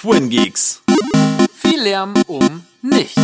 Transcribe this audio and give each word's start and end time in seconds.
Twin 0.00 0.30
Geeks. 0.30 0.82
Viel 1.52 1.80
Lärm 1.82 2.14
um 2.26 2.62
nichts. 2.82 3.20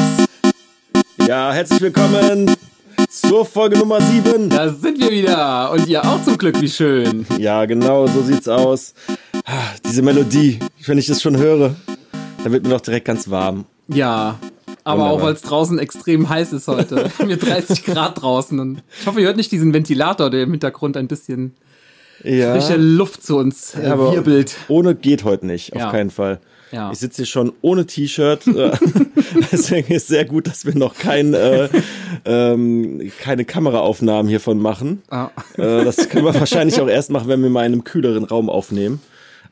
Ja, 1.27 1.53
herzlich 1.53 1.81
willkommen 1.81 2.55
zur 3.09 3.47
Folge 3.47 3.79
Nummer 3.79 4.01
7. 4.01 4.51
Da 4.51 4.69
sind 4.69 4.99
wir 5.01 5.11
wieder. 5.11 5.71
Und 5.73 5.87
ihr 5.87 6.05
auch 6.05 6.23
zum 6.23 6.37
Glück, 6.37 6.61
wie 6.61 6.69
schön. 6.69 7.27
Ja, 7.39 7.65
genau, 7.65 8.07
so 8.07 8.23
sieht's 8.23 8.47
aus. 8.49 8.95
Ah, 9.47 9.53
Diese 9.89 10.03
Melodie, 10.03 10.59
wenn 10.87 10.99
ich 10.99 11.07
das 11.07 11.23
schon 11.23 11.37
höre, 11.39 11.75
dann 12.43 12.53
wird 12.53 12.65
mir 12.65 12.71
doch 12.71 12.81
direkt 12.81 13.07
ganz 13.07 13.31
warm. 13.31 13.65
Ja. 13.89 14.39
Aber 14.85 15.01
Wunderbar. 15.03 15.13
auch 15.13 15.23
weil 15.27 15.33
es 15.35 15.43
draußen 15.43 15.79
extrem 15.79 16.29
heiß 16.29 16.53
ist 16.53 16.69
heute. 16.69 17.11
Wir 17.25 17.39
30 17.39 17.85
Grad 17.85 18.21
draußen. 18.23 18.61
Und 18.61 18.83
ich 19.01 19.07
hoffe, 19.07 19.21
ihr 19.21 19.27
hört 19.27 19.37
nicht 19.37 19.51
diesen 19.51 19.73
Ventilator, 19.73 20.31
der 20.31 20.43
im 20.43 20.51
Hintergrund 20.53 20.97
ein 20.97 21.09
bisschen 21.09 21.57
Ja, 22.23 22.53
frische 22.53 22.77
Luft 22.77 23.25
zu 23.25 23.37
uns 23.39 23.75
äh, 23.75 23.87
aber 23.87 24.13
wirbelt. 24.13 24.57
ohne 24.69 24.95
geht 24.95 25.25
heute 25.25 25.47
nicht, 25.47 25.73
auf 25.73 25.81
Ja. 25.81 25.91
keinen 25.91 26.11
Fall. 26.11 26.39
Ja. 26.73 26.91
Ich 26.93 26.99
sitze 26.99 27.19
hier 27.19 27.27
schon 27.27 27.53
ohne 27.63 27.87
T-Shirt, 27.87 28.47
äh, 28.49 28.73
deswegen 29.53 29.95
ist 29.95 30.09
sehr 30.09 30.25
gut, 30.25 30.47
dass 30.49 30.67
wir 30.67 30.75
noch 30.77 30.95
kein, 30.99 31.33
äh, 31.35 31.69
ähm, 32.25 33.11
keine 33.21 33.45
Kameraaufnahmen 33.45 34.29
hiervon 34.29 34.59
machen. 34.59 35.03
Ah. 35.09 35.29
Äh, 35.57 35.85
das 35.85 36.09
können 36.09 36.25
wir 36.25 36.35
wahrscheinlich 36.35 36.81
auch 36.81 36.89
erst 36.89 37.11
machen, 37.11 37.29
wenn 37.29 37.43
wir 37.43 37.51
mal 37.51 37.65
in 37.67 37.73
einem 37.73 37.85
kühleren 37.85 38.25
Raum 38.25 38.51
aufnehmen. 38.51 39.01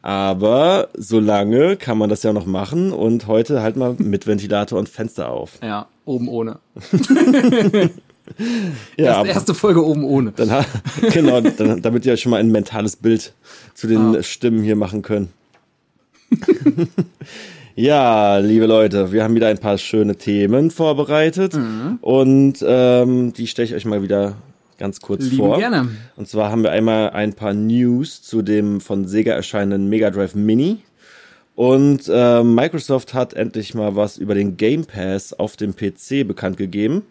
Aber 0.03 0.89
solange 0.97 1.77
kann 1.77 1.97
man 1.97 2.11
das 2.11 2.23
ja 2.25 2.33
noch 2.33 2.45
machen 2.47 2.93
und 2.93 3.27
heute 3.27 3.63
halt 3.63 3.77
mal 3.77 3.95
mit 3.97 4.27
Ventilator 4.27 4.79
und 4.79 4.89
Fenster 4.89 5.31
auf. 5.31 5.53
Ja, 5.63 5.87
oben 6.05 6.29
ohne. 6.29 6.59
Ja, 8.97 9.23
die 9.23 9.29
erste 9.29 9.55
Folge 9.55 9.85
oben 9.85 10.05
ohne. 10.05 10.33
dann, 10.33 10.65
genau, 11.13 11.41
dann, 11.43 11.83
damit 11.83 12.07
ihr 12.07 12.15
euch 12.15 12.23
schon 12.23 12.31
mal 12.31 12.41
ein 12.41 12.51
mentales 12.51 12.97
Bild 12.97 13.35
zu 13.75 13.87
den 13.87 14.17
Ah. 14.17 14.23
Stimmen 14.23 14.63
hier 14.63 14.77
machen 14.77 15.03
könnt. 15.03 15.29
ja, 17.77 18.39
liebe 18.39 18.67
Leute, 18.67 19.13
wir 19.13 19.23
haben 19.25 19.35
wieder 19.35 19.49
ein 19.49 19.59
paar 19.59 19.79
schöne 19.79 20.17
Themen 20.17 20.71
vorbereitet 20.71 21.55
Mhm. 21.55 21.99
und 22.01 22.65
ähm, 22.67 23.33
die 23.33 23.47
stelle 23.47 23.67
ich 23.69 23.75
euch 23.75 23.85
mal 23.85 24.03
wieder 24.03 24.37
ganz 24.79 25.01
kurz 25.01 25.25
Lieben 25.25 25.37
vor. 25.37 25.59
gerne. 25.59 25.89
Und 26.17 26.29
zwar 26.29 26.51
haben 26.51 26.63
wir 26.63 26.71
einmal 26.73 27.11
ein 27.11 27.33
paar 27.35 27.55
News 27.55 28.23
zu 28.23 28.43
dem 28.43 28.81
von 28.81 29.07
Sega 29.07 29.33
erscheinenden 29.33 29.89
Mega 29.89 30.11
Drive 30.11 30.35
Mini. 30.35 30.79
Und 31.57 32.09
äh, 32.13 32.43
Microsoft 32.43 33.15
hat 33.15 33.35
endlich 33.35 33.75
mal 33.75 33.95
was 33.95 34.19
über 34.19 34.35
den 34.35 34.57
Game 34.57 34.85
Pass 34.85 35.33
auf 35.33 35.57
dem 35.57 35.75
PC 35.77 36.27
bekannt 36.27 36.57
gegeben. 36.57 37.03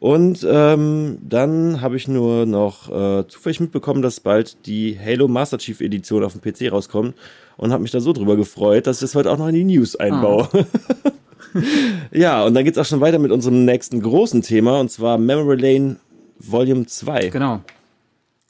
Und 0.00 0.46
ähm, 0.50 1.18
dann 1.22 1.82
habe 1.82 1.96
ich 1.96 2.08
nur 2.08 2.46
noch 2.46 2.90
äh, 2.90 3.26
zufällig 3.28 3.60
mitbekommen, 3.60 4.00
dass 4.00 4.20
bald 4.20 4.66
die 4.66 4.98
Halo 5.02 5.28
Master 5.28 5.58
Chief 5.58 5.80
Edition 5.82 6.24
auf 6.24 6.34
dem 6.34 6.40
PC 6.40 6.72
rauskommt 6.72 7.14
und 7.56 7.72
habe 7.72 7.82
mich 7.82 7.92
da 7.92 8.00
so 8.00 8.12
drüber 8.12 8.36
gefreut, 8.36 8.86
dass 8.86 8.96
ich 8.96 9.02
das 9.02 9.14
heute 9.14 9.30
auch 9.30 9.38
noch 9.38 9.48
in 9.48 9.54
die 9.54 9.64
News 9.64 9.96
einbaue. 9.96 10.48
ja, 12.12 12.44
und 12.44 12.54
dann 12.54 12.64
geht's 12.64 12.78
auch 12.78 12.84
schon 12.84 13.00
weiter 13.00 13.18
mit 13.18 13.32
unserem 13.32 13.64
nächsten 13.64 14.00
großen 14.00 14.42
Thema 14.42 14.80
und 14.80 14.90
zwar 14.90 15.18
Memory 15.18 15.56
Lane 15.56 15.96
Volume 16.38 16.86
2. 16.86 17.28
Genau. 17.28 17.60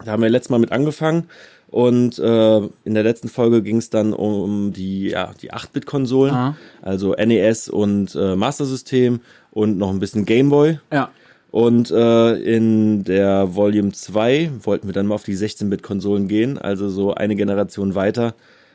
Da 0.04 0.12
haben 0.12 0.22
wir 0.22 0.28
letztes 0.28 0.50
Mal 0.50 0.58
mit 0.58 0.72
angefangen 0.72 1.28
und 1.68 2.18
äh, 2.18 2.58
in 2.58 2.94
der 2.94 3.02
letzten 3.02 3.28
Folge 3.28 3.62
ging 3.62 3.78
es 3.78 3.90
dann 3.90 4.12
um 4.12 4.72
die, 4.72 5.08
ja, 5.08 5.32
die 5.40 5.52
8-Bit-Konsolen, 5.52 6.34
Aha. 6.34 6.56
also 6.82 7.14
NES 7.14 7.68
und 7.68 8.14
äh, 8.14 8.36
Master 8.36 8.64
System 8.64 9.20
und 9.50 9.78
noch 9.78 9.90
ein 9.90 9.98
bisschen 9.98 10.24
Gameboy. 10.24 10.78
Ja. 10.92 11.10
Und 11.50 11.90
äh, 11.90 12.34
in 12.34 13.04
der 13.04 13.54
Volume 13.54 13.92
2 13.92 14.50
wollten 14.62 14.88
wir 14.88 14.92
dann 14.92 15.06
mal 15.06 15.14
auf 15.14 15.24
die 15.24 15.36
16-Bit-Konsolen 15.36 16.28
gehen, 16.28 16.58
also 16.58 16.88
so 16.88 17.14
eine 17.14 17.36
Generation 17.36 17.94
weiter 17.94 18.34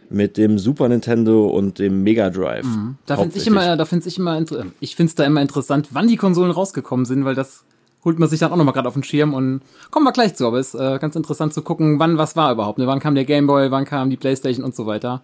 mit 0.09 0.37
dem 0.37 0.57
Super 0.57 0.89
Nintendo 0.89 1.47
und 1.47 1.79
dem 1.79 2.03
Mega 2.03 2.29
Drive. 2.29 2.65
Mhm. 2.65 2.97
Da 3.05 3.17
finde 3.17 3.37
ich 3.37 3.47
immer, 3.47 3.77
da 3.77 3.85
finde 3.85 4.07
ich 4.07 4.17
immer, 4.17 4.43
ich 4.79 4.95
finde 4.95 5.09
es 5.09 5.15
da 5.15 5.23
immer 5.23 5.41
interessant, 5.41 5.89
wann 5.91 6.07
die 6.07 6.17
Konsolen 6.17 6.51
rausgekommen 6.51 7.05
sind, 7.05 7.25
weil 7.25 7.35
das 7.35 7.63
holt 8.03 8.17
man 8.17 8.29
sich 8.29 8.39
dann 8.39 8.51
auch 8.51 8.55
nochmal 8.55 8.73
gerade 8.73 8.87
auf 8.87 8.93
den 8.93 9.03
Schirm 9.03 9.33
und 9.33 9.61
kommen 9.91 10.05
wir 10.05 10.11
gleich 10.11 10.35
zu. 10.35 10.47
Aber 10.47 10.57
es 10.57 10.73
ist 10.73 10.79
äh, 10.79 10.97
ganz 10.99 11.15
interessant 11.15 11.53
zu 11.53 11.61
gucken, 11.61 11.99
wann 11.99 12.17
was 12.17 12.35
war 12.35 12.51
überhaupt. 12.51 12.79
Ne? 12.79 12.87
Wann 12.87 12.99
kam 12.99 13.15
der 13.15 13.25
Gameboy, 13.25 13.71
wann 13.71 13.85
kam 13.85 14.09
die 14.09 14.17
Playstation 14.17 14.63
und 14.63 14.75
so 14.75 14.85
weiter. 14.85 15.21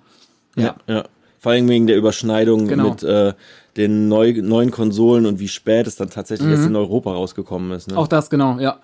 Ja, 0.56 0.76
ja. 0.88 1.06
Vor 1.40 1.52
allem 1.52 1.70
wegen 1.70 1.88
der 1.88 1.98
Überschneidung 1.98 2.68
Genau. 2.68 2.90
mit 2.90 3.04
äh, 3.04 3.34
den 3.78 4.08
neu, 4.08 4.34
neuen 4.42 4.72
Konsolen 4.72 5.26
und 5.26 5.40
wie 5.40 5.48
spät 5.48 5.86
es 5.86 5.96
dann 5.96 6.10
tatsächlich 6.10 6.50
erst 6.50 6.66
in 6.66 6.76
Europa 6.76 7.12
rausgekommen 7.12 7.72
ist. 7.72 7.88
Ne? 7.88 7.94
Mhm. 7.94 8.00
Auch 8.00 8.08
das, 8.08 8.30
genau, 8.30 8.60
ja. 8.60 8.78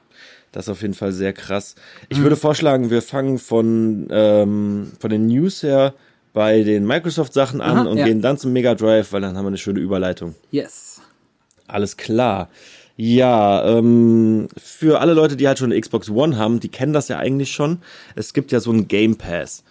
Das 0.52 0.66
ist 0.66 0.70
auf 0.70 0.82
jeden 0.82 0.94
Fall 0.94 1.12
sehr 1.14 1.34
krass. 1.34 1.76
Ich 2.10 2.18
Mhm. 2.20 2.24
würde 2.24 2.36
vorschlagen, 2.36 2.90
wir 2.90 3.02
fangen 3.02 3.38
von, 3.40 4.08
ähm, 4.12 4.92
von 5.00 5.10
den 5.10 5.28
News 5.28 5.64
her 5.64 5.94
bei 6.34 6.64
den 6.64 6.86
Microsoft-Sachen 6.86 7.62
an 7.62 7.78
Aha, 7.80 7.88
und 7.90 7.98
ja. 7.98 8.06
gehen 8.06 8.22
dann 8.22 8.38
zum 8.38 8.54
Mega 8.54 8.76
Drive, 8.76 9.12
weil 9.14 9.22
dann 9.22 9.38
haben 9.38 9.46
wir 9.46 9.50
eine 9.50 9.58
schöne 9.58 9.80
Überleitung. 9.80 10.36
Yes. 10.52 11.02
Alles 11.68 11.96
klar. 11.98 12.50
Ja, 12.98 13.66
ähm, 13.78 14.48
für 14.58 15.00
alle 15.00 15.14
Leute, 15.14 15.36
die 15.38 15.48
halt 15.48 15.58
schon 15.58 15.72
eine 15.72 15.80
Xbox 15.80 16.10
One 16.10 16.38
haben, 16.38 16.60
die 16.60 16.68
kennen 16.70 16.94
das 16.94 17.08
ja 17.08 17.18
eigentlich 17.18 17.52
schon. 17.52 17.80
Es 18.16 18.34
gibt 18.34 18.52
ja 18.52 18.60
so 18.60 18.72
einen 18.72 18.88
Game 18.88 19.16
Pass. 19.16 19.64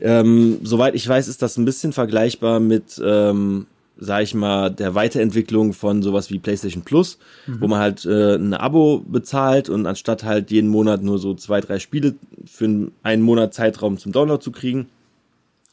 Ähm, 0.00 0.60
soweit 0.62 0.94
ich 0.94 1.06
weiß, 1.06 1.26
ist 1.28 1.42
das 1.42 1.56
ein 1.56 1.64
bisschen 1.64 1.92
vergleichbar 1.92 2.60
mit, 2.60 3.00
ähm, 3.04 3.66
sag 4.00 4.22
ich 4.22 4.34
mal, 4.34 4.70
der 4.70 4.94
Weiterentwicklung 4.94 5.72
von 5.72 6.02
sowas 6.02 6.30
wie 6.30 6.38
PlayStation 6.38 6.82
Plus, 6.84 7.18
wo 7.46 7.66
man 7.66 7.80
halt 7.80 8.04
äh, 8.06 8.36
ein 8.36 8.54
Abo 8.54 9.04
bezahlt 9.06 9.68
und 9.68 9.86
anstatt 9.86 10.22
halt 10.24 10.50
jeden 10.50 10.68
Monat 10.70 11.02
nur 11.02 11.18
so 11.18 11.34
zwei, 11.34 11.60
drei 11.60 11.78
Spiele 11.78 12.14
für 12.46 12.90
einen 13.02 13.22
Monat 13.22 13.54
Zeitraum 13.54 13.98
zum 13.98 14.12
Download 14.12 14.42
zu 14.42 14.52
kriegen, 14.52 14.86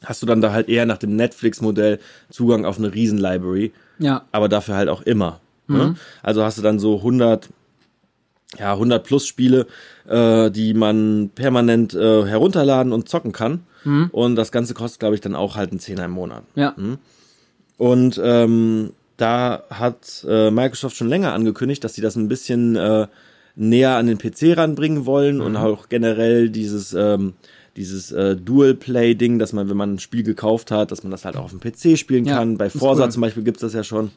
hast 0.03 0.21
du 0.21 0.25
dann 0.25 0.41
da 0.41 0.51
halt 0.51 0.69
eher 0.69 0.85
nach 0.85 0.97
dem 0.97 1.15
Netflix-Modell 1.15 1.99
Zugang 2.29 2.65
auf 2.65 2.77
eine 2.77 2.93
Riesen-Library 2.93 3.71
Ja. 3.99 4.25
aber 4.31 4.49
dafür 4.49 4.75
halt 4.75 4.89
auch 4.89 5.01
immer. 5.03 5.39
Ne? 5.67 5.95
Also 6.21 6.43
hast 6.43 6.57
du 6.57 6.61
dann 6.61 6.77
so 6.79 6.97
100, 6.97 7.49
ja, 8.59 8.73
100 8.73 9.03
plus 9.03 9.25
Spiele, 9.25 9.65
äh, 10.07 10.49
die 10.51 10.73
man 10.73 11.29
permanent 11.33 11.93
äh, 11.93 12.25
herunterladen 12.25 12.91
und 12.93 13.09
zocken 13.09 13.31
kann. 13.31 13.61
Und 14.11 14.35
das 14.35 14.51
Ganze 14.51 14.73
kostet, 14.73 14.99
glaube 14.99 15.13
ich, 15.13 15.21
dann 15.21 15.35
auch 15.35 15.55
halt 15.55 15.69
einen 15.69 15.79
Zehner 15.79 16.05
im 16.05 16.11
Monat. 16.11 16.41
Ja. 16.55 16.73
Und 17.77 18.19
ähm, 18.23 18.93
da 19.17 19.63
hat 19.69 20.25
äh, 20.27 20.51
Microsoft 20.51 20.95
schon 20.95 21.09
länger 21.09 21.33
angekündigt, 21.33 21.83
dass 21.83 21.93
sie 21.93 22.01
das 22.01 22.15
ein 22.15 22.27
bisschen 22.27 22.75
äh, 22.75 23.07
näher 23.55 23.95
an 23.95 24.07
den 24.07 24.17
PC 24.17 24.57
ranbringen 24.57 25.05
wollen 25.05 25.41
und 25.41 25.55
auch 25.55 25.87
generell 25.89 26.49
dieses 26.49 26.93
ähm, 26.93 27.33
dieses 27.77 28.11
äh, 28.11 28.35
Dual-Play-Ding, 28.37 29.37
dass 29.37 29.51
man, 29.53 29.69
wenn 29.69 29.77
man 29.77 29.95
ein 29.95 29.99
Spiel 29.99 30.23
gekauft 30.23 30.71
hat, 30.71 30.91
dass 30.91 31.03
man 31.03 31.11
das 31.11 31.25
halt 31.25 31.35
auch 31.35 31.43
auf 31.45 31.51
dem 31.51 31.59
PC 31.59 31.97
spielen 31.97 32.25
Ja, 32.25 32.37
kann. 32.37 32.57
Bei 32.57 32.69
Forza 32.69 33.03
cool. 33.03 33.11
zum 33.11 33.21
Beispiel 33.21 33.43
gibt's 33.43 33.61
das 33.61 33.73
ja 33.73 33.83
schon. 33.83 34.11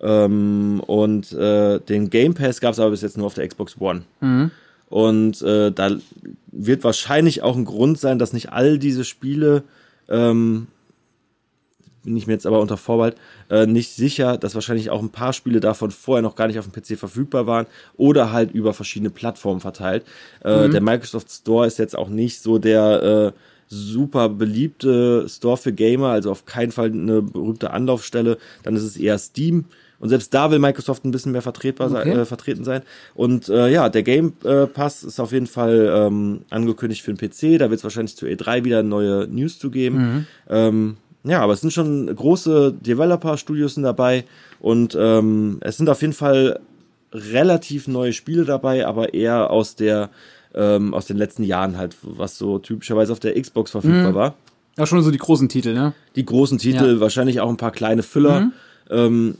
Ähm, 0.00 0.80
und 0.86 1.32
äh, 1.32 1.80
den 1.80 2.10
Game 2.10 2.34
Pass 2.34 2.60
gab's 2.60 2.78
aber 2.78 2.90
bis 2.90 3.02
jetzt 3.02 3.16
nur 3.16 3.26
auf 3.26 3.34
der 3.34 3.48
Xbox 3.48 3.80
One. 3.80 4.02
Mhm. 4.20 4.50
Und 4.90 5.42
äh, 5.42 5.72
da 5.72 5.96
wird 6.52 6.84
wahrscheinlich 6.84 7.42
auch 7.42 7.56
ein 7.56 7.64
Grund 7.64 7.98
sein, 7.98 8.18
dass 8.18 8.32
nicht 8.32 8.52
all 8.52 8.78
diese 8.78 9.04
Spiele 9.04 9.64
ähm, 10.08 10.66
bin 12.08 12.16
ich 12.16 12.26
mir 12.26 12.32
jetzt 12.32 12.46
aber 12.46 12.60
unter 12.60 12.76
Vorbehalt 12.76 13.16
äh, 13.50 13.66
nicht 13.66 13.90
sicher, 13.94 14.36
dass 14.38 14.54
wahrscheinlich 14.54 14.90
auch 14.90 15.00
ein 15.02 15.10
paar 15.10 15.32
Spiele 15.32 15.60
davon 15.60 15.90
vorher 15.90 16.22
noch 16.22 16.34
gar 16.36 16.46
nicht 16.46 16.58
auf 16.58 16.66
dem 16.68 16.72
PC 16.72 16.98
verfügbar 16.98 17.46
waren 17.46 17.66
oder 17.96 18.32
halt 18.32 18.50
über 18.52 18.72
verschiedene 18.74 19.10
Plattformen 19.10 19.60
verteilt. 19.60 20.04
Äh, 20.42 20.68
Der 20.70 20.80
Microsoft 20.80 21.30
Store 21.30 21.66
ist 21.66 21.78
jetzt 21.78 21.96
auch 21.96 22.08
nicht 22.08 22.40
so 22.40 22.58
der 22.58 23.32
äh, 23.34 23.38
super 23.68 24.28
beliebte 24.30 25.28
Store 25.28 25.56
für 25.56 25.72
Gamer, 25.72 26.08
also 26.08 26.30
auf 26.30 26.46
keinen 26.46 26.72
Fall 26.72 26.86
eine 26.90 27.22
berühmte 27.22 27.70
Anlaufstelle. 27.70 28.38
Dann 28.62 28.74
ist 28.76 28.82
es 28.82 28.96
eher 28.96 29.18
Steam. 29.18 29.66
Und 30.00 30.10
selbst 30.10 30.32
da 30.32 30.50
will 30.52 30.60
Microsoft 30.60 31.04
ein 31.04 31.10
bisschen 31.10 31.32
mehr 31.32 31.42
vertretbar 31.42 31.88
sein, 31.90 32.08
Okay. 32.08 32.20
äh, 32.20 32.24
vertreten 32.24 32.62
sein. 32.64 32.82
Und 33.16 33.48
äh, 33.48 33.68
ja, 33.68 33.88
der 33.88 34.04
Game 34.04 34.34
äh, 34.44 34.66
Pass 34.66 35.02
ist 35.02 35.18
auf 35.18 35.32
jeden 35.32 35.48
Fall 35.48 35.92
ähm, 35.92 36.42
angekündigt 36.50 37.02
für 37.02 37.12
den 37.12 37.18
PC. 37.18 37.58
Da 37.58 37.68
wird 37.68 37.78
es 37.78 37.84
wahrscheinlich 37.84 38.16
zu 38.16 38.24
E3 38.26 38.64
wieder 38.64 38.82
neue 38.84 39.26
News 39.26 39.58
zu 39.58 39.70
geben. 39.70 40.26
Ähm, 40.48 40.96
ja, 41.24 41.40
aber 41.40 41.52
es 41.52 41.60
sind 41.60 41.72
schon 41.72 42.14
große 42.14 42.74
Developer-Studios 42.80 43.74
dabei 43.76 44.24
und 44.60 44.96
ähm, 44.98 45.58
es 45.60 45.76
sind 45.76 45.88
auf 45.88 46.00
jeden 46.00 46.12
Fall 46.14 46.60
relativ 47.12 47.88
neue 47.88 48.12
Spiele 48.12 48.44
dabei, 48.44 48.86
aber 48.86 49.14
eher 49.14 49.50
aus 49.50 49.74
der 49.74 50.10
ähm, 50.54 50.94
aus 50.94 51.06
den 51.06 51.16
letzten 51.18 51.42
Jahren 51.44 51.76
halt, 51.76 51.96
was 52.02 52.38
so 52.38 52.58
typischerweise 52.58 53.12
auf 53.12 53.20
der 53.20 53.40
Xbox 53.40 53.70
verfügbar 53.70 54.14
war. 54.14 54.34
Ja, 54.78 54.86
schon 54.86 55.02
so 55.02 55.10
die 55.10 55.18
großen 55.18 55.48
Titel, 55.48 55.74
ne? 55.74 55.92
Die 56.16 56.24
großen 56.24 56.56
Titel, 56.58 56.94
Ja. 56.94 57.00
wahrscheinlich 57.00 57.40
auch 57.40 57.48
ein 57.50 57.56
paar 57.58 57.70
kleine 57.72 58.02
Füller. 58.02 58.50
Ähm, 58.90 59.36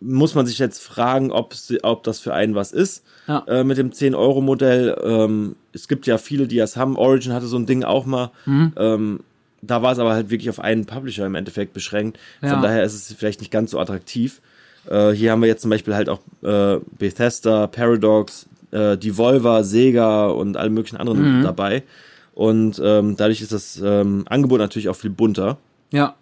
muss 0.00 0.34
man 0.34 0.46
sich 0.46 0.58
jetzt 0.58 0.82
fragen, 0.82 1.30
ob, 1.32 1.54
sie- 1.54 1.82
ob 1.84 2.02
das 2.04 2.18
für 2.20 2.34
einen 2.34 2.54
was 2.54 2.72
ist 2.72 3.04
Ja. 3.28 3.44
äh, 3.46 3.64
mit 3.64 3.78
dem 3.78 3.90
10-Euro-Modell. 3.92 4.96
Ähm, 5.04 5.56
es 5.72 5.86
gibt 5.88 6.06
ja 6.06 6.18
viele, 6.18 6.46
die 6.48 6.56
das 6.56 6.76
haben. 6.76 6.96
Origin 6.96 7.32
hatte 7.32 7.46
so 7.46 7.56
ein 7.56 7.66
Ding 7.66 7.84
auch 7.84 8.04
mal. 8.06 8.30
Mhm. 8.46 8.72
Ähm, 8.76 9.20
da 9.62 9.80
war 9.82 9.92
es 9.92 9.98
aber 9.98 10.12
halt 10.12 10.28
wirklich 10.30 10.50
auf 10.50 10.60
einen 10.60 10.84
Publisher 10.86 11.24
im 11.24 11.34
Endeffekt 11.34 11.72
beschränkt. 11.72 12.18
Von 12.40 12.48
Ja. 12.50 12.60
daher 12.60 12.82
ist 12.84 12.94
es 12.94 13.12
vielleicht 13.14 13.40
nicht 13.40 13.50
ganz 13.52 13.70
so 13.70 13.78
attraktiv. 13.80 14.40
Äh, 14.90 15.10
hier 15.12 15.30
haben 15.30 15.40
wir 15.40 15.48
jetzt 15.48 15.62
zum 15.62 15.70
Beispiel 15.70 15.94
halt 15.94 16.08
auch 16.08 16.20
äh, 16.42 16.78
Bethesda, 16.98 17.68
Paradox, 17.68 18.48
äh, 18.72 18.96
Devolver, 18.98 19.62
Sega 19.64 20.26
und 20.26 20.56
alle 20.56 20.70
möglichen 20.70 20.96
anderen 20.96 21.38
Mhm. 21.38 21.42
dabei. 21.44 21.82
Und 22.34 22.80
ähm, 22.82 23.16
dadurch 23.16 23.40
ist 23.42 23.52
das 23.52 23.80
ähm, 23.84 24.24
Angebot 24.28 24.58
natürlich 24.58 24.88
auch 24.88 24.96
viel 24.96 25.10
bunter. 25.10 25.58
Ja. 25.92 26.14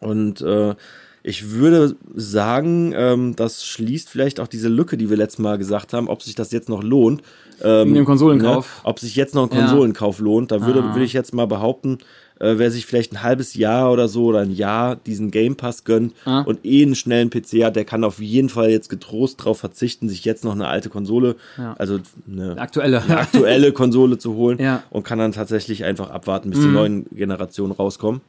Und 0.00 0.40
äh, 0.42 0.74
ich 1.22 1.50
würde 1.50 1.96
sagen, 2.14 2.92
ähm, 2.96 3.36
das 3.36 3.64
schließt 3.64 4.08
vielleicht 4.08 4.40
auch 4.40 4.48
diese 4.48 4.68
Lücke, 4.68 4.96
die 4.96 5.10
wir 5.10 5.16
letztes 5.18 5.38
Mal 5.38 5.58
gesagt 5.58 5.92
haben, 5.92 6.08
ob 6.08 6.22
sich 6.22 6.34
das 6.34 6.50
jetzt 6.52 6.68
noch 6.68 6.82
lohnt. 6.82 7.22
Ähm, 7.62 7.88
Wegen 7.88 7.94
dem 7.96 8.04
Konsolenkauf. 8.06 8.78
Ne, 8.82 8.88
ob 8.88 8.98
sich 8.98 9.16
jetzt 9.16 9.34
noch 9.34 9.50
ein 9.50 9.56
Ja. 9.56 9.66
Konsolenkauf 9.66 10.18
lohnt. 10.18 10.50
Da 10.50 10.64
würde, 10.66 10.82
Ah. 10.82 10.94
würde 10.94 11.04
ich 11.04 11.12
jetzt 11.12 11.34
mal 11.34 11.46
behaupten, 11.46 11.98
äh, 12.40 12.54
wer 12.58 12.70
sich 12.72 12.86
vielleicht 12.86 13.12
ein 13.12 13.22
halbes 13.22 13.54
Jahr 13.54 13.92
oder 13.92 14.08
so 14.08 14.24
oder 14.24 14.40
ein 14.40 14.50
Jahr 14.50 14.96
diesen 14.96 15.30
Game 15.30 15.54
Pass 15.56 15.84
gönnt 15.84 16.14
Ah. 16.24 16.40
und 16.40 16.64
eh 16.66 16.82
einen 16.82 16.94
schnellen 16.96 17.30
PC 17.30 17.62
hat, 17.64 17.76
der 17.76 17.84
kann 17.84 18.02
auf 18.02 18.20
jeden 18.20 18.48
Fall 18.48 18.70
jetzt 18.70 18.88
getrost 18.88 19.44
drauf 19.44 19.58
verzichten, 19.58 20.08
sich 20.08 20.24
jetzt 20.24 20.42
noch 20.44 20.52
eine 20.54 20.66
alte 20.66 20.88
Konsole, 20.88 21.36
Ja. 21.56 21.74
also 21.78 22.00
eine 22.28 22.58
Aktuelle. 22.58 23.02
eine 23.02 23.18
aktuelle 23.18 23.72
Konsole 23.72 24.18
zu 24.18 24.34
holen 24.34 24.58
Ja. 24.58 24.82
und 24.90 25.04
kann 25.04 25.18
dann 25.18 25.32
tatsächlich 25.32 25.84
einfach 25.84 26.10
abwarten, 26.10 26.50
bis 26.50 26.60
die 26.60 26.66
Mhm. 26.66 26.72
neuen 26.74 27.06
Generationen 27.12 27.72
rauskommen. 27.72 28.20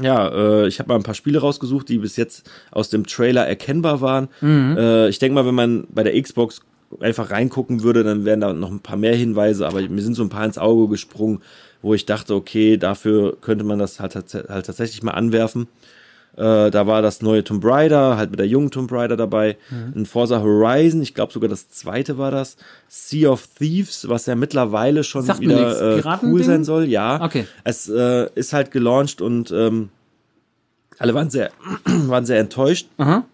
Ja, 0.00 0.28
äh, 0.28 0.68
ich 0.68 0.78
habe 0.78 0.88
mal 0.88 0.94
ein 0.96 1.02
paar 1.02 1.14
Spiele 1.14 1.38
rausgesucht, 1.40 1.88
die 1.88 1.98
bis 1.98 2.16
jetzt 2.16 2.50
aus 2.70 2.88
dem 2.88 3.06
Trailer 3.06 3.46
erkennbar 3.46 4.00
waren. 4.00 4.28
Mhm. 4.40 4.76
Äh, 4.78 5.08
ich 5.08 5.18
denke 5.18 5.34
mal, 5.34 5.44
wenn 5.46 5.54
man 5.54 5.84
bei 5.90 6.02
der 6.02 6.20
Xbox 6.20 6.62
einfach 7.00 7.30
reingucken 7.30 7.82
würde, 7.82 8.02
dann 8.02 8.24
wären 8.24 8.40
da 8.40 8.52
noch 8.52 8.70
ein 8.70 8.80
paar 8.80 8.96
mehr 8.96 9.14
Hinweise, 9.14 9.66
aber 9.66 9.80
mir 9.82 10.02
sind 10.02 10.14
so 10.14 10.22
ein 10.22 10.28
paar 10.30 10.44
ins 10.44 10.58
Auge 10.58 10.88
gesprungen, 10.88 11.40
wo 11.82 11.94
ich 11.94 12.06
dachte, 12.06 12.34
okay, 12.34 12.76
dafür 12.76 13.36
könnte 13.40 13.64
man 13.64 13.78
das 13.78 14.00
halt, 14.00 14.14
halt 14.14 14.66
tatsächlich 14.66 15.02
mal 15.02 15.12
anwerfen. 15.12 15.68
Äh, 16.34 16.70
da 16.70 16.86
war 16.86 17.02
das 17.02 17.20
neue 17.20 17.44
Tomb 17.44 17.62
Raider, 17.62 18.16
halt 18.16 18.30
mit 18.30 18.38
der 18.40 18.46
jungen 18.46 18.70
Tomb 18.70 18.90
Raider 18.90 19.18
dabei. 19.18 19.58
Mhm. 19.68 19.92
Ein 20.02 20.06
Forza 20.06 20.40
Horizon, 20.40 21.02
ich 21.02 21.12
glaube 21.14 21.30
sogar 21.32 21.50
das 21.50 21.68
zweite 21.68 22.16
war 22.16 22.30
das. 22.30 22.56
Sea 22.88 23.28
of 23.28 23.46
Thieves, 23.58 24.08
was 24.08 24.24
ja 24.24 24.34
mittlerweile 24.34 25.04
schon 25.04 25.24
Sagt 25.24 25.40
wieder 25.40 25.98
äh, 25.98 26.18
cool 26.22 26.42
sein 26.42 26.64
soll. 26.64 26.86
Ja, 26.86 27.22
Okay. 27.22 27.46
es 27.64 27.86
äh, 27.88 28.30
ist 28.34 28.54
halt 28.54 28.70
gelauncht 28.70 29.20
und 29.20 29.50
ähm, 29.50 29.90
alle 30.98 31.12
waren 31.14 31.28
sehr, 31.28 31.50
waren 31.84 32.24
sehr 32.24 32.38
enttäuscht. 32.38 32.88
Aha. 32.96 33.24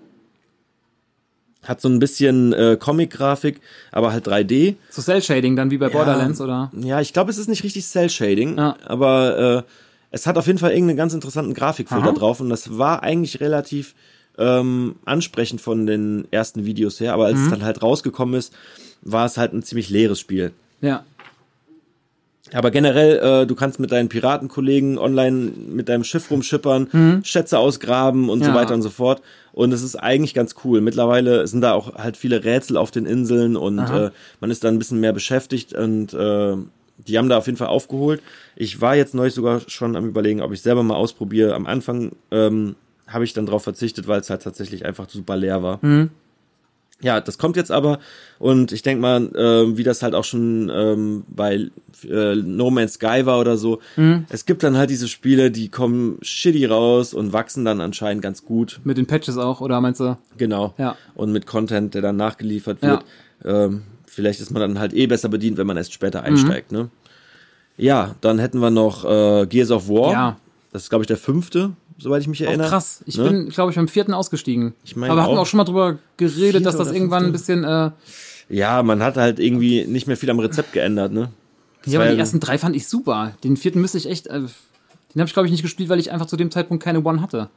Hat 1.69 1.81
so 1.83 1.89
ein 1.89 1.99
bisschen 1.99 2.53
äh, 2.55 2.77
Comic-Grafik, 2.81 3.61
aber 3.93 4.11
halt 4.13 4.27
3D. 4.27 4.77
So 4.91 5.03
Cell-Shading 5.03 5.55
dann 5.55 5.71
wie 5.71 5.77
bei 5.79 5.89
Borderlands, 5.91 6.41
oder? 6.41 6.73
Ja, 6.81 7.01
ich 7.01 7.13
glaube, 7.13 7.31
es 7.31 7.39
ist 7.39 7.49
nicht 7.49 7.63
richtig 7.63 7.85
Cell-Shading, 7.87 8.57
Ja. 8.57 8.77
aber 8.87 9.65
äh, 9.69 9.71
es 10.11 10.27
hat 10.27 10.39
auf 10.39 10.47
jeden 10.47 10.59
Fall 10.59 10.71
irgendeinen 10.71 10.97
ganz 10.97 11.13
interessanten 11.13 11.53
Grafikfilter 11.53 12.09
Aha. 12.09 12.13
drauf 12.15 12.41
und 12.41 12.49
das 12.49 12.79
war 12.79 13.03
eigentlich 13.03 13.41
relativ 13.41 13.95
ähm, 14.39 14.97
ansprechend 15.05 15.61
von 15.61 15.87
den 15.87 16.27
ersten 16.31 16.65
Videos 16.65 17.01
her, 17.01 17.13
aber 17.13 17.27
als 17.27 17.37
Mhm. 17.39 17.45
es 17.45 17.51
dann 17.51 17.65
halt 17.65 17.83
rausgekommen 17.83 18.35
ist, 18.37 18.55
war 19.03 19.27
es 19.27 19.37
halt 19.37 19.53
ein 19.53 19.63
ziemlich 19.63 19.91
leeres 19.91 20.21
Spiel. 20.21 20.53
Ja. 20.81 21.05
Aber 22.55 22.71
generell, 22.71 23.43
äh, 23.43 23.47
du 23.47 23.55
kannst 23.55 23.79
mit 23.81 23.93
deinen 23.93 24.09
Piratenkollegen 24.09 24.99
online 24.99 25.53
mit 25.69 25.89
deinem 25.89 26.05
Schiff 26.05 26.31
rumschippern, 26.31 27.21
Schätze 27.25 27.59
ausgraben 27.59 28.29
und 28.31 28.41
so 28.45 28.51
Mhm. 28.51 28.55
Ja. 28.57 28.61
weiter 28.63 28.75
und 28.75 28.83
so 28.83 28.91
fort. 28.91 29.23
Und 29.53 29.73
es 29.73 29.83
ist 29.83 29.97
eigentlich 29.97 30.35
ganz 30.35 30.55
cool. 30.65 30.81
Mittlerweile 30.81 31.47
sind 31.47 31.61
da 31.63 31.73
auch 31.75 31.95
halt 31.97 32.17
viele 32.17 32.45
Rätsel 32.45 32.77
auf 32.77 32.91
den 32.91 33.07
Inseln 33.07 33.57
und 33.57 33.79
Aha. 33.81 34.07
äh, 34.07 34.11
man 34.41 34.51
ist 34.51 34.63
da 34.65 34.69
ein 34.69 34.79
bisschen 34.79 35.01
mehr 35.01 35.13
beschäftigt 35.13 35.75
und 35.75 36.15
äh, 36.15 36.55
die 37.07 37.19
haben 37.19 37.29
da 37.29 37.39
auf 37.39 37.47
jeden 37.47 37.59
Fall 37.59 37.69
aufgeholt. 37.69 38.23
Ich 38.57 38.81
war 38.81 38.97
jetzt 38.97 39.15
neulich 39.15 39.35
sogar 39.35 39.61
schon 39.67 39.95
am 39.97 40.07
überlegen, 40.09 40.41
ob 40.43 40.53
ich 40.53 40.63
selber 40.63 40.83
mal 40.83 40.95
ausprobiere. 40.97 41.55
Am 41.55 41.67
Anfang 41.67 42.13
ähm, 42.31 42.75
habe 43.07 43.25
ich 43.25 43.33
dann 43.33 43.47
drauf 43.47 43.63
verzichtet, 43.65 44.07
weil 44.09 44.21
es 44.21 44.31
halt 44.31 44.43
tatsächlich 44.43 44.85
einfach 44.85 45.09
super 45.09 45.37
leer 45.37 45.63
war. 45.63 45.79
Mhm. 45.83 46.11
Ja, 47.01 47.21
das 47.21 47.39
kommt 47.39 47.57
jetzt 47.57 47.71
aber 47.71 48.01
und 48.41 48.73
ich 48.73 48.83
denke 48.83 49.01
mal, 49.01 49.23
äh, 49.37 49.77
wie 49.77 49.85
das 49.85 50.03
halt 50.03 50.15
auch 50.17 50.25
schon 50.25 50.69
ähm, 50.75 51.23
bei 51.29 51.69
äh, 52.09 52.35
No 52.35 52.71
Man's 52.71 52.95
Sky 52.95 53.25
war 53.25 53.39
oder 53.39 53.57
so, 53.57 53.79
Mhm. 53.97 54.25
es 54.31 54.47
gibt 54.47 54.65
dann 54.65 54.77
halt 54.77 54.91
diese 54.91 55.07
Spiele, 55.07 55.53
die 55.53 55.69
kommen 55.69 56.19
shitty 56.23 56.67
raus 56.67 57.15
und 57.15 57.33
wachsen 57.33 57.65
dann 57.65 57.81
anscheinend 57.81 58.23
ganz 58.23 58.45
gut, 58.45 58.81
Mit 58.83 58.99
den 58.99 59.07
Patches 59.07 59.39
auch, 59.39 59.61
oder 59.61 59.81
meinst 59.81 60.01
du? 60.01 60.19
genau. 60.37 60.75
Ja. 60.77 60.97
Und 61.15 61.31
mit 61.31 61.47
Content, 61.47 61.95
der 61.95 62.03
dann 62.03 62.17
nachgeliefert 62.17 62.83
wird. 62.83 63.05
Ähm, 63.45 63.83
vielleicht 64.07 64.41
ist 64.41 64.51
man 64.51 64.61
dann 64.61 64.81
halt 64.81 64.93
eh 64.93 65.07
besser 65.07 65.29
bedient, 65.29 65.57
wenn 65.57 65.67
man 65.69 65.77
erst 65.77 65.91
Mhm. 65.91 65.95
später 65.95 66.25
einsteigt, 66.25 66.73
ne? 66.73 66.89
Ja, 67.77 68.17
dann 68.23 68.41
hätten 68.41 68.59
wir 68.59 68.71
noch 68.71 69.05
äh, 69.05 69.47
Gears 69.47 69.71
of 69.71 69.89
War. 69.89 70.13
Ja. 70.13 70.37
Das 70.73 70.83
ist, 70.83 70.89
glaube 70.91 71.05
ich, 71.05 71.07
der 71.07 71.17
fünfte, 71.17 71.71
soweit 71.99 72.23
ich 72.23 72.29
mich 72.29 72.43
Auch 72.45 72.49
erinnere. 72.49 72.69
krass. 72.69 73.03
Ich 73.07 73.17
Ne? 73.19 73.25
bin, 73.25 73.49
glaube 73.49 73.71
ich, 73.71 73.77
beim 73.77 73.89
vierten 73.89 74.15
ausgestiegen. 74.15 74.75
Ich 74.85 74.97
meine 74.97 75.13
Aber 75.13 75.23
hatten 75.23 75.33
wir 75.33 75.39
auch. 75.39 75.43
auch 75.43 75.47
schon 75.47 75.59
mal 75.59 75.65
drüber 75.65 75.99
geredet, 76.17 76.65
dass 76.65 76.77
das 76.77 76.93
irgendwann 76.93 77.25
ein 77.27 77.33
bisschen, 77.33 77.65
äh, 77.65 77.91
Ja, 78.49 78.83
man 78.83 79.03
hat 79.03 79.17
halt 79.17 79.39
irgendwie 79.41 79.85
nicht 79.87 80.07
mehr 80.07 80.17
viel 80.17 80.31
am 80.31 80.39
Rezept 80.39 80.73
geändert, 80.73 81.13
ne? 81.13 81.31
Das 81.85 81.93
ja, 81.93 82.01
aber 82.01 82.11
die 82.11 82.19
ersten 82.19 82.41
drei 82.41 82.57
fand 82.59 82.75
ich 82.77 82.89
super. 82.89 83.33
Den 83.45 83.57
vierten 83.57 83.81
müsste 83.81 83.99
ich 83.99 84.07
echt, 84.09 84.27
äh, 84.29 84.41
den 84.41 85.21
habe 85.21 85.27
ich, 85.27 85.33
glaube 85.33 85.47
ich, 85.47 85.53
nicht 85.53 85.63
gespielt, 85.63 85.89
weil 85.89 85.99
ich 86.01 86.11
einfach 86.13 86.27
zu 86.27 86.37
dem 86.37 86.51
Zeitpunkt 86.51 86.83
keine 86.83 87.03
One 87.05 87.21
hatte. 87.23 87.49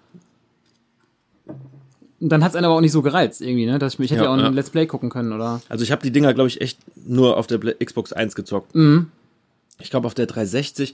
Und 2.20 2.30
dann 2.30 2.44
hat 2.44 2.52
es 2.52 2.56
einen 2.56 2.66
aber 2.66 2.76
auch 2.76 2.82
nicht 2.82 2.92
so 2.92 3.02
gereizt, 3.02 3.42
irgendwie, 3.42 3.66
ne? 3.66 3.80
Dass 3.80 3.96
ich, 3.96 4.00
ich 4.00 4.12
hätte 4.12 4.20
Ja, 4.22 4.26
ja, 4.26 4.30
auch 4.32 4.38
ein 4.38 4.44
ja. 4.44 4.50
Let's 4.50 4.70
Play 4.70 4.86
gucken 4.86 5.10
können, 5.10 5.34
oder? 5.34 5.62
Also 5.70 5.84
ich 5.84 5.92
habe 5.92 6.04
die 6.04 6.12
Dinger, 6.12 6.34
glaube 6.36 6.50
ich, 6.50 6.62
echt 6.62 6.78
nur 7.08 7.38
auf 7.38 7.48
der 7.48 7.60
Xbox 7.84 8.14
1 8.14 8.36
gezockt. 8.36 8.76
Mhm. 8.76 9.08
Ich 9.80 9.90
glaube 9.90 10.06
auf 10.06 10.14
der 10.14 10.28
360. 10.28 10.94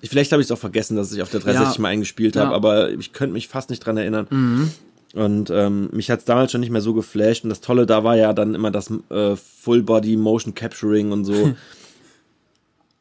Ich, 0.00 0.10
vielleicht 0.10 0.32
habe 0.32 0.42
ich 0.42 0.46
es 0.48 0.52
auch 0.52 0.58
vergessen, 0.58 0.96
dass 0.96 1.12
ich 1.12 1.22
auf 1.22 1.30
der 1.30 1.40
360 1.40 1.76
Ja. 1.78 1.82
mal 1.82 1.88
eingespielt 1.88 2.36
habe, 2.36 2.50
Ja. 2.50 2.56
aber 2.56 2.90
ich 2.90 3.12
könnte 3.12 3.32
mich 3.32 3.48
fast 3.48 3.70
nicht 3.70 3.80
dran 3.80 3.96
erinnern. 3.96 4.26
Mhm. 4.30 4.70
Und 5.14 5.50
ähm, 5.50 5.88
mich 5.92 6.10
hat 6.10 6.20
es 6.20 6.24
damals 6.24 6.52
schon 6.52 6.62
nicht 6.62 6.70
mehr 6.70 6.80
so 6.80 6.94
geflasht. 6.94 7.44
Und 7.44 7.50
das 7.50 7.60
Tolle 7.60 7.84
da 7.86 8.02
war 8.02 8.16
ja 8.16 8.32
dann 8.32 8.54
immer 8.54 8.70
das 8.70 8.90
äh, 9.10 9.36
Full 9.36 9.82
Body 9.82 10.16
Motion 10.16 10.54
Capturing 10.54 11.12
und 11.12 11.24
so. 11.24 11.52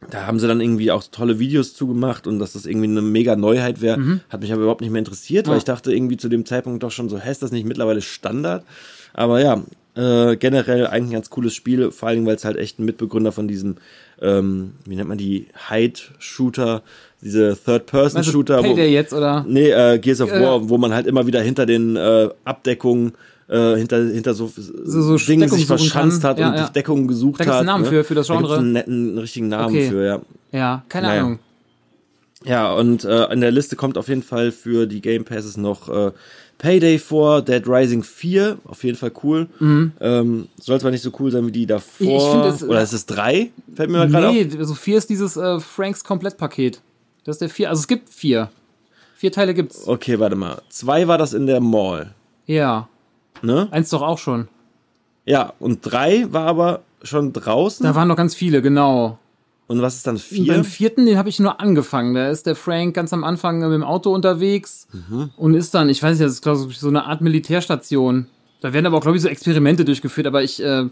da 0.10 0.26
haben 0.26 0.40
sie 0.40 0.48
dann 0.48 0.62
irgendwie 0.62 0.92
auch 0.92 1.04
tolle 1.12 1.38
Videos 1.40 1.74
zugemacht 1.76 2.26
und 2.26 2.40
dass 2.40 2.54
das 2.54 2.66
irgendwie 2.66 2.88
eine 2.88 3.02
mega 3.04 3.36
Neuheit 3.36 3.82
wäre, 3.82 4.20
hat 4.30 4.42
mich 4.42 4.52
aber 4.52 4.64
überhaupt 4.64 4.82
nicht 4.82 4.90
mehr 4.90 5.00
interessiert, 5.00 5.46
weil 5.48 5.52
Mhm. 5.54 5.56
Ja. 5.56 5.58
ich 5.60 5.64
dachte 5.66 5.94
irgendwie 5.94 6.18
zu 6.18 6.28
dem 6.28 6.46
Zeitpunkt 6.46 6.82
doch 6.84 6.92
schon 6.92 7.08
so, 7.08 7.20
hä, 7.20 7.30
ist 7.32 7.44
das 7.44 7.52
nicht 7.52 7.66
mittlerweile 7.66 8.02
Standard? 8.02 8.66
Aber 9.14 9.40
ja, 9.42 9.62
äh, 9.96 10.36
generell 10.38 10.88
eigentlich 10.88 11.10
ein 11.12 11.14
ganz 11.14 11.30
cooles 11.30 11.54
Spiel, 11.54 11.92
vor 11.92 12.10
allem 12.10 12.26
weil 12.26 12.36
es 12.36 12.46
halt 12.46 12.58
echt 12.58 12.80
ein 12.80 12.86
Mitbegründer 12.86 13.32
von 13.32 13.48
diesem, 13.48 13.76
ähm, 14.22 14.74
wie 14.86 14.96
nennt 14.96 15.10
man 15.10 15.18
die, 15.18 15.48
Hide-Shooter, 15.70 16.82
diese 17.22 17.58
Third-Person-Shooter, 17.64 18.60
wo, 18.60 18.62
Payday 18.64 18.92
jetzt, 18.94 19.14
oder? 19.14 19.46
Nee, 19.48 19.70
äh, 19.70 20.00
Gears 20.00 20.22
of 20.22 20.32
Äh, 20.32 20.42
War, 20.42 20.70
wo 20.70 20.78
man 20.78 20.94
halt 20.94 21.08
immer 21.08 21.28
wieder 21.28 21.42
hinter 21.42 21.66
den 21.66 21.96
äh, 21.96 22.30
Abdeckungen, 22.46 23.14
äh, 23.48 23.76
hinter, 23.76 23.98
hinter 24.06 24.34
so, 24.34 24.50
so 24.56 25.18
Dingen 25.18 25.42
Deckung 25.42 25.58
sich 25.58 25.68
verschanzt 25.68 26.24
hat 26.24 26.40
Ja, 26.40 26.50
und 26.50 26.56
ja. 26.56 26.70
Deckungen 26.70 27.08
gesucht 27.08 27.40
Da 27.42 27.44
gibt's 27.44 27.54
hat. 27.56 27.60
einen 27.60 27.68
Namen 27.68 27.84
ne? 27.84 27.90
für- 27.90 28.04
für 28.06 28.16
das 28.16 28.28
Da 28.28 28.38
Genre? 28.38 28.58
einen 28.58 28.72
netten, 28.72 29.10
einen 29.10 29.18
richtigen 29.18 29.50
Namen 29.50 29.76
Okay. 29.76 29.90
für, 29.90 30.06
ja. 30.06 30.22
Ja, 30.54 30.84
keine 30.90 31.08
Naja. 31.08 31.22
Ahnung. 31.22 31.40
Ja, 32.44 32.74
und 32.74 33.04
äh, 33.04 33.26
in 33.32 33.42
der 33.42 33.52
Liste 33.52 33.76
kommt 33.76 33.98
auf 34.00 34.08
jeden 34.08 34.24
Fall 34.24 34.52
für 34.52 34.88
die 34.88 35.00
Game 35.02 35.26
Passes 35.26 35.58
noch 35.58 35.90
äh, 35.90 36.12
Payday 36.62 37.00
vor, 37.00 37.42
Dead 37.42 37.64
Rising 37.68 38.04
4, 38.04 38.60
auf 38.66 38.84
jeden 38.84 38.96
Fall 38.96 39.12
cool. 39.24 39.48
Ähm, 40.00 40.48
soll 40.60 40.80
zwar 40.80 40.92
nicht 40.92 41.02
so 41.02 41.12
cool 41.20 41.32
sein 41.32 41.48
wie 41.48 41.52
die 41.52 41.66
davor. 41.66 42.36
Mhm. 42.36 42.42
Find 42.44 42.56
es- 42.56 42.64
Oder 42.64 42.84
ist 42.84 42.94
es 42.94 43.08
3? 43.08 43.50
Fällt 43.76 43.90
mir 43.90 43.98
mal 43.98 44.08
gerade 44.08 44.28
auf. 44.30 44.34
Nee, 44.36 44.48
also 44.60 44.76
vier 44.76 45.00
ist 45.00 45.10
dieses 45.10 45.38
äh, 45.38 45.60
Franks 45.60 46.04
Komplettpaket. 46.04 46.80
Das 47.24 47.36
ist 47.38 47.40
der 47.42 47.50
vier. 47.50 47.70
Also 47.70 47.80
es 47.80 47.88
gibt 47.88 48.10
vier. 48.10 48.50
Vier 49.16 49.32
Teile 49.32 49.56
gibt's. 49.56 49.88
Okay, 49.88 50.20
warte 50.20 50.36
mal. 50.36 50.62
2 50.70 51.08
war 51.08 51.18
das 51.18 51.34
in 51.34 51.48
der 51.48 51.60
Mall, 51.62 52.14
Ja. 52.46 52.88
ne? 53.42 53.68
Eins 53.72 53.90
doch 53.90 54.04
auch 54.04 54.18
schon. 54.20 54.48
Ja, 55.26 55.54
und 55.60 55.80
3 55.82 56.32
war 56.32 56.46
aber 56.48 56.82
schon 57.04 57.34
draußen. 57.34 57.84
Da 57.84 57.96
waren 57.96 58.08
noch 58.08 58.16
ganz 58.16 58.36
viele, 58.36 58.62
genau. 58.62 59.18
Und 59.72 59.82
was 59.82 59.96
ist 59.96 60.06
dann 60.06 60.18
4? 60.18 60.48
Beim 60.48 60.66
vierten, 60.66 61.06
den 61.06 61.18
habe 61.18 61.30
ich 61.30 61.40
nur 61.40 61.62
angefangen. 61.62 62.14
Da 62.14 62.30
ist 62.30 62.46
der 62.46 62.58
Frank 62.58 62.94
ganz 62.94 63.14
am 63.14 63.24
Anfang 63.24 63.60
mit 63.60 63.72
dem 63.72 63.84
Auto 63.84 64.14
unterwegs 64.14 64.86
und 65.38 65.54
ist 65.54 65.74
dann, 65.74 65.88
ich 65.88 66.04
weiß 66.04 66.20
nicht, 66.20 66.26
das 66.26 66.34
ist 66.34 66.42
glaube 66.42 66.70
ich 66.70 66.78
so 66.78 66.90
eine 66.90 67.06
Art 67.06 67.22
Militärstation. 67.22 68.28
Da 68.60 68.74
werden 68.74 68.86
aber 68.86 68.98
auch, 68.98 69.02
glaube 69.02 69.16
ich, 69.16 69.24
so 69.24 69.30
Experimente 69.30 69.86
durchgeführt, 69.86 70.28
aber 70.28 70.44
ich 70.44 70.62
äh, 70.62 70.88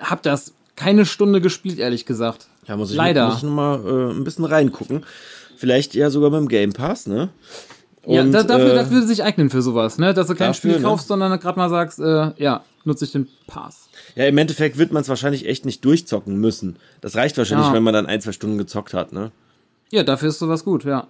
habe 0.00 0.20
das 0.22 0.52
keine 0.76 1.06
Stunde 1.06 1.40
gespielt, 1.40 1.78
ehrlich 1.78 2.04
gesagt. 2.04 2.48
Ja, 2.66 2.76
muss 2.76 2.90
ich, 2.90 2.96
Leider. 2.96 3.26
Muss 3.28 3.38
ich 3.38 3.42
noch 3.44 3.52
mal 3.52 3.80
äh, 3.80 4.10
ein 4.12 4.22
bisschen 4.22 4.44
reingucken. 4.44 5.06
Vielleicht 5.56 5.94
ja 5.94 6.10
sogar 6.10 6.28
mit 6.28 6.40
dem 6.40 6.48
Game 6.48 6.74
Pass, 6.74 7.06
ne? 7.06 7.30
ja, 8.06 8.20
Und, 8.20 8.32
da, 8.32 8.42
dafür, 8.42 8.72
äh, 8.72 8.74
das 8.74 8.90
würde 8.90 9.06
sich 9.06 9.24
eignen 9.24 9.48
für 9.48 9.62
sowas, 9.62 9.96
ne? 9.96 10.12
Dass 10.12 10.26
du 10.26 10.34
kein 10.34 10.48
Dafür, 10.48 10.54
Spiel 10.54 10.72
ne? 10.72 10.82
kaufst, 10.82 11.08
sondern 11.08 11.40
gerade 11.40 11.58
mal 11.58 11.70
sagst, 11.70 11.98
äh, 12.00 12.32
ja, 12.36 12.62
nutze 12.84 13.06
ich 13.06 13.12
den 13.12 13.28
Pass. 13.46 13.87
Ja, 14.14 14.26
im 14.26 14.38
Endeffekt 14.38 14.78
wird 14.78 14.92
man 14.92 15.02
es 15.02 15.08
wahrscheinlich 15.08 15.46
echt 15.46 15.64
nicht 15.64 15.84
durchzocken 15.84 16.36
müssen. 16.36 16.76
Das 17.00 17.14
reicht 17.16 17.36
wahrscheinlich, 17.38 17.68
Ja. 17.68 17.72
wenn 17.74 17.82
man 17.82 17.94
dann 17.94 18.06
ein, 18.06 18.20
zwei 18.20 18.32
Stunden 18.32 18.58
gezockt 18.58 18.94
hat, 18.94 19.12
ne? 19.12 19.30
Ja, 19.90 20.02
dafür 20.02 20.28
ist 20.30 20.38
sowas 20.38 20.64
gut, 20.64 20.84
ja. 20.84 21.06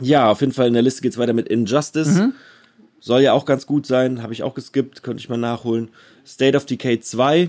Ja, 0.00 0.30
auf 0.30 0.40
jeden 0.40 0.52
Fall 0.52 0.66
in 0.68 0.74
der 0.74 0.82
Liste 0.82 1.02
geht's 1.02 1.18
weiter 1.18 1.32
mit 1.32 1.48
Injustice. 1.48 2.10
Mhm. 2.10 2.34
Soll 3.00 3.20
ja 3.20 3.32
auch 3.32 3.44
ganz 3.44 3.66
gut 3.66 3.86
sein, 3.86 4.22
habe 4.22 4.32
ich 4.32 4.42
auch 4.42 4.54
geskippt, 4.54 5.02
könnte 5.02 5.20
ich 5.20 5.28
mal 5.28 5.36
nachholen. 5.36 5.88
State 6.26 6.56
of 6.56 6.66
Decay 6.66 7.00
2. 7.00 7.48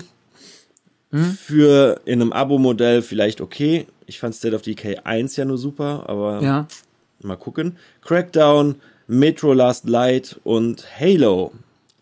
Mhm. 1.11 1.23
Für 1.31 2.01
in 2.05 2.21
einem 2.21 2.33
Abo-Modell 2.33 3.01
vielleicht 3.01 3.41
okay. 3.41 3.87
Ich 4.05 4.19
fand 4.19 4.35
State 4.35 4.55
of 4.55 4.61
Decay 4.63 4.97
1 5.03 5.35
ja 5.37 5.45
nur 5.45 5.57
super, 5.57 6.03
aber 6.07 6.41
Ja. 6.41 6.67
mal 7.21 7.37
gucken. 7.37 7.77
Crackdown, 8.01 8.75
Metro 9.07 9.53
Last 9.53 9.87
Light 9.87 10.39
und 10.43 10.85
Halo. 10.99 11.51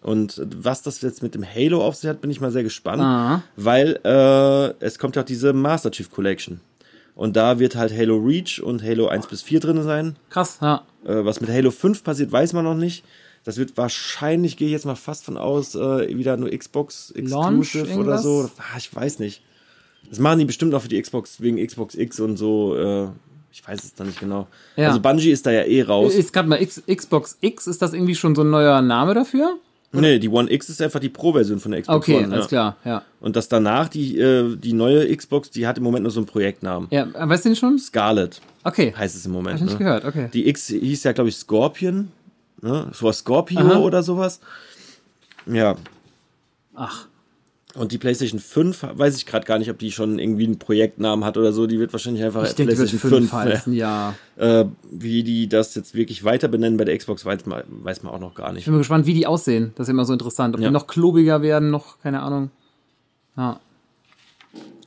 Und 0.04 0.42
was 0.58 0.82
das 0.82 1.02
jetzt 1.02 1.24
mit 1.24 1.34
dem 1.34 1.46
Halo 1.46 1.82
auf 1.84 1.96
sich 1.96 2.10
hat, 2.10 2.20
bin 2.22 2.30
ich 2.30 2.42
mal 2.42 2.52
sehr 2.52 2.64
gespannt, 2.64 3.02
Ah. 3.02 3.42
weil 3.56 4.00
äh, 4.04 4.74
es 4.86 5.00
kommt 5.00 5.16
ja 5.16 5.22
auch 5.22 5.26
diese 5.26 5.54
Master 5.54 5.92
Chief 5.92 6.12
Collection. 6.12 6.60
Und 7.16 7.36
da 7.38 7.58
wird 7.60 7.76
halt 7.76 7.96
Halo 7.96 8.18
Reach 8.18 8.62
und 8.62 8.84
Halo 8.84 9.08
1 9.08 9.28
bis 9.28 9.42
4 9.44 9.60
drin 9.62 9.82
sein. 9.84 10.16
Krass, 10.30 10.58
ja. 10.62 10.82
Äh, 11.06 11.24
was 11.24 11.40
mit 11.42 11.50
Halo 11.50 11.72
5 11.72 12.04
passiert, 12.04 12.32
weiß 12.32 12.54
man 12.54 12.66
noch 12.66 12.76
nicht. 12.76 13.04
Das 13.46 13.58
wird 13.58 13.78
wahrscheinlich, 13.78 14.58
gehe 14.58 14.68
ich 14.68 14.72
jetzt 14.74 14.86
mal 14.86 14.96
fast 14.96 15.24
von 15.26 15.38
aus, 15.38 15.76
äh, 15.76 16.18
wieder 16.18 16.38
nur 16.38 16.50
Xbox 16.50 17.12
Exclusive 17.12 17.98
oder 17.98 18.18
so. 18.18 18.50
Ah, 18.58 18.78
ich 18.78 18.94
weiß 18.94 19.20
nicht. 19.20 19.42
Das 20.10 20.20
machen 20.20 20.40
die 20.40 20.46
bestimmt 20.46 20.74
auch 20.74 20.82
für 20.82 20.88
die 20.90 21.02
Xbox, 21.02 21.40
wegen 21.42 21.66
Xbox 21.66 21.96
X 21.96 22.20
und 22.20 22.38
so. 22.38 22.76
Äh, 22.76 23.08
ich 23.52 23.66
weiß 23.68 23.84
es 23.84 23.94
dann 23.94 24.08
nicht 24.08 24.20
genau. 24.20 24.48
Ja. 24.76 24.88
Also 24.88 25.00
Bungie 25.00 25.30
ist 25.32 25.46
da 25.46 25.52
ja 25.52 25.64
eh 25.64 25.84
raus. 25.84 26.14
Ist 26.16 26.34
gerade 26.34 26.50
mal 26.50 26.62
X, 26.62 26.82
Xbox 26.88 27.38
X, 27.42 27.68
ist 27.68 27.82
das 27.82 27.94
irgendwie 27.94 28.16
schon 28.16 28.34
so 28.36 28.42
ein 28.42 28.50
neuer 28.50 28.82
Name 28.82 29.14
dafür? 29.14 29.58
Nee, 30.02 30.20
die 30.20 30.30
One 30.30 30.52
X 30.52 30.70
ist 30.70 30.82
einfach 30.82 31.00
die 31.00 31.10
Pro-Version 31.10 31.60
von 31.60 31.72
der 31.72 31.82
Xbox 31.82 31.98
Okay, 31.98 32.18
One. 32.24 32.34
alles 32.34 32.46
ja. 32.46 32.48
klar, 32.50 32.78
ja. 32.84 33.02
Und 33.20 33.36
das 33.36 33.48
danach, 33.48 33.88
die, 33.90 34.18
äh, 34.18 34.56
die 34.56 34.74
neue 34.74 35.16
Xbox, 35.16 35.52
die 35.52 35.68
hat 35.68 35.78
im 35.78 35.84
Moment 35.84 36.04
nur 36.04 36.12
so 36.12 36.20
einen 36.20 36.26
Projektnamen. 36.26 36.88
Ja, 36.92 37.04
äh, 37.04 37.30
weißt 37.30 37.46
du 37.46 37.50
den 37.50 37.56
schon? 37.56 37.78
Scarlet 37.80 38.42
Okay, 38.64 38.94
heißt 38.98 39.16
es 39.16 39.26
im 39.26 39.32
Moment. 39.34 39.60
hab 39.60 39.68
ich 39.68 39.72
nicht 39.74 39.80
ne? 39.80 39.86
gehört, 39.86 40.06
okay. 40.06 40.30
Die 40.34 40.48
X 40.48 40.68
hieß 40.68 41.04
ja, 41.04 41.12
glaube 41.12 41.30
ich, 41.30 41.36
Scorpion. 41.36 42.10
Ne? 42.62 42.88
So 42.94 43.06
was 43.08 43.20
Scorpio 43.20 43.60
Aha. 43.60 43.80
oder 43.80 44.02
sowas. 44.04 44.40
Ja. 45.46 45.76
Ach, 46.74 47.08
Und 47.76 47.92
die 47.92 47.98
PlayStation 47.98 48.40
5, 48.40 48.86
weiß 48.94 49.18
ich 49.18 49.26
gerade 49.26 49.48
gar 49.48 49.58
nicht, 49.58 49.72
ob 49.72 49.80
die 49.80 49.92
schon 49.92 50.20
irgendwie 50.20 50.46
einen 50.46 50.60
Projektnamen 50.60 51.26
hat 51.26 51.38
oder 51.38 51.52
so. 51.54 51.66
Die 51.66 51.80
wird 51.80 51.92
wahrscheinlich 51.92 52.24
einfach 52.24 52.44
ich 52.46 52.54
denke, 52.54 52.76
PlayStation 52.76 53.00
5 53.00 53.32
5. 53.32 53.34
heißen, 53.34 53.74
ja. 53.74 54.14
Äh, 54.38 54.66
wie 54.92 55.24
die 55.24 55.50
das 55.50 55.74
jetzt 55.74 55.96
wirklich 55.96 56.24
weiter 56.24 56.48
benennen 56.48 56.78
bei 56.78 56.86
der 56.86 56.96
Xbox, 56.96 57.26
weiß 57.26 57.48
man, 57.48 57.64
weiß 57.68 58.04
man 58.04 58.14
auch 58.14 58.20
noch 58.20 58.36
gar 58.36 58.52
nicht. 58.52 58.60
Ich 58.60 58.66
bin 58.66 58.76
mal 58.76 58.80
gespannt, 58.80 59.08
wie 59.08 59.16
die 59.16 59.26
aussehen. 59.26 59.72
Das 59.76 59.88
ist 59.88 59.92
immer 59.92 60.06
so 60.06 60.14
interessant. 60.14 60.54
Ob 60.54 60.62
Ja. 60.62 60.68
die 60.68 60.74
noch 60.74 60.86
klobiger 60.86 61.42
werden, 61.42 61.72
noch, 61.72 62.00
keine 62.00 62.22
Ahnung. 62.22 62.52
Ja. 63.36 63.60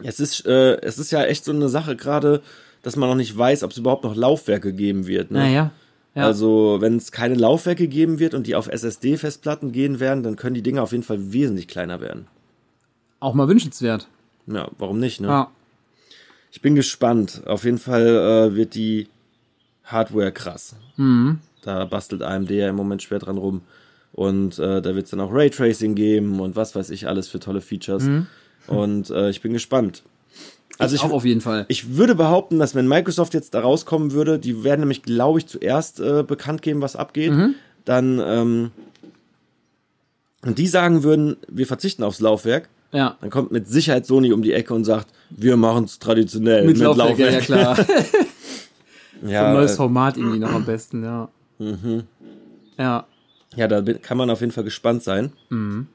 Es 0.05 0.21
ist, 0.21 0.47
äh, 0.47 0.77
es 0.83 0.99
ist 0.99 1.11
ja 1.11 1.25
echt 1.25 1.45
so 1.45 1.51
eine 1.53 1.69
Sache 1.69 1.97
gerade, 1.97 2.41
dass 2.83 2.95
man 2.95 3.09
noch 3.09 3.17
nicht 3.17 3.37
weiß, 3.37 3.65
ob 3.65 3.73
es 3.73 3.79
überhaupt 3.79 4.05
noch 4.05 4.15
Laufwerke 4.15 4.73
geben 4.73 5.09
wird. 5.09 5.33
Ne? 5.33 5.41
Naja. 5.41 5.73
Ja. 6.15 6.25
Also, 6.25 6.79
wenn 6.81 6.97
es 6.97 7.11
keine 7.13 7.35
Laufwerke 7.35 7.89
geben 7.89 8.21
wird 8.21 8.33
und 8.33 8.47
die 8.47 8.55
auf 8.55 8.69
SSD-Festplatten 8.69 9.73
gehen 9.73 9.99
werden, 10.01 10.23
dann 10.23 10.37
können 10.37 10.55
die 10.55 10.63
Dinge 10.63 10.83
auf 10.83 10.93
jeden 10.93 11.03
Fall 11.05 11.33
wesentlich 11.33 11.67
kleiner 11.69 12.01
werden. 12.01 12.27
Auch 13.21 13.35
mal 13.35 13.49
wünschenswert. 13.49 14.09
Ja, 14.47 14.69
warum 14.79 14.99
nicht, 14.99 15.21
ne? 15.21 15.29
Ja. 15.29 15.51
Ich 16.53 16.63
bin 16.63 16.75
gespannt. 16.75 17.43
Auf 17.47 17.65
jeden 17.65 17.79
Fall 17.79 18.07
äh, 18.07 18.55
wird 18.57 18.75
die 18.75 19.09
Hardware 19.85 20.33
krass. 20.33 20.77
Mhm. 20.97 21.41
Da 21.63 21.85
bastelt 21.85 22.23
AMD 22.23 22.51
ja 22.51 22.69
im 22.69 22.77
Moment 22.77 23.03
schwer 23.03 23.19
dran 23.19 23.39
rum. 23.39 23.63
Und 24.13 24.59
äh, 24.59 24.81
da 24.81 24.95
wird 24.95 25.05
es 25.05 25.11
dann 25.11 25.21
auch 25.21 25.31
Raytracing 25.33 25.95
geben 25.95 26.41
und 26.41 26.57
was 26.57 26.75
weiß 26.75 26.91
ich 26.91 27.07
alles 27.07 27.29
für 27.29 27.39
tolle 27.39 27.61
Features. 27.61 28.09
Und 28.67 29.11
äh, 29.11 29.29
ich 29.29 29.43
bin 29.43 29.53
gespannt. 29.53 30.03
Also 30.79 30.95
ich 30.95 31.03
ich, 31.03 31.09
auch 31.09 31.13
auf 31.13 31.25
jeden 31.25 31.41
Fall. 31.41 31.67
ich 31.69 31.97
würde 31.97 32.15
behaupten, 32.15 32.59
dass 32.59 32.75
wenn 32.75 32.89
Microsoft 32.89 33.35
jetzt 33.35 33.55
da 33.55 33.61
rauskommen 33.61 34.13
würde, 34.13 34.39
die 34.39 34.65
werden 34.65 34.81
nämlich, 34.81 35.03
glaube 35.03 35.39
ich, 35.39 35.47
zuerst 35.47 36.01
äh, 36.01 36.23
bekannt 36.23 36.63
geben, 36.63 36.81
was 36.81 36.97
abgeht. 36.97 37.33
Dann 37.85 38.19
ähm, 38.25 38.71
und 40.47 40.59
die 40.59 40.67
sagen 40.67 41.03
würden, 41.03 41.37
wir 41.49 41.67
verzichten 41.67 42.03
aufs 42.03 42.21
Laufwerk, 42.21 42.69
Ja. 42.93 43.17
dann 43.21 43.31
kommt 43.31 43.51
mit 43.53 43.69
Sicherheit 43.69 44.07
Sony 44.07 44.33
um 44.33 44.43
die 44.43 44.53
Ecke 44.53 44.73
und 44.73 44.85
sagt, 44.85 45.09
wir 45.31 45.57
machen 45.57 45.85
es 45.85 45.99
traditionell 45.99 46.65
Mit, 46.67 46.79
Laufwerk, 46.79 47.19
ja, 47.19 47.31
ja, 47.31 47.41
klar. 47.41 47.77
Ja, 49.27 49.47
Ein 49.49 49.55
neues 49.55 49.73
äh, 49.73 49.77
Format 49.77 50.17
irgendwie 50.19 50.39
noch 50.39 50.53
am 50.53 50.65
besten, 50.67 51.03
ja. 51.03 51.29
Mhm. 51.59 52.03
Ja. 52.79 53.07
ja, 53.57 53.67
da 53.67 53.81
kann 53.95 54.19
man 54.19 54.29
auf 54.29 54.41
jeden 54.41 54.53
Fall 54.53 54.65
gespannt 54.65 55.03
sein. 55.03 55.33
Mhm. 55.49 55.87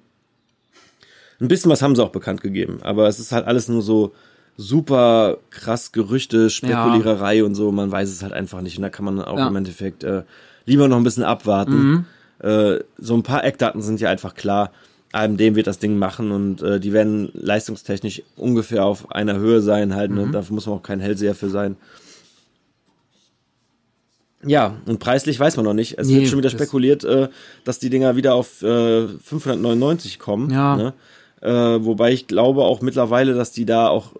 Ein 1.39 1.47
bisschen 1.47 1.69
was 1.71 1.81
haben 1.83 1.95
sie 1.95 2.03
auch 2.03 2.09
bekannt 2.11 2.41
gegeben, 2.41 2.79
aber 2.81 3.07
es 3.07 3.19
ist 3.19 3.31
halt 3.31 3.45
alles 3.45 3.67
nur 3.67 3.81
so 3.83 4.13
super 4.57 5.37
krass 5.51 5.91
Gerüchte, 5.91 6.49
Spekuliererei 6.49 7.43
und 7.43 7.55
so. 7.55 7.71
Man 7.71 7.91
weiß 7.91 8.09
es 8.09 8.21
halt 8.23 8.33
einfach 8.33 8.61
nicht 8.61 8.77
und 8.77 8.83
da 8.83 8.89
kann 8.89 9.05
man 9.05 9.21
auch 9.21 9.37
Ja. 9.37 9.47
im 9.47 9.55
Endeffekt 9.55 10.03
äh, 10.03 10.23
lieber 10.65 10.87
noch 10.87 10.97
ein 10.97 11.03
bisschen 11.03 11.23
abwarten. 11.23 12.05
Äh, 12.39 12.79
so 12.97 13.13
ein 13.15 13.23
paar 13.23 13.43
Eckdaten 13.43 13.81
sind 13.81 13.99
ja 14.01 14.09
einfach 14.09 14.33
klar. 14.33 14.71
AMD 15.13 15.39
wird 15.55 15.67
das 15.67 15.79
Ding 15.79 15.97
machen 15.97 16.31
und 16.31 16.61
äh, 16.61 16.79
die 16.79 16.93
werden 16.93 17.29
leistungstechnisch 17.33 18.23
ungefähr 18.37 18.85
auf 18.85 19.11
einer 19.11 19.37
Höhe 19.37 19.61
sein 19.61 19.93
halt. 19.95 20.11
Ne? 20.11 20.29
Dafür 20.31 20.53
muss 20.55 20.65
man 20.67 20.75
auch 20.77 20.83
kein 20.83 20.99
Hellseher 21.01 21.35
für 21.35 21.49
sein. 21.49 21.75
Ja, 24.43 24.77
und 24.87 24.99
preislich 24.99 25.39
weiß 25.39 25.57
man 25.57 25.65
noch 25.65 25.73
nicht. 25.73 25.99
Es 25.99 26.07
Nee, 26.07 26.17
wird 26.19 26.27
schon 26.27 26.39
wieder 26.39 26.49
spekuliert, 26.49 27.03
äh, 27.03 27.29
dass 27.63 27.77
die 27.77 27.89
Dinger 27.91 28.15
wieder 28.15 28.33
auf 28.33 28.63
äh, 28.63 29.07
599 29.07 30.17
kommen. 30.17 30.49
Ja. 30.49 30.75
Ne? 30.75 30.93
Äh, 31.41 31.83
wobei 31.85 32.11
ich 32.11 32.25
glaube 32.27 32.63
auch 32.63 32.81
mittlerweile, 32.81 33.33
dass 33.35 33.51
die 33.51 33.65
da 33.65 33.87
auch 33.87 34.13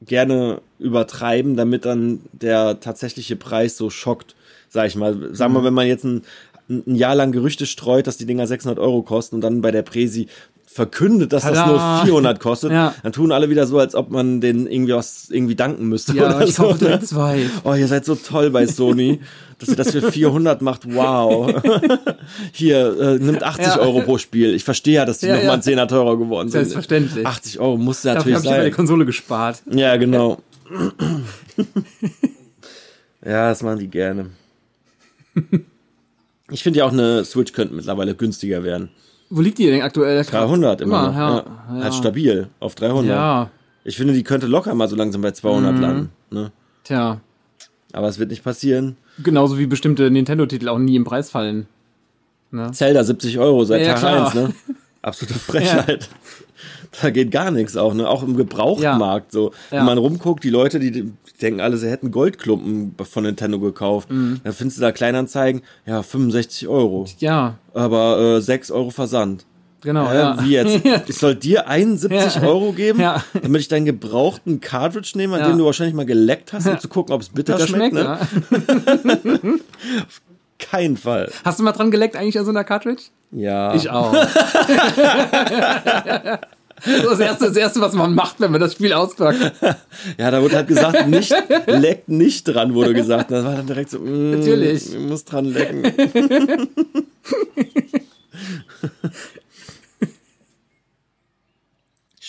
gerne 0.00 0.60
übertreiben, 0.78 1.56
damit 1.56 1.84
dann 1.84 2.20
der 2.32 2.80
tatsächliche 2.80 3.36
Preis 3.36 3.76
so 3.76 3.90
schockt, 3.90 4.36
sag 4.70 4.86
ich 4.86 4.96
mal. 4.96 5.34
Sagen 5.34 5.52
Mhm. 5.52 5.56
wir, 5.58 5.64
wenn 5.64 5.74
man 5.74 5.86
jetzt 5.86 6.04
ein, 6.04 6.22
ein 6.68 6.94
Jahr 6.94 7.14
lang 7.14 7.32
Gerüchte 7.32 7.66
streut, 7.66 8.06
dass 8.06 8.16
die 8.18 8.26
Dinger 8.26 8.46
600 8.46 8.78
Euro 8.78 9.02
kosten 9.02 9.36
und 9.36 9.40
dann 9.40 9.60
bei 9.62 9.70
der 9.70 9.82
Präsi 9.82 10.28
verkündet, 10.66 11.32
dass 11.32 11.42
das 11.42 11.54
Tada! 11.54 11.96
nur 11.96 12.04
400 12.04 12.38
kostet, 12.40 12.70
Ja. 12.72 12.94
dann 13.02 13.12
tun 13.12 13.32
alle 13.32 13.48
wieder 13.50 13.66
so, 13.66 13.78
als 13.78 13.94
ob 13.94 14.10
man 14.10 14.40
denen 14.40 14.66
irgendwie 14.68 14.92
was 14.92 15.28
irgendwie 15.30 15.56
danken 15.56 15.88
müsste. 15.88 16.14
Ja, 16.14 16.26
oder 16.26 16.44
ich 16.46 16.54
so, 16.54 16.64
kaufe 16.64 16.84
ne? 16.84 17.00
zwei. 17.00 17.46
Oh, 17.64 17.74
ihr 17.74 17.88
seid 17.88 18.04
so 18.04 18.14
toll 18.14 18.50
bei 18.50 18.66
Sony, 18.66 19.20
dass 19.58 19.70
ihr 19.70 19.76
das 19.76 19.90
für 19.90 20.12
400 20.12 20.62
macht. 20.62 20.82
Wow. 20.94 21.52
Hier, 22.52 22.96
äh, 23.00 23.18
nimmt 23.18 23.42
80 23.42 23.64
Ja. 23.66 23.78
Euro 23.80 24.02
pro 24.02 24.18
Spiel. 24.18 24.54
Ich 24.54 24.62
verstehe 24.62 24.94
ja, 24.96 25.04
dass 25.04 25.18
die 25.18 25.26
Ja, 25.26 25.32
nochmal 25.32 25.46
ja. 25.46 25.52
einen 25.54 25.62
Zehner 25.62 25.88
teurer 25.88 26.16
geworden 26.16 26.48
sind. 26.48 26.60
Selbstverständlich. 26.60 27.26
80 27.26 27.58
Euro 27.58 27.76
Dafür 27.78 28.14
natürlich 28.14 28.36
habe 28.36 28.44
ich 28.44 28.50
bei 28.50 28.56
der 28.56 28.62
sein. 28.64 28.72
Konsole 28.72 29.04
gespart. 29.06 29.62
Ja, 29.70 29.96
genau. 29.96 30.38
ja, 33.24 33.48
das 33.48 33.62
machen 33.62 33.78
die 33.80 33.88
gerne. 33.88 34.26
Ich 36.50 36.62
finde 36.62 36.78
ja 36.80 36.84
auch 36.86 36.92
eine 36.92 37.24
Switch 37.24 37.52
könnte 37.52 37.74
mittlerweile 37.74 38.14
günstiger 38.14 38.62
werden. 38.64 38.90
Wo 39.30 39.40
liegt 39.42 39.58
die 39.58 39.66
denn 39.66 39.82
aktuell? 39.82 40.24
300 40.24 40.80
immer, 40.80 40.98
Immer, 41.00 41.08
noch. 41.08 41.14
ja. 41.14 41.44
Ja. 41.76 41.82
Halt 41.84 41.94
stabil 41.94 42.48
auf 42.60 42.74
300. 42.74 43.06
Ja, 43.14 43.50
Ich 43.84 43.96
finde, 43.96 44.12
die 44.14 44.22
könnte 44.22 44.46
locker 44.46 44.74
mal 44.74 44.88
so 44.88 44.96
langsam 44.96 45.20
bei 45.22 45.30
200 45.32 45.74
Mhm. 45.74 45.80
landen. 45.80 46.10
Ne? 46.30 46.52
tja. 46.84 47.20
Aber 47.92 48.08
es 48.08 48.18
wird 48.18 48.30
nicht 48.30 48.44
passieren. 48.44 48.96
Genauso 49.22 49.58
wie 49.58 49.66
bestimmte 49.66 50.10
Nintendo-Titel 50.10 50.68
auch 50.68 50.78
nie 50.78 50.96
im 50.96 51.04
Preis 51.04 51.30
fallen. 51.30 51.66
Zelda 52.72 53.04
70 53.04 53.38
Euro 53.38 53.64
seit 53.64 53.82
Ja, 53.82 53.88
Tag 53.94 53.98
klar. 54.00 54.26
1, 54.26 54.34
ne? 54.34 54.54
Absolute 55.02 55.38
Frechheit. 55.38 56.08
Da 57.02 57.10
geht 57.10 57.30
gar 57.30 57.50
nichts 57.50 57.76
auch, 57.76 57.94
ne? 57.94 58.08
Auch 58.08 58.22
im 58.22 58.36
Gebrauchtmarkt 58.36 59.32
so. 59.32 59.52
Ja. 59.70 59.78
Wenn 59.78 59.86
man 59.86 59.98
rumguckt, 59.98 60.42
die 60.44 60.50
Leute, 60.50 60.78
die, 60.80 60.90
die 60.90 61.12
denken 61.40 61.60
alle, 61.60 61.76
sie 61.76 61.88
hätten 61.90 62.10
Goldklumpen 62.10 62.94
von 63.06 63.24
Nintendo 63.24 63.58
gekauft. 63.60 64.10
Mhm. 64.10 64.40
Dann 64.44 64.52
findest 64.52 64.78
du 64.78 64.82
da 64.82 64.92
Kleinanzeigen, 64.92 65.62
ja, 65.86 66.02
65 66.02 66.66
Euro. 66.68 67.06
Ja, 67.18 67.58
Aber 67.74 68.36
äh, 68.38 68.40
6 68.40 68.70
Euro 68.70 68.90
Versand. 68.90 69.44
genau. 69.80 70.08
Hä, 70.10 70.16
ja. 70.16 70.36
Wie 70.44 70.50
jetzt? 70.50 70.80
Ich 71.08 71.16
soll 71.16 71.36
dir 71.36 71.68
71 71.68 72.42
Ja. 72.42 72.48
Euro 72.48 72.72
geben, 72.72 73.00
Ja. 73.00 73.22
damit 73.40 73.60
ich 73.60 73.68
deinen 73.68 73.84
gebrauchten 73.86 74.60
Cartridge 74.60 75.12
nehme, 75.14 75.34
an 75.36 75.40
Ja. 75.42 75.48
dem 75.48 75.58
du 75.58 75.64
wahrscheinlich 75.64 75.94
mal 75.94 76.06
geleckt 76.06 76.52
hast, 76.52 76.66
um 76.66 76.78
zu 76.80 76.88
gucken, 76.88 77.14
ob 77.14 77.20
es 77.22 77.28
bitter, 77.28 77.56
Das 77.58 77.68
schmeckt. 77.68 77.96
schmeckt, 77.96 79.24
ne? 79.24 79.30
ja. 79.30 79.54
Kein 80.58 80.96
Fall. 80.96 81.30
Hast 81.44 81.58
du 81.58 81.62
mal 81.62 81.72
dran 81.72 81.90
geleckt 81.90 82.16
eigentlich 82.16 82.38
an 82.38 82.44
so 82.44 82.50
einer 82.50 82.64
Cartridge? 82.64 83.04
Ja. 83.30 83.74
Ich 83.74 83.90
auch. 83.90 84.14
Das 86.84 87.18
erste, 87.18 87.46
das 87.46 87.56
erste, 87.56 87.80
was 87.80 87.92
man 87.92 88.14
macht, 88.14 88.38
wenn 88.40 88.52
man 88.52 88.60
das 88.60 88.74
Spiel 88.74 88.92
auspackt. 88.92 89.52
Ja, 90.16 90.30
da 90.30 90.40
wurde 90.40 90.54
halt 90.54 90.68
gesagt, 90.68 91.08
nicht, 91.08 91.34
leckt 91.66 92.08
nicht 92.08 92.44
dran, 92.44 92.72
wurde 92.74 92.94
gesagt. 92.94 93.32
Das 93.32 93.44
war 93.44 93.56
dann 93.56 93.66
direkt 93.66 93.90
so, 93.90 93.98
mm, 93.98 94.38
Natürlich. 94.38 94.94
Ich 94.94 94.98
muss 95.00 95.24
dran 95.24 95.46
lecken. 95.46 95.82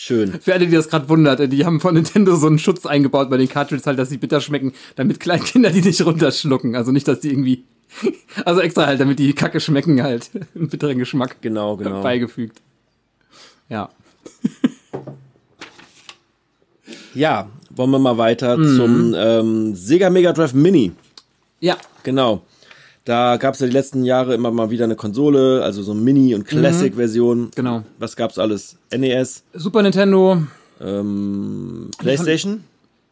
Schön. 0.10 0.42
Für 0.42 0.54
alle, 0.56 0.66
die 0.66 0.72
das 0.76 0.90
gerade 0.90 1.08
wundert, 1.08 1.54
die 1.54 1.66
haben 1.66 1.80
von 1.80 1.94
Nintendo 1.94 2.36
so 2.36 2.48
einen 2.48 2.58
Schutz 2.58 2.88
eingebaut 2.88 3.30
bei 3.30 3.38
den 3.38 3.48
Cartridges 3.48 3.86
halt, 3.86 4.00
dass 4.00 4.10
sie 4.10 4.18
bitter 4.18 4.42
schmecken, 4.42 4.74
damit 4.96 5.20
Kleinkinder 5.20 5.70
die 5.70 5.82
nicht 5.84 6.04
runterschlucken. 6.04 6.76
Also 6.76 6.92
nicht, 6.92 7.08
dass 7.08 7.20
die 7.20 7.30
irgendwie. 7.30 7.64
Also 8.46 8.62
extra 8.62 8.86
halt, 8.88 9.00
damit 9.00 9.20
die 9.20 9.34
Kacke 9.34 9.60
schmecken 9.60 10.02
halt. 10.02 10.32
Einen 10.56 10.68
bitteren 10.70 10.98
Geschmack 10.98 11.38
Genau, 11.42 11.76
genau. 11.78 12.02
beigefügt. 12.02 12.60
Ja. 13.70 13.90
Ja, 17.14 17.48
wollen 17.70 17.92
wir 17.92 18.00
mal 18.00 18.18
weiter 18.18 18.58
Mhm. 18.58 18.76
zum 18.76 19.14
ähm, 19.16 19.76
Sega 19.76 20.10
Mega 20.10 20.34
Drive 20.34 20.54
Mini. 20.54 20.92
Ja. 21.60 21.78
Genau. 22.04 22.42
Da 23.10 23.38
gab 23.38 23.56
es 23.56 23.60
ja 23.60 23.66
die 23.66 23.74
letzten 23.74 24.04
Jahre 24.04 24.36
immer 24.36 24.52
mal 24.52 24.70
wieder 24.70 24.84
eine 24.84 24.96
Konsole, 24.96 25.64
also 25.64 25.82
so 25.82 25.96
Mini- 25.96 26.36
und 26.36 26.46
Classic-Version. 26.46 27.50
Genau. 27.56 27.82
Was 27.98 28.16
gab's 28.16 28.38
alles? 28.38 28.78
NES, 28.96 29.42
Super 29.56 29.82
Nintendo. 29.82 30.44
ähm, 30.80 31.90
PlayStation. 31.98 32.64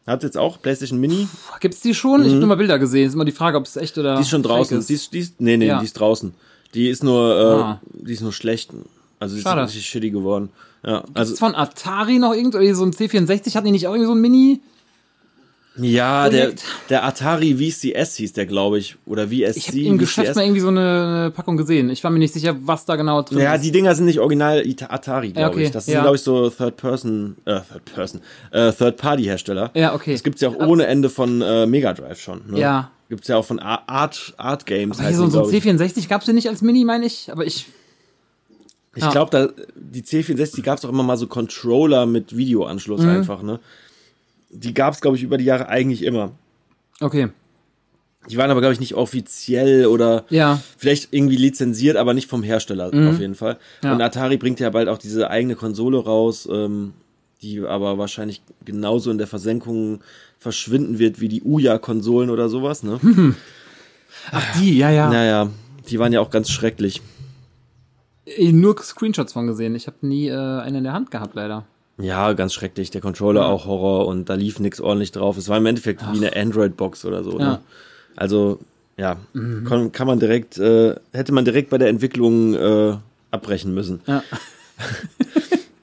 Hat 0.06 0.22
jetzt 0.22 0.38
auch 0.38 0.62
PlayStation 0.62 1.00
Mini. 1.00 1.26
Gibt's 1.58 1.80
die 1.80 1.94
schon? 1.94 2.22
Ich 2.22 2.28
habe 2.28 2.38
nur 2.38 2.46
mal 2.48 2.54
Bilder 2.56 2.78
gesehen. 2.78 3.08
Ist 3.08 3.14
immer 3.14 3.24
die 3.24 3.32
Frage, 3.32 3.58
ob 3.58 3.64
es 3.66 3.76
echt 3.76 3.98
oder. 3.98 4.12
Mhm. 4.12 4.16
Die 4.18 4.22
ist 4.22 4.28
schon 4.30 4.42
draußen. 4.44 4.78
ist. 4.78 4.88
Die 4.88 4.94
ist, 4.94 5.12
die 5.12 5.18
ist, 5.18 5.40
nee, 5.40 5.56
nee, 5.56 5.66
Ja. 5.66 5.80
die 5.80 5.84
ist 5.86 5.94
draußen. 5.94 6.32
Die 6.74 6.88
ist 6.88 7.02
nur, 7.02 7.34
äh, 7.36 7.42
Ah. 7.62 7.80
die 7.92 8.12
ist 8.12 8.22
nur 8.22 8.32
schlecht. 8.32 8.70
Also 9.18 9.34
die 9.34 9.42
Schade. 9.42 9.62
ist 9.62 9.70
richtig 9.70 9.86
shitty 9.88 10.10
geworden. 10.10 10.50
Ja, 10.86 11.02
Also 11.12 11.32
ist 11.32 11.40
von 11.40 11.56
Atari 11.56 12.20
noch 12.20 12.34
irgend 12.34 12.54
oder 12.54 12.72
so 12.74 12.84
ein 12.84 12.92
C64 12.92 13.56
hatten 13.56 13.66
die 13.66 13.72
nicht 13.72 13.88
auch 13.88 13.92
irgendwie 13.94 14.06
so 14.06 14.14
ein 14.14 14.20
Mini? 14.20 14.60
Ja, 15.80 16.28
der, 16.28 16.38
Projekt. 16.42 16.64
der 16.90 17.04
Atari 17.04 17.54
VCS 17.54 18.16
hieß 18.16 18.32
der, 18.32 18.46
glaube 18.46 18.78
ich. 18.78 18.96
Oder 19.06 19.28
VSC. 19.28 19.56
Ich 19.56 19.68
habe 19.68 19.80
im 19.80 19.98
Geschäft 19.98 20.34
mal 20.34 20.42
irgendwie 20.42 20.60
so 20.60 20.68
eine, 20.68 21.32
Packung 21.34 21.56
gesehen. 21.56 21.88
Ich 21.90 22.02
war 22.04 22.10
mir 22.10 22.18
nicht 22.18 22.34
sicher, 22.34 22.56
was 22.64 22.84
da 22.84 22.96
genau 22.96 23.22
drin 23.22 23.38
Ja, 23.38 23.54
ist. 23.54 23.64
die 23.64 23.70
Dinger 23.72 23.94
sind 23.94 24.06
nicht 24.06 24.18
original 24.20 24.64
Atari, 24.88 25.32
glaube 25.32 25.54
okay, 25.56 25.64
ich. 25.64 25.70
Das 25.70 25.84
sind, 25.86 25.94
ja. 25.94 26.00
glaube 26.02 26.16
ich, 26.16 26.22
so 26.22 26.50
Third-Person, 26.50 27.36
äh, 27.44 27.60
Third-Person, 27.60 28.20
äh, 28.50 28.72
Third-Party-Hersteller. 28.72 29.70
Ja, 29.74 29.94
okay. 29.94 30.12
Das 30.12 30.22
gibt's 30.22 30.40
ja 30.40 30.48
auch 30.48 30.56
ohne 30.56 30.86
Ende 30.86 31.10
von 31.10 31.40
äh, 31.42 31.66
Mega 31.66 31.92
Drive 31.94 32.20
schon. 32.20 32.42
Ne? 32.50 32.58
Ja. 32.60 32.90
Gibt's 33.08 33.28
ja 33.28 33.36
auch 33.36 33.44
von 33.44 33.58
Ar- 33.58 33.84
Art, 33.88 34.34
Art 34.36 34.66
Games. 34.66 35.00
Heißen 35.00 35.14
so, 35.16 35.28
so 35.30 35.38
ein 35.44 35.50
glaub 35.50 35.52
ich. 35.54 35.64
C64 35.64 36.08
gab's 36.08 36.26
den 36.26 36.34
nicht 36.34 36.48
als 36.48 36.60
Mini, 36.60 36.84
meine 36.84 37.06
ich. 37.06 37.30
Aber 37.32 37.46
ich. 37.46 37.66
Ich 38.94 39.02
Ja. 39.04 39.10
glaube, 39.12 39.30
da 39.30 39.48
die 39.76 40.02
C64 40.02 40.62
gab's 40.62 40.84
auch 40.84 40.88
immer 40.88 41.04
mal 41.04 41.16
so 41.16 41.26
Controller 41.28 42.04
mit 42.06 42.36
Videoanschluss 42.36 43.02
Mhm. 43.02 43.08
einfach, 43.08 43.42
ne? 43.42 43.60
Die 44.50 44.74
gab's, 44.74 45.00
glaube 45.00 45.16
ich, 45.16 45.22
über 45.22 45.36
die 45.38 45.44
Jahre 45.44 45.68
eigentlich 45.68 46.02
immer. 46.04 46.32
Okay. 47.00 47.28
Die 48.28 48.36
waren 48.36 48.50
aber, 48.50 48.60
glaube 48.60 48.74
ich, 48.74 48.80
nicht 48.80 48.94
offiziell 48.94 49.86
oder 49.86 50.24
Ja. 50.28 50.60
vielleicht 50.76 51.12
irgendwie 51.12 51.36
lizenziert, 51.36 51.96
aber 51.96 52.14
nicht 52.14 52.28
vom 52.28 52.42
Hersteller 52.42 52.86
auf 53.08 53.18
jeden 53.20 53.34
Fall. 53.34 53.58
Ja. 53.82 53.92
Und 53.92 54.02
Atari 54.02 54.36
bringt 54.36 54.60
ja 54.60 54.68
bald 54.70 54.88
auch 54.88 54.98
diese 54.98 55.30
eigene 55.30 55.54
Konsole 55.54 55.98
raus, 55.98 56.46
ähm, 56.50 56.92
die 57.40 57.60
aber 57.64 57.96
wahrscheinlich 57.98 58.42
genauso 58.64 59.10
in 59.10 59.18
der 59.18 59.28
Versenkung 59.28 60.00
verschwinden 60.38 60.98
wird 60.98 61.20
wie 61.20 61.28
die 61.28 61.42
Ouya-Konsolen 61.44 62.30
oder 62.30 62.48
sowas, 62.48 62.82
ne? 62.82 62.98
Ach, 64.32 64.58
die, 64.60 64.76
ja, 64.76 64.90
ja. 64.90 65.08
Naja, 65.08 65.50
die 65.88 65.98
waren 65.98 66.12
ja 66.12 66.20
auch 66.20 66.30
ganz 66.30 66.50
schrecklich. 66.50 67.00
Eh, 68.26 68.52
Nur 68.52 68.76
Screenshots 68.82 69.32
von 69.32 69.46
gesehen. 69.46 69.74
Ich 69.74 69.86
habe 69.86 69.96
nie 70.06 70.28
äh, 70.28 70.34
eine 70.60 70.78
in 70.78 70.84
der 70.84 70.92
Hand 70.92 71.10
gehabt, 71.10 71.34
leider. 71.34 71.64
Ja, 72.00 72.32
ganz 72.32 72.54
schrecklich. 72.54 72.90
Der 72.90 73.00
Controller 73.00 73.46
auch 73.46 73.66
Horror 73.66 74.06
und 74.06 74.28
da 74.28 74.34
lief 74.34 74.60
nix 74.60 74.80
ordentlich 74.80 75.12
drauf. 75.12 75.36
Es 75.36 75.48
war 75.48 75.58
im 75.58 75.66
Endeffekt 75.66 76.02
wie 76.12 76.16
eine 76.16 76.36
Android-Box 76.36 77.04
oder 77.04 77.24
so. 77.24 77.38
Ja. 77.38 77.44
Ne? 77.44 77.60
Also, 78.16 78.60
ja, 78.96 79.16
kann, 79.64 79.92
kann 79.92 80.06
man 80.06 80.18
direkt, 80.18 80.58
äh, 80.58 80.96
hätte 81.12 81.32
man 81.32 81.44
direkt 81.44 81.70
bei 81.70 81.78
der 81.78 81.88
Entwicklung 81.88 82.54
äh, 82.54 82.96
abbrechen 83.30 83.74
müssen. 83.74 84.00
Ja. 84.06 84.22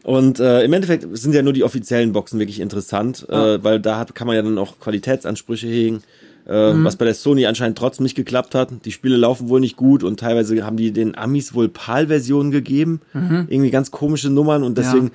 Und 0.03 0.39
äh, 0.39 0.63
im 0.63 0.72
Endeffekt 0.72 1.05
sind 1.17 1.34
ja 1.34 1.41
nur 1.41 1.53
die 1.53 1.63
offiziellen 1.63 2.12
Boxen 2.13 2.38
wirklich 2.39 2.60
interessant, 2.60 3.27
äh, 3.27 3.63
weil 3.63 3.79
da 3.79 3.98
hat, 3.98 4.13
kann 4.13 4.27
man 4.27 4.36
ja 4.36 4.43
dann 4.43 4.60
auch 4.60 4.79
Qualitätsansprüche 4.79 5.65
hegen, 5.65 6.03
äh, 6.45 6.51
was 6.75 6.95
bei 6.95 7.05
der 7.05 7.15
Sony 7.15 7.48
anscheinend 7.48 7.77
trotzdem 7.77 8.03
nicht 8.03 8.15
geklappt 8.15 8.53
hat. 8.53 8.69
Die 8.86 8.91
Spiele 8.91 9.17
laufen 9.17 9.50
wohl 9.50 9.60
nicht 9.60 9.77
gut 9.77 10.03
und 10.03 10.19
teilweise 10.19 10.63
haben 10.63 10.77
die 10.77 10.91
den 10.91 11.17
Amis 11.17 11.55
wohl 11.55 11.69
PAL-Versionen 11.69 12.51
gegeben, 12.51 13.01
irgendwie 13.13 13.72
ganz 13.72 13.89
komische 13.89 14.29
Nummern 14.29 14.62
und 14.63 14.77
deswegen, 14.77 15.10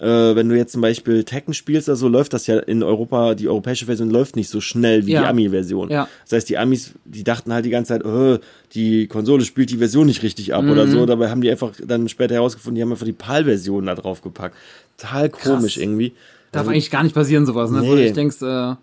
äh, 0.00 0.06
wenn 0.36 0.48
du 0.48 0.56
jetzt 0.56 0.72
zum 0.72 0.80
Beispiel 0.80 1.24
Tekken 1.24 1.54
spielst 1.54 1.88
oder 1.88 1.96
so, 1.96 2.08
läuft 2.08 2.32
das 2.32 2.46
ja 2.46 2.58
in 2.58 2.82
Europa, 2.82 3.34
die 3.34 3.48
europäische 3.48 3.86
Version 3.86 4.10
läuft 4.10 4.36
nicht 4.36 4.48
so 4.48 4.60
schnell 4.60 5.06
wie 5.06 5.12
Ja. 5.12 5.22
die 5.22 5.26
Ami-Version. 5.26 5.90
Ja. 5.90 6.08
Das 6.24 6.32
heißt, 6.36 6.48
die 6.48 6.56
Amis, 6.58 6.92
die 7.04 7.24
dachten 7.24 7.52
halt 7.52 7.64
die 7.64 7.70
ganze 7.70 7.88
Zeit, 7.94 8.04
oh, 8.04 8.38
die 8.74 9.06
Konsole 9.08 9.44
spielt 9.44 9.70
die 9.70 9.78
Version 9.78 10.06
nicht 10.06 10.22
richtig 10.22 10.54
ab 10.54 10.64
oder 10.64 10.86
Mhm. 10.86 10.90
so. 10.92 11.06
Dabei 11.06 11.30
haben 11.30 11.40
die 11.40 11.50
einfach 11.50 11.72
dann 11.84 12.08
später 12.08 12.34
herausgefunden, 12.34 12.76
die 12.76 12.82
haben 12.82 12.92
einfach 12.92 13.06
die 13.06 13.12
PAL-Version 13.12 13.86
da 13.86 13.94
drauf 13.96 14.22
gepackt. 14.22 14.56
Total 14.96 15.30
komisch 15.30 15.76
irgendwie. 15.78 16.12
Darf 16.52 16.60
Also, 16.60 16.70
eigentlich 16.70 16.90
gar 16.90 17.02
nicht 17.02 17.14
passieren, 17.14 17.44
sowas, 17.44 17.70
ne? 17.70 17.80
Wo 17.82 17.94
Nee. 17.94 17.96
du 17.96 18.02
dich 18.04 18.12
denkst, 18.12 18.40
äh, 18.42 18.74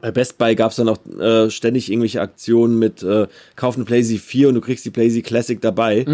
bei 0.00 0.10
Best 0.10 0.36
Buy 0.36 0.54
gab 0.54 0.70
es 0.70 0.76
dann 0.76 0.88
auch 0.90 0.98
äh, 1.18 1.48
ständig 1.50 1.90
irgendwelche 1.90 2.20
Aktionen 2.20 2.78
mit 2.78 3.02
äh, 3.02 3.26
kauf 3.56 3.76
eine 3.76 3.84
PlayStation 3.86 4.20
4 4.22 4.48
und 4.50 4.54
du 4.56 4.60
kriegst 4.60 4.84
die 4.84 4.90
PlayStation 4.90 5.24
Classic 5.26 5.60
dabei. 5.60 6.04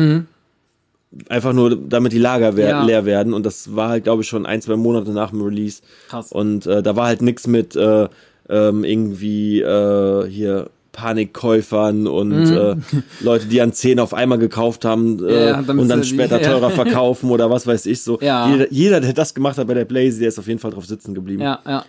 Einfach 1.29 1.53
nur, 1.53 1.75
damit 1.77 2.13
die 2.13 2.19
Lager 2.19 2.57
wer 2.57 2.67
Mhm. 2.67 2.71
Ja. 2.81 2.85
leer 2.85 3.05
werden. 3.05 3.35
Und 3.35 3.45
das 3.45 3.75
war 3.75 3.89
halt, 3.89 4.05
glaube 4.05 4.23
ich, 4.23 4.29
schon 4.29 4.47
ein, 4.47 4.63
zwei 4.63 4.77
Monate 4.77 5.11
nach 5.11 5.31
dem 5.31 5.43
Release. 5.43 5.83
Krass. 6.09 6.31
Und 6.31 6.67
äh, 6.67 6.83
da 6.83 6.95
war 6.95 7.07
halt 7.07 7.21
nix 7.23 7.47
mit 7.49 7.75
äh, 7.75 8.09
ähm, 8.49 8.85
irgendwie 8.85 9.61
äh, 9.61 10.29
hier 10.29 10.71
Panikkäufern 10.93 12.07
und 12.07 12.51
äh, 12.51 12.77
Leute, 13.21 13.47
die 13.47 13.61
an 13.61 13.73
10 13.73 14.01
auf 14.01 14.13
einmal 14.15 14.39
gekauft 14.39 14.85
haben 14.85 15.19
äh, 15.27 15.53
Mhm. 15.57 15.65
Ja, 15.67 15.73
und 15.75 15.89
dann 15.89 16.05
später 16.05 16.41
ja. 16.41 16.49
teurer 16.49 16.71
verkaufen 16.83 17.31
oder 17.31 17.51
was 17.51 17.67
weiß 17.67 17.87
ich 17.87 18.03
so. 18.03 18.19
Ja. 18.21 18.49
Jeder, 18.51 18.73
jeder, 18.73 19.01
der 19.01 19.13
das 19.13 19.35
gemacht 19.35 19.59
hat 19.59 19.67
bei 19.67 19.75
der 19.75 19.85
Blaze, 19.85 20.19
der 20.21 20.29
ist 20.29 20.39
auf 20.39 20.47
jeden 20.49 20.59
Fall 20.61 20.71
drauf 20.73 20.87
sitzen 20.87 21.15
geblieben. 21.15 21.43
ja, 21.43 21.61
ja. 21.67 21.85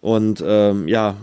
Und 0.00 0.42
ähm, 0.46 0.86
ja, 0.88 1.16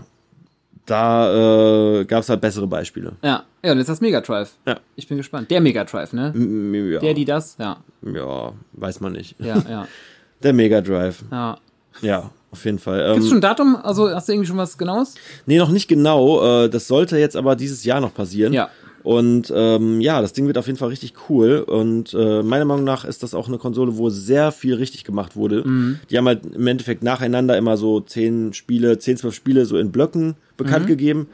da 0.86 2.00
äh, 2.00 2.04
gab 2.04 2.20
es 2.22 2.28
halt 2.28 2.40
bessere 2.40 2.66
Beispiele. 2.66 3.12
Ja, 3.22 3.44
ja, 3.62 3.72
und 3.72 3.78
jetzt 3.78 3.88
das 3.88 4.00
Mega 4.00 4.20
Drive. 4.20 4.52
Ja. 4.66 4.78
Ich 4.96 5.08
bin 5.08 5.16
gespannt. 5.16 5.50
Der 5.50 5.60
Mega 5.60 5.84
Drive, 5.84 6.12
ne? 6.12 6.32
M- 6.34 6.74
Ja, 6.92 7.00
Der, 7.00 7.14
die 7.14 7.24
das? 7.24 7.56
Ja, 7.58 7.78
ja, 8.02 8.52
weiß 8.72 9.00
man 9.00 9.12
nicht. 9.12 9.36
ja, 9.38 9.56
ja. 9.68 9.88
Der 10.42 10.52
Mega 10.52 10.80
Drive. 10.80 11.22
ja. 11.30 11.58
Ja, 12.02 12.30
auf 12.50 12.64
jeden 12.64 12.80
Fall. 12.80 13.00
Ähm, 13.16 13.22
schon 13.22 13.38
ein 13.38 13.40
Datum? 13.40 13.76
Also 13.76 14.10
hast 14.12 14.28
du 14.28 14.32
irgendwie 14.32 14.48
schon 14.48 14.56
was 14.56 14.76
Genaues? 14.76 15.14
nee, 15.46 15.58
noch 15.58 15.68
nicht 15.70 15.86
genau. 15.86 16.64
Äh, 16.64 16.68
das 16.68 16.88
sollte 16.88 17.16
jetzt 17.18 17.36
aber 17.36 17.54
dieses 17.54 17.84
Jahr 17.84 18.00
noch 18.00 18.12
passieren. 18.12 18.52
Ja. 18.52 18.68
Und 19.04 19.52
ähm, 19.54 20.00
ja, 20.00 20.20
das 20.20 20.32
Ding 20.32 20.46
wird 20.48 20.58
auf 20.58 20.66
jeden 20.66 20.78
Fall 20.78 20.88
richtig 20.88 21.14
cool. 21.28 21.58
Und 21.60 22.12
äh, 22.14 22.42
meiner 22.42 22.64
Meinung 22.64 22.84
nach 22.84 23.04
ist 23.04 23.22
das 23.22 23.34
auch 23.34 23.46
eine 23.48 23.58
Konsole, 23.58 23.96
wo 23.98 24.08
sehr 24.10 24.50
viel 24.50 24.74
richtig 24.74 25.04
gemacht 25.04 25.36
wurde. 25.36 25.62
Mhm. 25.64 26.00
Die 26.10 26.18
haben 26.18 26.26
halt 26.26 26.40
im 26.54 26.66
Endeffekt 26.66 27.02
nacheinander 27.04 27.56
immer 27.56 27.76
so 27.76 28.00
zehn 28.00 28.52
Spiele, 28.54 28.98
zehn, 28.98 29.16
zwölf 29.16 29.34
Spiele 29.34 29.66
so 29.66 29.76
in 29.76 29.92
Blöcken 29.92 30.34
bekannt 30.56 30.84
Mhm. 30.86 30.88
gegeben. 30.88 31.28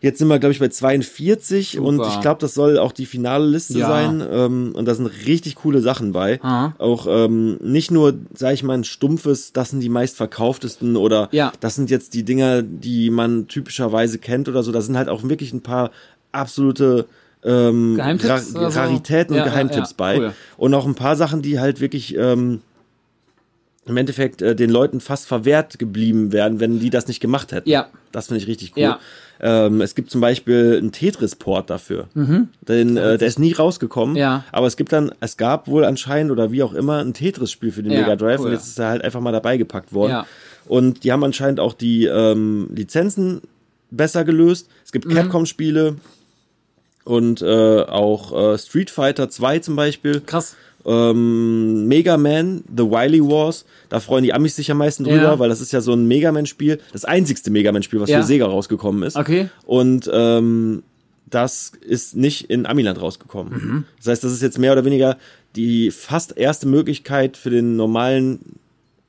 Jetzt 0.00 0.18
sind 0.18 0.28
wir, 0.28 0.38
glaube 0.38 0.52
ich, 0.52 0.58
bei 0.58 0.68
42 0.68 1.78
und 1.78 1.96
Super. 1.96 2.10
ich 2.12 2.20
glaube, 2.20 2.38
das 2.40 2.52
soll 2.52 2.78
auch 2.78 2.92
die 2.92 3.06
finale 3.06 3.46
Liste 3.46 3.78
Ja. 3.78 3.88
sein. 3.88 4.22
Ähm, 4.30 4.72
und 4.74 4.84
da 4.86 4.94
sind 4.94 5.06
richtig 5.06 5.54
coole 5.54 5.80
Sachen 5.80 6.12
bei. 6.12 6.40
Aha. 6.42 6.74
Auch 6.78 7.06
ähm, 7.08 7.56
nicht 7.62 7.90
nur, 7.90 8.12
sage 8.34 8.52
ich 8.52 8.62
mal, 8.62 8.74
ein 8.74 8.84
stumpfes, 8.84 9.52
das 9.54 9.70
sind 9.70 9.80
die 9.80 9.88
meistverkauftesten 9.88 10.96
oder 10.96 11.28
Ja. 11.32 11.52
das 11.60 11.74
sind 11.76 11.88
jetzt 11.90 12.12
die 12.12 12.22
Dinger, 12.22 12.62
die 12.62 13.08
man 13.08 13.48
typischerweise 13.48 14.18
kennt 14.18 14.46
oder 14.48 14.62
so. 14.62 14.72
Da 14.72 14.82
sind 14.82 14.96
halt 14.98 15.08
auch 15.08 15.22
wirklich 15.22 15.54
ein 15.54 15.62
paar 15.62 15.90
absolute 16.34 17.06
ähm, 17.44 17.96
Geheimtipps 17.96 18.54
Ra 18.54 18.58
oder 18.60 18.70
so? 18.70 18.80
Raritäten 18.80 19.36
Ja, 19.36 19.42
und 19.44 19.50
Geheimtipps 19.50 19.90
ja. 19.90 19.94
bei. 19.96 20.18
Cool. 20.18 20.32
Und 20.56 20.74
auch 20.74 20.86
ein 20.86 20.94
paar 20.94 21.16
Sachen, 21.16 21.42
die 21.42 21.60
halt 21.60 21.80
wirklich 21.80 22.16
ähm, 22.16 22.60
im 23.86 23.96
Endeffekt 23.98 24.40
äh, 24.40 24.56
den 24.56 24.70
Leuten 24.70 25.00
fast 25.00 25.26
verwehrt 25.26 25.78
geblieben 25.78 26.32
wären, 26.32 26.58
wenn 26.58 26.78
die 26.80 26.88
das 26.90 27.06
nicht 27.06 27.20
gemacht 27.20 27.52
hätten. 27.52 27.68
Ja. 27.68 27.88
Das 28.12 28.28
finde 28.28 28.40
ich 28.42 28.46
richtig 28.48 28.72
cool. 28.76 28.82
Ja. 28.82 28.98
Ähm, 29.40 29.80
es 29.82 29.94
gibt 29.94 30.10
zum 30.10 30.20
Beispiel 30.22 30.76
einen 30.78 30.92
Tetris-Port 30.92 31.68
dafür. 31.68 32.06
Den, 32.14 32.96
äh, 32.96 33.18
der 33.18 33.28
ist 33.28 33.38
nie 33.38 33.52
rausgekommen. 33.52 34.12
Mhm. 34.14 34.18
Ja. 34.20 34.44
Aber 34.52 34.66
es 34.68 34.76
gibt 34.78 34.92
dann, 34.92 35.12
es 35.20 35.36
gab 35.36 35.66
wohl 35.68 35.84
anscheinend 35.84 36.30
oder 36.32 36.50
wie 36.50 36.62
auch 36.62 36.72
immer 36.72 36.98
ein 37.04 37.12
Tetris-Spiel 37.12 37.72
für 37.72 37.82
den 37.82 37.92
Ja, 37.92 38.00
Mega 38.02 38.16
Drive 38.16 38.40
cool. 38.40 38.46
und 38.46 38.52
jetzt 38.52 38.68
ist 38.68 38.78
er 38.78 38.88
halt 38.88 39.02
einfach 39.04 39.20
mal 39.20 39.32
dabei 39.32 39.58
gepackt 39.58 39.92
worden. 39.92 40.12
Ja. 40.12 40.26
Und 40.66 41.04
die 41.04 41.12
haben 41.12 41.22
anscheinend 41.24 41.60
auch 41.60 41.74
die 41.74 42.06
ähm, 42.06 42.70
Lizenzen 42.74 43.42
besser 43.90 44.24
gelöst. 44.24 44.68
Es 44.84 44.92
gibt 44.92 45.04
Mhm. 45.06 45.14
Capcom-Spiele 45.14 45.96
und 47.04 47.42
äh, 47.42 47.82
auch 47.82 48.54
äh, 48.54 48.58
Street 48.58 48.90
Fighter 48.90 49.28
2 49.28 49.58
zum 49.60 49.76
Beispiel. 49.76 50.20
Krass. 50.20 50.56
Ähm, 50.86 51.86
Mega 51.88 52.16
Man, 52.18 52.62
The 52.76 52.82
Wily 52.84 53.20
Wars, 53.22 53.64
da 53.88 54.00
freuen 54.00 54.22
die 54.24 54.32
Amis 54.34 54.56
sich 54.56 54.70
am 54.70 54.78
meisten 54.78 55.04
drüber, 55.04 55.16
Ja. 55.22 55.38
weil 55.38 55.48
das 55.48 55.60
ist 55.62 55.72
ja 55.72 55.80
so 55.80 55.92
ein 55.94 56.06
Mega 56.06 56.30
Man-Spiel, 56.30 56.78
das 56.92 57.04
einzigste 57.06 57.50
Mega 57.50 57.72
Man-Spiel, 57.72 58.00
was 58.00 58.10
Ja. 58.10 58.20
für 58.20 58.26
Sega 58.26 58.46
rausgekommen 58.46 59.02
ist. 59.02 59.16
Okay. 59.16 59.48
Und 59.64 60.10
ähm, 60.12 60.82
das 61.30 61.72
ist 61.80 62.16
nicht 62.16 62.50
in 62.50 62.66
Amiland 62.66 63.00
rausgekommen. 63.00 63.52
Mhm. 63.54 63.84
Das 63.98 64.08
heißt, 64.08 64.24
das 64.24 64.32
ist 64.32 64.42
jetzt 64.42 64.58
mehr 64.58 64.72
oder 64.72 64.84
weniger 64.84 65.16
die 65.56 65.90
fast 65.90 66.36
erste 66.36 66.68
Möglichkeit 66.68 67.36
für 67.38 67.48
den 67.50 67.76
normalen 67.76 68.56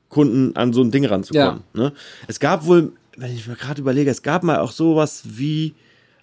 Kunden 0.08 0.56
an 0.56 0.72
so 0.72 0.82
ein 0.82 0.90
Ding 0.90 1.04
ranzukommen. 1.04 1.60
Ne? 1.74 1.92
Es 2.26 2.40
gab 2.40 2.64
wohl, 2.66 2.92
wenn 3.18 3.34
ich 3.34 3.46
mir 3.46 3.54
gerade 3.56 3.80
überlege, 3.82 4.10
es 4.10 4.22
gab 4.22 4.44
mal 4.44 4.60
auch 4.60 4.72
sowas 4.72 5.22
wie 5.24 5.74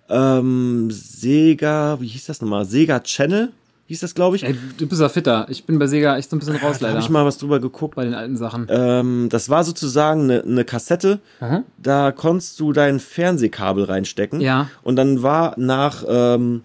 ähm, 0.10 0.90
Sega, 0.92 2.00
wie 2.00 2.08
hieß 2.08 2.26
das 2.26 2.42
nochmal? 2.42 2.66
Sega 2.66 3.00
Channel 3.00 3.52
hieß 3.88 4.00
das, 4.00 4.16
glaube 4.16 4.36
ich. 4.38 4.44
Ey, 4.44 4.56
du 4.78 4.88
bist 4.88 5.02
ja 5.02 5.10
fitter. 5.10 5.46
Ich 5.50 5.66
bin 5.66 5.78
bei 5.78 5.88
Sega 5.88 6.18
echt 6.18 6.30
so 6.30 6.36
ein 6.36 6.40
bisschen 6.40 6.56
raus, 6.56 6.80
Da 6.80 6.88
leider. 6.88 6.96
habe 6.98 7.04
ich 7.04 7.10
mal 7.10 7.26
was 7.26 7.38
drüber 7.38 7.60
geguckt. 7.60 7.96
bei 7.96 8.06
den 8.06 8.14
alten 8.14 8.38
Sachen. 8.38 8.66
Ähm, 8.70 9.28
das 9.30 9.50
war 9.50 9.64
sozusagen 9.64 10.24
eine, 10.24 10.42
eine 10.44 10.64
Kassette. 10.66 11.20
Aha. 11.42 11.64
Da 11.78 12.12
konntest 12.12 12.60
du 12.60 12.72
dein 12.74 13.00
Fernsehkabel 13.00 13.84
reinstecken. 13.84 14.40
Ja. 14.42 14.70
Und 14.84 14.96
dann 14.96 15.22
war 15.22 15.54
nach, 15.58 16.04
ähm, 16.08 16.62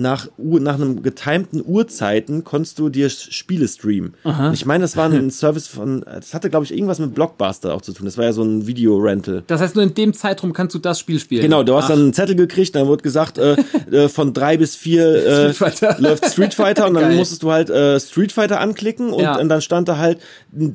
nach, 0.00 0.28
nach 0.38 0.74
einem 0.74 1.02
getimten 1.02 1.62
Uhrzeiten 1.64 2.44
konntest 2.44 2.78
du 2.78 2.88
dir 2.88 3.10
Spiele 3.10 3.68
streamen. 3.68 4.14
Ich 4.52 4.64
meine, 4.66 4.82
das 4.82 4.96
war 4.96 5.10
ein 5.10 5.30
Service 5.30 5.66
von, 5.66 6.02
das 6.04 6.32
hatte, 6.34 6.48
glaube 6.50 6.64
ich, 6.64 6.72
irgendwas 6.72 6.98
mit 6.98 7.14
Blockbuster 7.14 7.74
auch 7.74 7.82
zu 7.82 7.92
tun. 7.92 8.06
Das 8.06 8.16
war 8.18 8.24
ja 8.24 8.32
so 8.32 8.42
ein 8.42 8.66
Video-Rental. 8.66 9.42
Das 9.46 9.60
heißt, 9.60 9.74
nur 9.76 9.84
in 9.84 9.94
dem 9.94 10.14
Zeitraum 10.14 10.52
kannst 10.52 10.74
du 10.74 10.78
das 10.78 10.98
Spiel 10.98 11.18
spielen. 11.20 11.42
Genau, 11.42 11.62
du 11.62 11.74
hast 11.76 11.84
Ach, 11.84 11.88
dann 11.90 11.98
einen 12.00 12.12
Zettel 12.14 12.34
gekriegt, 12.36 12.74
dann 12.74 12.86
wurde 12.86 13.02
gesagt, 13.02 13.38
äh, 13.38 13.56
äh, 13.90 14.08
von 14.08 14.32
drei 14.32 14.56
bis 14.56 14.74
vier 14.76 15.06
äh, 15.14 15.52
Street 15.52 15.56
Fighter. 15.56 15.96
läuft 16.00 16.26
Street 16.26 16.54
Fighter 16.54 16.86
und 16.88 16.94
dann 16.94 17.04
Geil. 17.04 17.16
musstest 17.16 17.42
du 17.42 17.50
halt 17.52 17.70
äh, 17.70 18.00
Street 18.00 18.32
Fighter 18.32 18.60
anklicken 18.60 19.10
und, 19.12 19.22
Ja. 19.22 19.38
und 19.38 19.48
dann 19.48 19.60
stand 19.60 19.88
da 19.88 19.98
halt, 19.98 20.18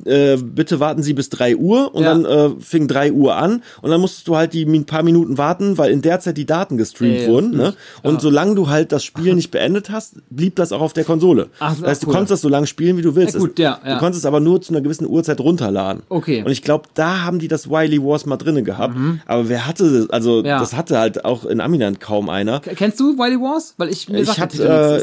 äh, 0.04 0.36
bitte 0.36 0.80
warten 0.80 1.02
Sie 1.02 1.12
bis 1.14 1.28
drei 1.28 1.56
Uhr 1.56 1.94
und 1.94 2.02
Ja. 2.04 2.14
dann 2.14 2.24
äh, 2.24 2.50
fing 2.60 2.88
drei 2.88 3.12
Uhr 3.12 3.36
an 3.36 3.62
und 3.82 3.90
dann 3.90 4.00
musstest 4.00 4.28
du 4.28 4.36
halt 4.36 4.52
die 4.52 4.66
min- 4.66 4.86
paar 4.86 5.02
Minuten 5.02 5.38
warten, 5.38 5.78
weil 5.78 5.90
in 5.90 6.02
der 6.02 6.20
Zeit 6.20 6.36
die 6.36 6.46
Daten 6.46 6.76
gestreamt 6.76 7.18
Ey, 7.22 7.28
wurden. 7.28 7.56
Ne? 7.56 7.74
Und 8.02 8.20
solange 8.20 8.54
du 8.54 8.68
halt 8.68 8.92
das 8.92 9.04
Spiel 9.04 9.15
nicht 9.24 9.50
beendet 9.50 9.90
hast, 9.90 10.16
blieb 10.30 10.56
das 10.56 10.72
auch 10.72 10.80
auf 10.80 10.92
der 10.92 11.04
Konsole. 11.04 11.48
Ach, 11.58 11.74
das 11.74 11.82
heißt, 11.88 12.02
du 12.02 12.06
cool. 12.08 12.12
konntest 12.14 12.32
das 12.32 12.40
so 12.40 12.48
lange 12.48 12.66
spielen, 12.66 12.96
wie 12.96 13.02
du 13.02 13.14
willst. 13.14 13.34
Ja, 13.34 13.40
gut, 13.40 13.58
ja, 13.58 13.80
ja. 13.84 13.94
Du 13.94 13.98
konntest 14.00 14.22
es 14.22 14.26
aber 14.26 14.40
nur 14.40 14.60
zu 14.60 14.72
einer 14.72 14.80
gewissen 14.80 15.06
Uhrzeit 15.06 15.40
runterladen. 15.40 16.02
Okay. 16.08 16.42
Und 16.44 16.50
ich 16.50 16.62
glaube, 16.62 16.88
da 16.94 17.22
haben 17.24 17.38
die 17.38 17.48
das 17.48 17.68
Wily 17.70 18.02
Wars 18.02 18.26
mal 18.26 18.36
drinne 18.36 18.62
gehabt. 18.62 18.96
Aber 19.26 19.48
wer 19.48 19.66
hatte 19.66 19.90
das? 20.00 20.10
Also, 20.10 20.40
Mhm. 20.40 20.46
Ja. 20.46 20.58
das 20.60 20.74
hatte 20.76 20.98
halt 20.98 21.24
auch 21.24 21.44
in 21.44 21.60
Aminant 21.60 22.00
kaum 22.00 22.28
einer. 22.28 22.60
Kennst 22.60 23.00
du 23.00 23.16
Wily 23.18 23.36
Wars? 23.40 23.74
Weil 23.78 23.88
ich 23.90 24.08
mir 24.08 24.20
Ich 24.20 24.26
sagt 24.28 24.38
hab, 24.40 24.54
äh, 24.54 24.58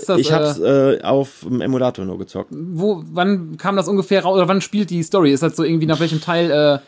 das, 0.05 0.09
ich 0.19 0.31
hab's 0.31 0.59
äh, 0.59 0.93
äh, 0.95 1.01
auf 1.03 1.45
dem 1.47 1.61
Emulator 1.61 2.05
nur 2.05 2.17
gezockt. 2.19 2.49
wo, 2.51 3.03
wann 3.11 3.57
kam 3.57 3.75
das 3.75 3.87
ungefähr 3.87 4.23
raus? 4.23 4.35
Oder 4.35 4.47
wann 4.47 4.61
spielt 4.61 4.89
die 4.89 5.01
Story? 5.03 5.31
Ist 5.31 5.43
das 5.43 5.55
so 5.55 5.63
irgendwie 5.63 5.85
nach 5.85 5.99
welchem 5.99 6.21
Teil? 6.21 6.51
Äh, 6.51 6.79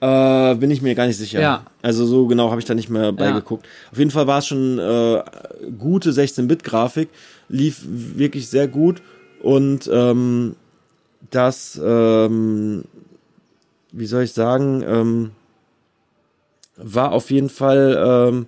Äh, 0.00 0.54
bin 0.56 0.70
ich 0.70 0.82
mir 0.82 0.94
gar 0.94 1.06
nicht 1.06 1.16
sicher. 1.16 1.40
Ja. 1.40 1.64
Also 1.82 2.04
so 2.04 2.26
genau 2.26 2.50
habe 2.50 2.60
ich 2.60 2.66
da 2.66 2.74
nicht 2.74 2.90
mehr 2.90 3.12
beigeguckt. 3.12 3.66
Auf 3.92 3.98
jeden 3.98 4.10
Fall 4.10 4.26
war 4.26 4.38
es 4.40 4.46
schon 4.46 4.78
äh, 4.78 5.22
gute 5.78 6.10
16-Bit-Grafik, 6.10 7.08
lief 7.48 7.80
wirklich 7.86 8.48
sehr 8.48 8.68
gut 8.68 9.00
und 9.42 9.88
ähm, 9.92 10.54
das, 11.30 11.80
ähm, 11.82 12.84
wie 13.92 14.06
soll 14.06 14.24
ich 14.24 14.32
sagen, 14.32 14.84
ähm, 14.86 15.30
war 16.76 17.12
auf 17.12 17.30
jeden 17.30 17.48
Fall 17.48 18.30
ähm, 18.30 18.46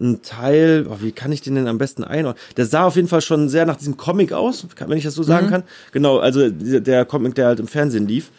ein 0.00 0.22
Teil, 0.22 0.86
oh, 0.88 0.96
wie 1.00 1.12
kann 1.12 1.32
ich 1.32 1.42
den 1.42 1.56
denn 1.56 1.66
am 1.68 1.78
besten 1.78 2.04
einordnen? 2.04 2.42
Der 2.56 2.66
sah 2.66 2.84
auf 2.84 2.96
jeden 2.96 3.08
Fall 3.08 3.20
schon 3.20 3.48
sehr 3.48 3.66
nach 3.66 3.76
diesem 3.76 3.96
Comic 3.96 4.32
aus, 4.32 4.66
wenn 4.86 4.96
ich 4.96 5.04
das 5.04 5.14
so 5.14 5.22
Mhm. 5.22 5.26
sagen 5.26 5.46
kann. 5.48 5.62
Genau, 5.90 6.18
also 6.18 6.48
der 6.50 7.04
Comic, 7.04 7.34
der 7.34 7.46
halt 7.46 7.60
im 7.60 7.66
Fernsehen 7.66 8.06
lief. 8.06 8.30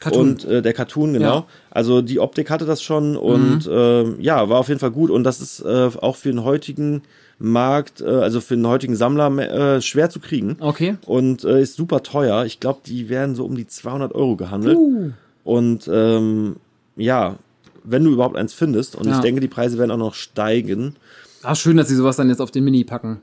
Cartoon. 0.00 0.30
Und 0.30 0.44
äh, 0.44 0.62
der 0.62 0.72
Cartoon, 0.72 1.12
genau. 1.12 1.34
Ja. 1.34 1.40
Mhm. 1.40 1.44
Also 1.70 2.02
die 2.02 2.18
Optik 2.18 2.50
hatte 2.50 2.64
das 2.64 2.82
schon 2.82 3.16
und 3.16 3.68
ähm, 3.70 4.16
ja, 4.18 4.48
war 4.48 4.58
auf 4.58 4.68
jeden 4.68 4.80
Fall 4.80 4.90
gut. 4.90 5.10
Und 5.10 5.24
das 5.24 5.40
ist 5.40 5.60
äh, 5.60 5.90
auch 6.00 6.16
für 6.16 6.30
den 6.30 6.42
heutigen 6.42 7.02
Markt, 7.38 8.00
äh, 8.00 8.06
also 8.06 8.40
für 8.40 8.56
den 8.56 8.66
heutigen 8.66 8.96
Sammler 8.96 9.30
äh, 9.76 9.80
schwer 9.82 10.10
zu 10.10 10.18
kriegen. 10.20 10.56
okay. 10.60 10.96
Und 11.06 11.44
äh, 11.44 11.62
ist 11.62 11.76
super 11.76 12.02
teuer. 12.02 12.44
Ich 12.44 12.60
glaube, 12.60 12.80
die 12.86 13.08
werden 13.08 13.34
so 13.34 13.44
um 13.44 13.54
die 13.56 13.66
200 13.66 14.14
Euro 14.14 14.36
gehandelt. 14.36 14.76
Uh. 14.78 15.10
Und 15.44 15.88
ähm, 15.92 16.56
ja, 16.96 17.36
wenn 17.84 18.04
du 18.04 18.10
überhaupt 18.10 18.36
eins 18.36 18.52
findest. 18.52 18.96
Und 18.96 19.06
Ja. 19.06 19.14
ich 19.16 19.20
denke, 19.20 19.40
die 19.40 19.48
Preise 19.48 19.78
werden 19.78 19.90
auch 19.90 19.96
noch 19.96 20.14
steigen. 20.14 20.96
Ah, 21.42 21.54
schön, 21.54 21.76
dass 21.76 21.88
sie 21.88 21.96
sowas 21.96 22.16
dann 22.16 22.28
jetzt 22.28 22.40
auf 22.40 22.50
den 22.50 22.64
Mini 22.64 22.84
packen. 22.84 23.20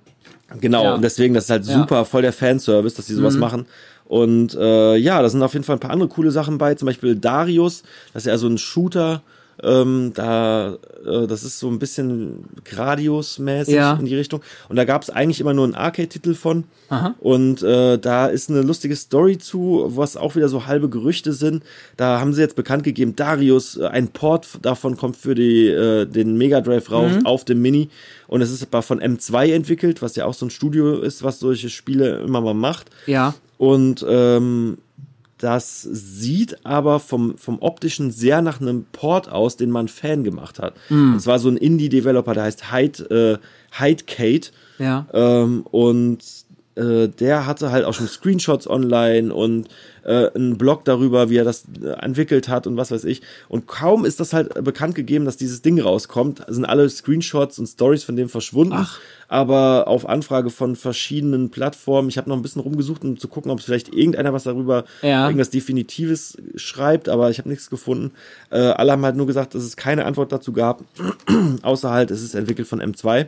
Genau, 0.59 0.83
Ja. 0.83 0.95
und 0.95 1.03
deswegen, 1.03 1.33
das 1.33 1.43
ist 1.45 1.49
halt. 1.49 1.65
Mhm. 1.67 1.71
super, 1.81 2.05
voll 2.05 2.21
der 2.21 2.33
Fanservice, 2.33 2.95
dass 2.95 3.05
die 3.07 3.13
sowas 3.13 3.35
machen. 3.35 3.65
Und 4.07 4.55
äh, 4.55 4.95
ja, 4.95 5.21
da 5.21 5.29
sind 5.29 5.43
auf 5.43 5.53
jeden 5.53 5.65
Fall 5.65 5.75
ein 5.75 5.79
paar 5.81 5.91
andere 5.91 6.09
coole 6.09 6.31
Sachen 6.31 6.57
bei, 6.57 6.75
zum 6.75 6.85
Beispiel 6.85 7.15
Darius, 7.15 7.83
das 8.13 8.23
ist 8.23 8.27
ja 8.27 8.37
so 8.37 8.47
ein 8.47 8.57
Shooter, 8.57 9.21
ähm, 9.63 10.11
da, 10.13 10.77
äh, 11.05 11.25
das 11.27 11.43
ist 11.43 11.57
so 11.59 11.67
ein 11.67 11.79
bisschen 11.79 12.45
Gradius-mäßig 12.63 13.73
Ja. 13.73 13.93
in 13.99 14.05
die 14.05 14.15
Richtung. 14.15 14.41
Und 14.69 14.75
da 14.75 14.85
gab 14.85 15.01
es 15.01 15.09
eigentlich 15.09 15.39
immer 15.41 15.53
nur 15.53 15.65
einen 15.65 15.75
Arcade-Titel 15.75 16.35
von. 16.35 16.65
Aha. 16.89 17.15
Und 17.19 17.63
äh, 17.63 17.97
da 17.97 18.27
ist 18.27 18.49
eine 18.49 18.61
lustige 18.61 18.95
Story 18.95 19.37
zu, 19.39 19.85
was 19.95 20.15
auch 20.15 20.35
wieder 20.35 20.47
so 20.47 20.67
halbe 20.67 20.89
Gerüchte 20.89 21.33
sind. 21.33 21.63
Da 21.97 22.19
haben 22.19 22.33
sie 22.33 22.41
jetzt 22.41 22.55
bekannt 22.55 22.83
gegeben, 22.83 23.15
Darius, 23.15 23.77
äh, 23.77 23.87
ein 23.87 24.09
Port 24.09 24.47
davon 24.61 24.95
kommt 24.95 25.17
für 25.17 25.35
die, 25.35 25.67
äh, 25.67 26.05
den 26.05 26.37
Mega 26.37 26.61
Drive 26.61 26.91
raus 26.91 27.11
Mhm. 27.19 27.25
auf 27.25 27.43
dem 27.43 27.61
Mini. 27.61 27.89
Und 28.27 28.41
es 28.41 28.51
ist 28.51 28.63
aber 28.63 28.81
von 28.83 28.99
M2 29.01 29.51
entwickelt, 29.53 30.01
was 30.01 30.15
ja 30.15 30.25
auch 30.25 30.33
so 30.33 30.45
ein 30.45 30.49
Studio 30.49 30.99
ist, 30.99 31.23
was 31.23 31.39
solche 31.39 31.69
Spiele 31.69 32.19
immer 32.19 32.41
mal 32.41 32.53
macht. 32.53 32.89
Ja. 33.07 33.33
Und 33.57 34.05
ähm, 34.07 34.77
das 35.37 35.83
sieht 35.83 36.65
aber 36.65 36.99
vom, 36.99 37.37
vom 37.37 37.59
optischen 37.59 38.11
sehr 38.11 38.41
nach 38.41 38.59
einem 38.59 38.85
Port 38.91 39.29
aus, 39.29 39.55
den 39.55 39.69
man 39.69 39.87
Fan 39.87 40.23
gemacht 40.23 40.59
hat. 40.59 40.73
Hm. 40.87 41.13
Und 41.13 41.19
zwar 41.19 41.39
so 41.39 41.49
ein 41.49 41.57
Indie-Developer, 41.57 42.33
der 42.33 42.43
heißt 42.43 42.71
Hyde, 42.71 43.39
äh, 43.39 43.81
Hyde 43.83 44.03
Kate. 44.05 44.51
Ja. 44.79 45.05
Ähm, 45.13 45.61
und 45.69 46.23
äh, 46.77 47.07
der 47.09 47.45
hatte 47.45 47.71
halt 47.71 47.85
auch 47.85 47.93
schon 47.93 48.07
Screenshots 48.07 48.69
online 48.69 49.33
und 49.33 49.67
äh, 50.03 50.29
einen 50.33 50.57
Blog 50.57 50.85
darüber, 50.85 51.29
wie 51.29 51.35
er 51.37 51.43
das 51.43 51.65
äh, 51.83 51.89
entwickelt 51.89 52.47
hat 52.47 52.65
und 52.67 52.77
was 52.77 52.91
weiß 52.91 53.03
ich. 53.03 53.21
Und 53.49 53.67
kaum 53.67 54.05
ist 54.05 54.19
das 54.21 54.31
halt 54.31 54.63
bekannt 54.63 54.95
gegeben, 54.95 55.25
dass 55.25 55.35
dieses 55.35 55.61
Ding 55.61 55.79
rauskommt, 55.81 56.43
sind 56.47 56.63
alle 56.65 56.89
Screenshots 56.89 57.59
und 57.59 57.67
Stories 57.67 58.03
von 58.03 58.15
dem 58.15 58.29
verschwunden. 58.29 58.73
Ach. 58.75 58.99
Aber 59.27 59.89
auf 59.89 60.07
Anfrage 60.07 60.49
von 60.49 60.77
verschiedenen 60.77 61.49
Plattformen. 61.49 62.07
Ich 62.07 62.17
habe 62.17 62.29
noch 62.29 62.37
ein 62.37 62.41
bisschen 62.41 62.61
rumgesucht, 62.61 63.03
um 63.03 63.17
zu 63.19 63.27
gucken, 63.27 63.51
ob 63.51 63.59
es 63.59 63.65
vielleicht 63.65 63.93
irgendeiner 63.93 64.31
was 64.31 64.43
darüber, 64.43 64.85
Ja. 65.01 65.25
irgendwas 65.25 65.49
Definitives 65.49 66.37
schreibt, 66.55 67.09
aber 67.09 67.29
ich 67.29 67.37
habe 67.39 67.49
nichts 67.49 67.69
gefunden. 67.69 68.11
Äh, 68.49 68.59
alle 68.59 68.93
haben 68.93 69.03
halt 69.03 69.17
nur 69.17 69.27
gesagt, 69.27 69.53
dass 69.55 69.63
es 69.63 69.75
keine 69.75 70.05
Antwort 70.05 70.31
dazu 70.31 70.53
gab, 70.53 70.83
außer 71.63 71.89
halt, 71.91 72.11
es 72.11 72.23
ist 72.23 72.35
entwickelt 72.35 72.67
von 72.69 72.81
M2. 72.81 73.25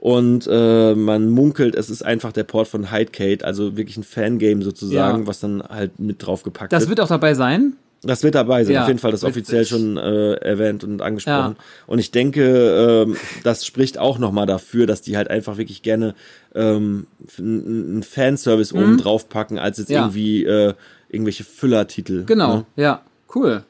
Und 0.00 0.46
äh, 0.48 0.94
man 0.94 1.28
munkelt, 1.28 1.74
es 1.74 1.90
ist 1.90 2.02
einfach 2.04 2.30
der 2.32 2.44
Port 2.44 2.68
von 2.68 2.92
Hidekate, 2.92 3.44
also 3.44 3.76
wirklich 3.76 3.96
ein 3.96 4.04
Fangame 4.04 4.62
sozusagen, 4.62 5.22
Ja. 5.22 5.26
was 5.26 5.40
dann 5.40 5.60
halt 5.62 5.98
mit 5.98 6.24
draufgepackt 6.24 6.72
Das 6.72 6.82
wird. 6.82 6.90
wird 6.90 7.00
auch 7.00 7.08
dabei 7.08 7.34
sein. 7.34 7.72
Das 8.04 8.22
wird 8.22 8.36
dabei 8.36 8.62
sein, 8.62 8.74
Ja, 8.74 8.82
auf 8.82 8.86
jeden 8.88 9.00
Fall, 9.00 9.10
das 9.10 9.22
witzig. 9.22 9.30
offiziell 9.36 9.64
schon 9.66 9.96
äh, 9.96 10.34
erwähnt 10.34 10.84
und 10.84 11.02
angesprochen. 11.02 11.56
Ja. 11.58 11.64
Und 11.88 11.98
ich 11.98 12.12
denke, 12.12 13.04
ähm, 13.08 13.16
das 13.42 13.66
spricht 13.66 13.98
auch 13.98 14.20
nochmal 14.20 14.46
dafür, 14.46 14.86
dass 14.86 15.02
die 15.02 15.16
halt 15.16 15.30
einfach 15.30 15.56
wirklich 15.58 15.82
gerne 15.82 16.14
ähm, 16.54 17.08
einen 17.36 18.04
Fanservice 18.04 18.72
oben 18.72 18.98
drauf 18.98 19.28
packen, 19.28 19.58
als 19.58 19.78
jetzt 19.78 19.88
Mhm. 19.88 19.94
Ja. 19.94 20.00
irgendwie 20.02 20.44
äh, 20.44 20.74
irgendwelche 21.08 21.42
Füllertitel. 21.42 22.24
Genau. 22.24 22.58
Ne? 22.58 22.64
Ja. 22.76 23.02
Cool. 23.34 23.64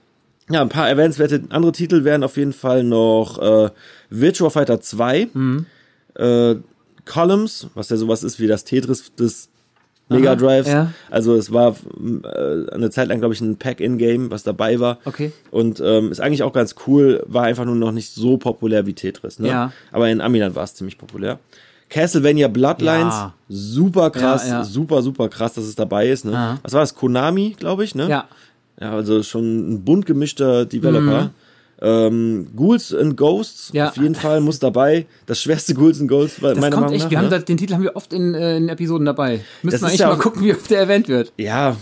Ja, 0.50 0.60
ein 0.60 0.68
paar 0.68 0.90
erwähnenswerte 0.90 1.42
andere 1.48 1.72
Titel 1.72 2.04
wären 2.04 2.22
auf 2.22 2.36
jeden 2.36 2.52
Fall 2.52 2.84
noch 2.84 3.38
äh, 3.40 3.70
Virtua 4.10 4.50
Fighter 4.50 4.82
2, 4.82 5.28
Mhm. 5.32 5.64
Äh, 6.14 6.56
Columns, 7.04 7.68
was 7.74 7.88
ja 7.90 7.96
sowas 7.96 8.22
ist 8.22 8.38
wie 8.40 8.46
das 8.46 8.64
Tetris 8.64 9.14
des 9.14 9.48
Mega 10.10 10.34
Drives. 10.36 10.66
ja. 10.68 10.90
Also 11.10 11.34
es 11.34 11.52
war 11.52 11.76
äh, 12.24 12.70
eine 12.72 12.88
Zeit 12.90 13.08
lang, 13.08 13.18
glaube 13.18 13.34
ich, 13.34 13.40
ein 13.42 13.56
Pack-in-Game, 13.56 14.30
was 14.30 14.42
dabei 14.42 14.80
war. 14.80 14.98
Okay. 15.04 15.32
Und 15.50 15.80
ähm, 15.84 16.10
ist 16.10 16.20
eigentlich 16.20 16.42
auch 16.42 16.52
ganz 16.54 16.74
cool, 16.86 17.22
war 17.26 17.44
einfach 17.44 17.66
nur 17.66 17.74
noch 17.74 17.92
nicht 17.92 18.14
so 18.14 18.38
populär 18.38 18.86
wie 18.86 18.94
Tetris. 18.94 19.38
Ne? 19.38 19.48
Ja. 19.48 19.72
Aber 19.92 20.08
in 20.08 20.22
Amiland 20.22 20.54
war 20.54 20.64
es 20.64 20.74
ziemlich 20.74 20.96
populär. 20.96 21.38
Castlevania 21.90 22.48
Bloodlines, 22.48 23.14
Ja. 23.14 23.34
super 23.50 24.10
krass, 24.10 24.48
Ja, 24.48 24.64
super, 24.64 25.02
super 25.02 25.28
krass, 25.28 25.54
dass 25.54 25.64
es 25.64 25.74
dabei 25.74 26.08
ist. 26.08 26.24
Ne? 26.24 26.32
Aha. 26.34 26.58
Was 26.62 26.72
war 26.72 26.80
das? 26.80 26.94
Konami, 26.94 27.54
glaube 27.58 27.84
ich, 27.84 27.94
ne? 27.94 28.08
Ja. 28.08 28.28
Ja, 28.80 28.92
also 28.92 29.22
schon 29.22 29.72
ein 29.74 29.84
bunt 29.84 30.06
gemischter 30.06 30.64
Developer. 30.64 31.30
Ähm, 31.80 32.48
Ghouls 32.56 32.92
and 32.94 33.16
Ghosts. 33.16 33.70
Ja. 33.72 33.88
auf 33.90 33.96
jeden 33.96 34.14
Fall 34.16 34.40
muss 34.40 34.58
dabei. 34.58 35.06
Das 35.26 35.40
schwerste 35.40 35.74
Ghouls 35.74 36.00
and 36.00 36.08
Ghosts, 36.08 36.40
Das 36.40 36.58
meiner 36.58 36.70
kommt 36.74 36.86
Meinung 36.86 36.94
echt, 36.94 37.04
nach. 37.04 37.10
wir 37.10 37.18
haben 37.18 37.24
ne? 37.26 37.30
da, 37.30 37.38
den 37.38 37.56
Titel 37.56 37.74
haben 37.74 37.82
wir 37.84 37.94
oft 37.94 38.12
in, 38.12 38.34
äh, 38.34 38.56
in 38.56 38.68
Episoden 38.68 39.04
dabei. 39.06 39.40
Müssen 39.62 39.80
wir 39.82 39.86
eigentlich 39.88 40.00
ja 40.00 40.08
mal 40.08 40.14
auch- 40.14 40.18
gucken, 40.18 40.42
wie 40.42 40.52
oft 40.52 40.68
der 40.70 40.80
erwähnt 40.80 41.08
wird. 41.08 41.32
ja, 41.36 41.76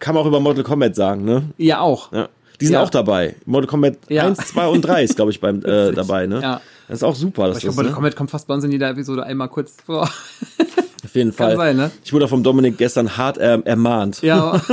kann 0.00 0.14
man 0.14 0.22
auch 0.24 0.26
über 0.26 0.40
Mortal 0.40 0.64
Kombat 0.64 0.96
sagen, 0.96 1.24
ne? 1.24 1.44
Ja, 1.58 1.80
auch. 1.80 2.10
Ja. 2.12 2.28
Die 2.60 2.66
sind 2.66 2.74
Ja. 2.74 2.82
auch 2.82 2.90
dabei. 2.90 3.36
Mortal 3.46 3.68
Kombat 3.68 3.98
Ja. 4.08 4.24
1, 4.26 4.38
2 4.48 4.66
und 4.68 4.82
3 4.82 5.04
ist, 5.04 5.14
glaube 5.16 5.30
ich, 5.30 5.40
beim, 5.40 5.62
äh, 5.64 5.92
dabei, 5.92 6.26
ne? 6.26 6.40
Ja. 6.42 6.60
Das 6.88 6.98
ist 6.98 7.02
auch 7.04 7.14
super. 7.14 7.46
Das 7.48 7.58
Ich 7.58 7.62
glaube, 7.62 7.76
Mortal 7.76 7.90
ne? 7.90 7.94
Kombat 7.94 8.16
kommt 8.16 8.30
fast 8.30 8.46
bei 8.48 8.54
uns 8.54 8.64
in 8.64 8.72
jeder 8.72 8.88
Episode 8.90 9.22
einmal 9.24 9.48
kurz 9.48 9.76
vor. 9.84 10.10
Auf 11.10 11.16
jeden 11.16 11.32
Fall. 11.32 11.56
sein, 11.56 11.76
ne? 11.76 11.90
Ich 12.04 12.12
wurde 12.12 12.28
vom 12.28 12.42
Dominik 12.42 12.78
gestern 12.78 13.16
hart 13.16 13.36
ähm, 13.40 13.62
ermahnt. 13.64 14.22
Ja. 14.22 14.60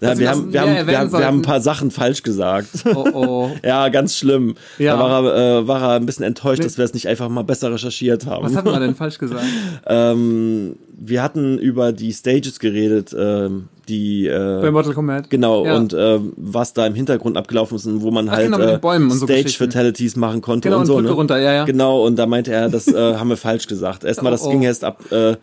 Ja, 0.00 0.16
wir 0.18 0.26
das 0.26 0.36
haben, 0.36 0.52
wir, 0.52 0.60
haben, 0.60 0.86
wir, 0.86 0.98
haben, 0.98 1.12
wir 1.12 1.26
haben 1.26 1.38
ein 1.38 1.42
paar 1.42 1.60
Sachen 1.60 1.90
falsch 1.90 2.22
gesagt. 2.22 2.68
Oh, 2.94 3.06
oh. 3.12 3.50
ja, 3.64 3.88
ganz 3.88 4.16
schlimm. 4.16 4.54
Ja. 4.78 4.96
Da 4.96 5.00
war 5.02 5.24
er, 5.24 5.58
äh, 5.60 5.68
war 5.68 5.82
er 5.82 5.90
ein 5.96 6.06
bisschen 6.06 6.24
enttäuscht, 6.24 6.62
dass 6.64 6.78
wir 6.78 6.84
es 6.84 6.94
nicht 6.94 7.08
einfach 7.08 7.28
mal 7.28 7.42
besser 7.42 7.72
recherchiert 7.72 8.26
haben. 8.26 8.44
Was 8.44 8.54
hatten 8.56 8.70
wir 8.70 8.78
denn 8.80 8.94
falsch 8.94 9.18
gesagt? 9.18 9.42
Ähm, 9.86 10.76
wir 11.00 11.22
hatten 11.22 11.58
über 11.58 11.92
die 11.92 12.12
Stages 12.12 12.58
geredet, 12.58 13.14
ähm, 13.18 13.68
die 13.88 14.26
äh, 14.26 14.60
Bei 14.60 14.70
Mortal 14.70 14.92
Kombat. 14.94 15.30
genau 15.30 15.64
Ja. 15.64 15.76
und 15.76 15.94
ähm, 15.98 16.32
was 16.36 16.74
da 16.74 16.86
im 16.86 16.94
Hintergrund 16.94 17.36
abgelaufen 17.36 17.76
ist 17.76 17.86
und 17.86 18.02
wo 18.02 18.10
man 18.10 18.28
Ach, 18.28 18.32
halt 18.32 18.52
genau, 18.52 18.58
äh, 18.58 19.10
so 19.10 19.24
Stage 19.26 19.44
Geschichten. 19.44 19.64
Fatalities 19.70 20.16
machen 20.16 20.40
konnte 20.42 20.68
Genau, 20.68 20.76
und 20.80 20.82
und 20.82 20.86
so. 20.86 21.00
Ne? 21.00 21.10
runter, 21.10 21.38
ja, 21.38 21.52
ja. 21.52 21.64
Genau 21.64 22.04
und 22.04 22.16
da 22.16 22.26
meinte 22.26 22.52
er, 22.52 22.68
das 22.68 22.88
äh, 22.88 23.14
haben 23.16 23.28
wir 23.30 23.36
falsch 23.36 23.66
gesagt. 23.66 24.04
Erstmal, 24.04 24.32
das 24.32 24.42
Oh, 24.42 24.48
oh. 24.48 24.50
ging 24.50 24.62
erst 24.62 24.84
ab 24.84 25.00
äh, 25.12 25.36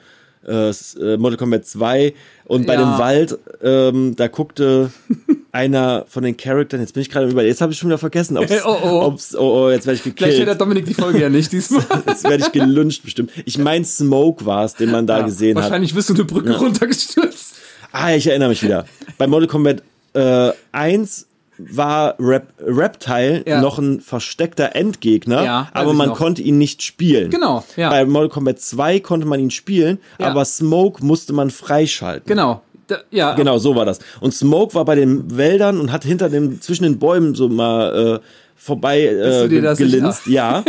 äh, 0.47 0.69
äh, 0.69 1.17
Mortal 1.17 1.37
Kombat 1.37 1.65
2 1.65 2.13
und 2.45 2.65
bei 2.67 2.75
Ja. 2.75 2.81
dem 2.81 2.99
Wald, 2.99 3.37
ähm, 3.63 4.15
da 4.15 4.27
guckte 4.27 4.91
einer 5.51 6.05
von 6.07 6.23
den 6.23 6.37
Charakteren, 6.37 6.81
jetzt 6.83 6.93
bin 6.93 7.01
ich 7.01 7.09
gerade 7.09 7.27
über, 7.27 7.43
jetzt 7.43 7.61
habe 7.61 7.71
ich 7.73 7.79
schon 7.79 7.89
wieder 7.89 7.97
vergessen, 7.97 8.37
ob's, 8.37 8.51
Oh, 8.65 8.77
oh. 8.83 9.01
ob's, 9.05 9.35
oh, 9.35 9.65
oh, 9.65 9.69
jetzt 9.71 9.85
werde 9.87 9.95
ich 9.95 10.01
Vielleicht 10.01 10.19
hört 10.21 10.31
der 10.37 10.37
gekillt. 10.45 10.61
Dominik 10.61 10.85
die 10.85 10.93
Folge 10.93 11.21
ja 11.21 11.29
nicht 11.29 11.51
diesmal. 11.51 11.83
Jetzt 12.07 12.23
werde 12.23 12.43
ich 12.43 12.51
gelünscht 12.51 13.03
bestimmt. 13.03 13.31
Ich 13.45 13.57
mein 13.57 13.85
Smoke 13.85 14.45
war 14.45 14.65
es, 14.65 14.75
den 14.75 14.91
man 14.91 15.07
da 15.07 15.19
Ja, 15.19 15.25
gesehen 15.25 15.57
hat. 15.57 15.63
Wahrscheinlich 15.65 15.93
bist 15.95 16.09
du 16.09 16.13
eine 16.13 16.25
Brücke 16.25 16.55
runtergestürzt. 16.57 17.55
Ah, 17.91 18.13
ich 18.13 18.27
erinnere 18.27 18.49
mich 18.49 18.61
wieder. 18.61 18.85
Bei 19.17 19.25
Mortal 19.27 19.47
Kombat 19.47 19.81
äh, 20.13 20.51
1 20.71 21.27
war 21.57 22.15
Rap 22.19 22.47
Reptile 22.59 23.43
Ja. 23.47 23.61
noch 23.61 23.79
ein 23.79 24.01
versteckter 24.01 24.75
Endgegner, 24.75 25.43
Ja, 25.43 25.69
aber 25.73 25.93
man 25.93 26.09
noch. 26.09 26.17
konnte 26.17 26.41
ihn 26.41 26.57
nicht 26.57 26.81
spielen. 26.83 27.29
Genau, 27.29 27.63
ja. 27.77 27.89
Bei 27.89 28.05
Mortal 28.05 28.29
Kombat 28.29 28.59
2 28.59 28.99
konnte 28.99 29.25
man 29.27 29.39
ihn 29.39 29.51
spielen, 29.51 29.99
aber 30.19 30.43
Smoke 30.45 31.03
musste 31.05 31.33
man 31.33 31.49
freischalten. 31.51 32.27
Genau. 32.27 32.61
Da, 32.87 32.97
ja, 33.09 33.33
Genau, 33.33 33.57
so 33.57 33.75
war 33.75 33.85
das. 33.85 33.99
Und 34.19 34.33
Smoke 34.33 34.75
war 34.75 34.85
bei 34.85 34.95
den 34.95 35.35
Wäldern 35.37 35.79
und 35.79 35.91
hat 35.91 36.03
hinter 36.03 36.29
dem, 36.29 36.61
zwischen 36.61 36.83
den 36.83 36.99
Bäumen 36.99 37.33
so 37.33 37.49
mal 37.49 38.19
äh, 38.21 38.25
vorbei 38.55 39.05
äh, 39.05 39.47
gelinst. 39.47 40.27
Ja. 40.27 40.63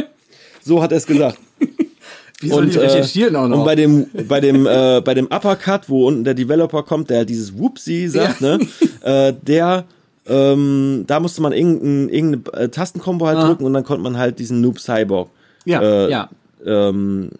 so 0.64 0.82
hat 0.82 0.92
er 0.92 0.98
es 0.98 1.06
gesagt. 1.06 1.38
Wie 2.40 2.48
soll 2.48 2.64
und, 2.64 2.74
die 2.74 2.78
äh, 2.78 2.82
recherchieren 2.82 3.36
auch 3.36 3.46
noch? 3.46 3.58
Und 3.58 3.64
bei 3.64 3.76
dem, 3.76 4.06
bei 4.26 4.40
dem, 4.40 4.66
äh, 4.66 5.00
bei 5.04 5.14
dem 5.14 5.26
Uppercut, 5.26 5.88
wo 5.88 6.08
unten 6.08 6.24
der 6.24 6.34
Developer 6.34 6.82
kommt, 6.82 7.10
der 7.10 7.24
dieses 7.24 7.56
Whoopsie 7.56 8.08
sagt, 8.08 8.40
Ja. 8.40 8.56
ne, 8.56 8.66
äh, 9.02 9.32
der, 9.40 9.84
ähm, 10.26 11.04
da 11.06 11.20
musste 11.20 11.42
man 11.42 11.52
irgendein, 11.52 12.08
irgendeine 12.08 12.64
äh, 12.64 12.68
Tastenkombo 12.68 13.26
halt 13.26 13.38
Ah. 13.38 13.46
drücken 13.48 13.64
und 13.64 13.72
dann 13.72 13.84
konnte 13.84 14.02
man 14.02 14.16
halt 14.18 14.38
diesen 14.38 14.60
Noob 14.60 14.78
Cyborg 14.78 15.28
ja, 15.64 15.80
äh, 15.82 16.10
ja. 16.10 16.30
ähm, 16.64 17.30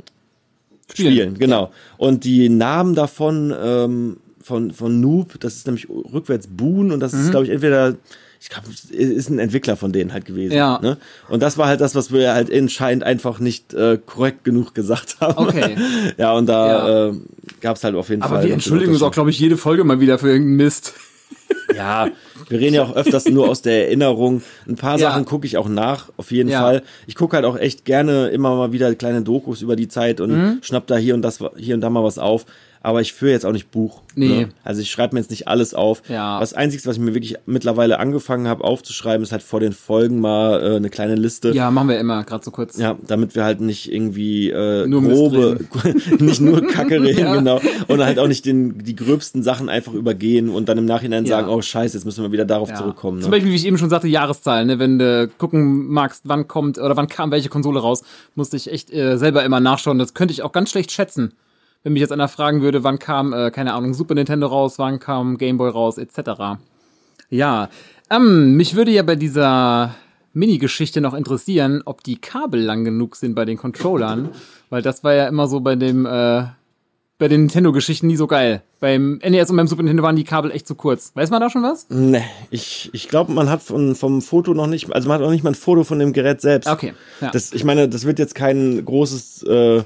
Spielen. 0.91 1.13
spielen. 1.13 1.39
genau. 1.39 1.71
Und 1.97 2.25
die 2.25 2.49
Namen 2.49 2.95
davon 2.95 3.55
ähm, 3.63 4.17
von 4.43 4.73
von 4.73 5.01
Noob, 5.01 5.39
das 5.41 5.55
ist 5.57 5.67
nämlich 5.67 5.89
rückwärts 5.89 6.49
Boon 6.49 6.91
und 6.93 7.01
das 7.01 7.13
Mhm. 7.13 7.21
ist 7.21 7.31
glaube 7.31 7.47
ich 7.47 7.51
entweder 7.53 7.95
ich 8.41 8.49
glaube, 8.51 8.67
ist 8.91 9.31
ein 9.31 9.39
Entwickler 9.39 9.77
von 9.77 9.93
denen 9.93 10.13
halt 10.13 10.25
gewesen. 10.25 10.53
Ja. 10.55 10.81
Ne? 10.83 10.99
Und 11.29 11.41
das 11.45 11.59
war 11.59 11.69
halt 11.69 11.81
das, 11.81 11.95
was 11.95 12.13
wir 12.13 12.35
halt 12.35 12.53
anscheinend 12.53 13.05
einfach 13.05 13.39
nicht 13.39 13.73
äh, 13.73 14.01
korrekt 14.05 14.43
genug 14.43 14.75
gesagt 14.75 15.17
haben. 15.21 15.39
Okay. 15.47 15.77
ja, 16.19 16.33
und 16.33 16.47
da 16.47 16.67
Ja. 16.67 17.09
äh, 17.11 17.13
gab 17.61 17.77
es 17.77 17.85
halt 17.85 17.95
auf 17.95 18.09
jeden 18.09 18.21
Fall. 18.23 18.33
Aber 18.33 18.43
wir 18.43 18.53
entschuldigen 18.53 18.91
uns 18.91 19.03
auch, 19.03 19.13
glaube 19.13 19.31
ich, 19.31 19.39
jede 19.39 19.57
Folge 19.57 19.85
mal 19.85 20.01
wieder 20.01 20.19
für 20.19 20.27
irgendeinen 20.29 20.57
Mist. 20.57 20.93
Ja, 21.77 22.09
wir 22.49 22.59
reden 22.61 22.75
ja 22.75 22.83
auch 22.85 22.95
öfters 22.97 23.27
nur 23.27 23.49
aus 23.49 23.63
der 23.63 23.87
Erinnerung. 23.87 24.43
Ein 24.69 24.77
paar 24.77 24.99
Ja. 24.99 25.11
Sachen 25.11 25.25
gucke 25.25 25.47
ich 25.47 25.57
auch 25.57 25.69
nach, 25.69 26.11
auf 26.17 26.31
jeden 26.31 26.49
Ja. 26.51 26.61
Fall. 26.61 26.83
Ich 27.07 27.15
gucke 27.15 27.37
halt 27.37 27.45
auch 27.47 27.59
echt 27.59 27.85
gerne 27.85 28.29
immer 28.29 28.55
mal 28.57 28.73
wieder 28.73 28.95
kleine 28.95 29.23
Dokus 29.23 29.63
über 29.63 29.77
die 29.77 29.89
Zeit 29.89 30.21
und 30.21 30.31
Mhm. 30.31 30.59
schnapp 30.63 30.87
da 30.87 30.97
hier 30.97 31.15
und 31.15 31.23
das 31.23 31.39
hier 31.57 31.75
und 31.75 31.81
da 31.81 31.91
mal 31.91 32.05
was 32.05 32.19
auf. 32.19 32.45
Aber 32.85 33.01
ich 33.01 33.13
führe 33.13 33.31
jetzt 33.33 33.47
auch 33.47 33.53
nicht 33.53 33.71
Buch. 33.71 34.01
Nee. 34.17 34.29
Ne? 34.29 34.49
Also 34.65 34.81
ich 34.83 34.91
schreibe 34.91 35.15
mir 35.15 35.21
jetzt 35.21 35.31
nicht 35.31 35.47
alles 35.47 35.73
auf. 35.73 36.03
Ja. 36.09 36.41
Das 36.41 36.53
Einzige, 36.53 36.85
was 36.87 36.97
ich 36.97 37.01
mir 37.03 37.15
wirklich 37.15 37.37
mittlerweile 37.47 38.01
angefangen 38.01 38.49
habe 38.49 38.65
aufzuschreiben, 38.65 39.23
ist 39.23 39.31
halt 39.31 39.43
vor 39.45 39.61
den 39.61 39.73
Folgen 39.73 40.21
mal 40.21 40.61
äh, 40.61 40.77
eine 40.77 40.91
kleine 40.91 41.15
Liste. 41.15 41.51
Ja, 41.53 41.71
machen 41.71 41.89
wir 41.89 41.99
immer, 42.01 42.25
gerade 42.25 42.45
so 42.45 42.51
kurz. 42.51 42.77
Ja, 42.79 42.97
damit 43.07 43.35
wir 43.37 43.45
halt 43.45 43.61
nicht 43.61 43.91
irgendwie 43.93 44.51
äh, 44.51 44.87
Nur 44.89 45.03
grobe, 45.03 45.61
nicht 46.19 46.41
nur 46.41 46.67
Kacke 46.67 47.01
reden, 47.03 47.19
Ja. 47.23 47.37
genau. 47.37 47.61
Und 47.89 48.05
halt 48.05 48.19
auch 48.19 48.27
nicht 48.29 48.45
den, 48.47 48.79
die 48.83 48.97
gröbsten 48.97 49.43
Sachen 49.45 49.69
einfach 49.69 49.93
übergehen 49.93 50.49
und 50.49 50.69
dann 50.69 50.77
im 50.79 50.85
Nachhinein 50.85 51.25
Ja. 51.25 51.37
sagen, 51.37 51.49
oh 51.49 51.63
scheiße, 51.63 51.97
jetzt 51.97 52.05
müssen 52.05 52.25
wir 52.25 52.33
wieder 52.33 52.45
darauf 52.45 52.69
Ja. 52.71 52.75
zurückkommen. 52.75 53.21
Zum 53.23 53.31
Ne? 53.31 53.37
Beispiel, 53.37 53.53
wie 53.53 53.57
ich 53.57 53.67
eben 53.67 53.79
schon 53.79 53.91
sagte, 53.91 54.09
Jahreszahlen. 54.09 54.67
Ne? 54.67 54.79
Wenn 54.81 54.99
du 54.99 55.29
gucken 55.39 55.87
magst, 55.87 56.23
wann 56.25 56.49
kommt 56.49 56.79
oder 56.79 56.97
wann 56.97 57.07
kam 57.07 57.31
welche 57.31 57.49
Konsole 57.49 57.79
raus, 57.81 58.03
musste 58.35 58.57
ich 58.57 58.71
echt 58.71 58.93
äh, 58.93 59.17
selber 59.19 59.45
immer 59.45 59.61
nachschauen. 59.61 59.99
Das 60.01 60.15
könnte 60.15 60.33
ich 60.33 60.43
auch 60.43 60.53
ganz 60.53 60.71
schlecht 60.71 60.91
schätzen. 60.91 61.33
Wenn 61.83 61.95
mich 61.95 62.01
jetzt 62.01 62.13
einer 62.13 62.29
fragen 62.29 62.63
würde, 62.63 62.85
wann 62.85 62.99
kam, 62.99 63.33
äh, 63.33 63.51
keine 63.51 63.75
Ahnung, 63.75 63.95
Super 63.95 64.15
Nintendo 64.15 64.47
raus, 64.47 64.79
wann 64.79 64.99
kam 65.01 65.39
Game 65.39 65.59
Boy 65.59 65.71
raus, 65.71 65.99
etc. 65.99 66.61
Ja, 67.29 67.69
ähm, 68.11 68.57
mich 68.57 68.77
würde 68.77 68.91
ja 68.91 69.03
bei 69.03 69.17
dieser 69.17 69.95
Mini-Geschichte 70.35 71.01
noch 71.01 71.15
interessieren, 71.15 71.83
ob 71.85 72.03
die 72.05 72.21
Kabel 72.21 72.61
lang 72.61 72.85
genug 72.85 73.17
sind 73.17 73.35
bei 73.35 73.45
den 73.45 73.57
Controllern, 73.57 74.31
weil 74.71 74.83
das 74.83 75.05
war 75.05 75.15
ja 75.15 75.27
immer 75.29 75.47
so 75.47 75.61
bei 75.61 75.77
dem, 75.77 76.07
äh, 76.07 76.45
bei 77.19 77.29
den 77.29 77.43
Nintendo-Geschichten 77.43 78.07
nie 78.07 78.17
so 78.17 78.27
geil. 78.27 78.63
Beim 78.81 79.21
NES 79.23 79.51
und 79.51 79.57
beim 79.57 79.69
Super 79.69 79.83
Nintendo 79.83 80.03
waren 80.03 80.17
die 80.17 80.25
Kabel 80.25 80.51
echt 80.51 80.67
zu 80.67 80.75
kurz. 80.75 81.13
Weiß 81.15 81.31
man 81.31 81.41
da 81.41 81.51
schon 81.51 81.63
was? 81.63 81.87
Nee, 81.89 82.25
ich, 82.51 82.91
ich 82.93 83.09
glaube, 83.09 83.33
man 83.33 83.49
hat 83.49 83.63
von, 83.63 83.95
vom 83.95 84.23
Foto 84.23 84.55
noch 84.55 84.67
nicht, 84.67 84.93
also 84.93 85.09
man 85.09 85.21
hat 85.21 85.27
auch 85.27 85.31
nicht 85.31 85.45
mal 85.45 85.51
ein 85.51 85.55
Foto 85.55 85.85
von 85.85 85.99
dem 85.99 86.13
Gerät 86.13 86.41
selbst. 86.41 86.69
Okay, 86.69 86.95
ja. 87.21 87.31
Das, 87.31 87.53
ich 87.53 87.65
meine, 87.65 87.89
das 87.89 88.05
wird 88.05 88.19
jetzt 88.19 88.35
kein 88.35 88.85
großes, 88.85 89.43
äh, 89.45 89.85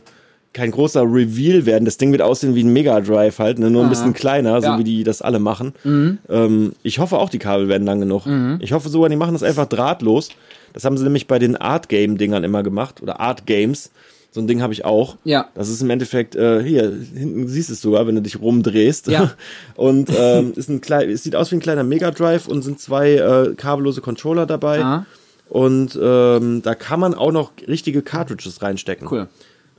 kein 0.56 0.70
großer 0.70 1.02
Reveal 1.02 1.66
werden. 1.66 1.84
Das 1.84 1.98
Ding 1.98 2.12
wird 2.12 2.22
aussehen 2.22 2.54
wie 2.54 2.64
ein 2.64 2.72
Mega 2.72 2.98
Drive 3.00 3.38
halt, 3.38 3.58
ne? 3.58 3.70
nur 3.70 3.82
ein 3.82 3.86
Aha. 3.86 3.90
bisschen 3.90 4.14
kleiner, 4.14 4.58
so 4.62 4.68
Ja. 4.68 4.74
Mhm. 4.74 4.78
wie 4.80 4.84
die 4.84 5.04
das 5.04 5.20
alle 5.20 5.38
machen. 5.38 5.74
Ähm, 5.84 6.72
ich 6.82 6.98
hoffe 6.98 7.18
auch, 7.18 7.28
die 7.28 7.38
Kabel 7.38 7.68
werden 7.68 7.86
lang 7.86 8.00
genug. 8.00 8.24
Ich 8.60 8.72
hoffe 8.72 8.88
sogar, 8.88 9.10
die 9.10 9.16
machen 9.16 9.34
das 9.34 9.42
einfach 9.42 9.66
drahtlos. 9.66 10.30
Das 10.72 10.84
haben 10.84 10.96
sie 10.96 11.04
nämlich 11.04 11.26
bei 11.26 11.38
den 11.38 11.56
Art 11.56 11.88
Game 11.90 12.16
Dingern 12.16 12.42
immer 12.42 12.62
gemacht 12.62 13.02
oder 13.02 13.20
Art 13.20 13.46
Games. 13.46 13.90
So 14.30 14.40
ein 14.40 14.46
Ding 14.46 14.60
habe 14.62 14.72
ich 14.72 14.84
auch. 14.84 15.16
Ja. 15.24 15.48
Das 15.54 15.68
ist 15.68 15.80
im 15.82 15.88
Endeffekt, 15.90 16.36
äh, 16.36 16.62
hier, 16.62 16.92
hinten 17.14 17.48
siehst 17.48 17.68
du 17.68 17.72
es 17.74 17.80
sogar, 17.82 18.06
wenn 18.06 18.14
du 18.16 18.22
dich 18.22 18.40
rumdrehst. 18.40 19.08
Ja. 19.08 19.32
Und 19.76 20.10
ähm, 20.18 20.52
ist 20.56 20.68
ein 20.70 20.80
klein, 20.80 21.08
es 21.10 21.22
sieht 21.22 21.36
aus 21.36 21.50
wie 21.52 21.56
ein 21.56 21.60
kleiner 21.60 21.84
Mega 21.84 22.10
Drive 22.10 22.46
und 22.48 22.62
sind 22.62 22.80
zwei 22.80 23.12
äh, 23.14 23.54
kabellose 23.56 24.00
Controller 24.00 24.44
dabei. 24.46 24.82
Ah. 24.82 25.06
Und 25.48 25.98
ähm, 26.02 26.62
da 26.62 26.74
kann 26.74 26.98
man 27.00 27.14
auch 27.14 27.30
noch 27.32 27.52
richtige 27.68 28.02
Cartridges 28.02 28.62
reinstecken. 28.62 29.06
Cool. 29.10 29.28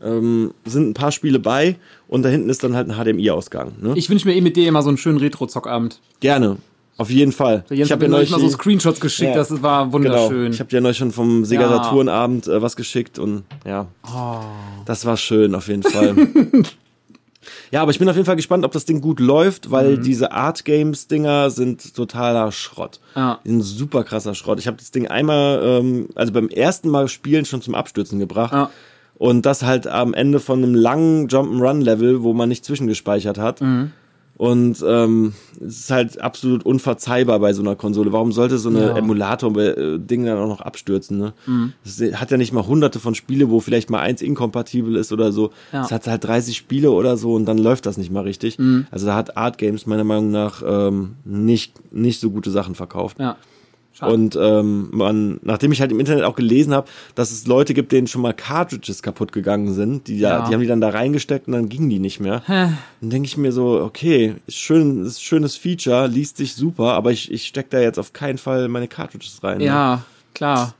Ähm, 0.04 0.54
sind 0.66 0.90
ein 0.90 0.94
paar 0.94 1.12
Spiele 1.12 1.40
bei 1.40 1.78
und 2.08 2.24
da 2.24 2.30
hinten 2.30 2.50
ist 2.50 2.64
dann 2.64 2.76
halt 2.76 2.90
ein 2.90 2.96
HDMI-Ausgang. 2.96 3.74
Ne? 3.82 3.94
Ich 3.96 4.10
wünsche 4.10 4.28
mir 4.28 4.36
eh 4.36 4.42
mit 4.42 4.56
dir 4.56 4.68
immer 4.68 4.84
so 4.84 4.90
einen 4.90 4.98
schönen 4.98 5.18
Retro-Zockabend. 5.18 6.00
Gerne. 6.20 6.58
Auf 6.98 7.12
jeden 7.12 7.32
Fall. 7.32 7.64
Jens 7.70 7.88
ich 7.88 7.92
habe 7.92 8.06
ja 8.06 8.10
neulich 8.10 8.32
mal 8.32 8.40
so 8.40 8.50
Screenshots 8.50 9.00
geschickt, 9.00 9.32
Ja. 9.32 9.38
das 9.38 9.62
war 9.62 9.86
Genau. 9.86 9.94
wunderschön. 9.94 10.52
Ich 10.52 10.60
habe 10.60 10.70
dir 10.70 10.82
neulich 10.82 10.98
schon 10.98 11.12
vom 11.12 11.46
Sega 11.46 11.62
Ja. 11.64 11.70
Saturn 11.84 12.10
Abend 12.10 12.48
äh, 12.48 12.62
was 12.62 12.76
geschickt 12.76 13.20
und 13.20 13.44
ja, 13.66 13.88
oh. 14.04 14.40
das 14.86 15.06
war 15.06 15.16
schön 15.16 15.54
auf 15.54 15.68
jeden 15.68 15.84
Fall. 15.84 16.16
ja, 17.72 17.82
aber 17.84 17.92
ich 17.92 18.00
bin 18.00 18.10
auf 18.10 18.16
jeden 18.16 18.26
Fall 18.26 18.36
gespannt, 18.36 18.66
ob 18.66 18.72
das 18.72 18.86
Ding 18.86 19.00
gut 19.00 19.20
läuft, 19.20 19.70
weil 19.70 20.00
diese 20.00 20.32
Art 20.32 20.66
Games 20.66 21.08
Dinger 21.08 21.52
sind 21.52 21.96
totaler 21.96 22.52
Schrott. 22.52 23.00
Ja. 23.16 23.40
Sind 23.44 23.62
super 23.62 24.04
krasser 24.04 24.34
Schrott. 24.34 24.60
Ich 24.60 24.66
habe 24.66 24.78
das 24.78 24.90
Ding 24.90 25.08
einmal, 25.08 25.62
ähm, 25.64 26.10
also 26.16 26.34
beim 26.34 26.50
ersten 26.50 26.90
Mal 26.90 27.08
spielen 27.10 27.46
schon 27.46 27.62
zum 27.62 27.76
Abstürzen 27.76 28.18
gebracht. 28.18 28.54
Ja. 28.54 28.72
Und 29.18 29.46
das 29.46 29.64
halt 29.64 29.88
am 29.88 30.14
Ende 30.14 30.40
von 30.40 30.64
einem 30.64 30.76
langen 30.76 31.28
Jump'n'Run-Level, 31.28 32.22
wo 32.24 32.34
man 32.34 32.50
nicht 32.50 32.64
zwischengespeichert 32.66 33.38
hat. 33.40 33.62
Mhm. 33.62 33.92
Und 34.38 34.86
ähm, 34.88 35.34
es 35.60 35.80
ist 35.80 35.90
halt 35.92 36.22
absolut 36.22 36.64
unverzeihbar 36.64 37.40
bei 37.40 37.54
so 37.54 37.64
einer 37.64 37.76
Konsole. 37.76 38.14
Warum 38.14 38.32
sollte 38.32 38.60
so 38.60 38.70
eine 38.70 38.82
Ja. 38.82 38.92
Mhm. 38.92 38.98
Emulator-Ding 38.98 40.26
dann 40.26 40.38
auch 40.38 40.48
noch 40.48 40.62
abstürzen? 40.62 41.18
Ne? 41.18 41.34
Es 41.84 42.00
hat 42.14 42.30
ja 42.30 42.38
nicht 42.38 42.54
mal 42.54 42.68
hunderte 42.68 43.00
von 43.00 43.16
Spiele, 43.16 43.50
wo 43.50 43.60
vielleicht 43.60 43.90
mal 43.90 44.00
eins 44.02 44.22
inkompatibel 44.22 44.96
ist 44.96 45.12
oder 45.12 45.32
so. 45.32 45.50
Ja. 45.74 45.84
Es 45.84 45.92
hat 45.92 46.06
halt 46.06 46.24
30 46.24 46.56
Spiele 46.56 46.92
oder 46.92 47.18
so 47.18 47.34
und 47.34 47.46
dann 47.46 47.58
läuft 47.58 47.88
das 47.88 47.98
nicht 47.98 48.12
mal 48.12 48.22
richtig. 48.22 48.60
Mhm. 48.60 48.86
Also 48.92 49.08
da 49.08 49.16
hat 49.16 49.38
Art 49.38 49.58
Games 49.58 49.88
meiner 49.88 50.04
Meinung 50.04 50.30
nach 50.30 50.62
ähm, 50.64 51.16
nicht, 51.26 51.92
nicht 51.92 52.20
so 52.20 52.30
gute 52.30 52.52
Sachen 52.52 52.76
verkauft. 52.76 53.18
Ja. 53.20 53.38
Schade. 53.98 54.14
Und 54.14 54.38
ähm, 54.40 54.90
man, 54.92 55.40
nachdem 55.42 55.72
ich 55.72 55.82
halt 55.82 55.92
im 55.92 56.00
Internet 56.00 56.24
auch 56.24 56.36
gelesen 56.36 56.72
habe, 56.72 56.88
dass 57.16 57.32
es 57.32 57.48
Leute 57.48 57.74
gibt, 57.74 57.92
denen 57.92 58.06
schon 58.06 58.22
mal 58.22 58.34
Cartridges 58.34 59.02
kaputt 59.02 59.32
gegangen 59.32 59.74
sind, 59.74 60.08
die, 60.08 60.20
ja. 60.20 60.48
Die 60.48 60.54
haben 60.54 60.62
die 60.62 60.68
dann 60.68 60.82
da 60.82 60.90
reingesteckt 60.90 61.48
und 61.48 61.54
dann 61.54 61.68
gingen 61.68 61.90
die 61.90 61.98
nicht 61.98 62.20
mehr. 62.20 62.44
Dann 62.48 63.10
denke 63.10 63.26
ich 63.26 63.38
mir 63.38 63.52
so, 63.52 63.82
okay, 63.82 64.36
ist 64.46 64.58
schön, 64.58 65.04
ist 65.04 65.24
schönes 65.24 65.56
Feature, 65.56 66.06
liest 66.06 66.38
sich 66.38 66.54
super, 66.54 66.94
aber 66.94 67.12
ich, 67.12 67.32
ich 67.32 67.48
steck 67.48 67.72
da 67.72 67.80
jetzt 67.80 67.98
auf 67.98 68.14
keinen 68.14 68.38
Fall 68.38 68.68
meine 68.68 68.88
Cartridges 68.88 69.44
rein. 69.44 69.58
Ne? 69.58 69.66
ja, 69.66 70.04
klar. 70.36 70.76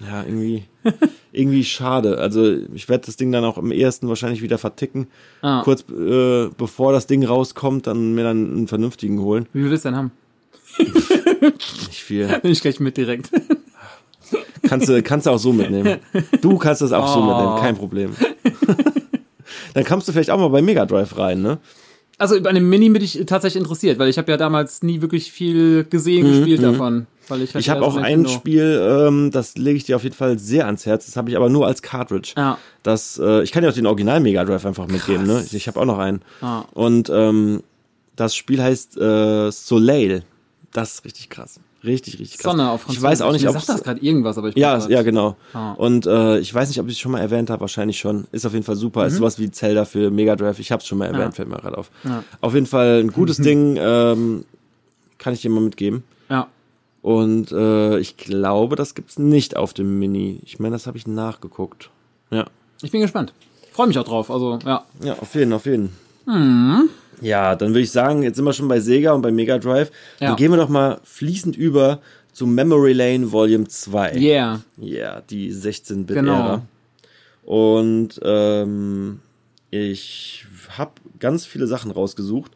Ja, 0.00 0.22
irgendwie, 0.22 0.64
irgendwie 1.32 1.64
schade. 1.64 2.16
Also 2.18 2.56
ich 2.74 2.88
werde 2.88 3.04
das 3.04 3.16
Ding 3.16 3.32
dann 3.32 3.44
auch 3.44 3.58
im 3.58 3.70
ersten 3.70 4.08
wahrscheinlich 4.08 4.40
wieder 4.40 4.56
verticken. 4.56 5.08
Ah. 5.42 5.60
Kurz 5.62 5.82
äh, 5.90 6.48
bevor 6.56 6.92
das 6.92 7.06
Ding 7.06 7.22
rauskommt, 7.22 7.86
dann 7.86 8.14
mir 8.14 8.24
dann 8.24 8.50
einen 8.50 8.68
vernünftigen 8.68 9.20
holen. 9.20 9.46
Wie 9.52 9.64
willst 9.64 9.84
du 9.84 9.90
denn 9.90 9.98
haben? 9.98 10.12
Nicht 11.88 12.02
viel. 12.02 12.26
Nehme 12.26 12.40
ich 12.44 12.60
gleich 12.60 12.80
mit 12.80 12.96
direkt. 12.96 13.30
Kannst 14.62 14.88
du, 14.88 15.02
kannst 15.02 15.26
du 15.26 15.30
auch 15.30 15.38
so 15.38 15.52
mitnehmen. 15.52 15.98
Du 16.40 16.58
kannst 16.58 16.82
das 16.82 16.92
auch 16.92 17.06
so 17.12 17.20
Oh. 17.20 17.26
mitnehmen, 17.26 17.56
kein 17.60 17.76
Problem. 17.76 18.10
Dann 19.74 19.84
kommst 19.84 20.08
du 20.08 20.12
vielleicht 20.12 20.30
auch 20.30 20.38
mal 20.38 20.48
bei 20.48 20.62
Mega 20.62 20.86
Drive 20.86 21.16
rein, 21.18 21.42
ne? 21.42 21.58
Also 22.18 22.40
bei 22.40 22.48
einem 22.50 22.68
Mini 22.68 22.88
bin 22.88 23.02
ich 23.02 23.22
tatsächlich 23.26 23.62
interessiert, 23.62 23.98
weil 23.98 24.08
ich 24.08 24.16
habe 24.16 24.30
ja 24.30 24.38
damals 24.38 24.82
nie 24.82 25.02
wirklich 25.02 25.30
viel 25.30 25.84
gesehen, 25.84 26.26
gespielt 26.26 26.62
davon. 26.62 27.06
Weil 27.28 27.42
ich 27.42 27.48
halt 27.50 27.54
Mhm, 27.56 27.60
Ich 27.60 27.68
habe 27.70 27.82
auch 27.82 27.92
so 27.92 27.98
ein 27.98 28.04
Nintendo- 28.22 28.30
Spiel, 28.30 28.80
ähm, 29.06 29.30
das 29.32 29.56
lege 29.58 29.76
ich 29.76 29.84
dir 29.84 29.96
auf 29.96 30.02
jeden 30.02 30.14
Fall 30.14 30.38
sehr 30.38 30.64
ans 30.66 30.86
Herz. 30.86 31.04
Das 31.06 31.16
habe 31.16 31.28
ich 31.28 31.36
aber 31.36 31.50
nur 31.50 31.66
als 31.66 31.82
Cartridge. 31.82 32.32
Ja. 32.36 32.56
Das, 32.82 33.18
äh, 33.22 33.42
ich 33.42 33.52
kann 33.52 33.62
dir 33.62 33.68
auch 33.68 33.74
den 33.74 33.86
Original 33.86 34.20
Mega 34.20 34.44
Drive 34.44 34.64
einfach 34.64 34.86
mitgeben, 34.88 35.26
ne? 35.26 35.42
Ich, 35.44 35.54
ich 35.54 35.68
habe 35.68 35.78
auch 35.78 35.84
noch 35.84 35.98
einen. 35.98 36.22
Ah. 36.40 36.62
Und 36.72 37.10
ähm, 37.12 37.62
das 38.16 38.34
Spiel 38.34 38.62
heißt 38.62 38.96
äh, 38.96 39.50
Soleil. 39.52 40.22
Das 40.76 40.94
ist 40.94 41.04
richtig 41.06 41.30
krass. 41.30 41.58
Richtig, 41.84 42.18
richtig 42.18 42.38
krass. 42.38 42.50
Sonne 42.52 42.68
auf 42.70 42.80
ich 42.80 42.84
Französisch. 42.98 43.02
weiß 43.04 43.22
auch 43.22 43.32
nicht, 43.32 43.46
ob 43.48 43.54
sagt 43.54 43.68
das 43.70 43.82
gerade 43.82 44.00
irgendwas, 44.04 44.36
aber 44.36 44.48
ich 44.48 44.56
Ja, 44.56 44.76
grad- 44.76 44.90
ja, 44.90 45.02
genau. 45.02 45.36
Ah. 45.54 45.72
Und 45.72 46.04
äh, 46.06 46.38
ich 46.38 46.52
weiß 46.52 46.68
nicht, 46.68 46.78
ob 46.80 46.86
ich 46.88 46.92
es 46.94 46.98
schon 46.98 47.12
mal 47.12 47.20
erwähnt 47.20 47.48
habe, 47.48 47.62
wahrscheinlich 47.62 47.98
schon. 47.98 48.26
Ist 48.30 48.44
auf 48.44 48.52
jeden 48.52 48.64
Fall 48.64 48.76
super. 48.76 49.06
Ist 49.06 49.16
sowas 49.16 49.38
wie 49.38 49.50
Zelda 49.50 49.86
für 49.86 50.10
Mega 50.10 50.36
Drive. 50.36 50.58
Ich 50.58 50.70
habe 50.72 50.80
es 50.82 50.86
schon 50.86 50.98
mal 50.98 51.06
erwähnt, 51.06 51.18
Mhm. 51.20 51.30
Ja. 51.30 51.32
fällt 51.32 51.48
mir 51.48 51.56
gerade 51.56 51.78
auf. 51.78 51.90
Ja. 52.04 52.22
Auf 52.42 52.52
jeden 52.54 52.66
Fall 52.66 53.00
ein 53.02 53.10
gutes 53.12 53.36
Ding. 53.38 53.76
Ähm, 53.80 54.44
kann 55.18 55.32
ich 55.32 55.40
dir 55.40 55.50
mal 55.50 55.60
mitgeben. 55.62 56.04
Ja. 56.28 56.48
Und 57.00 57.52
äh, 57.52 57.98
ich 57.98 58.16
glaube, 58.18 58.76
das 58.76 58.94
gibt's 58.94 59.18
nicht 59.18 59.56
auf 59.56 59.72
dem 59.72 59.98
Mini. 59.98 60.40
Ich 60.44 60.58
meine, 60.58 60.74
das 60.74 60.86
habe 60.86 60.98
ich 60.98 61.06
nachgeguckt. 61.06 61.88
Ja. 62.30 62.44
Ich 62.82 62.90
bin 62.90 63.00
gespannt. 63.00 63.32
Freue 63.72 63.86
mich 63.86 63.98
auch 63.98 64.04
drauf. 64.04 64.30
Also, 64.30 64.58
ja. 64.66 64.84
Ja, 65.02 65.14
auf 65.20 65.34
jeden, 65.34 65.52
auf 65.54 65.64
jeden. 65.64 65.90
Mhm. 66.26 66.90
Ja, 67.20 67.54
dann 67.56 67.70
würde 67.70 67.80
ich 67.80 67.90
sagen, 67.90 68.22
jetzt 68.22 68.36
sind 68.36 68.44
wir 68.44 68.52
schon 68.52 68.68
bei 68.68 68.80
Sega 68.80 69.12
und 69.12 69.22
bei 69.22 69.30
Mega 69.30 69.58
Drive. 69.58 69.90
Ja. 70.20 70.28
Dann 70.28 70.36
gehen 70.36 70.50
wir 70.50 70.58
doch 70.58 70.68
mal 70.68 71.00
fließend 71.04 71.56
über 71.56 72.00
zu 72.32 72.46
Memory 72.46 72.92
Lane 72.92 73.32
Volume 73.32 73.66
2. 73.66 74.16
Yeah. 74.16 74.60
Ja, 74.76 75.22
die 75.22 75.52
16-Bit-Ära. 75.52 76.22
Genau. 76.22 76.62
Und 77.44 78.20
ähm, 78.22 79.20
ich 79.70 80.44
habe 80.76 80.92
ganz 81.18 81.46
viele 81.46 81.66
Sachen 81.66 81.90
rausgesucht, 81.90 82.52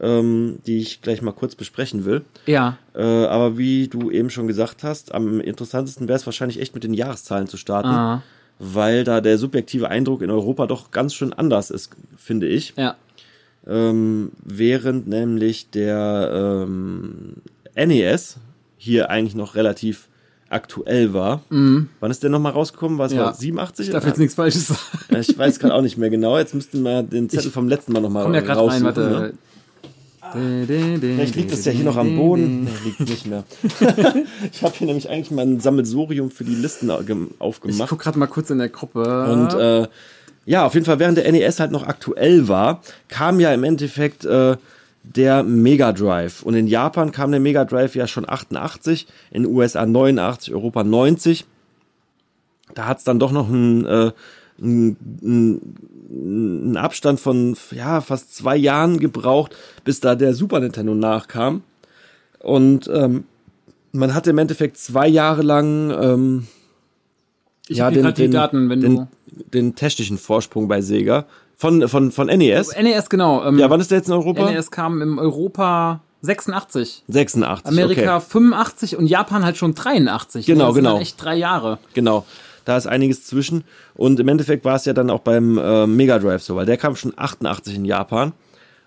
ähm, 0.00 0.60
die 0.66 0.78
ich 0.78 1.02
gleich 1.02 1.20
mal 1.22 1.32
kurz 1.32 1.54
besprechen 1.56 2.04
will. 2.04 2.24
Ja. 2.46 2.78
Äh, 2.94 3.02
aber 3.02 3.58
wie 3.58 3.88
du 3.88 4.10
eben 4.10 4.30
schon 4.30 4.46
gesagt 4.46 4.82
hast, 4.84 5.12
am 5.12 5.40
interessantesten 5.40 6.08
wäre 6.08 6.16
es 6.16 6.24
wahrscheinlich 6.24 6.60
echt 6.60 6.74
mit 6.74 6.84
den 6.84 6.94
Jahreszahlen 6.94 7.48
zu 7.48 7.56
starten. 7.56 7.88
Ah. 7.88 8.22
weil 8.60 9.04
da 9.04 9.20
der 9.20 9.38
subjektive 9.38 9.88
Eindruck 9.88 10.20
in 10.20 10.30
Europa 10.30 10.66
doch 10.66 10.90
ganz 10.90 11.14
schön 11.14 11.32
anders 11.32 11.70
ist, 11.70 11.90
finde 12.16 12.48
ich. 12.48 12.74
Ja. 12.76 12.96
Ähm, 13.68 14.30
während 14.44 15.06
nämlich 15.08 15.70
der 15.70 16.64
ähm, 16.66 17.34
NES 17.76 18.36
hier 18.78 19.10
eigentlich 19.10 19.34
noch 19.34 19.54
relativ 19.56 20.08
aktuell 20.50 21.12
war. 21.12 21.42
Wann 21.50 21.88
ist 22.10 22.22
der 22.22 22.30
nochmal 22.30 22.52
rausgekommen? 22.52 22.96
War 22.96 23.06
es 23.06 23.12
Mhm. 23.12 23.18
Ja. 23.18 23.24
mal 23.26 23.34
87? 23.34 23.86
Ich 23.86 23.92
darf 23.92 24.06
jetzt 24.06 24.18
nichts 24.18 24.34
Falsches 24.34 24.68
sagen. 24.68 24.80
Ich 25.20 25.36
weiß 25.36 25.58
gerade 25.58 25.74
auch 25.74 25.82
nicht 25.82 25.98
mehr 25.98 26.08
genau. 26.08 26.38
Jetzt 26.38 26.54
müssten 26.54 26.82
wir 26.82 27.02
den 27.02 27.28
Zettel 27.28 27.50
vom 27.50 27.68
letzten 27.68 27.92
Mal 27.92 28.00
nochmal 28.00 28.24
ja 28.34 28.40
gerade 28.40 28.52
rein, 28.52 28.56
raussuchen. 28.58 28.84
warte. 28.86 29.00
Ne? 29.00 29.32
Vielleicht 31.00 31.36
liegt 31.36 31.52
es 31.52 31.64
ja 31.64 31.72
hier 31.72 31.84
noch 31.84 31.96
am 31.96 32.16
Boden. 32.16 32.64
Nee, 32.64 32.70
liegt 32.84 33.00
nicht 33.00 33.26
mehr. 33.26 33.44
ich 34.52 34.62
habe 34.62 34.74
hier 34.76 34.86
nämlich 34.86 35.08
eigentlich 35.08 35.30
mal 35.30 35.42
ein 35.46 35.60
Sammelsurium 35.60 36.30
für 36.30 36.44
die 36.44 36.54
Listen 36.54 36.90
au- 36.90 37.02
gem- 37.02 37.28
Ich 37.34 37.40
aufgemacht. 37.40 37.88
guck 37.88 37.98
gerade 38.00 38.18
mal 38.18 38.26
kurz 38.26 38.50
in 38.50 38.58
der 38.58 38.68
Gruppe. 38.68 39.30
Und 39.32 39.54
äh, 39.54 39.86
ja, 40.48 40.64
auf 40.64 40.72
jeden 40.72 40.86
Fall, 40.86 40.98
während 40.98 41.18
der 41.18 41.30
NES 41.30 41.60
halt 41.60 41.72
noch 41.72 41.86
aktuell 41.86 42.48
war, 42.48 42.80
kam 43.08 43.38
ja 43.38 43.52
im 43.52 43.64
Endeffekt 43.64 44.24
äh, 44.24 44.56
der 45.02 45.42
Mega 45.42 45.92
Drive. 45.92 46.42
Und 46.42 46.54
in 46.54 46.66
Japan 46.66 47.12
kam 47.12 47.32
der 47.32 47.40
Mega 47.40 47.66
Drive 47.66 47.94
ja 47.94 48.06
schon 48.06 48.26
88, 48.26 49.06
in 49.30 49.42
den 49.42 49.54
USA 49.54 49.84
89, 49.84 50.54
Europa 50.54 50.84
90. 50.84 51.44
Da 52.74 52.86
hat's 52.86 53.04
dann 53.04 53.18
doch 53.18 53.30
noch 53.30 53.50
einen, 53.50 53.84
äh, 53.84 54.10
einen, 54.58 55.76
einen 56.10 56.76
Abstand 56.78 57.20
von 57.20 57.54
ja, 57.72 58.00
fast 58.00 58.34
zwei 58.34 58.56
Jahren 58.56 59.00
gebraucht, 59.00 59.54
bis 59.84 60.00
da 60.00 60.14
der 60.14 60.32
Super 60.32 60.60
Nintendo 60.60 60.94
nachkam. 60.94 61.62
Und 62.38 62.88
ähm, 62.90 63.24
man 63.92 64.14
hatte 64.14 64.30
im 64.30 64.38
Endeffekt 64.38 64.78
zwei 64.78 65.08
Jahre 65.08 65.42
lang 65.42 65.90
ähm, 65.90 66.46
ich 67.68 67.82
hab 67.82 67.92
hier 67.92 68.00
gerade 68.00 68.22
die 68.22 68.30
Daten, 68.30 68.70
wenn 68.70 68.80
den, 68.80 68.96
du. 68.96 69.08
Den 69.52 69.74
technischen 69.74 70.18
Vorsprung 70.18 70.68
bei 70.68 70.80
Sega. 70.80 71.26
Von, 71.56 71.88
von, 71.88 72.12
von 72.12 72.28
NES. 72.28 72.76
NES, 72.80 73.08
genau. 73.10 73.44
Ähm, 73.44 73.58
Ja, 73.58 73.68
wann 73.68 73.80
ist 73.80 73.90
der 73.90 73.98
jetzt 73.98 74.06
in 74.08 74.14
Europa? 74.14 74.48
NES 74.50 74.70
kam 74.70 75.02
im 75.02 75.18
Europa 75.18 76.00
86. 76.20 77.04
86. 77.08 77.66
Amerika 77.66 78.16
okay. 78.18 78.26
85 78.28 78.96
und 78.96 79.06
Japan 79.06 79.44
halt 79.44 79.56
schon 79.56 79.74
83. 79.74 80.46
Genau, 80.46 80.66
das 80.66 80.74
sind 80.74 80.84
genau. 80.84 80.94
Halt 80.96 81.02
echt 81.02 81.22
drei 81.22 81.36
Jahre. 81.36 81.78
Genau. 81.94 82.24
Da 82.64 82.76
ist 82.76 82.86
einiges 82.86 83.24
zwischen. 83.24 83.64
Und 83.94 84.20
im 84.20 84.28
Endeffekt 84.28 84.64
war 84.64 84.76
es 84.76 84.84
ja 84.84 84.92
dann 84.92 85.10
auch 85.10 85.20
beim 85.20 85.58
äh, 85.58 85.86
Mega 85.86 86.18
Drive 86.18 86.42
so, 86.42 86.54
weil 86.54 86.66
der 86.66 86.76
kam 86.76 86.94
schon 86.96 87.12
88 87.16 87.74
in 87.76 87.84
Japan 87.84 88.32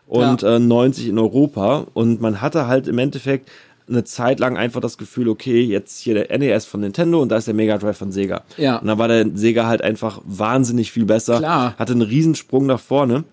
und 0.07 0.41
Ja. 0.43 0.55
äh, 0.55 0.59
90 0.59 1.07
in 1.07 1.17
Europa. 1.19 1.87
Und 1.93 2.21
man 2.21 2.41
hatte 2.41 2.67
halt 2.67 2.87
im 2.87 2.99
Endeffekt 2.99 3.49
eine 3.91 4.03
Zeit 4.03 4.39
lang 4.39 4.57
einfach 4.57 4.81
das 4.81 4.97
Gefühl, 4.97 5.29
okay, 5.29 5.61
jetzt 5.61 5.99
hier 5.99 6.13
der 6.13 6.37
NES 6.37 6.65
von 6.65 6.81
Nintendo 6.81 7.21
und 7.21 7.29
da 7.29 7.37
ist 7.37 7.47
der 7.47 7.53
Mega 7.53 7.77
Drive 7.77 7.97
von 7.97 8.11
Sega. 8.11 8.43
Ja. 8.57 8.77
Und 8.77 8.87
dann 8.87 8.97
war 8.97 9.07
der 9.07 9.27
Sega 9.35 9.67
halt 9.67 9.81
einfach 9.81 10.21
wahnsinnig 10.25 10.91
viel 10.91 11.05
besser. 11.05 11.37
Klar. 11.37 11.75
Hatte 11.77 11.93
einen 11.93 12.01
Riesensprung 12.01 12.65
nach 12.65 12.79
vorne. 12.79 13.23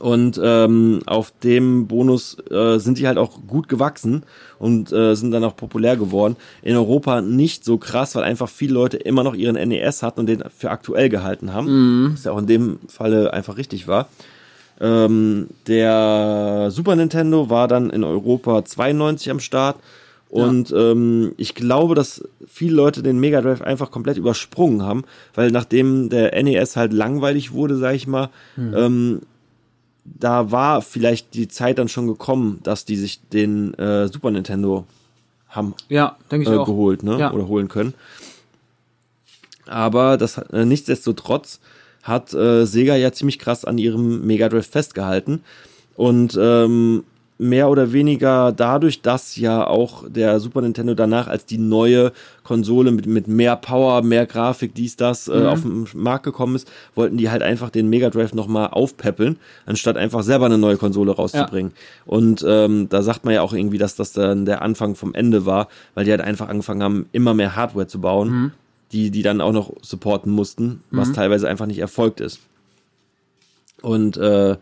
Und 0.00 0.40
ähm, 0.42 1.00
auf 1.06 1.32
dem 1.42 1.86
Bonus 1.86 2.36
äh, 2.50 2.78
sind 2.78 2.98
die 2.98 3.06
halt 3.06 3.16
auch 3.16 3.46
gut 3.46 3.68
gewachsen 3.68 4.24
und 4.58 4.92
äh, 4.92 5.14
sind 5.14 5.30
dann 5.30 5.44
auch 5.44 5.56
populär 5.56 5.96
geworden. 5.96 6.36
In 6.62 6.76
Europa 6.76 7.22
nicht 7.22 7.64
so 7.64 7.78
krass, 7.78 8.14
weil 8.14 8.24
einfach 8.24 8.48
viele 8.48 8.74
Leute 8.74 8.96
immer 8.96 9.22
noch 9.22 9.34
ihren 9.34 9.54
NES 9.54 10.02
hatten 10.02 10.20
und 10.20 10.26
den 10.26 10.42
für 10.54 10.70
aktuell 10.70 11.08
gehalten 11.08 11.52
haben. 11.54 11.68
Was 12.14 12.24
ja 12.24 12.32
auch 12.32 12.38
in 12.38 12.46
dem 12.46 12.80
Falle 12.88 13.32
einfach 13.32 13.56
richtig 13.56 13.86
war. 13.86 14.08
Ähm, 14.80 15.48
der 15.66 16.68
Super 16.70 16.96
Nintendo 16.96 17.48
war 17.50 17.68
dann 17.68 17.90
in 17.90 18.04
Europa 18.04 18.64
92 18.64 19.30
am 19.30 19.40
Start. 19.40 19.76
Und 20.28 20.72
ähm, 20.76 21.32
ich 21.36 21.54
glaube, 21.54 21.94
dass 21.94 22.24
viele 22.48 22.74
Leute 22.74 23.04
den 23.04 23.20
Mega 23.20 23.40
Drive 23.40 23.62
einfach 23.62 23.92
komplett 23.92 24.16
übersprungen 24.16 24.82
haben, 24.82 25.04
weil 25.34 25.52
nachdem 25.52 26.08
der 26.08 26.34
NES 26.42 26.74
halt 26.74 26.92
langweilig 26.92 27.52
wurde, 27.52 27.76
sag 27.76 27.94
ich 27.94 28.08
mal, 28.08 28.30
ähm, 28.56 29.20
da 30.04 30.50
war 30.50 30.82
vielleicht 30.82 31.34
die 31.34 31.46
Zeit 31.46 31.78
dann 31.78 31.88
schon 31.88 32.08
gekommen, 32.08 32.58
dass 32.64 32.84
die 32.84 32.96
sich 32.96 33.20
den 33.32 33.74
äh, 33.74 34.08
Super 34.08 34.32
Nintendo 34.32 34.86
haben 35.48 35.74
Ja, 35.88 36.16
denke 36.32 36.48
ich 36.48 36.52
äh, 36.52 36.58
auch. 36.58 36.66
geholt, 36.66 37.04
ne? 37.04 37.16
Ja. 37.20 37.32
Oder 37.32 37.46
holen 37.46 37.68
können. 37.68 37.94
Aber 39.66 40.16
das 40.16 40.36
hat- 40.36 40.52
äh, 40.52 40.64
nichtsdestotrotz 40.64 41.60
hat 42.04 42.32
äh, 42.34 42.64
Sega 42.66 42.94
ja 42.94 43.12
ziemlich 43.12 43.38
krass 43.38 43.64
an 43.64 43.78
ihrem 43.78 44.24
Mega 44.26 44.48
Drive 44.48 44.68
festgehalten. 44.68 45.40
Und 45.96 46.38
ähm, 46.40 47.04
mehr 47.38 47.68
oder 47.68 47.92
weniger 47.92 48.52
dadurch, 48.52 49.02
dass 49.02 49.36
ja 49.36 49.66
auch 49.66 50.08
der 50.08 50.38
Super 50.38 50.60
Nintendo 50.60 50.94
danach 50.94 51.26
als 51.26 51.46
die 51.46 51.58
neue 51.58 52.12
Konsole 52.44 52.92
mit, 52.92 53.06
mit 53.06 53.26
mehr 53.26 53.56
Power, 53.56 54.02
mehr 54.02 54.26
Grafik, 54.26 54.74
dies, 54.74 54.96
das 54.96 55.26
äh, 55.28 55.46
auf 55.46 55.62
den 55.62 55.86
Markt 55.94 56.24
gekommen 56.24 56.54
ist, 56.54 56.70
wollten 56.94 57.16
die 57.16 57.30
halt 57.30 57.42
einfach 57.42 57.70
den 57.70 57.88
Mega 57.88 58.10
Drive 58.10 58.34
nochmal 58.34 58.68
aufpäppeln, 58.68 59.36
anstatt 59.66 59.96
einfach 59.96 60.22
selber 60.22 60.46
eine 60.46 60.58
neue 60.58 60.76
Konsole 60.76 61.12
rauszubringen. 61.12 61.72
Und 62.06 62.44
ähm, 62.46 62.88
da 62.88 63.02
sagt 63.02 63.24
man 63.24 63.34
ja 63.34 63.42
auch 63.42 63.52
irgendwie, 63.52 63.78
dass 63.78 63.96
das 63.96 64.12
dann 64.12 64.44
der 64.44 64.62
Anfang 64.62 64.94
vom 64.94 65.14
Ende 65.14 65.44
war, 65.44 65.68
weil 65.94 66.04
die 66.04 66.12
halt 66.12 66.20
einfach 66.20 66.48
angefangen 66.48 66.82
haben, 66.82 67.06
immer 67.12 67.34
mehr 67.34 67.56
Hardware 67.56 67.88
zu 67.88 68.00
bauen, 68.00 68.52
die 68.92 69.10
die 69.10 69.22
dann 69.22 69.40
auch 69.40 69.52
noch 69.52 69.72
supporten 69.82 70.32
mussten, 70.32 70.82
was 70.90 71.12
teilweise 71.12 71.48
einfach 71.48 71.66
nicht 71.66 71.78
erfolgt 71.78 72.20
ist. 72.20 72.40
Und 73.82 74.16
äh, 74.16 74.56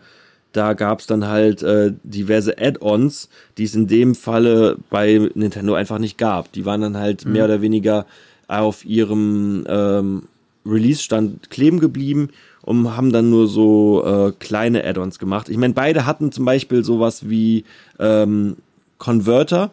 da 0.53 0.73
gab's 0.75 1.07
dann 1.07 1.27
halt 1.27 1.63
äh, 1.63 1.93
diverse 2.03 2.59
Add-ons, 2.59 3.29
die 3.57 3.65
es 3.65 3.75
in 3.75 3.87
dem 3.87 4.15
Falle 4.15 4.77
bei 4.91 5.31
Nintendo 5.35 5.75
einfach 5.75 5.99
nicht 5.99 6.19
gab. 6.19 6.53
Die 6.53 6.67
waren 6.67 6.81
dann 6.81 6.97
halt 6.97 7.25
mehr 7.25 7.45
oder 7.47 7.63
weniger 7.63 8.07
auf 8.49 8.85
ihrem 8.85 9.65
ähm, 9.67 10.25
Release-Stand 10.67 11.51
kleben 11.51 11.81
geblieben 11.81 12.29
und 12.63 12.97
haben 12.97 13.13
dann 13.13 13.31
nur 13.31 13.49
so 13.49 14.05
äh, 14.05 14.33
kleine 14.39 14.85
Add-ons 14.85 15.19
gemacht. 15.19 15.49
Ich 15.49 15.57
meine, 15.57 15.75
beide 15.75 16.07
hatten 16.07 16.33
zum 16.33 16.45
Beispiel 16.45 16.85
sowas 16.85 17.29
wie 17.29 17.65
ähm, 17.99 18.57
Converter. 18.99 19.71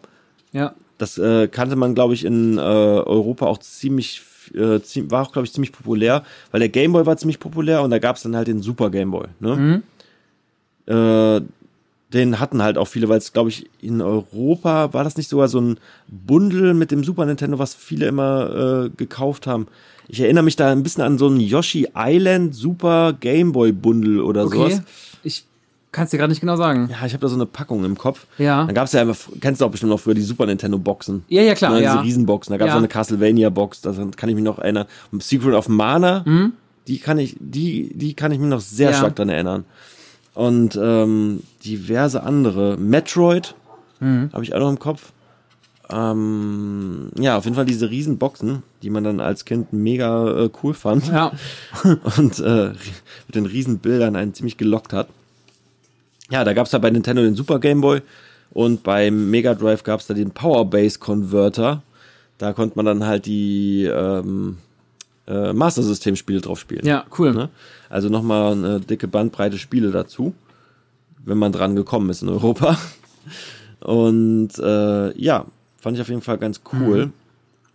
Ja. 0.52 0.74
Das 0.98 1.18
äh, 1.18 1.48
kannte 1.48 1.76
man, 1.76 1.94
glaube 1.94 2.14
ich, 2.14 2.26
in 2.26 2.58
äh, 2.58 2.62
Europa 2.62 3.46
auch 3.46 3.60
ziemlich, 3.60 4.22
äh, 4.56 4.80
war 5.12 5.24
auch, 5.24 5.32
glaube 5.32 5.46
ich, 5.46 5.54
ziemlich 5.54 5.72
populär, 5.72 6.24
weil 6.52 6.60
der 6.60 6.70
Gameboy 6.70 7.06
war 7.06 7.18
ziemlich 7.18 7.40
populär 7.40 7.82
und 7.84 7.92
da 7.92 8.00
gab's 8.00 8.24
dann 8.24 8.36
halt 8.36 8.48
den 8.48 8.62
Super 8.62 8.90
Gameboy. 8.90 9.28
Ne? 9.40 9.82
Äh, 10.88 11.42
den 12.14 12.40
hatten 12.40 12.64
halt 12.64 12.78
auch 12.80 12.88
viele, 12.88 13.08
weil 13.08 13.20
es, 13.20 13.34
glaube 13.34 13.50
ich, 13.50 13.68
in 13.82 14.02
Europa 14.02 14.94
war 14.94 15.04
das 15.04 15.16
nicht 15.16 15.30
sogar 15.30 15.48
so 15.48 15.62
ein 15.62 15.80
Bundle 16.08 16.74
mit 16.74 16.90
dem 16.90 17.04
Super 17.04 17.26
Nintendo, 17.26 17.60
was 17.60 17.76
viele 17.76 18.08
immer 18.08 18.86
äh, 18.86 18.90
gekauft 18.98 19.46
haben. 19.46 19.68
Ich 20.08 20.20
erinnere 20.20 20.44
mich 20.44 20.56
da 20.56 20.72
ein 20.72 20.82
bisschen 20.82 21.04
an 21.04 21.20
so 21.20 21.28
einen 21.28 21.40
Yoshi 21.40 21.90
Island 21.96 22.56
Super 22.56 23.14
Gameboy 23.14 23.72
Bundle 23.74 24.24
oder 24.24 24.46
Okay. 24.46 24.58
sowas. 24.58 24.82
Ich 25.22 25.46
kann 25.92 26.06
es 26.06 26.12
dir 26.12 26.18
gerade 26.18 26.32
nicht 26.32 26.42
genau 26.42 26.56
sagen. 26.56 26.90
Ja, 26.92 27.06
ich 27.06 27.14
habe 27.14 27.22
da 27.22 27.28
so 27.28 27.36
eine 27.36 27.46
Packung 27.46 27.84
im 27.84 27.98
Kopf. 27.98 28.28
Ja. 28.38 28.66
Dann 28.66 28.76
gab's 28.76 28.92
ja 28.94 29.02
einfach, 29.02 29.18
kennst 29.42 29.60
du 29.62 29.66
auch 29.66 29.72
bestimmt 29.72 29.90
noch 29.92 30.00
früher 30.00 30.14
die 30.14 30.22
Super 30.22 30.46
Nintendo 30.46 30.78
Boxen. 30.78 31.24
Ja, 31.30 31.42
ja, 31.42 31.56
klar, 31.56 31.74
Ne, 31.74 31.82
ja. 31.84 31.94
Diese 31.94 32.04
Riesenboxen. 32.04 32.52
Da 32.54 32.58
gab's 32.58 32.70
Ja. 32.70 32.74
auch 32.76 32.80
eine 32.80 32.88
Castlevania 32.88 33.50
Box, 33.50 33.82
das 33.82 33.98
kann 34.16 34.30
ich 34.30 34.36
mich 34.36 34.44
noch 34.44 34.60
erinnern. 34.60 34.86
Und 35.12 35.24
Secret 35.24 35.54
of 35.56 35.68
Mana, 35.68 36.24
die 36.88 37.00
kann 37.00 37.18
ich, 37.18 37.36
die, 37.40 37.92
die 37.96 38.14
kann 38.14 38.32
ich 38.32 38.40
mich 38.40 38.50
noch 38.50 38.62
sehr 38.62 38.90
Mhm. 38.90 38.94
Ja. 38.94 38.98
stark 39.00 39.16
dran 39.16 39.30
erinnern. 39.30 39.66
Und 40.36 40.80
ähm, 40.82 41.42
diverse 41.66 42.24
andere. 42.24 42.78
Metroid 42.78 43.56
Mhm. 44.00 44.30
habe 44.32 44.44
ich 44.44 44.54
auch 44.54 44.60
noch 44.60 44.70
im 44.70 44.80
Kopf. 44.80 45.12
Ähm, 45.92 47.10
ja, 47.20 47.38
auf 47.38 47.46
jeden 47.46 47.56
Fall 47.56 47.66
diese 47.66 47.90
Riesenboxen, 47.90 48.64
die 48.84 48.90
man 48.90 49.04
dann 49.04 49.20
als 49.20 49.44
Kind 49.46 49.74
mega 49.74 50.46
äh, 50.46 50.50
cool 50.64 50.74
fand 50.74 51.08
Ja. 51.08 51.32
und 52.18 52.40
äh, 52.40 52.70
mit 53.28 53.36
den 53.36 53.46
Riesenbildern 53.46 54.16
einen 54.16 54.34
ziemlich 54.34 54.58
gelockt 54.58 54.94
hat. 54.94 55.08
Ja, 56.30 56.44
da 56.44 56.54
gab's 56.54 56.72
da 56.72 56.78
bei 56.78 56.90
Nintendo 56.90 57.22
den 57.22 57.36
Super 57.36 57.60
Game 57.60 57.82
Boy 57.82 58.02
und 58.52 58.84
beim 58.84 59.30
Mega 59.30 59.54
Drive 59.54 59.84
gab's 59.84 60.08
da 60.08 60.14
den 60.14 60.32
Power 60.32 60.66
Base 60.70 61.00
Converter. 61.00 61.84
Da 62.38 62.54
konnte 62.54 62.78
man 62.78 62.86
dann 62.86 63.06
halt 63.06 63.26
die 63.26 63.86
ähm, 63.86 64.58
äh, 65.28 65.54
Master 65.54 65.84
System 65.84 66.16
Spiele 66.16 66.42
drauf 66.42 66.60
spielen. 66.60 66.86
Ja, 66.86 67.06
cool. 67.18 67.34
Ne? 67.34 67.50
Also 67.90 68.10
nochmal 68.10 68.54
eine 68.54 68.80
dicke 68.80 69.08
Bandbreite 69.08 69.58
Spiele 69.58 69.92
dazu, 69.92 70.34
wenn 71.26 71.38
man 71.38 71.52
dran 71.52 71.76
gekommen 71.76 72.10
ist 72.10 72.22
in 72.22 72.30
Europa. 72.30 72.78
Und 73.82 74.58
äh, 74.60 75.18
ja, 75.18 75.46
fand 75.78 75.98
ich 75.98 76.02
auf 76.02 76.10
jeden 76.10 76.22
Fall 76.22 76.38
ganz 76.38 76.62
cool. 76.74 77.08
Mhm. 77.08 77.14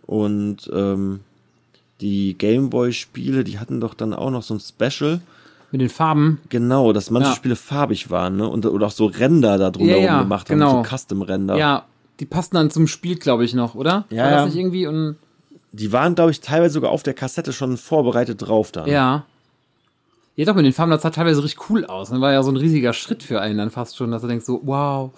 Und 0.05 0.71
ähm, 0.73 1.21
die 2.01 2.37
Gameboy-Spiele, 2.37 3.43
die 3.43 3.59
hatten 3.59 3.79
doch 3.79 3.93
dann 3.93 4.13
auch 4.13 4.29
noch 4.29 4.43
so 4.43 4.53
ein 4.53 4.59
Special. 4.59 5.21
Mit 5.75 5.81
den 5.81 5.89
Farben. 5.89 6.39
Genau, 6.47 6.93
dass 6.93 7.11
manche 7.11 7.31
Ja. 7.31 7.35
Spiele 7.35 7.57
farbig 7.57 8.09
waren, 8.09 8.37
ne? 8.37 8.47
Und, 8.47 8.65
oder 8.65 8.87
auch 8.87 8.91
so 8.91 9.07
Ränder 9.07 9.57
da 9.57 9.71
drumherum 9.71 10.03
Ja, 10.03 10.07
ja, 10.15 10.21
gemacht 10.21 10.49
haben, 10.49 10.57
genau. 10.59 10.83
so 10.85 10.89
Custom-Ränder. 10.97 11.57
Ja, 11.57 11.83
die 12.21 12.25
passten 12.25 12.55
dann 12.55 12.71
zum 12.71 12.87
Spiel, 12.87 13.15
glaube 13.17 13.43
ich, 13.43 13.53
noch, 13.53 13.75
oder? 13.75 14.05
Ja, 14.09 14.23
War 14.23 14.31
das 14.31 14.45
nicht 14.45 14.55
irgendwie? 14.55 14.87
Und 14.87 15.17
Die 15.73 15.91
waren, 15.91 16.15
glaube 16.15 16.31
ich, 16.31 16.39
teilweise 16.39 16.75
sogar 16.75 16.91
auf 16.91 17.03
der 17.03 17.13
Kassette 17.13 17.51
schon 17.51 17.75
vorbereitet 17.75 18.41
drauf 18.47 18.71
dann. 18.71 18.87
ja. 18.87 19.25
Ja, 20.37 20.43
doch, 20.45 20.55
mit 20.55 20.65
den 20.65 20.73
Farben, 20.73 20.91
das 20.91 21.01
sah 21.01 21.09
teilweise 21.11 21.41
richtig 21.43 21.69
cool 21.69 21.85
aus. 21.85 22.09
Das 22.09 22.19
war 22.19 22.31
ja 22.33 22.43
so 22.43 22.51
ein 22.51 22.57
riesiger 22.57 22.91
Schritt 22.91 23.23
für 23.23 23.39
einen 23.41 23.57
dann 23.57 23.69
fast 23.71 23.95
schon, 23.97 24.11
dass 24.11 24.21
du 24.21 24.27
denkst 24.29 24.45
so, 24.45 24.59
wow. 24.63 25.11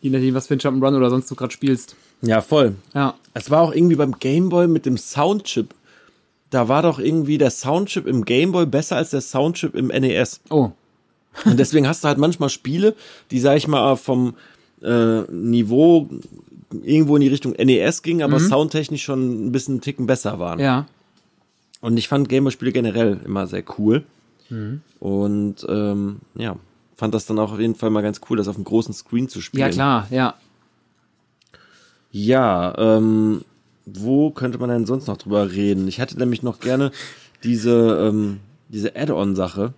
Je 0.00 0.08
nachdem, 0.10 0.34
was 0.34 0.46
für 0.46 0.54
ein 0.54 0.60
Jump'n'Run 0.60 0.96
oder 0.96 1.10
sonst 1.10 1.30
du 1.30 1.34
gerade 1.34 1.52
spielst. 1.52 1.94
ja, 2.22 2.40
voll. 2.40 2.74
Ja. 2.94 3.14
Es 3.34 3.50
war 3.50 3.60
auch 3.60 3.72
irgendwie 3.74 3.96
beim 3.96 4.18
Gameboy 4.18 4.66
mit 4.66 4.84
dem 4.86 4.96
Soundchip 4.96 5.74
da 6.50 6.68
war 6.68 6.82
doch 6.82 6.98
irgendwie 6.98 7.38
der 7.38 7.50
Soundchip 7.50 8.06
im 8.06 8.24
Gameboy 8.24 8.66
besser 8.66 8.96
als 8.96 9.10
der 9.10 9.20
Soundchip 9.20 9.74
im 9.74 9.88
NES. 9.88 10.40
Oh. 10.50 10.70
Und 11.44 11.58
deswegen 11.58 11.86
hast 11.86 12.04
du 12.04 12.08
halt 12.08 12.18
manchmal 12.18 12.48
Spiele, 12.48 12.94
die, 13.30 13.40
sag 13.40 13.56
ich 13.56 13.68
mal, 13.68 13.96
vom 13.96 14.34
äh, 14.82 15.22
Niveau 15.30 16.08
irgendwo 16.82 17.16
in 17.16 17.22
die 17.22 17.28
Richtung 17.28 17.52
NES 17.52 18.02
ging, 18.02 18.22
aber 18.22 18.38
soundtechnisch 18.40 19.02
schon 19.02 19.46
ein 19.46 19.52
bisschen 19.52 19.74
einen 19.74 19.80
Ticken 19.80 20.06
besser 20.06 20.38
waren. 20.38 20.58
Ja. 20.58 20.86
Und 21.80 21.96
ich 21.96 22.08
fand 22.08 22.28
Gameboy-Spiele 22.28 22.72
generell 22.72 23.20
immer 23.24 23.46
sehr 23.46 23.64
cool. 23.78 24.04
Und 24.98 25.66
ähm, 25.68 26.16
ja, 26.34 26.56
fand 26.96 27.14
das 27.14 27.26
dann 27.26 27.38
auch 27.38 27.52
auf 27.52 27.60
jeden 27.60 27.76
Fall 27.76 27.90
mal 27.90 28.02
ganz 28.02 28.20
cool, 28.28 28.36
das 28.36 28.48
auf 28.48 28.56
dem 28.56 28.64
großen 28.64 28.92
Screen 28.92 29.28
zu 29.28 29.40
spielen. 29.40 29.62
Ja, 29.62 29.68
klar, 29.70 30.06
ja. 30.10 30.34
Ja, 32.10 32.74
ähm, 32.76 33.44
wo 33.86 34.30
könnte 34.30 34.58
man 34.58 34.68
denn 34.70 34.86
sonst 34.86 35.06
noch 35.06 35.16
drüber 35.16 35.50
reden? 35.52 35.88
Ich 35.88 35.98
hätte 35.98 36.18
nämlich 36.18 36.42
noch 36.42 36.60
gerne 36.60 36.90
diese, 37.44 38.08
ähm, 38.08 38.40
diese 38.68 38.94
Add-on-Sache, 38.96 39.72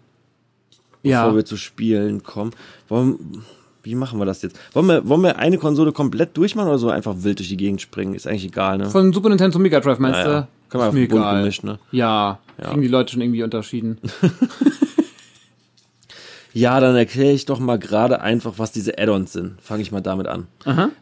Ja. 1.02 1.22
bevor 1.24 1.36
wir 1.36 1.44
zu 1.44 1.56
Spielen 1.56 2.22
kommen. 2.22 2.52
Wollen, 2.88 3.42
wie 3.82 3.94
machen 3.94 4.18
wir 4.18 4.26
das 4.26 4.42
jetzt? 4.42 4.58
Wollen 4.74 4.86
wir, 4.86 5.08
wollen 5.08 5.22
wir 5.22 5.38
eine 5.38 5.58
Konsole 5.58 5.92
komplett 5.92 6.36
durchmachen 6.36 6.68
oder 6.68 6.78
so 6.78 6.90
einfach 6.90 7.14
wild 7.18 7.38
durch 7.38 7.48
die 7.48 7.56
Gegend 7.56 7.80
springen? 7.80 8.14
Ist 8.14 8.26
eigentlich 8.26 8.44
egal, 8.46 8.78
ne? 8.78 8.90
Von 8.90 9.12
Super 9.12 9.28
Nintendo 9.28 9.58
Mega 9.58 9.80
Drive 9.80 9.98
meinst 9.98 10.18
Ja, 10.20 10.30
ja. 10.30 10.40
du? 10.42 10.48
Können 10.68 10.82
wir 10.84 10.88
auf 10.88 10.94
bunt 10.94 11.38
gemischt, 11.38 11.64
ne? 11.64 11.78
Ja, 11.90 12.38
Ja. 12.60 12.68
kriegen 12.68 12.82
die 12.82 12.88
Leute 12.88 13.12
schon 13.12 13.22
irgendwie 13.22 13.42
unterschieden. 13.42 13.98
Ja, 16.54 16.80
dann 16.80 16.94
erkläre 16.96 17.32
ich 17.32 17.46
doch 17.46 17.58
mal 17.58 17.78
gerade 17.78 18.20
einfach, 18.20 18.54
was 18.58 18.72
diese 18.72 18.98
Add-ons 18.98 19.32
sind. 19.32 19.60
Fange 19.62 19.80
ich 19.82 19.90
mal 19.90 20.02
damit 20.02 20.26
an. 20.26 20.46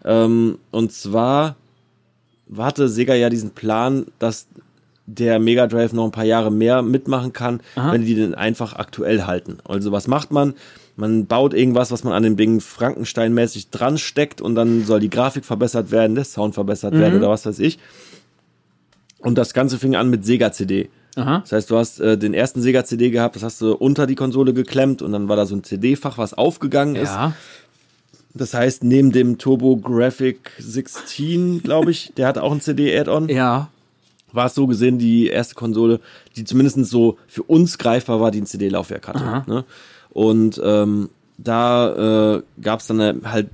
Ähm, 0.05 0.59
und 0.71 0.93
zwar 0.93 1.57
hatte 2.57 2.89
Sega 2.89 3.15
ja 3.15 3.29
diesen 3.31 3.51
Plan, 3.51 4.07
dass 4.19 4.47
der 5.07 5.39
Mega 5.39 5.67
Drive 5.67 5.93
noch 5.93 6.05
ein 6.05 6.13
paar 6.13 6.25
Jahre 6.25 6.53
mehr 6.53 6.83
mitmachen 6.83 7.33
kann, 7.33 7.61
wenn 7.93 8.05
die 8.05 8.15
den 8.15 8.35
einfach 8.35 8.75
aktuell 8.75 9.25
halten. 9.25 9.59
Also 9.65 9.93
was 9.93 10.07
macht 10.07 10.31
man? 10.31 10.55
Man 10.97 11.27
baut 11.27 11.55
irgendwas, 11.55 11.91
was 11.91 12.05
man 12.05 12.13
an 12.13 12.23
dem 12.23 12.37
Ding 12.37 12.61
Frankenstein-mäßig 12.61 13.71
dran 13.71 13.99
steckt 13.99 14.41
und 14.41 14.55
dann 14.55 14.85
soll 14.85 15.01
die 15.01 15.11
Grafik 15.11 15.45
verbessert 15.45 15.91
werden, 15.91 16.15
der 16.15 16.25
Sound 16.25 16.55
verbessert 16.55 16.95
werden 16.95 17.19
oder 17.19 17.31
was 17.31 17.47
weiß 17.47 17.59
ich. 17.59 17.79
Und 19.19 19.37
das 19.37 19.55
Ganze 19.55 19.79
fing 19.79 19.97
an 19.97 20.11
mit 20.11 20.25
Sega 20.25 20.53
CD. 20.53 20.91
Aha. 21.17 21.41
Das 21.41 21.53
heißt, 21.53 21.71
du 21.71 21.77
hast 21.77 22.01
äh, 22.01 22.17
den 22.17 22.35
ersten 22.35 22.63
Sega 22.63 22.85
CD 22.85 23.11
gehabt, 23.11 23.37
das 23.37 23.43
hast 23.43 23.61
du 23.61 23.75
unter 23.75 24.07
die 24.07 24.15
Konsole 24.15 24.53
geklemmt 24.55 25.03
und 25.03 25.13
dann 25.13 25.29
war 25.29 25.37
da 25.37 25.47
so 25.47 25.57
ein 25.57 25.65
CD-Fach, 25.65 26.19
was 26.19 26.35
aufgegangen 26.35 26.97
ist. 26.97 27.13
Das 28.35 28.55
heißt, 28.55 28.85
neben 28.85 29.11
dem 29.13 29.39
Turbo 29.39 29.77
Graphic 29.77 30.53
16, 30.59 31.63
glaube 31.63 31.91
ich, 31.91 32.13
der 32.17 32.29
hatte 32.29 32.43
auch 32.43 32.53
ein 32.53 32.61
CD-Add-on, 32.61 33.29
Ja. 33.29 33.71
war 34.33 34.47
es 34.47 34.55
so 34.55 34.67
gesehen 34.69 34.99
die 34.99 35.27
erste 35.27 35.55
Konsole, 35.57 36.01
die 36.37 36.45
zumindest 36.45 36.85
so 36.87 37.19
für 37.27 37.43
uns 37.43 37.79
greifbar 37.79 38.21
war, 38.21 38.31
die 38.31 38.41
ein 38.41 38.47
CD-Laufwerk 38.47 39.09
hatte. 39.09 39.51
Ne? 39.51 39.65
Und 40.11 40.61
ähm, 40.63 41.09
da 41.39 42.37
äh, 42.37 42.43
gab 42.63 42.81
es 42.81 42.87
dann 42.87 43.01
halt 43.25 43.49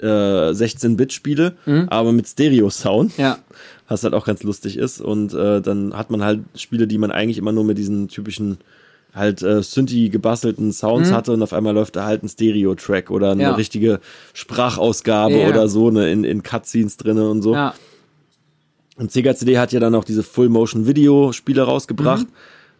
äh, 0.00 0.04
16-Bit-Spiele, 0.06 1.54
aber 1.88 2.12
mit 2.12 2.26
Stereo-Sound 2.28 3.16
Ja. 3.18 3.38
was 3.88 4.02
halt 4.04 4.14
auch 4.14 4.24
ganz 4.26 4.42
lustig 4.42 4.76
ist. 4.76 5.00
Und 5.00 5.32
äh, 5.34 5.60
dann 5.62 5.94
hat 5.96 6.10
man 6.10 6.22
halt 6.22 6.40
Spiele, 6.56 6.86
die 6.86 6.98
man 6.98 7.10
eigentlich 7.10 7.38
immer 7.38 7.52
nur 7.52 7.64
mit 7.64 7.78
diesen 7.78 8.08
typischen 8.08 8.58
halt 9.14 9.42
äh, 9.42 9.62
Synthi 9.62 10.08
gebastelten 10.08 10.72
Sounds 10.72 11.10
hatte 11.12 11.32
und 11.32 11.42
auf 11.42 11.52
einmal 11.52 11.74
läuft 11.74 11.96
da 11.96 12.04
halt 12.04 12.22
ein 12.22 12.28
Stereo-Track 12.28 13.10
oder 13.10 13.32
eine 13.32 13.42
Ja. 13.42 13.54
richtige 13.54 14.00
Sprachausgabe 14.34 15.38
Ja. 15.40 15.48
oder 15.48 15.68
so, 15.68 15.90
ne, 15.90 16.10
in, 16.12 16.24
in 16.24 16.42
Cutscenes 16.42 16.96
drinne 16.96 17.28
und 17.28 17.42
so. 17.42 17.54
Ja. 17.54 17.74
Und 18.96 19.10
Sega 19.10 19.34
CD 19.34 19.58
hat 19.58 19.72
ja 19.72 19.80
dann 19.80 19.94
auch 19.94 20.04
diese 20.04 20.22
Full-Motion-Video-Spiele 20.22 21.62
rausgebracht. 21.62 22.26
Mhm. 22.26 22.28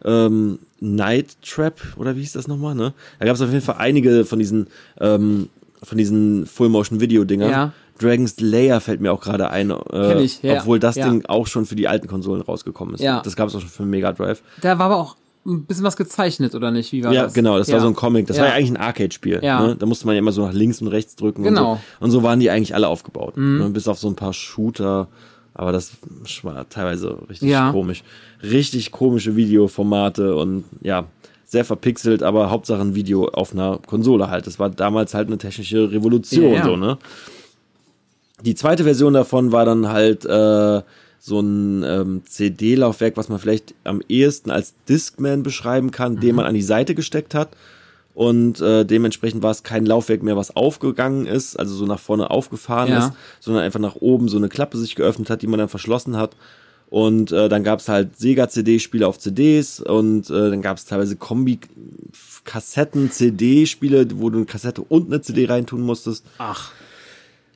Ähm, 0.03 0.59
Night 0.79 1.35
Trap, 1.43 1.79
oder 1.97 2.15
wie 2.15 2.21
hieß 2.21 2.33
das 2.33 2.47
nochmal, 2.47 2.73
ne? 2.75 2.93
Da 3.19 3.25
gab 3.25 3.35
es 3.35 3.41
auf 3.41 3.49
jeden 3.49 3.61
Fall 3.61 3.75
einige 3.77 4.25
von 4.25 4.39
diesen, 4.39 4.67
ähm, 4.99 5.49
von 5.83 5.97
diesen 5.97 6.45
Full-Motion-Video-Dingern. 6.47 7.49
Ja. 7.51 7.73
Dragon's 7.99 8.39
Lair 8.39 8.81
fällt 8.81 8.99
mir 8.99 9.11
auch 9.13 9.21
gerade 9.21 9.51
ein, 9.51 9.69
äh, 9.69 10.23
ich, 10.23 10.41
ja. 10.41 10.59
obwohl 10.61 10.79
das 10.79 10.95
Ja. 10.95 11.07
Ding 11.07 11.25
auch 11.27 11.45
schon 11.45 11.67
für 11.67 11.75
die 11.75 11.87
alten 11.87 12.07
Konsolen 12.07 12.41
rausgekommen 12.41 12.95
ist. 12.95 13.01
Ja. 13.01 13.21
Das 13.21 13.35
gab 13.35 13.49
es 13.49 13.55
auch 13.55 13.59
schon 13.61 13.69
für 13.69 13.83
Mega 13.83 14.11
Drive. 14.11 14.41
Da 14.61 14.79
war 14.79 14.87
aber 14.87 14.97
auch 14.97 15.17
ein 15.45 15.65
bisschen 15.65 15.83
was 15.83 15.97
gezeichnet, 15.97 16.53
oder 16.53 16.69
nicht? 16.71 16.91
Wie 16.91 17.03
war 17.03 17.11
Ja, 17.13 17.23
das? 17.23 17.33
genau, 17.33 17.57
das 17.57 17.67
ja. 17.67 17.73
war 17.75 17.81
so 17.81 17.87
ein 17.87 17.95
Comic. 17.95 18.27
Das 18.27 18.37
Ja. 18.37 18.43
war 18.43 18.49
ja 18.49 18.55
eigentlich 18.55 18.71
ein 18.71 18.77
Arcade-Spiel. 18.77 19.39
Ja. 19.41 19.65
Ne? 19.67 19.75
Da 19.75 19.85
musste 19.85 20.05
man 20.05 20.15
ja 20.15 20.19
immer 20.19 20.31
so 20.31 20.45
nach 20.45 20.53
links 20.53 20.81
und 20.81 20.87
rechts 20.89 21.15
drücken. 21.15 21.43
Genau. 21.43 21.71
Und 21.73 21.77
Mhm. 21.77 21.81
so. 21.99 22.05
und 22.05 22.11
so 22.11 22.23
waren 22.23 22.39
die 22.39 22.49
eigentlich 22.51 22.75
alle 22.75 22.87
aufgebaut. 22.87 23.37
Ne? 23.37 23.69
Bis 23.69 23.87
auf 23.87 23.97
so 23.99 24.07
ein 24.07 24.15
paar 24.15 24.33
Shooter. 24.33 25.07
Aber 25.53 25.71
das 25.71 25.91
war 26.43 26.67
teilweise 26.69 27.17
richtig 27.29 27.49
Ja. 27.49 27.71
komisch. 27.71 28.03
Richtig 28.43 28.91
komische 28.91 29.35
Videoformate 29.35 30.35
und 30.35 30.63
ja, 30.81 31.05
sehr 31.45 31.65
verpixelt, 31.65 32.23
aber 32.23 32.49
Hauptsache 32.49 32.79
ein 32.81 32.95
Video 32.95 33.27
auf 33.27 33.51
einer 33.51 33.79
Konsole 33.85 34.29
halt. 34.29 34.47
Das 34.47 34.59
war 34.59 34.69
damals 34.69 35.13
halt 35.13 35.27
eine 35.27 35.37
technische 35.37 35.91
Revolution, 35.91 36.63
so, 36.63 36.77
ne? 36.77 36.97
Die 38.43 38.55
zweite 38.55 38.83
Version 38.85 39.13
davon 39.13 39.51
war 39.51 39.65
dann 39.65 39.89
halt 39.89 40.25
äh, 40.25 40.81
so 41.23 41.39
ein 41.39 41.83
ähm, 41.83 42.23
CD-Laufwerk, 42.25 43.15
was 43.15 43.29
man 43.29 43.37
vielleicht 43.37 43.75
am 43.83 44.01
ehesten 44.09 44.49
als 44.49 44.73
Discman 44.89 45.43
beschreiben 45.43 45.91
kann, 45.91 46.19
den 46.19 46.33
man 46.35 46.47
an 46.47 46.55
die 46.55 46.63
Seite 46.63 46.95
gesteckt 46.95 47.35
hat. 47.35 47.49
Und 48.15 48.59
äh, 48.59 48.83
dementsprechend 48.85 49.43
war 49.43 49.51
es 49.51 49.61
kein 49.61 49.85
Laufwerk 49.85 50.23
mehr, 50.23 50.35
was 50.35 50.55
aufgegangen 50.55 51.27
ist, 51.27 51.57
also 51.57 51.75
so 51.75 51.85
nach 51.85 51.99
vorne 51.99 52.31
aufgefahren 52.31 52.89
Ja. 52.89 52.97
ist, 53.07 53.11
sondern 53.39 53.63
einfach 53.63 53.79
nach 53.79 53.95
oben 53.97 54.29
so 54.29 54.37
eine 54.37 54.49
Klappe 54.49 54.79
sich 54.79 54.95
geöffnet 54.95 55.29
hat, 55.29 55.43
die 55.43 55.47
man 55.47 55.59
dann 55.59 55.69
verschlossen 55.69 56.17
hat. 56.17 56.35
Und 56.89 57.31
äh, 57.31 57.47
dann 57.49 57.63
gab 57.63 57.79
es 57.79 57.87
halt 57.87 58.17
Sega-CD-Spiele 58.17 59.07
auf 59.07 59.19
CDs 59.19 59.79
und 59.79 60.27
äh, 60.29 60.49
dann 60.49 60.61
gab 60.63 60.77
es 60.77 60.85
teilweise 60.85 61.15
Kombi-Kassetten-CD-Spiele, 61.15 64.07
wo 64.15 64.29
du 64.29 64.37
eine 64.39 64.45
Kassette 64.45 64.81
und 64.81 65.07
eine 65.07 65.21
CD 65.21 65.45
reintun 65.45 65.81
musstest. 65.81 66.25
Ach. 66.37 66.71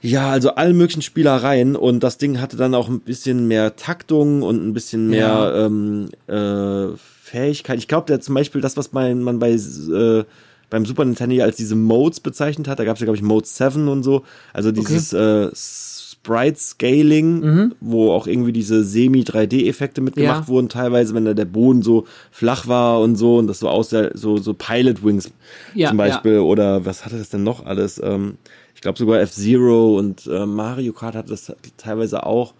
Ja, 0.05 0.29
also 0.29 0.51
alle 0.55 0.73
möglichen 0.73 1.01
Spielereien 1.01 1.75
und 1.75 2.01
das 2.03 2.17
Ding 2.17 2.39
hatte 2.39 2.57
dann 2.57 2.75
auch 2.75 2.89
ein 2.89 2.99
bisschen 2.99 3.47
mehr 3.47 3.75
Taktung 3.75 4.43
und 4.43 4.63
ein 4.65 4.73
bisschen 4.73 5.09
mehr 5.09 5.19
Ja. 5.27 5.65
ähm, 5.65 6.09
äh, 6.27 6.95
Fähigkeit. 7.23 7.79
Ich 7.79 7.87
glaube, 7.87 8.05
der 8.07 8.21
zum 8.21 8.35
Beispiel 8.35 8.61
das, 8.61 8.77
was 8.77 8.93
man, 8.93 9.21
man 9.23 9.39
bei 9.39 9.51
äh, 9.53 10.23
beim 10.69 10.85
Super 10.85 11.05
Nintendo 11.05 11.43
als 11.43 11.57
diese 11.57 11.75
Modes 11.75 12.19
bezeichnet 12.19 12.67
hat, 12.67 12.79
da 12.79 12.85
gab 12.85 12.95
es 12.95 12.99
ja, 12.99 13.05
glaube 13.05 13.17
ich, 13.17 13.23
Mode 13.23 13.47
7 13.47 13.87
und 13.87 14.03
so. 14.03 14.23
Also 14.53 14.71
dieses 14.71 15.13
äh, 15.13 15.49
Sprite 15.55 16.59
Scaling, 16.59 17.71
wo 17.79 18.11
auch 18.11 18.25
irgendwie 18.27 18.51
diese 18.51 18.83
Semi-3D-Effekte 18.83 20.01
mitgemacht 20.01 20.43
Ja. 20.43 20.47
wurden, 20.47 20.69
teilweise, 20.69 21.13
wenn 21.13 21.25
da 21.25 21.33
der 21.33 21.45
Boden 21.45 21.81
so 21.83 22.05
flach 22.31 22.67
war 22.67 22.99
und 23.01 23.15
so 23.15 23.37
und 23.37 23.47
das 23.47 23.59
so 23.59 23.69
aussah, 23.69 24.09
so, 24.15 24.37
so 24.37 24.53
Pilot 24.53 25.03
Wings 25.03 25.29
Ja, 25.75 25.89
zum 25.89 25.97
Beispiel 25.97 26.39
oder 26.39 26.85
was 26.85 27.05
hatte 27.05 27.17
das 27.17 27.29
denn 27.29 27.43
noch 27.43 27.65
alles? 27.65 28.01
Ähm, 28.03 28.37
glaube 28.85 28.99
sogar 28.99 29.19
F-Zero 29.19 29.97
und 29.97 30.27
äh, 30.27 30.45
Mario 30.45 30.93
Kart 30.93 31.15
hatte 31.15 31.29
das 31.29 31.51
teilweise 31.77 32.23
auch. 32.23 32.53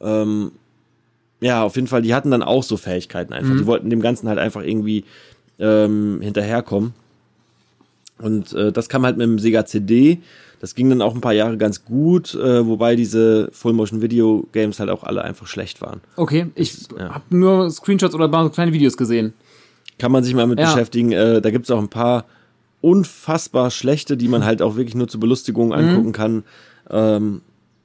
Ähm, 0.00 0.52
ja, 1.40 1.62
auf 1.62 1.76
jeden 1.76 1.88
Fall, 1.88 2.02
die 2.02 2.14
hatten 2.14 2.30
dann 2.30 2.42
auch 2.42 2.62
so 2.62 2.76
Fähigkeiten 2.76 3.32
einfach. 3.32 3.56
Die 3.56 3.66
wollten 3.66 3.88
dem 3.90 4.00
Ganzen 4.02 4.28
halt 4.28 4.38
einfach 4.38 4.62
irgendwie 4.62 5.04
ähm, 5.58 6.20
hinterherkommen. 6.20 6.92
Und 8.18 8.52
äh, 8.52 8.72
das 8.72 8.88
kam 8.88 9.04
halt 9.04 9.16
mit 9.16 9.26
dem 9.26 9.38
Sega 9.38 9.64
CD. 9.64 10.18
Das 10.60 10.74
ging 10.74 10.88
dann 10.90 11.02
auch 11.02 11.14
ein 11.14 11.20
paar 11.20 11.32
Jahre 11.32 11.56
ganz 11.56 11.84
gut, 11.84 12.34
äh, 12.34 12.66
wobei 12.66 12.94
diese 12.94 13.48
Full-Motion-Video-Games 13.52 14.80
halt 14.80 14.90
auch 14.90 15.02
alle 15.02 15.22
einfach 15.22 15.46
schlecht 15.46 15.80
waren. 15.80 16.00
Okay, 16.16 16.46
ich 16.54 16.88
ja. 16.96 17.14
habe 17.14 17.24
nur 17.36 17.70
Screenshots 17.70 18.14
oder 18.14 18.28
kleine 18.50 18.72
Videos 18.72 18.96
gesehen. 18.96 19.32
Kann 19.98 20.12
man 20.12 20.24
sich 20.24 20.34
mal 20.34 20.46
mit 20.46 20.58
Ja. 20.58 20.72
beschäftigen. 20.72 21.12
Äh, 21.12 21.40
da 21.40 21.50
gibt's 21.50 21.70
auch 21.70 21.78
ein 21.78 21.88
paar 21.88 22.24
unfassbar 22.84 23.70
schlechte, 23.70 24.16
die 24.16 24.28
man 24.28 24.44
halt 24.44 24.60
auch 24.60 24.76
wirklich 24.76 24.94
nur 24.94 25.08
zur 25.08 25.20
Belustigung 25.20 25.68
Mhm. 25.68 25.72
angucken 25.74 26.12
kann. 26.12 26.44
Ähm, 26.90 27.40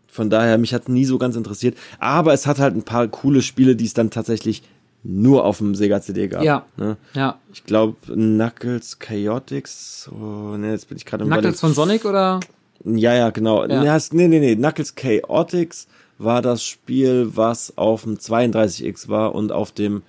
von 0.07 0.29
daher, 0.29 0.57
mich 0.57 0.73
hat's 0.73 0.87
nie 0.89 1.05
so 1.05 1.17
ganz 1.17 1.35
interessiert. 1.35 1.77
Aber 1.99 2.33
es 2.33 2.45
hat 2.45 2.59
halt 2.59 2.75
ein 2.75 2.83
paar 2.83 3.07
coole 3.07 3.41
Spiele, 3.41 3.75
die 3.75 3.85
es 3.85 3.93
dann 3.93 4.09
tatsächlich 4.09 4.61
nur 5.03 5.45
auf 5.45 5.59
dem 5.59 5.75
Sega 5.75 6.01
CD 6.01 6.27
gab. 6.27 6.43
Ja. 6.43 6.65
Ne? 6.75 6.97
Ja. 7.13 7.39
Ich 7.53 7.63
glaube, 7.63 7.95
Knuckles 8.13 8.99
Chaotix. 8.99 10.09
Oh, 10.11 10.57
ne, 10.57 10.71
jetzt 10.71 10.89
bin 10.89 10.97
ich 10.97 11.05
gerade 11.05 11.23
im 11.23 11.29
Knuckles 11.29 11.61
von 11.61 11.73
Sonic 11.73 12.03
oder? 12.03 12.41
Ja, 12.83 13.13
ja, 13.13 13.29
genau. 13.29 13.65
Ja. 13.65 13.83
Ja. 13.83 13.97
Nee, 14.11 14.27
nee, 14.27 14.39
nee. 14.39 14.55
Knuckles 14.55 14.95
Chaotix 14.95 15.87
war 16.17 16.41
das 16.41 16.63
Spiel, 16.63 17.31
was 17.35 17.77
auf 17.77 18.03
dem 18.03 18.17
32X 18.17 19.07
war 19.07 19.33
und 19.35 19.53
auf 19.53 19.71
dem 19.71 20.01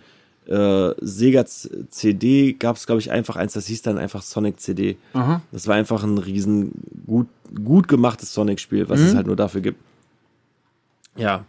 äh, 0.51 0.95
Sega 1.01 1.45
CD 1.47 2.53
gab 2.55 2.77
es, 2.77 2.87
glaube 2.87 3.01
ich, 3.01 3.11
einfach 3.11 3.37
eins, 3.37 3.53
das 3.53 3.67
hieß 3.67 3.83
dann 3.83 3.99
einfach 3.99 4.23
Sonic 4.23 4.59
CD. 4.61 4.97
Aha. 5.13 5.41
Das 5.53 5.67
war 5.69 5.77
einfach 5.77 6.03
ein 6.03 6.19
riesen 6.19 6.73
gut, 7.07 7.29
gut 7.65 7.87
gemachtes 7.89 8.35
Sonic-Spiel, 8.35 8.89
was 8.89 9.01
Mhm. 9.01 9.07
es 9.07 9.15
halt 9.15 9.27
nur 9.27 9.37
dafür 9.37 9.61
gibt. 9.61 9.79
Ja. 11.17 11.45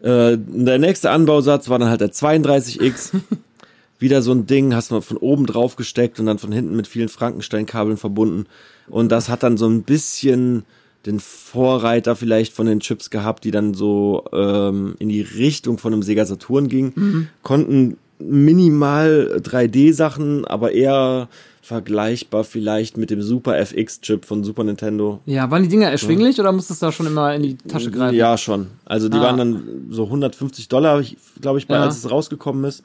Äh, 0.00 0.36
der 0.38 0.78
nächste 0.78 1.10
Anbausatz 1.10 1.68
war 1.68 1.78
dann 1.78 1.88
halt 1.88 2.00
der 2.00 2.12
32X. 2.12 3.12
Wieder 3.98 4.20
so 4.20 4.32
ein 4.32 4.46
Ding, 4.46 4.74
hast 4.74 4.90
du 4.90 5.00
von 5.00 5.16
oben 5.16 5.46
drauf 5.46 5.76
gesteckt 5.76 6.20
und 6.20 6.26
dann 6.26 6.38
von 6.38 6.52
hinten 6.52 6.76
mit 6.76 6.86
vielen 6.86 7.08
Frankenstein-Kabeln 7.08 7.96
verbunden. 7.96 8.44
Und 8.88 9.10
das 9.10 9.30
hat 9.30 9.42
dann 9.42 9.56
so 9.56 9.66
ein 9.66 9.84
bisschen 9.84 10.64
den 11.06 11.18
Vorreiter 11.20 12.14
vielleicht 12.14 12.52
von 12.52 12.66
den 12.66 12.80
Chips 12.80 13.08
gehabt, 13.10 13.44
die 13.44 13.52
dann 13.52 13.72
so 13.72 14.24
ähm, 14.32 14.96
in 14.98 15.08
die 15.08 15.22
Richtung 15.22 15.78
von 15.78 15.92
einem 15.94 16.02
Sega 16.02 16.26
Saturn 16.26 16.68
gingen, 16.68 16.92
Mhm. 16.94 17.28
konnten 17.42 17.96
minimal 18.18 19.40
3D-Sachen, 19.42 20.44
aber 20.46 20.72
eher 20.72 21.28
vergleichbar 21.62 22.44
vielleicht 22.44 22.96
mit 22.96 23.10
dem 23.10 23.20
Super 23.22 23.58
FX-Chip 23.58 24.24
von 24.24 24.44
Super 24.44 24.62
Nintendo. 24.64 25.20
Ja, 25.26 25.50
waren 25.50 25.64
die 25.64 25.68
Dinger 25.68 25.90
erschwinglich 25.90 26.38
oder 26.38 26.52
musstest 26.52 26.80
du 26.80 26.86
da 26.86 26.92
schon 26.92 27.06
immer 27.06 27.34
in 27.34 27.42
die 27.42 27.56
Tasche 27.56 27.90
greifen? 27.90 28.14
Ja, 28.16 28.38
schon. 28.38 28.68
Also 28.84 29.08
die 29.08 29.18
Ah. 29.18 29.22
waren 29.22 29.36
dann 29.36 29.86
so 29.90 30.04
150 30.08 30.68
Dollar, 30.68 31.02
glaube 31.40 31.58
ich, 31.58 31.66
bei, 31.66 31.74
Ja. 31.74 31.82
als 31.82 31.98
es 31.98 32.08
rausgekommen 32.10 32.64
ist. 32.64 32.84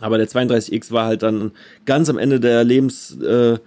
Aber 0.00 0.16
der 0.18 0.28
32X 0.28 0.92
war 0.92 1.06
halt 1.06 1.22
dann 1.24 1.50
ganz 1.86 2.08
am 2.08 2.18
Ende 2.18 2.38
der 2.38 2.62
Lebens, 2.62 3.16
äh, 3.20 3.58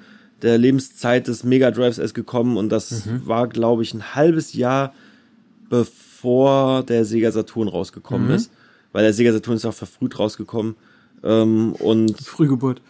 der 0.42 0.58
Lebenszeit 0.58 1.28
des 1.28 1.44
Mega 1.44 1.70
Drives 1.72 1.98
erst 1.98 2.14
gekommen 2.14 2.56
und 2.56 2.70
das 2.70 3.06
Mhm. 3.06 3.28
war, 3.28 3.48
glaube 3.50 3.84
ich, 3.84 3.94
ein 3.94 4.16
halbes 4.16 4.54
Jahr 4.54 4.94
bevor 5.70 6.84
der 6.84 7.06
Sega 7.06 7.32
Saturn 7.32 7.68
rausgekommen 7.68 8.30
Mhm. 8.30 8.34
ist. 8.36 8.52
Weil 8.92 9.04
der 9.04 9.14
Sega 9.14 9.32
Saturn 9.32 9.56
ist 9.56 9.66
auch 9.66 9.74
verfrüht 9.74 10.18
rausgekommen. 10.20 10.76
Ähm, 11.24 11.74
und 11.74 12.20
Frühgeburt. 12.22 12.82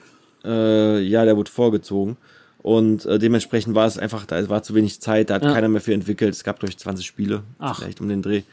äh, 0.45 0.99
ja, 1.01 1.25
der 1.25 1.35
wurde 1.37 1.51
vorgezogen. 1.51 2.17
Und 2.61 3.05
äh, 3.05 3.19
dementsprechend 3.19 3.73
war 3.75 3.87
es 3.87 3.97
einfach, 3.97 4.25
da 4.25 4.47
war 4.49 4.63
zu 4.63 4.75
wenig 4.75 4.99
Zeit, 4.99 5.29
da 5.29 5.35
hat 5.35 5.43
Ja. 5.43 5.53
keiner 5.53 5.69
mehr 5.69 5.81
für 5.81 5.93
entwickelt. 5.93 6.33
Es 6.33 6.43
gab 6.43 6.59
durch 6.59 6.77
20 6.77 7.05
Spiele, 7.05 7.43
Ach. 7.57 7.79
vielleicht 7.79 8.01
um 8.01 8.09
den 8.09 8.21
Dreh. 8.21 8.43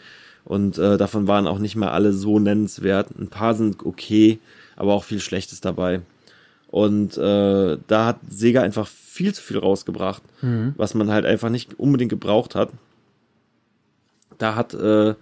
Und 0.44 0.78
äh, 0.78 0.96
davon 0.96 1.26
waren 1.26 1.46
auch 1.48 1.58
nicht 1.58 1.74
mal 1.74 1.88
alle 1.90 2.12
so 2.12 2.38
nennenswert. 2.38 3.08
Ein 3.18 3.28
paar 3.28 3.54
sind 3.54 3.84
okay, 3.84 4.38
aber 4.76 4.94
auch 4.94 5.02
viel 5.04 5.18
Schlechtes 5.20 5.60
dabei. 5.60 6.02
Und 6.68 7.16
äh, 7.18 7.78
da 7.86 8.06
hat 8.06 8.18
Sega 8.28 8.62
einfach 8.62 8.86
viel 8.86 9.34
zu 9.34 9.42
viel 9.42 9.58
rausgebracht, 9.58 10.22
was 10.76 10.94
man 10.94 11.10
halt 11.10 11.24
einfach 11.24 11.48
nicht 11.48 11.78
unbedingt 11.78 12.10
gebraucht 12.10 12.54
hat. 12.54 12.70
Da 14.38 14.54
hat 14.54 14.74
äh, 14.74 15.14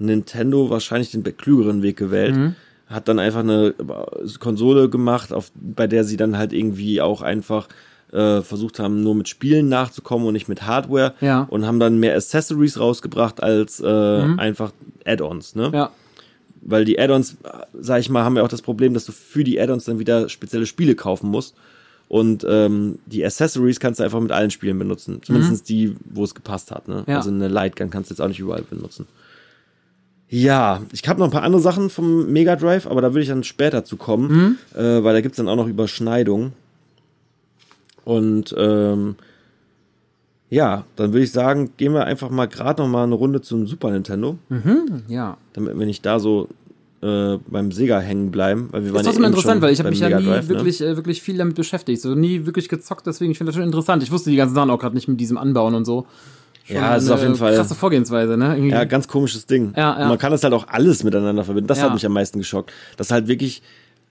Nintendo 0.00 0.70
wahrscheinlich 0.70 1.10
den 1.12 1.22
klügeren 1.22 1.82
Weg 1.82 1.96
gewählt. 1.96 2.54
Hat 2.86 3.06
dann 3.06 3.20
einfach 3.20 3.40
eine 3.40 3.74
Konsole 4.40 4.88
gemacht, 4.88 5.32
auf, 5.32 5.52
bei 5.54 5.86
der 5.86 6.02
sie 6.02 6.16
dann 6.16 6.36
halt 6.36 6.52
irgendwie 6.52 7.00
auch 7.00 7.22
einfach 7.22 7.68
äh, 8.12 8.42
versucht 8.42 8.78
haben, 8.78 9.02
nur 9.02 9.14
mit 9.14 9.28
Spielen 9.28 9.68
nachzukommen 9.68 10.26
und 10.26 10.32
nicht 10.32 10.48
mit 10.48 10.66
Hardware. 10.66 11.14
Ja. 11.20 11.46
Und 11.50 11.66
haben 11.66 11.78
dann 11.78 11.98
mehr 11.98 12.16
Accessories 12.16 12.80
rausgebracht 12.80 13.42
als 13.42 13.80
äh, 13.80 13.86
einfach 13.86 14.72
Add-ons. 15.04 15.54
Ne? 15.54 15.70
Ja. 15.72 15.90
Weil 16.62 16.84
die 16.84 16.98
Add-ons, 16.98 17.36
äh, 17.44 17.66
sag 17.78 18.00
ich 18.00 18.10
mal, 18.10 18.24
haben 18.24 18.36
ja 18.36 18.42
auch 18.42 18.48
das 18.48 18.62
Problem, 18.62 18.94
dass 18.94 19.04
du 19.04 19.12
für 19.12 19.44
die 19.44 19.60
Add-ons 19.60 19.84
dann 19.84 19.98
wieder 19.98 20.28
spezielle 20.28 20.66
Spiele 20.66 20.94
kaufen 20.94 21.30
musst. 21.30 21.54
Und 22.08 22.44
ähm, 22.48 22.98
die 23.06 23.24
Accessories 23.24 23.78
kannst 23.78 24.00
du 24.00 24.04
einfach 24.04 24.18
mit 24.18 24.32
allen 24.32 24.50
Spielen 24.50 24.76
benutzen. 24.76 25.20
Zumindest 25.22 25.68
die, 25.68 25.94
wo 26.04 26.24
es 26.24 26.34
gepasst 26.34 26.72
hat. 26.72 26.88
Ne? 26.88 27.04
Ja. 27.06 27.18
Also 27.18 27.30
eine 27.30 27.46
Lightgun 27.46 27.90
kannst 27.90 28.10
du 28.10 28.14
jetzt 28.14 28.20
auch 28.20 28.26
nicht 28.26 28.40
überall 28.40 28.62
benutzen. 28.62 29.06
Ja, 30.32 30.80
ich 30.92 31.06
habe 31.08 31.18
noch 31.18 31.26
ein 31.26 31.32
paar 31.32 31.42
andere 31.42 31.60
Sachen 31.60 31.90
vom 31.90 32.30
Mega 32.32 32.54
Drive, 32.54 32.86
aber 32.86 33.00
da 33.02 33.08
würde 33.08 33.22
ich 33.22 33.28
dann 33.28 33.42
später 33.42 33.84
zu 33.84 33.96
kommen, 33.96 34.58
äh, 34.74 35.02
weil 35.02 35.12
da 35.12 35.20
gibt's 35.20 35.38
dann 35.38 35.48
auch 35.48 35.56
noch 35.56 35.66
Überschneidungen. 35.66 36.52
Und 38.04 38.54
ähm, 38.56 39.16
ja, 40.48 40.84
dann 40.96 41.12
würde 41.12 41.24
ich 41.24 41.32
sagen, 41.32 41.72
gehen 41.76 41.92
wir 41.94 42.04
einfach 42.04 42.30
mal 42.30 42.46
gerade 42.46 42.80
noch 42.82 42.88
mal 42.88 43.02
eine 43.04 43.14
Runde 43.14 43.40
zum 43.40 43.66
Super 43.66 43.90
Nintendo, 43.90 44.38
Ja. 45.08 45.36
damit 45.52 45.76
wir 45.78 45.86
nicht 45.86 46.06
da 46.06 46.20
so 46.20 46.48
äh, 47.02 47.38
beim 47.48 47.72
Sega 47.72 47.98
hängen 47.98 48.30
bleiben, 48.30 48.68
weil 48.70 48.84
wir 48.84 48.92
Das 48.92 48.94
waren 48.94 49.00
ist 49.00 49.06
trotzdem 49.06 49.24
interessant, 49.24 49.62
weil 49.62 49.72
ich 49.72 49.78
habe 49.80 49.90
mich 49.90 50.00
ja 50.00 50.20
nie 50.20 50.26
ne? 50.26 50.48
wirklich, 50.48 50.80
äh, 50.80 50.96
wirklich 50.96 51.22
viel 51.22 51.38
damit 51.38 51.56
beschäftigt. 51.56 52.02
So 52.02 52.14
nie 52.14 52.46
wirklich 52.46 52.68
gezockt, 52.68 53.06
deswegen 53.06 53.32
ich 53.32 53.38
finde 53.38 53.50
das 53.50 53.56
schon 53.56 53.64
interessant. 53.64 54.02
Ich 54.02 54.12
wusste 54.12 54.30
die 54.30 54.36
ganzen 54.36 54.54
Sachen 54.54 54.70
auch 54.70 54.78
gerade 54.78 54.94
nicht 54.94 55.08
mit 55.08 55.18
diesem 55.18 55.38
Anbauen 55.38 55.74
und 55.74 55.84
so. 55.86 56.06
Ja, 56.72 56.96
ist 56.96 57.10
auf 57.10 57.20
jeden 57.22 57.36
Fall- 57.36 57.54
Krasse 57.56 57.74
Vorgehensweise, 57.74 58.36
ne? 58.36 58.54
Irgendwie. 58.56 58.70
Ja, 58.70 58.84
ganz 58.84 59.08
komisches 59.08 59.46
Ding. 59.46 59.72
Ja, 59.76 59.96
ja. 59.96 60.02
Und 60.02 60.08
man 60.08 60.18
kann 60.18 60.32
das 60.32 60.42
halt 60.44 60.54
auch 60.54 60.68
alles 60.68 61.04
miteinander 61.04 61.44
verbinden. 61.44 61.68
Das 61.68 61.78
Ja. 61.78 61.84
hat 61.84 61.94
mich 61.94 62.06
am 62.06 62.12
meisten 62.12 62.38
geschockt. 62.38 62.72
Dass 62.96 63.10
halt 63.10 63.26
wirklich 63.28 63.62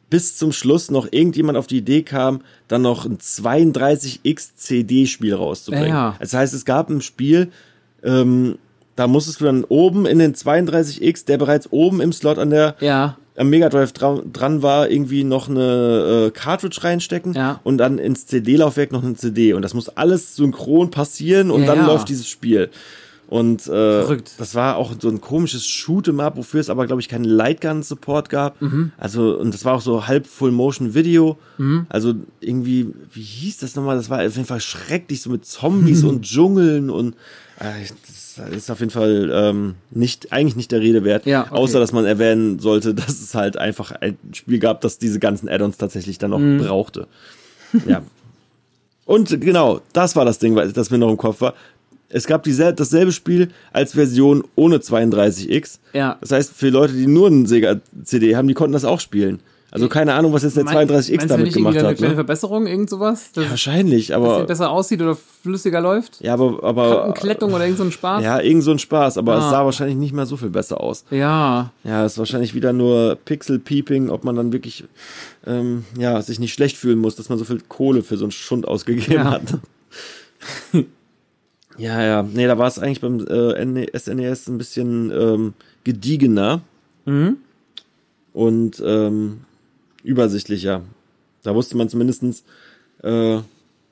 bis 0.09 0.37
zum 0.37 0.51
Schluss 0.51 0.89
noch 0.89 1.07
irgendjemand 1.11 1.57
auf 1.57 1.67
die 1.67 1.77
Idee 1.77 2.01
kam, 2.01 2.41
dann 2.67 2.81
noch 2.81 3.05
ein 3.05 3.19
32x 3.19 4.55
CD-Spiel 4.55 5.33
rauszubringen. 5.35 5.89
Ja. 5.89 6.15
Das 6.19 6.33
heißt, 6.33 6.53
es 6.53 6.65
gab 6.65 6.89
ein 6.89 7.01
Spiel, 7.01 7.51
ähm, 8.03 8.57
da 8.95 9.07
musstest 9.07 9.39
du 9.39 9.45
dann 9.45 9.63
oben 9.65 10.05
in 10.05 10.19
den 10.19 10.33
32x, 10.35 11.25
der 11.25 11.37
bereits 11.37 11.71
oben 11.71 12.01
im 12.01 12.11
Slot 12.11 12.37
an 12.37 12.49
der 12.49 12.75
ja. 12.79 13.17
Am 13.39 13.49
Mega 13.49 13.69
Drive 13.69 13.93
dra 13.93 14.21
dran 14.31 14.61
war, 14.61 14.89
irgendwie 14.91 15.23
noch 15.23 15.49
eine 15.49 16.27
äh, 16.27 16.31
Cartridge 16.31 16.83
reinstecken 16.83 17.33
Ja. 17.33 17.59
und 17.63 17.77
dann 17.79 17.97
ins 17.97 18.27
CD-Laufwerk 18.27 18.91
noch 18.91 19.03
eine 19.03 19.15
CD. 19.15 19.53
Und 19.53 19.61
das 19.63 19.73
muss 19.73 19.89
alles 19.89 20.35
synchron 20.35 20.91
passieren 20.91 21.49
und 21.49 21.61
Ja, 21.61 21.67
dann 21.67 21.79
ja. 21.79 21.87
läuft 21.87 22.09
dieses 22.09 22.27
Spiel. 22.27 22.69
Und 23.27 23.61
äh, 23.67 24.01
Verrückt. 24.01 24.31
das 24.39 24.55
war 24.55 24.75
auch 24.77 24.91
so 24.99 25.07
ein 25.07 25.21
komisches 25.21 25.63
Shoot'em 25.63 26.19
Up, 26.19 26.35
wofür 26.35 26.59
es 26.61 26.69
aber, 26.71 26.87
glaube 26.87 26.99
ich, 26.99 27.07
keinen 27.09 27.25
Lightgun-Support 27.25 28.27
gab. 28.29 28.59
Mhm. 28.59 28.91
Also, 28.97 29.37
und 29.37 29.53
das 29.53 29.65
war 29.65 29.75
auch 29.75 29.81
so 29.81 30.07
halb 30.07 30.25
Full-Motion-Video. 30.25 31.37
Also 31.89 32.15
irgendwie, 32.39 32.87
wie 33.13 33.21
hieß 33.21 33.57
das 33.59 33.75
nochmal? 33.75 33.97
Das 33.97 34.09
war 34.09 34.25
auf 34.25 34.35
jeden 34.35 34.47
Fall 34.47 34.61
schrecklich, 34.61 35.21
so 35.21 35.29
mit 35.29 35.45
Zombies 35.45 36.03
und 36.05 36.23
Dschungeln 36.23 36.89
und 36.89 37.15
das 37.59 38.51
ist 38.55 38.71
auf 38.71 38.79
jeden 38.79 38.91
Fall 38.91 39.29
ähm, 39.33 39.75
nicht, 39.91 40.31
eigentlich 40.31 40.55
nicht 40.55 40.71
der 40.71 40.79
Rede 40.79 41.03
wert. 41.03 41.25
Ja, 41.25 41.41
okay. 41.41 41.55
Außer, 41.55 41.79
dass 41.79 41.91
man 41.91 42.05
erwähnen 42.05 42.59
sollte, 42.59 42.93
dass 42.95 43.09
es 43.19 43.35
halt 43.35 43.57
einfach 43.57 43.91
ein 43.91 44.17
Spiel 44.33 44.59
gab, 44.59 44.81
das 44.81 44.97
diese 44.97 45.19
ganzen 45.19 45.49
Add-ons 45.49 45.77
tatsächlich 45.77 46.17
dann 46.17 46.31
noch 46.31 46.39
Mhm. 46.39 46.59
brauchte. 46.59 47.07
Ja. 47.85 48.01
Und 49.05 49.41
genau, 49.41 49.81
das 49.93 50.15
war 50.15 50.23
das 50.25 50.39
Ding, 50.39 50.55
das 50.55 50.89
mir 50.91 50.97
noch 50.97 51.09
im 51.09 51.17
Kopf 51.17 51.41
war. 51.41 51.53
Es 52.09 52.25
gab 52.25 52.43
diesel 52.43 52.73
dasselbe 52.73 53.11
Spiel 53.11 53.49
als 53.71 53.93
Version 53.93 54.43
ohne 54.55 54.77
32X. 54.77 55.79
Ja. 55.93 56.17
Das 56.21 56.31
heißt, 56.31 56.53
für 56.55 56.69
Leute, 56.69 56.93
die 56.93 57.05
nur 57.07 57.27
einen 57.27 57.45
Sega-CD 57.45 58.35
haben, 58.35 58.47
die 58.47 58.53
konnten 58.55 58.73
das 58.73 58.85
auch 58.85 58.99
spielen. 58.99 59.39
Also 59.71 59.87
keine 59.87 60.13
Ahnung, 60.15 60.33
was 60.33 60.43
jetzt 60.43 60.57
der 60.57 60.63
32X 60.63 60.67
Meinst 60.67 61.11
du 61.11 61.27
damit 61.27 61.53
gemacht 61.53 61.75
irgendwie 61.75 61.79
eine 61.79 61.87
hat. 61.89 61.97
kleine 61.97 62.09
Ne? 62.13 62.15
Verbesserung, 62.15 62.65
irgend 62.67 62.89
sowas? 62.89 63.31
Dass 63.33 63.43
Ja, 63.43 63.49
wahrscheinlich, 63.51 64.09
es 64.09 64.15
aber 64.15 64.43
besser 64.45 64.71
aussieht 64.71 65.01
oder 65.01 65.15
flüssiger 65.15 65.79
läuft? 65.81 66.19
ja, 66.21 66.33
aber 66.33 66.63
aber 66.63 67.01
Kantenklettung 67.03 67.53
oder 67.53 67.63
irgend 67.65 67.77
so 67.77 67.83
ein 67.83 67.91
Spaß? 67.91 68.23
ja, 68.23 68.39
irgend 68.39 68.63
so 68.63 68.71
ein 68.71 68.79
Spaß, 68.79 69.17
aber 69.19 69.37
es 69.37 69.43
Ah. 69.43 69.49
sah 69.51 69.65
wahrscheinlich 69.65 69.97
nicht 69.97 70.13
mehr 70.13 70.25
so 70.25 70.37
viel 70.37 70.49
besser 70.49 70.81
aus. 70.81 71.03
Ja. 71.11 71.71
Ja, 71.83 72.03
es 72.05 72.13
ist 72.13 72.17
wahrscheinlich 72.17 72.53
wieder 72.55 72.73
nur 72.73 73.17
Pixel-Peeping, 73.25 74.09
ob 74.09 74.23
man 74.23 74.35
dann 74.35 74.51
wirklich 74.51 74.85
ähm, 75.45 75.85
ja, 75.97 76.21
sich 76.21 76.39
nicht 76.39 76.53
schlecht 76.53 76.75
fühlen 76.75 76.97
muss, 76.99 77.15
dass 77.15 77.29
man 77.29 77.37
so 77.37 77.45
viel 77.45 77.61
Kohle 77.67 78.01
für 78.03 78.17
so 78.17 78.25
einen 78.25 78.31
Schund 78.31 78.67
ausgegeben 78.67 79.13
Ja. 79.13 79.25
hat. 79.31 79.43
ja, 81.77 82.01
ja. 82.03 82.23
Nee, 82.23 82.47
da 82.47 82.57
war 82.57 82.67
es 82.67 82.79
eigentlich 82.79 83.01
beim 83.01 83.19
äh, 83.27 83.87
SNES 83.97 84.47
ein 84.47 84.57
bisschen 84.57 85.11
ähm, 85.11 85.53
gediegener 85.83 86.61
Mhm. 87.05 87.37
und 88.33 88.81
ähm, 88.85 89.41
übersichtlicher. 90.03 90.81
Da 91.43 91.55
wusste 91.55 91.77
man 91.77 91.89
zumindestens, 91.89 92.43
äh, 93.03 93.37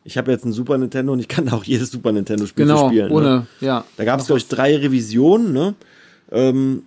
ich 0.03 0.17
habe 0.17 0.31
jetzt 0.31 0.45
ein 0.45 0.53
Super 0.53 0.77
Nintendo 0.77 1.13
und 1.13 1.19
ich 1.19 1.27
kann 1.27 1.49
auch 1.49 1.63
jedes 1.63 1.91
Super 1.91 2.11
Nintendo-Spiel 2.11 2.65
Genau, 2.65 2.87
spielen. 2.87 3.07
Ne? 3.09 3.13
ohne, 3.13 3.47
ja. 3.61 3.83
Da 3.97 4.05
gab 4.05 4.19
es, 4.19 4.27
glaube 4.27 4.39
ich, 4.39 4.47
drei 4.47 4.75
Revisionen, 4.77 5.53
ne? 5.53 5.75
Ähm, 6.31 6.83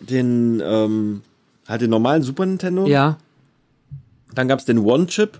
den, 0.00 0.60
ähm, 0.64 1.22
halt 1.68 1.80
den 1.82 1.90
normalen 1.90 2.22
Super 2.22 2.46
Nintendo. 2.46 2.86
Ja. 2.86 3.18
Dann 4.34 4.48
gab 4.48 4.58
es 4.58 4.64
den 4.64 4.78
One-Chip 4.78 5.38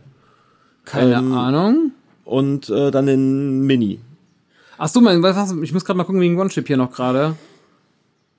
Keine 0.84 1.14
Ähm, 1.14 1.32
Ahnung. 1.32 1.92
und 2.24 2.68
äh, 2.70 2.90
dann 2.90 3.06
den 3.06 3.60
Mini. 3.62 3.98
Ach 4.78 4.88
so, 4.88 5.00
mein, 5.00 5.22
was, 5.22 5.52
ich 5.62 5.72
muss 5.72 5.84
gerade 5.84 5.96
mal 5.96 6.04
gucken 6.04 6.20
wegen 6.20 6.38
One-Chip 6.38 6.66
hier 6.66 6.76
noch 6.76 6.92
gerade. 6.92 7.34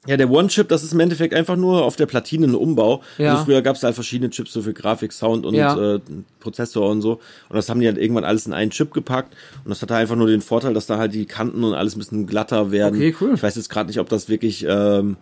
Ja, 0.08 0.18
der 0.18 0.30
One-Chip, 0.30 0.68
das 0.70 0.84
ist 0.84 0.94
im 0.94 1.00
Endeffekt 1.00 1.34
einfach 1.34 1.56
nur 1.56 1.84
auf 1.84 1.96
der 1.96 2.06
Platine 2.06 2.48
ein 2.48 2.56
Umbau. 2.56 3.02
Ja. 3.18 3.34
Also 3.34 3.46
früher 3.46 3.62
gab 3.62 3.76
es 3.76 3.84
halt 3.84 3.96
verschiedene 3.96 4.30
Chips, 4.30 4.54
so 4.54 4.62
für 4.62 4.74
Grafik, 4.74 5.12
Sound 5.12 5.46
und 5.46 5.56
Ja. 5.56 5.96
äh, 5.96 6.00
Prozessor 6.40 6.90
und 6.90 7.02
so. 7.02 7.14
Und 7.50 7.56
das 7.56 7.70
haben 7.70 7.80
die 7.80 7.88
halt 7.88 7.98
irgendwann 7.98 8.24
alles 8.24 8.46
in 8.46 8.54
einen 8.54 8.72
Chip 8.72 8.94
gepackt. 8.94 9.34
Und 9.64 9.70
das 9.70 9.82
hatte 9.82 9.96
einfach 9.96 10.16
nur 10.16 10.28
den 10.28 10.42
Vorteil, 10.42 10.74
dass 10.74 10.86
da 10.86 10.98
halt 10.98 11.14
die 11.14 11.26
Kanten 11.26 11.64
und 11.64 11.74
alles 11.74 11.96
ein 11.96 12.00
bisschen 12.00 12.28
glatter 12.28 12.72
werden. 12.72 12.96
Okay, 12.96 13.16
cool. 13.22 13.32
Ich 13.36 13.44
weiß 13.44 13.56
jetzt 13.56 13.70
gerade 13.70 13.88
nicht, 13.88 14.00
ob 14.00 14.10
das 14.10 14.30
wirklich 14.30 14.66
ähm, 14.68 15.18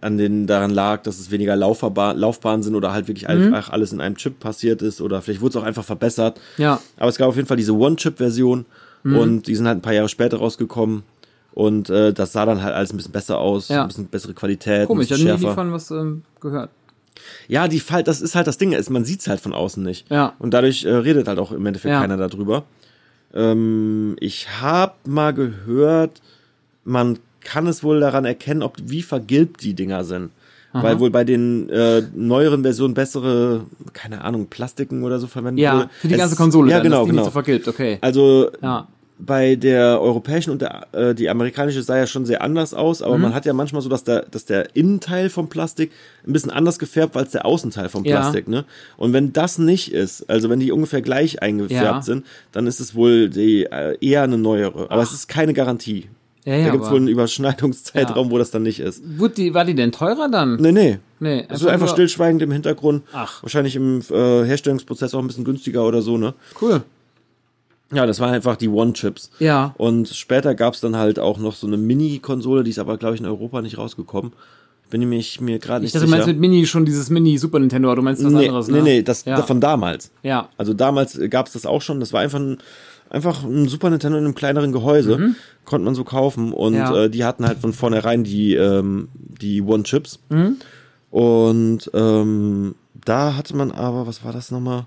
an 0.00 0.16
den 0.18 0.46
daran 0.46 0.70
lag, 0.70 1.02
dass 1.02 1.18
es 1.18 1.30
weniger 1.32 1.56
Laufbahn, 1.56 2.16
Laufbahnen 2.16 2.62
sind 2.62 2.76
oder 2.76 2.92
halt 2.92 3.08
wirklich 3.08 3.26
Mhm. 3.26 3.52
einfach 3.54 3.70
alles 3.70 3.92
in 3.92 4.00
einem 4.00 4.16
Chip 4.16 4.38
passiert 4.38 4.82
ist 4.82 5.00
oder 5.00 5.20
vielleicht 5.22 5.40
wurde 5.40 5.50
es 5.50 5.56
auch 5.56 5.66
einfach 5.66 5.84
verbessert. 5.84 6.40
Ja. 6.58 6.80
Aber 6.98 7.08
es 7.08 7.16
gab 7.16 7.28
auf 7.28 7.36
jeden 7.36 7.48
Fall 7.48 7.56
diese 7.56 7.72
One-Chip-Version 7.74 8.66
Mhm. 9.02 9.16
und 9.16 9.46
die 9.48 9.56
sind 9.56 9.66
halt 9.66 9.78
ein 9.78 9.82
paar 9.82 9.94
Jahre 9.94 10.08
später 10.08 10.36
rausgekommen. 10.38 11.02
Und 11.58 11.90
äh, 11.90 12.12
das 12.12 12.32
sah 12.32 12.46
dann 12.46 12.62
halt 12.62 12.72
alles 12.72 12.92
ein 12.92 12.96
bisschen 12.98 13.10
besser 13.10 13.38
aus, 13.38 13.66
Ja. 13.68 13.82
ein 13.82 13.88
bisschen 13.88 14.06
bessere 14.06 14.32
Qualität, 14.32 14.86
Komisch, 14.86 15.06
ich 15.10 15.12
habe 15.26 15.36
nie 15.36 15.42
davon 15.44 15.72
was 15.72 15.90
ähm, 15.90 16.22
gehört. 16.40 16.70
Ja, 17.48 17.66
die 17.66 17.80
Fall, 17.80 18.04
das 18.04 18.20
ist 18.20 18.36
halt 18.36 18.46
das 18.46 18.58
Ding, 18.58 18.70
ist, 18.70 18.90
man 18.90 19.04
sieht's 19.04 19.26
halt 19.26 19.40
von 19.40 19.52
außen 19.52 19.82
nicht. 19.82 20.08
Ja. 20.08 20.34
Und 20.38 20.54
dadurch 20.54 20.84
äh, 20.84 20.90
redet 20.94 21.26
halt 21.26 21.40
auch 21.40 21.50
im 21.50 21.66
Endeffekt 21.66 21.90
Ja. 21.90 22.00
keiner 22.00 22.16
darüber. 22.16 22.62
Ähm, 23.34 24.14
ich 24.20 24.46
habe 24.60 24.92
mal 25.04 25.34
gehört, 25.34 26.22
man 26.84 27.18
kann 27.40 27.66
es 27.66 27.82
wohl 27.82 27.98
daran 27.98 28.24
erkennen, 28.24 28.62
ob 28.62 28.76
wie 28.84 29.02
vergilbt 29.02 29.62
die 29.64 29.74
Dinger 29.74 30.04
sind. 30.04 30.30
Weil 30.72 31.00
wohl 31.00 31.10
bei 31.10 31.24
den 31.24 31.68
äh, 31.70 32.02
neueren 32.14 32.62
Versionen 32.62 32.94
bessere, 32.94 33.62
keine 33.94 34.22
Ahnung, 34.22 34.46
Plastiken 34.46 35.02
oder 35.02 35.18
so 35.18 35.26
verwendet 35.26 35.60
Ja, 35.64 35.74
wurde. 35.74 35.90
für 35.98 36.06
die 36.06 36.14
Es- 36.14 36.20
ganze 36.20 36.36
Konsole 36.36 36.70
Ja, 36.70 36.76
dann, 36.76 36.84
genau, 36.84 37.04
genau. 37.04 37.14
nicht 37.16 37.24
so 37.24 37.30
vergilbt, 37.32 37.66
okay. 37.66 37.98
Also 38.00 38.50
Ja. 38.62 38.86
Bei 39.20 39.56
der 39.56 40.00
europäischen 40.00 40.50
und 40.50 40.62
der, 40.62 40.86
äh, 40.92 41.14
die 41.14 41.28
amerikanische 41.28 41.82
sah 41.82 41.96
ja 41.98 42.06
schon 42.06 42.24
sehr 42.24 42.40
anders 42.42 42.72
aus, 42.72 43.02
aber 43.02 43.18
man 43.18 43.34
hat 43.34 43.46
ja 43.46 43.52
manchmal 43.52 43.82
so, 43.82 43.88
dass 43.88 44.04
der, 44.04 44.26
dass 44.30 44.44
der 44.44 44.76
Innenteil 44.76 45.28
vom 45.28 45.48
Plastik 45.48 45.90
ein 46.26 46.32
bisschen 46.32 46.50
anders 46.50 46.78
gefärbt 46.78 47.14
war 47.14 47.22
als 47.22 47.32
der 47.32 47.44
Außenteil 47.44 47.88
vom 47.88 48.04
Ja. 48.04 48.20
Plastik, 48.20 48.46
ne? 48.48 48.64
Und 48.96 49.12
wenn 49.12 49.32
das 49.32 49.58
nicht 49.58 49.92
ist, 49.92 50.30
also 50.30 50.48
wenn 50.50 50.60
die 50.60 50.70
ungefähr 50.70 51.02
gleich 51.02 51.42
eingefärbt 51.42 51.82
Ja. 51.82 52.02
sind, 52.02 52.24
dann 52.52 52.66
ist 52.68 52.78
es 52.80 52.94
wohl 52.94 53.28
die, 53.28 53.64
äh, 53.64 53.96
eher 54.00 54.22
eine 54.22 54.38
neuere. 54.38 54.90
Aber 54.90 55.02
es 55.02 55.12
ist 55.12 55.26
keine 55.28 55.52
Garantie. 55.52 56.08
Ja, 56.44 56.54
ja, 56.54 56.64
da 56.66 56.70
gibt 56.70 56.84
es 56.84 56.90
wohl 56.90 56.96
einen 56.98 57.08
Überschneidungszeitraum, 57.08 58.26
Ja. 58.28 58.32
wo 58.32 58.38
das 58.38 58.50
dann 58.50 58.62
nicht 58.62 58.80
ist. 58.80 59.02
Wurde 59.18 59.34
die, 59.34 59.52
war 59.54 59.64
die 59.64 59.74
denn 59.74 59.92
teurer 59.92 60.28
dann? 60.30 60.56
Nee, 60.56 60.72
nee. 60.72 60.98
Nee, 61.20 61.44
Es 61.48 61.60
ist 61.60 61.66
einfach 61.66 61.88
stillschweigend 61.88 62.40
im 62.42 62.52
Hintergrund. 62.52 63.02
Ach. 63.12 63.42
Wahrscheinlich 63.42 63.74
im 63.74 64.00
äh, 64.10 64.44
Herstellungsprozess 64.44 65.12
auch 65.14 65.18
ein 65.18 65.26
bisschen 65.26 65.44
günstiger 65.44 65.84
oder 65.84 66.00
so, 66.00 66.16
ne? 66.16 66.34
Cool. 66.62 66.82
Ja, 67.92 68.04
das 68.06 68.20
waren 68.20 68.34
einfach 68.34 68.56
die 68.56 68.68
One-Chips. 68.68 69.30
Ja. 69.38 69.74
Und 69.78 70.08
später 70.08 70.54
gab 70.54 70.74
es 70.74 70.80
dann 70.80 70.96
halt 70.96 71.18
auch 71.18 71.38
noch 71.38 71.54
so 71.54 71.66
eine 71.66 71.76
Mini-Konsole, 71.78 72.62
die 72.64 72.70
ist 72.70 72.78
aber, 72.78 72.98
glaube 72.98 73.14
ich, 73.14 73.20
in 73.20 73.26
Europa 73.26 73.62
nicht 73.62 73.78
rausgekommen. 73.78 74.32
Bin 74.90 75.10
ich 75.12 75.40
mir 75.40 75.58
gerade 75.58 75.84
Ich 75.84 75.92
nicht 75.92 75.94
dachte, 75.96 76.04
du 76.06 76.10
sicher. 76.10 76.16
meinst 76.18 76.26
mit 76.28 76.38
Mini 76.38 76.66
schon 76.66 76.84
dieses 76.86 77.10
Mini 77.10 77.36
Super 77.38 77.58
Nintendo, 77.58 77.88
aber 77.88 77.96
du 77.96 78.02
meinst 78.02 78.24
was 78.24 78.32
nee, 78.32 78.46
anderes, 78.48 78.68
nee, 78.68 78.78
ne? 78.78 78.82
nee, 78.82 79.02
das 79.02 79.24
ja. 79.26 79.40
von 79.42 79.60
damals. 79.60 80.10
Ja. 80.22 80.48
Also 80.56 80.72
damals 80.74 81.18
gab 81.30 81.46
es 81.46 81.52
das 81.52 81.66
auch 81.66 81.82
schon. 81.82 82.00
Das 82.00 82.12
war 82.14 82.20
einfach 82.20 82.38
ein, 82.38 82.56
einfach 83.10 83.44
ein 83.44 83.68
Super 83.68 83.90
Nintendo 83.90 84.16
in 84.18 84.24
einem 84.24 84.34
kleineren 84.34 84.72
Gehäuse. 84.72 85.34
Konnte 85.66 85.84
man 85.84 85.94
so 85.94 86.04
kaufen. 86.04 86.52
Und 86.54 86.72
Mhm. 86.72 86.78
Ja. 86.78 86.96
äh, 87.04 87.10
die 87.10 87.24
hatten 87.24 87.46
halt 87.46 87.58
von 87.58 87.74
vornherein 87.74 88.24
die, 88.24 88.54
ähm, 88.54 89.08
die 89.14 89.60
One-Chips. 89.60 90.20
Mhm. 90.30 90.56
Und 91.10 91.90
ähm, 91.94 92.74
da 93.04 93.36
hatte 93.36 93.56
man 93.56 93.70
aber, 93.72 94.06
was 94.06 94.24
war 94.24 94.32
das 94.32 94.50
nochmal? 94.50 94.86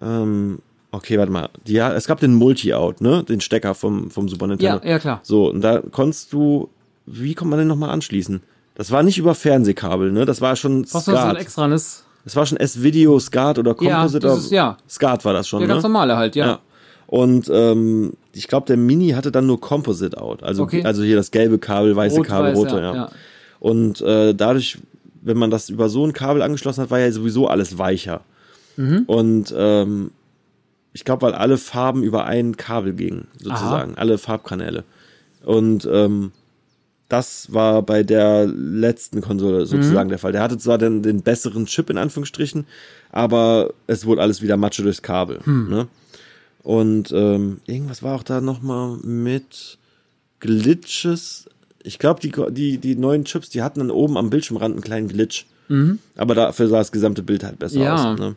Ähm, 0.00 0.58
okay, 0.96 1.18
warte 1.18 1.30
mal. 1.32 1.48
Die, 1.66 1.76
es 1.78 2.06
gab 2.06 2.20
den 2.20 2.34
Multi-Out, 2.34 3.00
ne? 3.00 3.24
Den 3.24 3.40
Stecker 3.40 3.74
vom, 3.74 4.10
vom 4.10 4.28
Super 4.28 4.46
Nintendo. 4.46 4.80
Ja, 4.84 4.90
ja, 4.90 4.98
klar. 4.98 5.20
So, 5.22 5.50
und 5.50 5.60
da 5.62 5.80
konntest 5.80 6.32
du, 6.32 6.68
wie 7.06 7.34
kommt 7.34 7.50
man 7.50 7.58
den 7.58 7.68
nochmal 7.68 7.90
anschließen? 7.90 8.42
Das 8.74 8.90
war 8.90 9.02
nicht 9.02 9.18
über 9.18 9.34
Fernsehkabel, 9.34 10.12
ne? 10.12 10.24
Das 10.24 10.40
war 10.40 10.56
schon 10.56 10.80
noch 10.82 10.86
so 10.88 10.98
ein 11.12 11.16
SCART. 11.16 11.38
extranes? 11.40 12.04
Das 12.24 12.34
war 12.36 12.44
schon 12.44 12.58
S-Video, 12.58 13.18
SCART 13.20 13.58
oder 13.58 13.70
Ja, 13.80 13.96
Composite. 14.02 14.26
dieses- 14.26 14.46
oder- 14.48 14.54
ja. 14.56 14.76
SCART 14.88 15.24
war 15.24 15.32
das 15.32 15.48
schon, 15.48 15.60
Der 15.60 15.68
ne? 15.68 15.74
ganz 15.74 15.82
normale 15.84 16.16
halt, 16.16 16.34
ja. 16.36 16.46
Ja. 16.46 16.58
Und 17.06 17.48
ähm, 17.54 18.14
ich 18.32 18.48
glaube, 18.48 18.66
der 18.66 18.76
Mini 18.76 19.10
hatte 19.10 19.30
dann 19.30 19.46
nur 19.46 19.60
Composite 19.60 20.20
Out. 20.20 20.42
Also, 20.42 20.64
Okay. 20.64 20.82
also 20.84 21.04
hier 21.04 21.14
das 21.16 21.30
gelbe 21.30 21.58
Kabel, 21.58 21.94
weiße 21.94 22.16
Rot, 22.16 22.26
Kabel, 22.26 22.50
weiß, 22.50 22.58
rote, 22.58 22.76
ja, 22.76 22.80
ja. 22.82 22.94
ja. 22.94 23.10
Und 23.60 24.00
äh, 24.00 24.34
dadurch, 24.34 24.78
wenn 25.22 25.36
man 25.38 25.50
das 25.50 25.68
über 25.70 25.88
so 25.88 26.04
ein 26.04 26.12
Kabel 26.12 26.42
angeschlossen 26.42 26.82
hat, 26.82 26.90
war 26.90 26.98
ja 26.98 27.10
sowieso 27.12 27.46
alles 27.46 27.78
weicher. 27.78 28.22
Mhm. 28.76 29.04
Und 29.06 29.54
ähm, 29.56 30.10
ich 30.96 31.04
glaube, 31.04 31.22
weil 31.26 31.34
alle 31.34 31.58
Farben 31.58 32.02
über 32.02 32.24
ein 32.24 32.56
Kabel 32.56 32.94
gingen, 32.94 33.28
sozusagen, 33.38 33.96
alle 33.96 34.16
Farbkanäle. 34.16 34.82
Und 35.44 35.86
ähm, 35.92 36.32
das 37.10 37.52
war 37.52 37.82
bei 37.82 38.02
der 38.02 38.46
letzten 38.46 39.20
Konsole 39.20 39.60
Mhm. 39.60 39.66
sozusagen 39.66 40.08
der 40.08 40.18
Fall. 40.18 40.32
Der 40.32 40.42
hatte 40.42 40.56
zwar 40.58 40.78
den, 40.78 41.02
den 41.02 41.20
besseren 41.22 41.66
Chip 41.66 41.90
in 41.90 41.98
Anführungsstrichen, 41.98 42.66
aber 43.12 43.74
es 43.86 44.06
wurde 44.06 44.22
alles 44.22 44.40
wieder 44.40 44.56
Matsche 44.56 44.82
durchs 44.82 45.02
Kabel. 45.02 45.40
Hm. 45.44 45.68
Ne? 45.68 45.86
Und 46.62 47.12
ähm, 47.12 47.60
irgendwas 47.66 48.02
war 48.02 48.16
auch 48.16 48.22
da 48.24 48.40
nochmal 48.40 48.96
mit 49.02 49.78
Glitches. 50.40 51.48
Ich 51.82 51.98
glaube, 51.98 52.20
die, 52.20 52.32
die, 52.52 52.78
die 52.78 52.96
neuen 52.96 53.24
Chips, 53.24 53.50
die 53.50 53.62
hatten 53.62 53.80
dann 53.80 53.90
oben 53.90 54.16
am 54.16 54.30
Bildschirmrand 54.30 54.72
einen 54.74 54.82
kleinen 54.82 55.08
Glitch. 55.08 55.46
Aber 56.16 56.34
dafür 56.36 56.68
sah 56.68 56.78
das 56.78 56.92
gesamte 56.92 57.22
Bild 57.24 57.42
halt 57.44 57.58
besser 57.58 57.78
Mhm. 57.78 57.84
Ja. 57.84 58.12
aus. 58.12 58.18
Ne? 58.18 58.34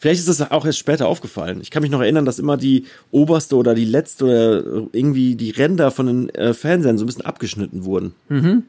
Vielleicht 0.00 0.20
ist 0.20 0.28
das 0.28 0.50
auch 0.50 0.64
erst 0.64 0.78
später 0.78 1.08
aufgefallen. 1.08 1.60
Ich 1.60 1.70
kann 1.70 1.82
mich 1.82 1.90
noch 1.90 2.00
erinnern, 2.00 2.24
dass 2.24 2.38
immer 2.38 2.56
die 2.56 2.84
oberste 3.10 3.56
oder 3.56 3.74
die 3.74 3.84
letzte 3.84 4.24
oder 4.24 4.88
irgendwie 4.92 5.34
die 5.34 5.50
Ränder 5.50 5.90
von 5.90 6.06
den 6.06 6.28
äh, 6.30 6.54
Fernsehern 6.54 6.98
so 6.98 7.04
ein 7.04 7.06
bisschen 7.06 7.24
abgeschnitten 7.26 7.84
wurden. 7.84 8.14
Mhm. 8.28 8.62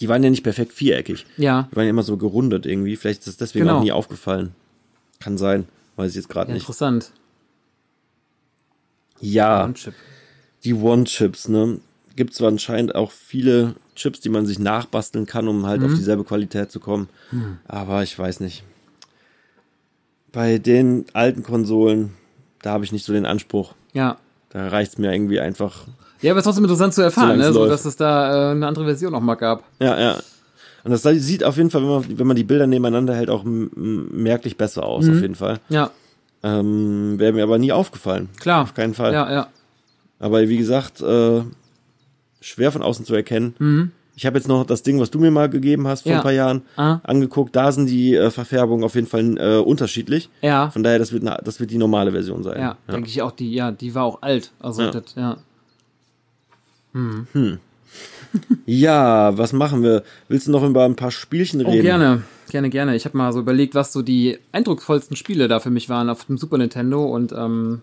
Die 0.00 0.08
waren 0.08 0.22
ja 0.22 0.30
nicht 0.30 0.42
perfekt 0.44 0.72
viereckig. 0.72 1.26
Ja. 1.36 1.68
Die 1.70 1.76
waren 1.76 1.84
ja 1.84 1.90
immer 1.90 2.02
so 2.02 2.16
gerundet 2.16 2.64
irgendwie. 2.64 2.96
Vielleicht 2.96 3.20
ist 3.20 3.26
das 3.28 3.36
deswegen 3.36 3.66
Genau. 3.66 3.78
auch 3.78 3.82
nie 3.82 3.92
aufgefallen. 3.92 4.52
Kann 5.18 5.36
sein. 5.36 5.66
Weiß 5.96 6.10
ich 6.10 6.16
jetzt 6.16 6.28
gerade 6.30 6.48
ja 6.48 6.54
nicht. 6.54 6.62
interessant. 6.62 7.12
Ja, 9.20 9.64
One-Chip. 9.64 9.94
die 10.64 10.74
One-Chips, 10.74 11.48
ne? 11.48 11.78
Gibt 12.16 12.34
zwar 12.34 12.48
anscheinend 12.48 12.94
auch 12.94 13.10
viele 13.10 13.74
Chips, 13.94 14.20
die 14.20 14.28
man 14.30 14.46
sich 14.46 14.58
nachbasteln 14.58 15.26
kann, 15.26 15.46
um 15.48 15.66
halt 15.66 15.80
Mhm. 15.80 15.86
auf 15.88 15.94
dieselbe 15.94 16.24
Qualität 16.24 16.70
zu 16.72 16.80
kommen. 16.80 17.08
Aber 17.68 18.02
ich 18.02 18.18
weiß 18.18 18.40
nicht. 18.40 18.62
Bei 20.32 20.58
den 20.58 21.06
alten 21.12 21.42
Konsolen, 21.42 22.14
da 22.62 22.70
habe 22.72 22.84
ich 22.84 22.92
nicht 22.92 23.04
so 23.04 23.12
den 23.12 23.26
Anspruch. 23.26 23.74
Ja. 23.92 24.16
Da 24.50 24.68
reicht's 24.68 24.98
mir 24.98 25.12
irgendwie 25.12 25.40
einfach. 25.40 25.86
Ja, 26.20 26.32
aber 26.32 26.38
es 26.38 26.42
ist 26.42 26.46
trotzdem 26.46 26.64
interessant 26.64 26.94
zu 26.94 27.02
erfahren, 27.02 27.40
es 27.40 27.46
ne? 27.48 27.52
so, 27.52 27.66
dass 27.66 27.84
es 27.84 27.96
da 27.96 28.48
äh, 28.48 28.50
eine 28.52 28.66
andere 28.66 28.84
Version 28.84 29.12
noch 29.12 29.20
mal 29.20 29.34
gab. 29.36 29.64
Ja, 29.80 29.98
ja. 29.98 30.16
Und 30.84 30.90
das 30.92 31.02
sieht 31.02 31.44
auf 31.44 31.56
jeden 31.56 31.70
Fall, 31.70 31.82
wenn 31.82 31.88
man, 31.90 32.18
wenn 32.18 32.26
man 32.26 32.36
die 32.36 32.44
Bilder 32.44 32.66
nebeneinander 32.66 33.14
hält, 33.14 33.28
auch 33.30 33.42
merklich 33.44 34.56
besser 34.56 34.84
aus, 34.84 35.04
Mhm. 35.06 35.12
auf 35.14 35.20
jeden 35.22 35.34
Fall. 35.34 35.60
Ja, 35.68 35.90
Ähm, 36.42 37.18
Wäre 37.18 37.34
mir 37.34 37.42
aber 37.42 37.58
nie 37.58 37.70
aufgefallen. 37.72 38.30
klar. 38.40 38.62
Auf 38.62 38.72
keinen 38.72 38.94
Fall. 38.94 39.12
Ja, 39.12 39.30
ja. 39.30 39.48
Aber 40.18 40.40
wie 40.48 40.56
gesagt, 40.56 41.02
äh, 41.02 41.42
schwer 42.40 42.72
von 42.72 42.82
außen 42.82 43.04
zu 43.04 43.14
erkennen. 43.14 43.54
Mhm. 43.58 43.92
Ich 44.20 44.26
habe 44.26 44.36
jetzt 44.36 44.48
noch 44.48 44.66
das 44.66 44.82
Ding, 44.82 45.00
was 45.00 45.10
du 45.10 45.18
mir 45.18 45.30
mal 45.30 45.48
gegeben 45.48 45.88
hast 45.88 46.02
vor 46.02 46.12
Ja. 46.12 46.18
ein 46.18 46.22
paar 46.22 46.32
Jahren, 46.32 46.60
Ah. 46.76 47.00
angeguckt. 47.04 47.56
Da 47.56 47.72
sind 47.72 47.86
die 47.88 48.14
äh, 48.14 48.30
Verfärbungen 48.30 48.84
auf 48.84 48.94
jeden 48.94 49.06
Fall 49.06 49.38
äh, 49.38 49.56
unterschiedlich. 49.56 50.28
Ja. 50.42 50.68
Von 50.68 50.82
daher, 50.82 50.98
das 50.98 51.10
wird, 51.12 51.22
na- 51.22 51.38
das 51.42 51.58
wird 51.58 51.70
die 51.70 51.78
normale 51.78 52.12
Version 52.12 52.42
sein. 52.42 52.60
Ja, 52.60 52.76
denke 52.92 53.08
ich 53.08 53.22
auch, 53.22 53.32
die, 53.32 53.50
ja, 53.54 53.70
die 53.72 53.94
war 53.94 54.04
auch 54.04 54.20
alt. 54.20 54.52
Also, 54.60 54.82
Ja. 54.82 54.90
das, 54.90 55.14
ja. 55.16 55.38
ja, 58.66 59.38
was 59.38 59.52
machen 59.54 59.82
wir? 59.82 60.02
Willst 60.28 60.46
du 60.46 60.50
noch 60.50 60.64
über 60.64 60.84
ein 60.84 60.96
paar 60.96 61.10
Spielchen 61.10 61.64
Oh, 61.64 61.70
reden? 61.70 61.82
gerne, 61.82 62.22
gerne, 62.50 62.68
gerne. 62.68 62.96
Ich 62.96 63.06
habe 63.06 63.16
mal 63.16 63.32
so 63.32 63.40
überlegt, 63.40 63.74
was 63.74 63.90
so 63.92 64.02
die 64.02 64.38
eindrucksvollsten 64.52 65.16
Spiele 65.16 65.48
da 65.48 65.60
für 65.60 65.70
mich 65.70 65.88
waren 65.88 66.10
auf 66.10 66.26
dem 66.26 66.36
Super 66.36 66.58
Nintendo 66.58 67.04
und 67.04 67.32
ähm, 67.32 67.80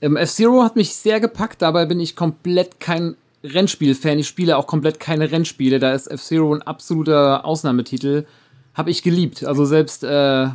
ähm, 0.00 0.16
F-Zero 0.16 0.64
hat 0.64 0.74
mich 0.74 0.92
sehr 0.94 1.20
gepackt, 1.20 1.62
dabei 1.62 1.86
bin 1.86 2.00
ich 2.00 2.16
komplett 2.16 2.80
kein 2.80 3.14
Rennspiel-Fan. 3.44 4.18
Ich 4.18 4.28
spiele 4.28 4.56
auch 4.56 4.66
komplett 4.66 5.00
keine 5.00 5.30
Rennspiele, 5.30 5.78
da 5.78 5.92
ist 5.92 6.06
F-Zero 6.08 6.54
ein 6.54 6.62
absoluter 6.62 7.44
Ausnahmetitel. 7.44 8.24
Habe 8.74 8.90
ich 8.90 9.02
geliebt. 9.02 9.44
Also 9.44 9.64
selbst 9.64 10.04
äh, 10.04 10.48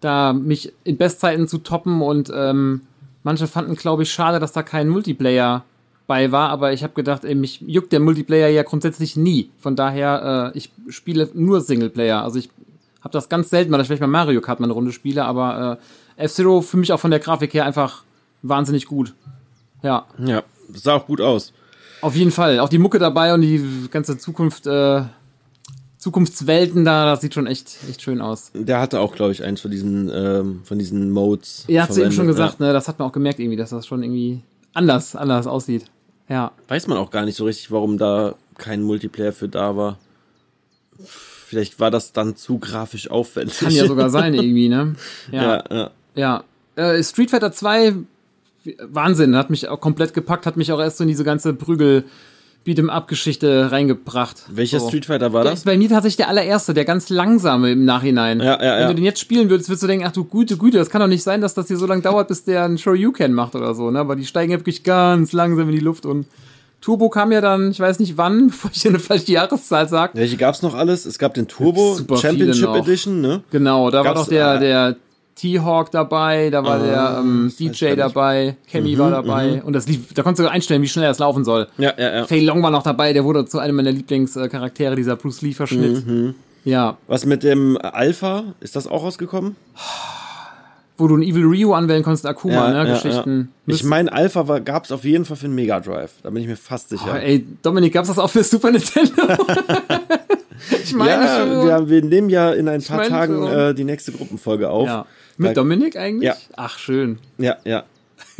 da 0.00 0.32
mich 0.32 0.72
in 0.84 0.96
Bestzeiten 0.96 1.48
zu 1.48 1.58
toppen 1.58 2.02
und 2.02 2.30
ähm, 2.34 2.82
manche 3.22 3.46
fanden, 3.46 3.74
glaube 3.74 4.02
ich, 4.02 4.12
schade, 4.12 4.38
dass 4.38 4.52
da 4.52 4.62
kein 4.62 4.88
Multiplayer 4.88 5.64
bei 6.06 6.32
war, 6.32 6.48
aber 6.48 6.72
ich 6.72 6.82
habe 6.82 6.94
gedacht, 6.94 7.24
ey, 7.24 7.34
mich 7.34 7.60
juckt 7.60 7.92
der 7.92 8.00
Multiplayer 8.00 8.48
ja 8.48 8.62
grundsätzlich 8.62 9.16
nie. 9.16 9.50
Von 9.58 9.76
daher, 9.76 10.52
äh, 10.54 10.58
ich 10.58 10.70
spiele 10.88 11.28
nur 11.34 11.60
Singleplayer. 11.60 12.22
Also 12.22 12.38
ich 12.38 12.48
habe 13.00 13.12
das 13.12 13.28
ganz 13.28 13.50
selten, 13.50 13.70
weil 13.70 13.80
ich 13.80 13.86
vielleicht 13.86 14.00
mal 14.00 14.06
Mario 14.06 14.40
Kart 14.40 14.58
mal 14.58 14.66
eine 14.66 14.72
Runde 14.72 14.92
spiele, 14.92 15.24
aber 15.24 15.78
äh, 16.16 16.24
F-Zero 16.24 16.62
für 16.62 16.78
mich 16.78 16.92
auch 16.92 17.00
von 17.00 17.10
der 17.10 17.20
Grafik 17.20 17.52
her 17.52 17.66
einfach 17.66 18.04
wahnsinnig 18.42 18.86
gut. 18.86 19.14
Ja, 19.82 20.06
Ja, 20.18 20.42
sah 20.72 20.94
auch 20.94 21.06
gut 21.06 21.20
aus. 21.20 21.52
Auf 22.00 22.14
jeden 22.14 22.30
Fall. 22.30 22.60
Auch 22.60 22.68
die 22.68 22.78
Mucke 22.78 22.98
dabei 22.98 23.34
und 23.34 23.42
die 23.42 23.88
ganze 23.90 24.18
Zukunft, 24.18 24.66
äh, 24.66 25.02
Zukunftswelten 25.98 26.84
da, 26.84 27.06
das 27.06 27.20
sieht 27.20 27.34
schon 27.34 27.46
echt, 27.46 27.76
echt 27.88 28.02
schön 28.02 28.20
aus. 28.20 28.52
Der 28.54 28.80
hatte 28.80 29.00
auch, 29.00 29.14
glaube 29.14 29.32
ich, 29.32 29.42
eins 29.42 29.60
von 29.60 29.70
diesen, 29.70 30.10
ähm, 30.14 30.60
von 30.64 30.78
diesen 30.78 31.10
Modes. 31.10 31.64
Ihr 31.66 31.82
habt 31.82 31.90
es 31.90 31.98
eben 31.98 32.12
schon 32.12 32.26
gesagt, 32.26 32.60
ne? 32.60 32.72
Das 32.72 32.88
hat 32.88 32.98
man 32.98 33.08
auch 33.08 33.12
gemerkt 33.12 33.40
irgendwie, 33.40 33.56
dass 33.56 33.70
das 33.70 33.86
schon 33.86 34.02
irgendwie 34.02 34.40
anders, 34.74 35.16
anders 35.16 35.46
aussieht. 35.46 35.82
Ja. 35.82 35.88
Ja. 36.28 36.52
Weiß 36.68 36.86
man 36.86 36.98
auch 36.98 37.10
gar 37.10 37.24
nicht 37.24 37.36
so 37.36 37.44
richtig, 37.44 37.70
warum 37.70 37.98
da 37.98 38.34
kein 38.56 38.82
Multiplayer 38.82 39.32
für 39.32 39.48
da 39.48 39.76
war. 39.76 39.98
Vielleicht 40.98 41.80
war 41.80 41.90
das 41.90 42.12
dann 42.12 42.36
zu 42.36 42.58
grafisch 42.58 43.10
aufwendig. 43.10 43.58
Kann 43.58 43.70
ja 43.70 43.86
sogar 43.86 44.10
sein 44.10 44.34
irgendwie, 44.34 44.68
ne? 44.68 44.96
ja, 45.32 45.64
ja. 45.70 45.90
Ja. 46.14 46.44
Äh, 46.76 47.02
Street 47.02 47.30
Fighter 47.30 47.52
2, 47.52 47.94
Wahnsinn, 48.82 49.36
hat 49.36 49.50
mich 49.50 49.68
auch 49.68 49.80
komplett 49.80 50.14
gepackt, 50.14 50.46
hat 50.46 50.56
mich 50.56 50.72
auch 50.72 50.80
erst 50.80 50.98
so 50.98 51.04
in 51.04 51.08
diese 51.08 51.24
ganze 51.24 51.54
Prügel 51.54 52.04
Beat'em 52.66 52.90
Up 52.90 53.08
Geschichte 53.08 53.72
reingebracht. 53.72 54.44
Welcher 54.50 54.80
so. 54.80 54.88
Street 54.88 55.06
Fighter 55.06 55.32
war 55.32 55.44
das? 55.44 55.62
bei 55.62 55.76
mir 55.76 55.88
tatsächlich 55.88 56.18
der 56.18 56.28
allererste, 56.28 56.74
der 56.74 56.84
ganz 56.84 57.08
langsame 57.08 57.72
im 57.72 57.84
Nachhinein. 57.84 58.40
Ja, 58.40 58.62
ja, 58.62 58.74
Wenn 58.74 58.80
ja. 58.80 58.88
du 58.88 58.94
den 58.94 59.04
jetzt 59.04 59.20
spielen 59.20 59.48
würdest, 59.48 59.70
würdest 59.70 59.82
du 59.84 59.86
denken, 59.86 60.04
ach 60.06 60.12
du 60.12 60.24
gute 60.24 60.56
Güte, 60.56 60.76
das 60.76 60.90
kann 60.90 61.00
doch 61.00 61.08
nicht 61.08 61.22
sein, 61.22 61.40
dass 61.40 61.54
das 61.54 61.68
hier 61.68 61.78
so 61.78 61.86
lange 61.86 62.02
dauert, 62.02 62.28
bis 62.28 62.44
der 62.44 62.64
einen 62.64 62.76
Shoryuken 62.76 63.32
macht 63.32 63.54
oder 63.54 63.74
so, 63.74 63.90
ne? 63.90 64.00
Aber 64.00 64.16
die 64.16 64.26
steigen 64.26 64.52
ja 64.52 64.58
wirklich 64.58 64.84
ganz 64.84 65.32
langsam 65.32 65.68
in 65.68 65.74
die 65.74 65.80
Luft 65.80 66.04
und 66.04 66.26
Turbo 66.80 67.08
kam 67.08 67.32
ja 67.32 67.40
dann, 67.40 67.70
ich 67.70 67.80
weiß 67.80 67.98
nicht 68.00 68.16
wann, 68.16 68.46
bevor 68.48 68.70
ich 68.72 68.86
eine 68.86 68.98
falsche 68.98 69.32
Jahreszahl 69.32 69.88
sag. 69.88 70.14
Welche 70.14 70.36
gab's 70.36 70.62
noch 70.62 70.74
alles? 70.74 71.06
Es 71.06 71.18
gab 71.18 71.34
den 71.34 71.48
Turbo 71.48 71.98
Championship. 72.20 72.68
Edition, 72.74 73.20
ne? 73.20 73.42
Genau, 73.50 73.90
da 73.90 73.98
war 73.98 74.04
Gab's, 74.04 74.20
doch 74.20 74.28
der, 74.28 74.54
äh, 74.54 74.60
der 74.60 74.96
T-Hawk 75.40 75.90
dabei, 75.90 76.50
da 76.50 76.64
war 76.64 76.78
der 76.78 77.18
ähm, 77.20 77.44
das 77.44 77.54
weiß 77.54 77.60
ich 77.60 77.78
DJ 77.78 77.94
dabei, 77.94 78.56
Cammy 78.70 78.98
war 78.98 79.10
dabei 79.10 79.62
und 79.62 79.72
das 79.72 79.86
lief, 79.86 80.12
da 80.14 80.22
konntest 80.22 80.46
du 80.46 80.50
einstellen, 80.50 80.82
wie 80.82 80.88
schnell 80.88 81.06
das 81.06 81.18
laufen 81.18 81.44
soll. 81.44 81.68
Ja, 81.78 81.92
ja, 81.96 82.16
ja. 82.16 82.24
Fei 82.26 82.40
Long 82.40 82.62
war 82.62 82.70
noch 82.70 82.82
dabei, 82.82 83.12
der 83.12 83.24
wurde 83.24 83.44
zu 83.46 83.58
einem 83.58 83.76
meiner 83.76 83.92
Lieblingscharaktere, 83.92 84.96
dieser 84.96 85.16
Bruce 85.16 85.42
Lee-Verschnitt. 85.42 86.34
Ja, 86.64 86.98
Was 87.06 87.24
mit 87.24 87.44
dem 87.44 87.78
Alpha? 87.80 88.44
Ist 88.60 88.76
das 88.76 88.86
auch 88.86 89.02
rausgekommen? 89.04 89.56
wo 90.98 91.06
du 91.06 91.14
einen 91.14 91.22
Evil 91.22 91.44
Ryu 91.44 91.72
anwählen 91.72 92.02
konntest, 92.02 92.26
Akuma, 92.26 92.54
Ja, 92.54 92.70
ne, 92.70 92.88
ja, 92.88 92.94
Geschichten. 92.94 93.52
Ja. 93.66 93.74
Ich 93.74 93.84
meine, 93.84 94.12
Alpha 94.12 94.42
gab 94.58 94.84
es 94.84 94.90
auf 94.90 95.04
jeden 95.04 95.24
Fall 95.24 95.36
für 95.36 95.46
den 95.46 95.54
Mega 95.54 95.78
Drive. 95.78 96.10
Da 96.24 96.30
bin 96.30 96.42
ich 96.42 96.48
mir 96.48 96.56
fast 96.56 96.88
sicher. 96.88 97.12
Oh, 97.14 97.16
ey, 97.16 97.46
Dominik, 97.62 97.92
gab's 97.94 98.08
das 98.08 98.18
auch 98.18 98.28
für 98.28 98.42
Super 98.42 98.72
Nintendo? 98.72 99.12
ich 100.82 100.92
meine 100.94 101.24
ja, 101.24 101.38
schon. 101.38 101.66
wir, 101.66 101.88
wir 101.88 102.02
nehmen 102.02 102.30
ja 102.30 102.50
in 102.50 102.68
ein 102.68 102.82
paar 102.82 103.04
Tagen 103.04 103.46
äh, 103.46 103.74
die 103.74 103.84
nächste 103.84 104.10
Gruppenfolge 104.10 104.68
auf. 104.68 104.88
ja. 104.88 105.06
Mit 105.38 105.50
Da- 105.50 105.54
Dominik 105.54 105.96
eigentlich? 105.96 106.28
Ja. 106.28 106.36
Ach, 106.56 106.78
schön. 106.78 107.18
Ja, 107.38 107.56
ja. 107.64 107.84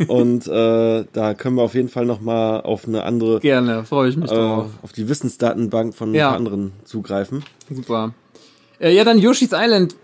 Und 0.07 0.47
äh, 0.47 1.05
da 1.11 1.33
können 1.33 1.55
wir 1.55 1.63
auf 1.63 1.73
jeden 1.73 1.89
Fall 1.89 2.05
noch 2.05 2.21
mal 2.21 2.61
auf 2.61 2.87
eine 2.87 3.03
andere, 3.03 3.39
Gerne, 3.39 3.83
freue 3.85 4.09
ich 4.09 4.17
mich 4.17 4.31
äh, 4.31 4.35
drauf. 4.35 4.67
auf 4.81 4.91
die 4.93 5.07
Wissensdatenbank 5.09 5.93
von 5.95 6.13
Ja. 6.13 6.31
anderen 6.35 6.71
zugreifen. 6.85 7.43
Super. 7.73 8.13
Äh, 8.79 8.93
ja, 8.95 9.03
dann 9.03 9.17
Yoshi's 9.19 9.51
Island. 9.53 9.95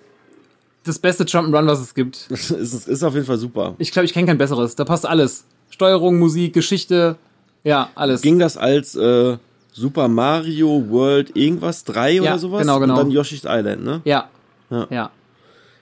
Das 0.83 0.99
beste 0.99 1.23
Jump'n'Run, 1.23 1.65
was 1.67 1.79
es 1.81 1.93
gibt. 1.93 2.27
ist, 2.29 2.51
ist 2.51 3.03
auf 3.03 3.13
jeden 3.13 3.25
Fall 3.25 3.37
super. 3.37 3.75
Ich 3.77 3.91
glaube, 3.91 4.05
ich 4.05 4.13
kenne 4.13 4.27
kein 4.27 4.37
besseres. 4.37 4.75
Da 4.75 4.85
passt 4.85 5.05
alles. 5.05 5.45
Steuerung, 5.69 6.19
Musik, 6.19 6.53
Geschichte. 6.53 7.17
Ja, 7.63 7.89
alles. 7.95 8.21
Ging 8.21 8.37
das 8.39 8.55
als 8.57 8.95
äh, 8.95 9.37
Super 9.73 10.07
Mario 10.07 10.89
World 10.89 11.35
irgendwas 11.35 11.83
3 11.85 12.11
Ja, 12.13 12.21
oder 12.21 12.39
sowas? 12.39 12.61
genau, 12.61 12.79
genau. 12.79 12.93
Und 12.93 12.99
dann 12.99 13.11
Yoshi's 13.11 13.43
Island, 13.45 13.83
ne? 13.83 14.01
Ja. 14.05 14.29
Ja. 14.69 14.87
Ja. 14.89 15.11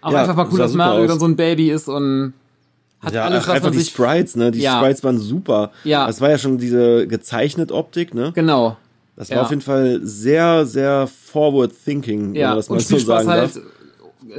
Auch 0.03 0.11
Ja, 0.11 0.21
einfach 0.21 0.35
mal 0.35 0.47
cool, 0.51 0.57
dass 0.59 0.73
Mario 0.73 1.03
aus. 1.03 1.07
dann 1.09 1.19
so 1.19 1.25
ein 1.25 1.35
Baby 1.35 1.71
ist 1.71 1.87
und 1.87 2.33
hat 2.99 3.13
ja, 3.13 3.25
alles, 3.25 3.43
ach, 3.45 3.49
einfach 3.53 3.71
die. 3.71 3.79
Sprites, 3.81 4.35
ne? 4.35 4.51
Die 4.51 4.59
Ja. 4.59 4.77
Sprites 4.77 5.03
waren 5.03 5.17
super. 5.19 5.71
Ja. 5.83 6.07
Das 6.07 6.21
war 6.21 6.29
ja 6.29 6.37
schon 6.37 6.57
diese 6.57 7.07
gezeichnet 7.07 7.71
Optik, 7.71 8.13
ne? 8.13 8.31
Genau. 8.35 8.77
Das 9.15 9.29
war 9.29 9.37
Ja. 9.37 9.43
auf 9.43 9.49
jeden 9.49 9.61
Fall 9.61 9.99
sehr, 10.03 10.65
sehr 10.65 11.07
forward 11.07 11.71
thinking, 11.85 12.33
wenn 12.33 12.35
Ja. 12.41 12.47
man 12.49 12.57
das 12.57 12.69
mal 12.69 12.75
Und 12.77 12.81
so 12.87 12.97
sagen 12.97 13.27
halt 13.29 13.55
darf. 13.55 13.63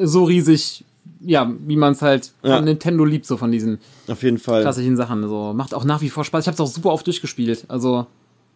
so 0.02 0.24
riesig, 0.24 0.84
ja, 1.20 1.50
wie 1.66 1.76
man 1.76 1.92
es 1.92 2.02
halt 2.02 2.32
Ja. 2.42 2.56
von 2.56 2.64
Nintendo 2.64 3.04
liebt, 3.04 3.24
so 3.26 3.36
von 3.36 3.52
diesen 3.52 3.78
Auf 4.08 4.22
jeden 4.22 4.38
Fall. 4.38 4.62
klassischen 4.62 4.96
Sachen. 4.96 5.26
So 5.28 5.52
macht 5.54 5.74
auch 5.74 5.84
nach 5.84 6.00
wie 6.00 6.10
vor 6.10 6.24
Spaß. 6.24 6.44
Ich 6.44 6.46
habe 6.48 6.54
es 6.54 6.60
auch 6.60 6.66
super 6.66 6.90
oft 6.90 7.06
durchgespielt. 7.06 7.64
Also 7.68 8.06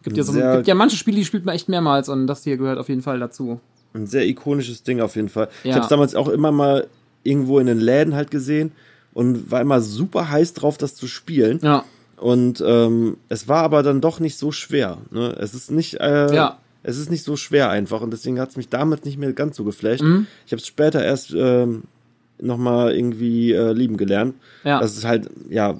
gibt 0.03 0.17
ja 0.17 0.23
so 0.23 0.33
gibt 0.33 0.67
ja 0.67 0.75
manche 0.75 0.97
Spiele, 0.97 1.17
die 1.17 1.25
spielt 1.25 1.45
man 1.45 1.55
echt 1.55 1.69
mehrmals 1.69 2.09
und 2.09 2.27
das 2.27 2.43
hier 2.43 2.57
gehört 2.57 2.77
auf 2.79 2.89
jeden 2.89 3.01
Fall 3.01 3.19
dazu. 3.19 3.59
Ein 3.93 4.05
sehr 4.07 4.27
ikonisches 4.27 4.83
Ding 4.83 5.01
auf 5.01 5.15
jeden 5.15 5.29
Fall. 5.29 5.49
Ich 5.63 5.69
Ja. 5.69 5.75
habe 5.75 5.83
es 5.83 5.89
damals 5.89 6.15
auch 6.15 6.27
immer 6.29 6.51
mal 6.51 6.87
irgendwo 7.23 7.59
in 7.59 7.67
den 7.67 7.79
Läden 7.79 8.15
halt 8.15 8.31
gesehen 8.31 8.71
und 9.13 9.51
war 9.51 9.61
immer 9.61 9.81
super 9.81 10.29
heiß 10.29 10.53
drauf, 10.53 10.77
das 10.77 10.95
zu 10.95 11.07
spielen. 11.07 11.59
Ja. 11.63 11.83
Und 12.17 12.61
ähm, 12.65 13.17
es 13.29 13.47
war 13.47 13.63
aber 13.63 13.81
dann 13.83 14.01
doch 14.01 14.19
nicht 14.19 14.37
so 14.37 14.51
schwer. 14.51 14.97
Ne? 15.11 15.35
Es 15.39 15.53
ist 15.53 15.71
nicht, 15.71 15.95
äh, 16.01 16.33
Ja. 16.33 16.59
es 16.83 16.97
ist 16.97 17.09
nicht 17.09 17.23
so 17.23 17.35
schwer 17.37 17.69
einfach 17.69 18.01
und 18.01 18.11
deswegen 18.11 18.39
hat 18.39 18.49
es 18.49 18.57
mich 18.57 18.69
damals 18.69 19.05
nicht 19.05 19.17
mehr 19.17 19.31
ganz 19.33 19.55
so 19.55 19.63
geflasht. 19.63 20.01
Mhm. 20.03 20.27
Ich 20.45 20.51
habe 20.51 20.59
es 20.61 20.67
später 20.67 21.03
erst 21.03 21.33
ähm, 21.35 21.83
nochmal 22.41 22.93
irgendwie 22.95 23.51
äh, 23.53 23.71
lieben 23.73 23.97
gelernt. 23.97 24.35
Ja. 24.63 24.79
Das 24.79 24.97
ist 24.97 25.05
halt, 25.05 25.29
ja, 25.49 25.77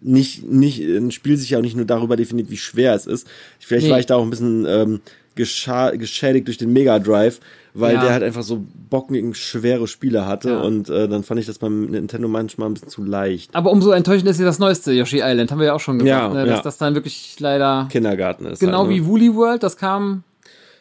nicht, 0.00 0.44
nicht, 0.48 0.80
ein 0.80 1.10
Spiel 1.10 1.36
sich 1.36 1.50
ja 1.50 1.58
auch 1.58 1.62
nicht 1.62 1.74
nur 1.76 1.84
darüber 1.84 2.16
definiert, 2.16 2.50
wie 2.50 2.56
schwer 2.56 2.94
es 2.94 3.06
ist. 3.06 3.26
Vielleicht 3.58 3.86
Nee. 3.86 3.92
war 3.92 3.98
ich 3.98 4.06
da 4.06 4.16
auch 4.16 4.22
ein 4.22 4.30
bisschen 4.30 4.64
ähm, 4.68 5.00
geschädigt 5.34 6.46
durch 6.46 6.58
den 6.58 6.72
Mega 6.72 6.98
Drive, 6.98 7.40
weil 7.80 7.94
Ja. 7.94 8.02
der 8.02 8.12
halt 8.12 8.22
einfach 8.22 8.42
so 8.42 8.64
bocken 8.90 9.34
schwere 9.34 9.86
Spiele 9.86 10.26
hatte 10.26 10.50
Ja. 10.50 10.60
und 10.60 10.88
äh, 10.88 11.08
dann 11.08 11.22
fand 11.22 11.40
ich 11.40 11.46
das 11.46 11.58
beim 11.58 11.86
Nintendo 11.86 12.28
manchmal 12.28 12.68
ein 12.68 12.74
bisschen 12.74 12.88
zu 12.88 13.04
leicht. 13.04 13.54
Aber 13.54 13.70
umso 13.70 13.90
enttäuschend 13.90 14.28
ist 14.28 14.38
ja 14.40 14.46
das 14.46 14.58
neueste 14.58 14.92
Yoshi 14.92 15.20
Island, 15.22 15.50
haben 15.50 15.58
wir 15.58 15.66
ja 15.66 15.74
auch 15.74 15.80
schon 15.80 15.98
gesagt, 15.98 16.34
Ja, 16.34 16.40
ne, 16.42 16.46
dass 16.46 16.62
das 16.62 16.78
dann 16.78 16.94
wirklich 16.94 17.36
leider 17.40 17.86
Kindergarten 17.90 18.46
ist. 18.46 18.60
genau 18.60 18.78
halt, 18.80 18.88
ne? 18.90 18.94
wie 18.96 19.06
Woolly 19.06 19.34
World, 19.34 19.62
das 19.62 19.76
kam 19.76 20.22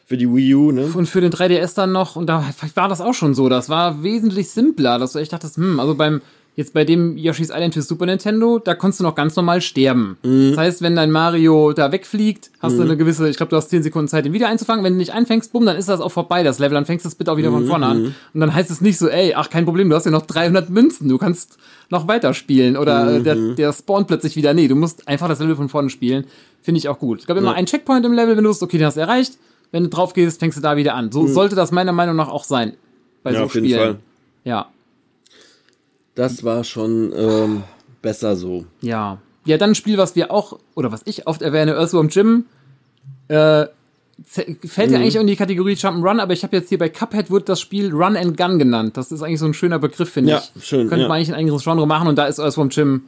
für 0.05 0.15
die 0.17 0.27
Wii 0.33 0.55
U, 0.55 0.71
ne? 0.71 0.89
und 0.95 1.05
für 1.07 1.19
den 1.21 1.31
3DS 1.33 1.75
dann 1.75 1.91
noch 1.91 2.15
und 2.15 2.27
da 2.27 2.43
war 2.75 2.87
das 2.87 3.01
auch 3.01 3.13
schon 3.13 3.33
so, 3.33 3.49
das 3.49 3.67
war 3.67 4.03
wesentlich 4.03 4.49
simpler, 4.49 4.99
dass 4.99 5.11
du 5.13 5.19
echt 5.19 5.33
dachtest, 5.33 5.57
hm, 5.57 5.79
also 5.81 5.95
beim 5.95 6.21
jetzt 6.57 6.73
bei 6.73 6.83
dem 6.83 7.15
Yoshi's 7.17 7.49
Island 7.49 7.75
für 7.75 7.81
Super 7.83 8.07
Nintendo, 8.07 8.57
da 8.59 8.73
konntest 8.75 8.99
du 8.99 9.03
noch 9.05 9.15
ganz 9.15 9.35
normal 9.35 9.61
sterben. 9.61 10.17
Mhm. 10.23 10.49
Das 10.49 10.57
heißt, 10.57 10.81
wenn 10.81 10.95
dein 10.95 11.11
Mario 11.11 11.71
da 11.71 11.91
wegfliegt, 11.91 12.49
hast 12.59 12.77
du 12.77 12.81
eine 12.81 12.97
gewisse, 12.97 13.29
ich 13.29 13.37
glaube, 13.37 13.51
du 13.51 13.55
hast 13.55 13.69
10 13.69 13.83
Sekunden 13.83 14.07
Zeit, 14.09 14.25
den 14.25 14.33
wieder 14.33 14.49
einzufangen. 14.49 14.83
Wenn 14.83 14.93
du 14.93 14.97
nicht 14.97 15.13
einfängst, 15.13 15.53
bumm, 15.53 15.65
dann 15.67 15.77
ist 15.77 15.87
das 15.87 16.01
auch 16.01 16.11
vorbei, 16.11 16.41
das 16.43 16.57
Level, 16.59 16.73
dann 16.73 16.85
fängst 16.85 17.05
du 17.05 17.09
es 17.09 17.15
bitte 17.15 17.31
auch 17.31 17.37
wieder 17.37 17.51
von 17.51 17.63
Mhm. 17.63 17.67
vorne 17.67 17.85
an. 17.85 18.15
Und 18.33 18.39
dann 18.41 18.53
heißt 18.53 18.71
es 18.71 18.81
nicht 18.81 18.97
so, 18.97 19.07
ey, 19.07 19.33
ach, 19.35 19.49
kein 19.49 19.63
Problem, 19.65 19.87
du 19.89 19.95
hast 19.95 20.05
ja 20.05 20.11
noch 20.11 20.25
300 20.25 20.69
Münzen, 20.69 21.07
du 21.07 21.17
kannst 21.17 21.57
noch 21.89 22.07
weiterspielen 22.07 22.75
oder 22.75 23.15
äh, 23.17 23.21
der, 23.21 23.35
Mhm. 23.35 23.55
der 23.55 23.71
spawnt 23.71 24.07
plötzlich 24.07 24.35
wieder. 24.35 24.53
Nee, 24.53 24.67
du 24.67 24.75
musst 24.75 25.07
einfach 25.07 25.29
das 25.29 25.39
Level 25.39 25.55
von 25.55 25.69
vorne 25.69 25.89
spielen. 25.91 26.25
Finde 26.63 26.79
ich 26.79 26.89
auch 26.89 26.97
gut. 26.99 27.19
Es 27.19 27.27
gab 27.27 27.37
immer 27.37 27.51
Ja. 27.51 27.53
einen 27.55 27.67
Checkpoint 27.67 28.03
im 28.05 28.13
Level, 28.13 28.35
wenn 28.35 28.43
du 28.43 28.49
es, 28.49 28.61
okay, 28.63 28.77
den 28.79 28.87
hast 28.87 28.97
du 28.97 29.01
erreicht. 29.01 29.37
Wenn 29.71 29.83
du 29.83 29.89
drauf 29.89 30.13
gehst, 30.13 30.39
fängst 30.39 30.57
du 30.57 30.61
da 30.61 30.75
wieder 30.75 30.95
an. 30.95 31.11
So 31.11 31.27
sollte 31.27 31.55
das 31.55 31.71
meiner 31.71 31.91
Meinung 31.91 32.15
nach 32.15 32.29
auch 32.29 32.43
sein. 32.43 32.73
Bei 33.23 33.29
Mhm. 33.29 33.33
Ja, 33.35 33.39
so 33.41 33.45
auf 33.45 33.53
jeden 33.53 33.67
Spielen. 33.67 33.79
Fall. 33.79 33.95
Ja, 34.43 34.67
Das 36.17 36.43
war 36.43 36.63
schon 36.65 37.13
ähm, 37.15 37.63
besser 38.01 38.35
so. 38.35 38.65
ja. 38.81 39.19
Ja, 39.45 39.57
dann 39.57 39.69
ein 39.69 39.75
Spiel, 39.75 39.97
was 39.97 40.13
wir 40.17 40.29
auch, 40.29 40.59
oder 40.75 40.91
was 40.91 41.03
ich 41.05 41.25
oft 41.25 41.41
erwähne, 41.41 41.71
Earthworm 41.75 42.09
Jim, 42.09 42.43
äh, 43.29 43.65
fällt 44.25 44.89
Mhm. 44.89 44.93
ja 44.93 44.99
eigentlich 44.99 45.15
in 45.15 45.25
die 45.27 45.37
Kategorie 45.37 45.71
Jump'n'Run, 45.75 46.19
aber 46.19 46.33
ich 46.33 46.43
habe 46.43 46.57
jetzt 46.57 46.67
hier 46.67 46.77
bei 46.77 46.89
Cuphead 46.89 47.31
wird 47.31 47.47
das 47.47 47.61
Spiel 47.61 47.93
Run 47.93 48.17
and 48.17 48.35
Gun 48.35 48.59
genannt. 48.59 48.97
Das 48.97 49.09
ist 49.13 49.21
eigentlich 49.21 49.39
so 49.39 49.45
ein 49.45 49.53
schöner 49.53 49.79
Begriff, 49.79 50.09
finde 50.09 50.31
Ja, 50.31 50.43
ich. 50.55 50.65
schön, 50.65 50.89
Könnte 50.89 51.03
ja. 51.03 51.07
man 51.07 51.15
eigentlich 51.15 51.29
ein 51.29 51.35
eigenes 51.35 51.63
Genre 51.63 51.87
machen 51.87 52.09
und 52.09 52.17
da 52.17 52.25
ist 52.25 52.39
Earthworm 52.39 52.67
Jim 52.69 53.03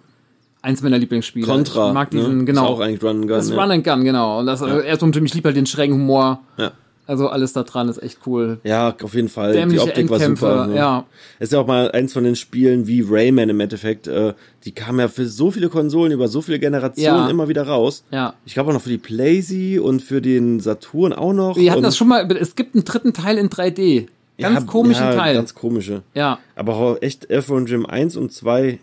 eins 0.62 0.82
meiner 0.82 0.98
Lieblingsspiele. 0.98 1.46
Contra. 1.46 1.90
Ich 1.90 1.94
mag 1.94 2.10
diesen, 2.12 2.38
ne? 2.38 2.46
genau. 2.46 2.64
Ist 2.64 2.70
auch 2.70 2.80
eigentlich 2.80 3.04
Run 3.04 3.10
and 3.10 3.22
Gun. 3.24 3.30
das 3.30 3.46
ist 3.46 3.52
ja. 3.52 3.62
Run 3.62 3.72
and 3.72 3.84
Gun, 3.84 4.04
genau. 4.06 4.40
Und 4.40 4.46
das, 4.46 4.62
also 4.62 4.80
Earthworm 4.82 5.12
Jim, 5.12 5.26
ich 5.26 5.34
liebe 5.34 5.48
halt 5.50 5.58
den 5.58 5.66
schrägen 5.66 5.96
Humor. 5.96 6.40
Ja. 6.58 6.72
Also 7.10 7.28
alles 7.28 7.54
da 7.54 7.64
dran 7.64 7.90
ist 7.90 8.04
echt 8.04 8.20
cool. 8.28 8.60
ja, 8.64 8.96
auf 9.02 9.16
jeden 9.16 9.30
Fall. 9.30 9.54
Dämliche 9.54 9.84
die 9.84 9.90
Optik 9.90 10.10
war 10.12 10.18
Endkämpfe, 10.18 10.46
super. 10.46 10.68
Ne? 10.68 10.76
ja. 10.76 11.06
Ist 11.40 11.52
ja 11.52 11.60
auch 11.60 11.66
mal 11.66 11.92
eins 11.92 12.14
von 12.14 12.24
den 12.24 12.36
Spielen 12.36 12.86
wie 12.86 13.02
Rayman 13.02 13.50
im 13.50 13.60
Endeffekt. 13.60 14.06
Äh, 14.06 14.36
die 14.64 14.74
kamen 14.74 15.00
ja 15.00 15.08
für 15.08 15.26
so 15.26 15.50
viele 15.50 15.70
Konsolen 15.70 16.12
über 16.12 16.28
so 16.28 16.44
viele 16.44 16.60
Generationen 16.60 17.24
Ja. 17.26 17.28
immer 17.28 17.48
wieder 17.48 17.64
raus. 17.68 18.04
Ja. 18.12 18.36
Ich 18.46 18.54
glaube 18.54 18.70
auch 18.70 18.74
noch 18.76 18.84
für 18.84 18.90
die 18.90 19.00
PlayZ 19.00 19.80
und 19.82 20.04
für 20.04 20.22
den 20.22 20.60
Saturn 20.60 21.12
auch 21.12 21.34
noch. 21.34 21.58
Wir 21.58 21.72
hatten 21.72 21.82
das 21.82 21.98
schon 21.98 22.10
mal, 22.10 22.32
es 22.38 22.56
gibt 22.56 22.76
einen 22.76 22.86
dritten 22.86 23.12
Teil 23.12 23.40
in 23.40 23.50
3D. 23.50 24.06
Ganz 24.38 24.60
ja, 24.60 24.66
komischen 24.68 25.06
ja, 25.06 25.16
Teil. 25.16 25.34
Ganz 25.34 25.56
komische. 25.56 26.04
ja. 26.14 26.38
Aber 26.56 26.76
auch 26.76 27.02
echt 27.02 27.32
Earthworm 27.32 27.66
Jim 27.66 27.88
1 27.88 28.18
und 28.18 28.32
2 28.32 28.78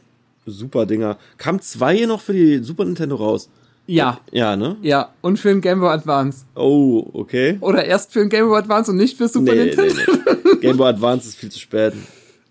super 0.46 0.84
Dinger. 0.86 1.16
Kam 1.38 1.60
2 1.60 2.06
noch 2.06 2.20
für 2.20 2.32
die 2.32 2.58
Super 2.58 2.84
Nintendo 2.84 3.16
raus? 3.16 3.48
Ja. 3.86 4.18
Ja, 4.32 4.56
ne? 4.56 4.76
Ja. 4.82 5.10
Und 5.20 5.38
für 5.38 5.48
den 5.48 5.60
Game 5.60 5.80
Boy 5.80 5.90
Advance. 5.90 6.44
Oh, 6.54 7.06
okay. 7.12 7.58
Oder 7.60 7.84
erst 7.84 8.12
für 8.12 8.20
den 8.20 8.28
Game 8.28 8.46
Boy 8.48 8.58
Advance 8.58 8.90
und 8.90 8.96
nicht 8.96 9.16
für 9.16 9.28
Super 9.28 9.54
Nee, 9.54 9.66
nee, 9.76 9.76
Nintendo. 9.86 10.12
nee. 10.54 10.56
Game 10.60 10.76
Boy 10.76 10.88
Advance 10.88 11.28
ist 11.28 11.36
viel 11.36 11.50
zu 11.50 11.58
spät. 11.60 11.92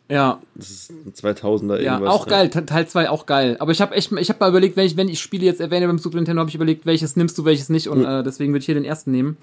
Ja, 0.07 0.39
Das 0.53 0.69
ist 0.69 0.91
ein 0.91 1.13
2000er 1.13 1.81
ja, 1.81 1.93
irgendwas. 1.95 2.13
auch 2.13 2.27
geil. 2.27 2.49
Te- 2.51 2.65
Teil 2.65 2.87
2 2.87 3.09
auch 3.09 3.25
geil. 3.25 3.57
Aber 3.59 3.71
ich 3.71 3.81
habe 3.81 3.95
echt, 3.95 4.11
ich 4.11 4.29
habe 4.29 4.39
mal 4.39 4.49
überlegt, 4.49 4.77
wenn 4.77 4.85
ich, 4.85 4.95
wenn 4.97 5.09
ich 5.09 5.19
Spiele 5.19 5.45
jetzt 5.45 5.59
erwähne 5.59 5.87
beim 5.87 5.97
Super 5.97 6.17
Nintendo, 6.17 6.41
habe 6.41 6.49
ich 6.49 6.55
überlegt, 6.55 6.85
welches 6.85 7.15
nimmst 7.15 7.37
du, 7.39 7.43
welches 7.45 7.69
nicht. 7.69 7.87
Und 7.87 8.05
äh, 8.05 8.21
deswegen 8.23 8.53
würde 8.53 8.59
ich 8.59 8.65
hier 8.67 8.75
den 8.75 8.85
ersten 8.85 9.09
nehmen. 9.11 9.37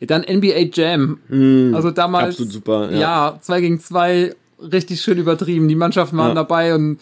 Ja, 0.00 0.06
dann 0.06 0.22
NBA 0.22 0.70
Jam. 0.72 1.18
also 1.74 1.90
damals. 1.90 2.30
absolut 2.30 2.52
super, 2.52 2.90
ja. 2.90 2.98
Ja, 2.98 3.38
2 3.42 3.60
gegen 3.60 3.80
2, 3.80 4.34
richtig 4.72 5.02
schön 5.02 5.18
übertrieben. 5.18 5.68
Die 5.68 5.74
Mannschaften 5.74 6.16
waren 6.16 6.28
Ja. 6.28 6.34
dabei 6.34 6.74
und 6.74 6.98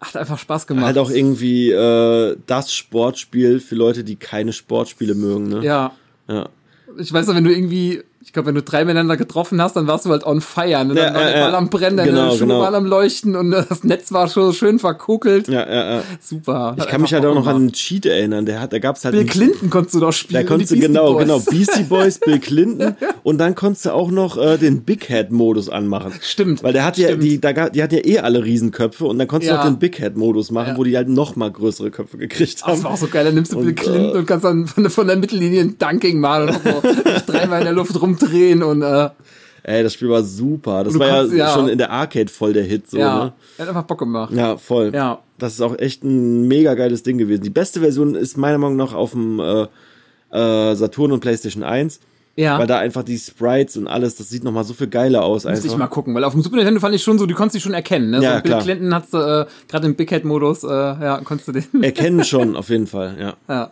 hat 0.00 0.16
einfach 0.16 0.38
Spaß 0.38 0.66
gemacht. 0.66 0.84
Halt 0.84 0.98
auch 0.98 1.10
irgendwie 1.10 1.70
äh, 1.70 2.36
das 2.46 2.72
Sportspiel 2.72 3.60
für 3.60 3.74
Leute, 3.74 4.04
die 4.04 4.16
keine 4.16 4.52
Sportspiele 4.52 5.14
mögen, 5.14 5.48
ne? 5.48 5.64
Ja. 5.64 5.92
Ja. 6.28 6.48
Ich 6.98 7.12
weiß 7.12 7.26
noch, 7.26 7.34
wenn 7.34 7.44
du 7.44 7.52
irgendwie, 7.52 8.02
glaube, 8.36 8.48
wenn 8.48 8.54
du 8.54 8.62
drei 8.62 8.84
miteinander 8.84 9.16
getroffen 9.16 9.60
hast, 9.60 9.74
dann 9.76 9.86
warst 9.86 10.04
du 10.06 10.10
halt 10.10 10.24
on 10.24 10.40
fire. 10.40 10.84
Ne? 10.84 10.94
Dann 10.94 10.96
Ja, 10.96 11.14
war 11.14 11.24
der 11.24 11.36
ja, 11.38 11.44
Ball 11.46 11.54
am 11.54 11.68
Brennen, 11.70 11.96
deine 11.96 12.10
Genau, 12.10 12.30
Schuhe 12.30 12.38
genau. 12.46 12.60
waren 12.60 12.74
am 12.74 12.86
Leuchten 12.86 13.34
und 13.36 13.50
das 13.50 13.82
Netz 13.84 14.12
war 14.12 14.28
schon 14.28 14.52
schön 14.52 14.78
verkokelt. 14.78 15.48
Ja, 15.48 15.66
ja, 15.68 15.94
ja. 15.96 16.02
Super. 16.20 16.76
Ich 16.78 16.86
kann 16.86 17.00
mich 17.02 17.12
halt 17.12 17.24
auch 17.24 17.34
noch 17.34 17.46
an 17.46 17.56
einen 17.56 17.72
Cheat 17.72 18.06
erinnern. 18.06 18.46
Der 18.46 18.60
hat, 18.60 18.72
da 18.72 18.78
gab's 18.78 19.04
halt 19.04 19.14
Bill 19.14 19.24
Clinton 19.26 19.70
konntest 19.70 19.94
du 19.96 20.00
doch 20.00 20.12
spielen. 20.12 20.42
Da 20.42 20.48
konntest 20.48 20.70
du 20.70 20.76
Beastie 20.76 20.88
genau, 20.92 21.12
Boys. 21.14 21.22
genau, 21.22 21.38
Beastie 21.40 21.82
Boys, 21.84 22.18
Bill 22.18 22.38
Clinton 22.38 22.96
und 23.24 23.38
dann 23.38 23.54
konntest 23.54 23.86
du 23.86 23.90
auch 23.92 24.10
noch 24.10 24.36
äh, 24.36 24.58
den 24.58 24.82
Big 24.82 25.04
Head 25.08 25.30
Modus 25.32 25.68
anmachen. 25.68 26.12
Stimmt, 26.20 26.62
Weil 26.62 26.72
der 26.72 26.84
hat 26.84 26.98
ja 26.98 27.08
stimmt. 27.08 27.22
die 27.24 27.40
da, 27.40 27.68
die 27.70 27.82
hat 27.82 27.92
ja 27.92 28.04
eh 28.04 28.18
alle 28.20 28.44
Riesenköpfe 28.44 29.04
und 29.06 29.18
dann 29.18 29.26
konntest 29.28 29.50
Ja. 29.50 29.56
du 29.56 29.62
auch 29.62 29.66
den 29.66 29.78
Big 29.78 29.96
Head 29.98 30.16
Modus 30.16 30.50
machen, 30.50 30.72
Ja. 30.72 30.76
wo 30.76 30.84
die 30.84 30.96
halt 30.96 31.08
noch 31.08 31.36
mal 31.36 31.50
größere 31.50 31.90
Köpfe 31.90 32.18
gekriegt 32.18 32.60
Ach, 32.62 32.68
Das 32.68 32.76
haben. 32.78 32.84
war 32.84 32.90
auch 32.92 32.96
so 32.96 33.06
geil. 33.08 33.24
Dann 33.24 33.34
nimmst 33.34 33.52
du 33.52 33.56
Bill 33.58 33.68
Und, 33.68 33.76
Clinton 33.76 34.14
äh, 34.14 34.18
und 34.18 34.26
kannst 34.26 34.44
dann 34.44 34.66
von, 34.66 34.90
von 34.90 35.06
der 35.06 35.16
Mittellinie 35.16 35.60
ein 35.62 35.78
Dunking 35.78 36.20
machen 36.20 36.48
und 36.50 36.60
so 36.64 36.82
dreimal 37.32 37.60
in 37.60 37.64
der 37.64 37.72
Luft 37.74 38.00
rumdrehen 38.00 38.25
und 38.62 38.82
äh, 38.82 39.08
Ey, 39.62 39.82
das 39.82 39.94
Spiel 39.94 40.08
war 40.08 40.22
super. 40.22 40.84
Das 40.84 40.96
war 40.96 41.06
ja, 41.08 41.14
konntest- 41.16 41.36
ja. 41.36 41.52
schon 41.52 41.68
in 41.68 41.78
der 41.78 41.90
Arcade 41.90 42.28
voll 42.30 42.52
der 42.52 42.62
Hit 42.62 42.88
so, 42.88 42.98
ja, 42.98 43.24
ne? 43.24 43.32
hat 43.58 43.68
einfach 43.68 43.82
Bock 43.82 43.98
gemacht. 43.98 44.32
Ja, 44.32 44.56
voll. 44.58 44.92
Ja. 44.94 45.18
Das 45.38 45.54
ist 45.54 45.60
auch 45.60 45.76
echt 45.78 46.04
ein 46.04 46.46
mega 46.46 46.74
geiles 46.74 47.02
Ding 47.02 47.18
gewesen. 47.18 47.42
Die 47.42 47.50
beste 47.50 47.80
Version 47.80 48.14
ist 48.14 48.36
meiner 48.36 48.58
Meinung 48.58 48.76
nach 48.76 48.94
auf 48.94 49.10
dem 49.10 49.40
äh, 49.40 49.66
äh, 50.30 50.74
Saturn 50.76 51.10
und 51.12 51.18
PlayStation 51.20 51.64
1, 51.64 51.98
Ja. 52.36 52.58
weil 52.60 52.66
da 52.68 52.78
einfach 52.78 53.02
die 53.02 53.18
Sprites 53.18 53.76
und 53.76 53.88
alles, 53.88 54.14
das 54.14 54.28
sieht 54.28 54.44
noch 54.44 54.52
mal 54.52 54.62
so 54.64 54.72
viel 54.72 54.86
geiler 54.86 55.24
aus 55.24 55.44
ich 55.44 55.50
einfach. 55.50 55.76
mal 55.76 55.86
gucken, 55.88 56.14
weil 56.14 56.22
auf 56.24 56.32
dem 56.32 56.42
Super 56.42 56.56
Nintendo 56.56 56.78
fand 56.80 56.94
ich 56.94 57.02
schon 57.02 57.18
so, 57.18 57.26
du 57.26 57.34
konntest 57.34 57.56
dich 57.56 57.62
schon 57.64 57.74
erkennen. 57.74 58.10
Ne? 58.10 58.22
Ja, 58.22 58.36
so 58.36 58.42
Bill 58.42 58.50
klar. 58.52 58.62
Clinton 58.62 58.94
hast 58.94 59.12
du 59.14 59.18
äh, 59.18 59.46
gerade 59.68 59.86
im 59.86 59.94
Big 59.96 60.10
Head 60.10 60.24
Modus, 60.24 60.62
äh, 60.62 60.68
ja, 60.68 61.20
konntest 61.24 61.48
du 61.48 61.52
den. 61.52 61.82
Erkennen 61.82 62.22
schon, 62.24 62.54
auf 62.56 62.68
jeden 62.68 62.86
Fall, 62.86 63.16
ja. 63.18 63.34
Ja. 63.48 63.70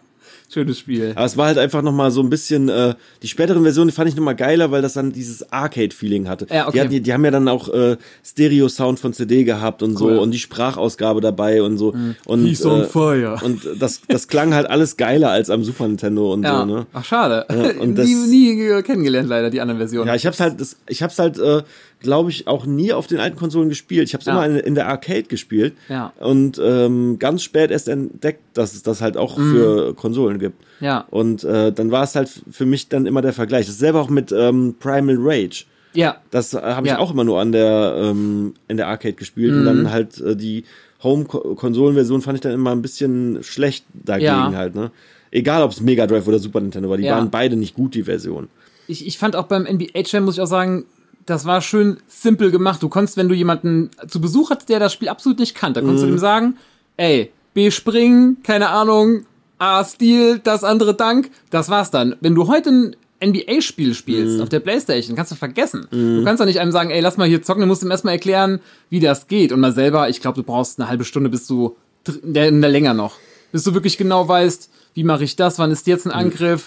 Schönes 0.53 0.79
Spiel. 0.79 1.13
Aber 1.17 1.25
es 1.25 1.37
war 1.37 1.47
halt 1.47 1.59
einfach 1.59 1.83
nochmal 1.83 2.11
so 2.11 2.21
ein 2.23 2.31
bisschen, 2.31 2.69
äh, 2.69 2.95
die 3.23 3.29
späteren 3.29 3.63
Versionen 3.63 3.91
fand 3.91 4.09
ich 4.09 4.15
nochmal 4.17 4.37
geiler, 4.37 4.71
weil 4.71 4.83
das 4.83 4.93
dann 4.93 5.11
dieses 5.11 5.51
Arcade-Feeling 5.53 6.29
hatte. 6.29 6.47
Ja, 6.49 6.69
okay. 6.69 6.73
die, 6.73 6.81
hatten, 6.81 7.03
die 7.03 7.13
haben 7.13 7.25
ja 7.25 7.31
dann 7.33 7.49
auch 7.49 7.69
äh, 7.73 7.97
Stereo-Sound 8.25 9.01
von 9.01 9.13
CD 9.13 9.45
gehabt 9.45 9.83
und 9.83 10.01
Cool. 10.01 10.13
Mhm. 10.13 10.17
so 10.17 10.23
und 10.23 10.31
die 10.33 10.39
Sprachausgabe 10.39 11.21
dabei 11.21 11.63
und 11.63 11.79
so. 11.79 11.95
Und, 12.25 12.45
He's 12.47 12.65
on 12.65 12.83
äh, 12.83 12.85
fire. 12.85 13.39
und 13.43 13.63
das, 13.79 14.03
das 14.09 14.29
klang 14.29 14.55
halt 14.55 14.67
alles 14.69 14.97
geiler 14.97 15.31
als 15.31 15.51
am 15.51 15.65
Super 15.65 15.89
Nintendo 15.89 16.33
und 16.33 16.43
Ja. 16.45 16.61
so, 16.61 16.67
ne? 16.67 16.87
Ach, 16.93 17.05
schade. 17.05 17.47
und 17.81 17.95
das- 17.99 18.07
nie, 18.07 18.55
nie 18.55 18.83
kennengelernt, 18.83 19.29
leider, 19.29 19.51
die 19.51 19.61
anderen 19.61 19.79
Versionen. 19.79 20.09
Ja, 20.09 20.15
ich 20.15 20.27
hab's 20.27 20.41
halt, 20.41 20.61
das, 20.61 20.77
ich 20.89 21.03
hab's 21.03 21.19
halt, 21.19 21.39
äh, 21.39 21.63
glaube 22.01 22.29
ich, 22.31 22.47
auch 22.47 22.67
nie 22.67 22.93
auf 22.93 23.07
den 23.07 23.19
alten 23.19 23.37
Konsolen 23.37 23.71
gespielt. 23.71 24.09
Ich 24.09 24.15
hab's 24.15 24.27
Ja. 24.27 24.33
immer 24.33 24.45
in, 24.47 24.57
in 24.57 24.75
der 24.75 24.89
Arcade 24.89 25.23
gespielt. 25.23 25.73
Ja. 25.89 26.13
Und 26.21 26.61
ähm, 26.63 27.19
ganz 27.19 27.43
spät 27.43 27.71
erst 27.71 27.89
entdeckt, 27.89 28.41
dass 28.53 28.75
es 28.75 28.83
das 28.83 29.01
halt 29.01 29.17
auch 29.17 29.37
für 29.39 29.95
Konsolen 29.95 30.39
gibt. 30.45 30.61
Mhm. 30.81 30.87
Ja. 30.87 31.05
Und 31.11 31.43
äh, 31.45 31.73
dann 31.73 31.91
war 31.91 32.05
es 32.05 32.15
halt 32.15 32.31
für 32.51 32.67
mich 32.67 32.89
dann 32.89 33.07
immer 33.07 33.23
der 33.23 33.33
Vergleich. 33.33 33.67
Das 33.67 33.75
ist 33.75 33.81
selber 33.81 34.01
auch 34.01 34.09
mit 34.11 34.31
ähm, 34.33 34.75
Primal 34.79 35.17
Rage. 35.19 35.65
ja. 35.95 36.17
Das 36.31 36.55
äh, 36.55 36.61
habe 36.61 36.87
ich 36.87 36.93
Ja. 36.93 36.99
auch 36.99 37.11
immer 37.13 37.25
nur 37.25 37.41
an 37.41 37.53
der 37.53 37.95
ähm, 37.99 38.55
in 38.69 38.77
der 38.77 38.89
Arcade 38.89 39.15
gespielt 39.15 39.53
und 39.53 39.61
Mhm. 39.63 39.65
dann 39.67 39.91
halt 39.91 40.21
äh, 40.21 40.35
die 40.37 40.65
Home-Konsolen-Version 41.03 42.23
fand 42.23 42.37
ich 42.37 42.41
dann 42.43 42.53
immer 42.53 42.71
ein 42.73 42.83
bisschen 42.83 43.43
schlecht 43.43 43.85
dagegen 43.93 44.27
Ja. 44.27 44.53
halt. 44.53 44.75
Ne? 44.75 44.91
Egal, 45.31 45.63
ob 45.63 45.73
es 45.73 45.81
Mega 45.81 46.07
Drive 46.07 46.27
oder 46.29 46.39
Super 46.39 46.61
Nintendo 46.61 46.89
war, 46.89 46.97
die 46.97 47.05
Ja. 47.05 47.17
waren 47.17 47.31
beide 47.31 47.57
nicht 47.57 47.75
gut 47.75 47.95
die 47.95 48.05
Version. 48.05 48.49
ich, 48.87 49.07
ich 49.07 49.17
fand 49.19 49.35
auch 49.35 49.45
beim 49.47 49.65
NBA 49.67 50.01
Jam, 50.05 50.25
muss 50.27 50.35
ich 50.37 50.41
auch 50.43 50.47
sagen, 50.47 50.85
das 51.27 51.47
war 51.47 51.63
schön 51.63 51.97
simpel 52.07 52.51
gemacht. 52.51 52.83
Du 52.83 52.91
konntest, 52.91 53.17
wenn 53.17 53.29
du 53.31 53.35
jemanden 53.35 53.91
zu 54.09 54.21
Besuch 54.21 54.51
hattest, 54.51 54.69
der 54.69 54.79
das 54.79 54.93
Spiel 54.93 55.09
absolut 55.09 55.39
nicht 55.39 55.55
kannte, 55.55 55.81
konntest 55.81 56.03
du 56.05 56.09
dem 56.09 56.19
sagen, 56.19 56.57
ey, 56.99 57.31
B 57.55 57.71
springen, 57.71 58.37
keine 58.43 58.69
Ahnung, 58.69 59.25
A 59.65 59.85
Stil, 59.85 60.41
das 60.45 60.63
andere 60.65 60.95
Dank, 60.95 61.31
das 61.51 61.69
war's 61.71 61.91
dann. 61.91 62.17
Wenn 62.21 62.35
du 62.35 62.49
heute 62.49 62.71
ein 62.71 62.97
NBA-Spiel 63.25 63.95
spielst 63.95 64.41
auf 64.43 64.49
der 64.51 64.61
Playstation, 64.61 65.17
kannst 65.17 65.33
du 65.33 65.37
vergessen. 65.37 65.87
Du 65.91 66.23
kannst 66.25 66.41
doch 66.41 66.47
nicht 66.47 66.61
einem 66.61 66.73
sagen, 66.73 66.91
ey, 66.91 67.01
lass 67.01 67.17
mal 67.17 67.27
hier 67.29 67.43
zocken, 67.43 67.63
du 67.63 67.67
musst 67.67 67.83
ihm 67.83 67.91
erstmal 67.91 68.15
erklären, 68.15 68.61
wie 68.91 69.01
das 69.01 69.27
geht. 69.29 69.53
Und 69.53 69.61
mal 69.61 69.73
selber, 69.73 70.09
ich 70.11 70.21
glaube, 70.21 70.37
du 70.37 70.43
brauchst 70.43 70.79
eine 70.79 70.89
halbe 70.89 71.05
Stunde, 71.05 71.31
bis 71.31 71.47
du, 71.47 71.77
dr- 72.05 72.19
der, 72.23 72.51
der 72.51 72.69
länger 72.71 72.93
noch, 72.93 73.15
bis 73.53 73.65
du 73.65 73.73
wirklich 73.73 73.97
genau 73.97 74.29
weißt, 74.29 74.69
wie 74.93 75.05
mache 75.05 75.25
ich 75.25 75.37
das, 75.37 75.59
wann 75.59 75.71
ist 75.71 75.87
jetzt 75.87 76.05
ein 76.07 76.13
Angriff. 76.13 76.67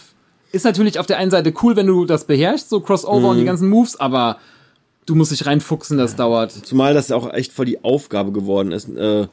Ist 0.52 0.66
natürlich 0.66 0.98
auf 0.98 1.06
der 1.06 1.18
einen 1.18 1.30
Seite 1.30 1.54
cool, 1.62 1.76
wenn 1.76 1.86
du 1.88 2.06
das 2.06 2.26
beherrschst, 2.26 2.70
so 2.70 2.80
Crossover 2.80 3.30
und 3.30 3.38
die 3.38 3.46
ganzen 3.46 3.70
Moves, 3.70 4.00
aber 4.00 4.38
du 5.06 5.14
musst 5.14 5.32
dich 5.32 5.46
reinfuchsen, 5.46 5.98
das 6.00 6.16
dauert. 6.16 6.52
Zumal 6.52 6.94
das 6.96 7.10
ja 7.10 7.18
auch 7.18 7.32
echt 7.34 7.52
voll 7.52 7.66
die 7.66 7.84
Aufgabe 7.84 8.32
geworden 8.32 8.72
ist. 8.72 8.90
Äh, 8.90 9.28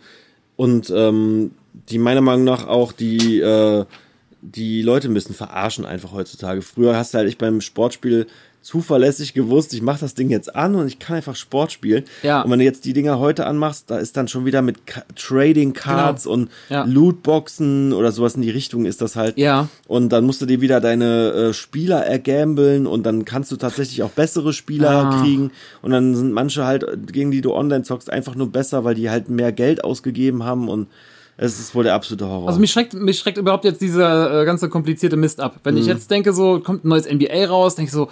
und 0.56 0.90
ähm, 0.94 1.52
die 1.90 1.98
meiner 1.98 2.20
Meinung 2.20 2.44
nach 2.44 2.66
auch 2.66 2.92
die, 2.92 3.40
äh, 3.40 3.84
die 4.42 4.82
Leute 4.82 5.08
müssen 5.08 5.34
verarschen 5.34 5.84
einfach 5.86 6.12
heutzutage. 6.12 6.62
Früher 6.62 6.96
hast 6.96 7.14
du 7.14 7.18
halt 7.18 7.28
echt 7.28 7.38
beim 7.38 7.60
Sportspiel 7.60 8.26
zuverlässig 8.60 9.34
gewusst, 9.34 9.74
ich 9.74 9.82
mache 9.82 10.00
das 10.00 10.14
Ding 10.14 10.30
jetzt 10.30 10.56
an 10.56 10.74
und 10.74 10.86
ich 10.86 10.98
kann 10.98 11.16
einfach 11.16 11.36
Sport 11.36 11.70
spielen. 11.70 12.04
Ja. 12.22 12.40
Und 12.40 12.50
wenn 12.50 12.58
du 12.60 12.64
jetzt 12.64 12.86
die 12.86 12.94
Dinger 12.94 13.18
heute 13.18 13.44
anmachst, 13.44 13.90
da 13.90 13.98
ist 13.98 14.16
dann 14.16 14.26
schon 14.26 14.46
wieder 14.46 14.62
mit 14.62 14.86
Ka 14.86 15.02
Trading 15.16 15.74
Cards 15.74 16.22
Genau. 16.22 16.32
und 16.34 16.50
Ja. 16.70 16.84
Lootboxen 16.84 17.92
oder 17.92 18.10
sowas 18.10 18.36
in 18.36 18.40
die 18.42 18.48
Richtung 18.50 18.86
ist 18.86 19.02
das 19.02 19.16
halt. 19.16 19.36
Ja. 19.36 19.68
Und 19.86 20.08
dann 20.14 20.24
musst 20.24 20.40
du 20.40 20.46
dir 20.46 20.62
wieder 20.62 20.80
deine 20.80 21.30
äh, 21.32 21.52
Spieler 21.52 22.06
ergambeln 22.06 22.86
und 22.86 23.04
dann 23.04 23.26
kannst 23.26 23.52
du 23.52 23.56
tatsächlich 23.56 24.02
auch 24.02 24.10
bessere 24.10 24.54
Spieler 24.54 25.10
Ah. 25.12 25.20
kriegen. 25.22 25.50
Und 25.82 25.90
dann 25.90 26.14
sind 26.16 26.32
manche 26.32 26.64
halt, 26.64 26.86
gegen 27.12 27.30
die 27.30 27.42
du 27.42 27.52
online 27.52 27.82
zockst, 27.84 28.10
einfach 28.10 28.34
nur 28.34 28.50
besser, 28.50 28.82
weil 28.84 28.94
die 28.94 29.10
halt 29.10 29.28
mehr 29.28 29.52
Geld 29.52 29.84
ausgegeben 29.84 30.42
haben 30.44 30.68
und 30.70 30.88
es 31.36 31.58
ist 31.58 31.74
wohl 31.74 31.84
der 31.84 31.94
absolute 31.94 32.26
Horror. 32.28 32.48
Also 32.48 32.60
mich 32.60 32.70
schreckt, 32.72 32.94
mich 32.94 33.18
schreckt 33.18 33.38
überhaupt 33.38 33.64
jetzt 33.64 33.80
dieser 33.80 34.42
äh, 34.42 34.44
ganze 34.44 34.68
komplizierte 34.68 35.16
Mist 35.16 35.40
ab. 35.40 35.56
Wenn 35.64 35.74
Mhm. 35.74 35.80
ich 35.80 35.86
jetzt 35.86 36.10
denke, 36.10 36.32
so 36.32 36.60
kommt 36.60 36.84
ein 36.84 36.88
neues 36.88 37.06
NBA 37.06 37.46
raus, 37.46 37.74
denke 37.74 37.88
ich 37.88 37.92
so, 37.94 38.08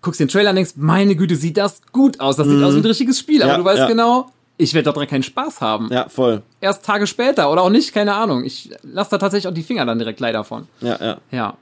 guckst 0.00 0.20
den 0.20 0.28
Trailer 0.28 0.50
und 0.50 0.56
denkst, 0.56 0.72
meine 0.76 1.14
Güte, 1.14 1.36
sieht 1.36 1.56
das 1.58 1.80
gut 1.92 2.18
aus. 2.20 2.36
Das 2.36 2.48
sieht 2.48 2.62
aus 2.62 2.74
wie 2.74 2.78
ein 2.78 2.84
richtiges 2.86 3.18
Spiel. 3.18 3.42
Aber 3.42 3.52
Mhm. 3.52 3.52
Ja, 3.52 3.58
du 3.58 3.64
weißt 3.64 3.78
ja. 3.80 3.86
genau, 3.88 4.26
ich 4.56 4.74
werde 4.74 4.90
daran 4.92 5.06
keinen 5.08 5.22
Spaß 5.22 5.60
haben. 5.60 5.88
ja, 5.92 6.08
voll. 6.08 6.42
Erst 6.60 6.84
Tage 6.84 7.06
später 7.06 7.50
oder 7.52 7.62
auch 7.62 7.70
nicht, 7.70 7.92
keine 7.92 8.14
Ahnung. 8.14 8.44
Ich 8.44 8.70
lasse 8.82 9.10
da 9.12 9.18
tatsächlich 9.18 9.48
auch 9.48 9.54
die 9.54 9.62
Finger 9.62 9.84
dann 9.86 9.98
direkt 9.98 10.20
leider 10.20 10.42
von. 10.44 10.66
Ja, 10.80 10.98
ja. 11.00 11.18
Ja. 11.30 11.56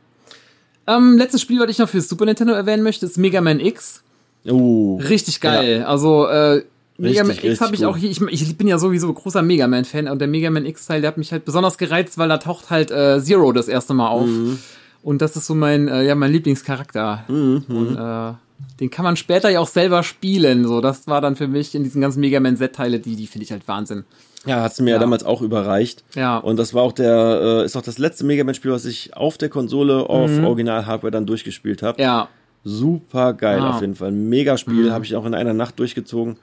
Ähm, 0.86 1.18
letztes 1.18 1.40
Spiel, 1.42 1.60
was 1.60 1.70
ich 1.70 1.78
noch 1.78 1.88
für 1.88 2.00
Super 2.00 2.24
Nintendo 2.24 2.52
erwähnen 2.54 2.82
möchte, 2.82 3.06
ist 3.06 3.16
Mega 3.18 3.40
Man 3.40 3.60
X. 3.60 4.02
Uh, 4.48 4.98
Richtig 5.08 5.40
geil. 5.40 5.84
Also, 5.86 6.26
äh, 6.26 6.64
Mega 7.00 7.24
Man 7.24 7.36
X 7.42 7.60
habe 7.60 7.74
ich 7.74 7.84
auch 7.86 7.96
hier. 7.96 8.10
Ich, 8.10 8.20
ich 8.20 8.56
bin 8.56 8.68
ja 8.68 8.78
sowieso 8.78 9.12
großer 9.12 9.42
Mega 9.42 9.66
Man-Fan 9.66 10.08
und 10.08 10.18
der 10.20 10.28
Mega 10.28 10.50
Man 10.50 10.66
X-Teil, 10.66 11.00
der 11.00 11.08
hat 11.08 11.18
mich 11.18 11.32
halt 11.32 11.44
besonders 11.44 11.78
gereizt, 11.78 12.18
weil 12.18 12.28
da 12.28 12.38
taucht 12.38 12.70
halt 12.70 12.90
äh, 12.90 13.20
Zero 13.22 13.52
das 13.52 13.68
erste 13.68 13.94
Mal 13.94 14.08
auf. 14.08 14.26
Mhm. 14.26 14.58
Und 15.02 15.22
das 15.22 15.34
ist 15.36 15.46
so 15.46 15.54
mein, 15.54 15.88
äh, 15.88 16.04
ja, 16.04 16.14
mein 16.14 16.30
Lieblingscharakter. 16.30 17.24
Mhm, 17.28 17.64
Und 17.68 17.96
äh, 17.96 18.32
den 18.80 18.90
kann 18.90 19.04
man 19.04 19.16
später 19.16 19.48
ja 19.48 19.60
auch 19.60 19.68
selber 19.68 20.02
spielen. 20.02 20.66
So, 20.66 20.80
das 20.82 21.06
war 21.06 21.20
dann 21.22 21.36
für 21.36 21.48
mich 21.48 21.74
in 21.74 21.84
diesen 21.84 22.00
ganzen 22.02 22.20
Mega 22.20 22.38
Man 22.40 22.56
Z-Teile, 22.58 23.00
die, 23.00 23.16
die 23.16 23.26
finde 23.26 23.44
ich 23.44 23.52
halt 23.52 23.66
Wahnsinn. 23.66 24.04
ja, 24.44 24.60
hat's 24.62 24.78
mir 24.80 24.90
ja. 24.90 24.96
Ja. 24.96 25.00
damals 25.00 25.24
auch 25.24 25.40
überreicht. 25.40 26.04
Ja. 26.14 26.36
Und 26.36 26.58
das 26.58 26.74
war 26.74 26.82
auch 26.82 26.92
der, 26.92 27.40
äh, 27.62 27.64
ist 27.64 27.76
auch 27.76 27.82
das 27.82 27.96
letzte 27.96 28.24
Mega 28.26 28.44
Man-Spiel, 28.44 28.72
was 28.72 28.84
ich 28.84 29.16
auf 29.16 29.38
der 29.38 29.48
Konsole 29.48 30.00
auf 30.08 30.30
Original-Hardware 30.38 31.10
dann 31.10 31.24
durchgespielt 31.24 31.82
habe. 31.82 31.96
Mhm. 32.00 32.04
Ja. 32.04 32.28
Super 32.62 33.32
geil 33.32 33.60
Ah. 33.60 33.70
auf 33.70 33.80
jeden 33.80 33.94
Fall. 33.94 34.12
Mega 34.12 34.58
Spiel, 34.58 34.88
Mhm. 34.88 34.92
habe 34.92 35.04
ich 35.06 35.16
auch 35.16 35.24
in 35.24 35.32
einer 35.34 35.54
Nacht 35.54 35.78
durchgezogen. 35.78 36.36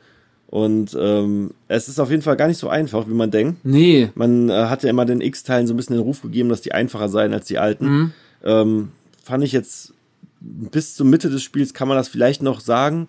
Und 0.50 0.96
ähm, 1.00 1.52
es 1.68 1.90
ist 1.90 2.00
auf 2.00 2.10
jeden 2.10 2.22
Fall 2.22 2.38
gar 2.38 2.48
nicht 2.48 2.58
so 2.58 2.70
einfach, 2.70 3.08
wie 3.08 3.14
man 3.14 3.32
denkt. 3.32 3.66
Nee. 3.66 4.10
Man 4.16 4.50
äh, 4.50 4.54
hat 4.54 4.82
ja 4.84 4.90
immer 4.90 5.06
den 5.06 5.20
X-Teilen 5.20 5.68
so 5.68 5.74
ein 5.74 5.78
bisschen 5.78 5.96
den 5.98 6.04
Ruf 6.04 6.22
gegeben, 6.22 6.48
dass 6.50 6.62
die 6.62 6.72
einfacher 6.72 7.10
seien 7.10 7.34
als 7.34 7.48
die 7.48 7.58
alten. 7.60 7.86
Mhm. 7.86 8.12
Ähm, 8.46 8.88
fand 9.24 9.44
ich 9.44 9.52
jetzt 9.52 9.94
bis 10.40 10.96
zur 10.96 11.06
Mitte 11.06 11.30
des 11.30 11.44
Spiels 11.44 11.74
kann 11.74 11.88
man 11.88 11.98
das 11.98 12.08
vielleicht 12.08 12.42
noch 12.42 12.62
sagen. 12.62 13.08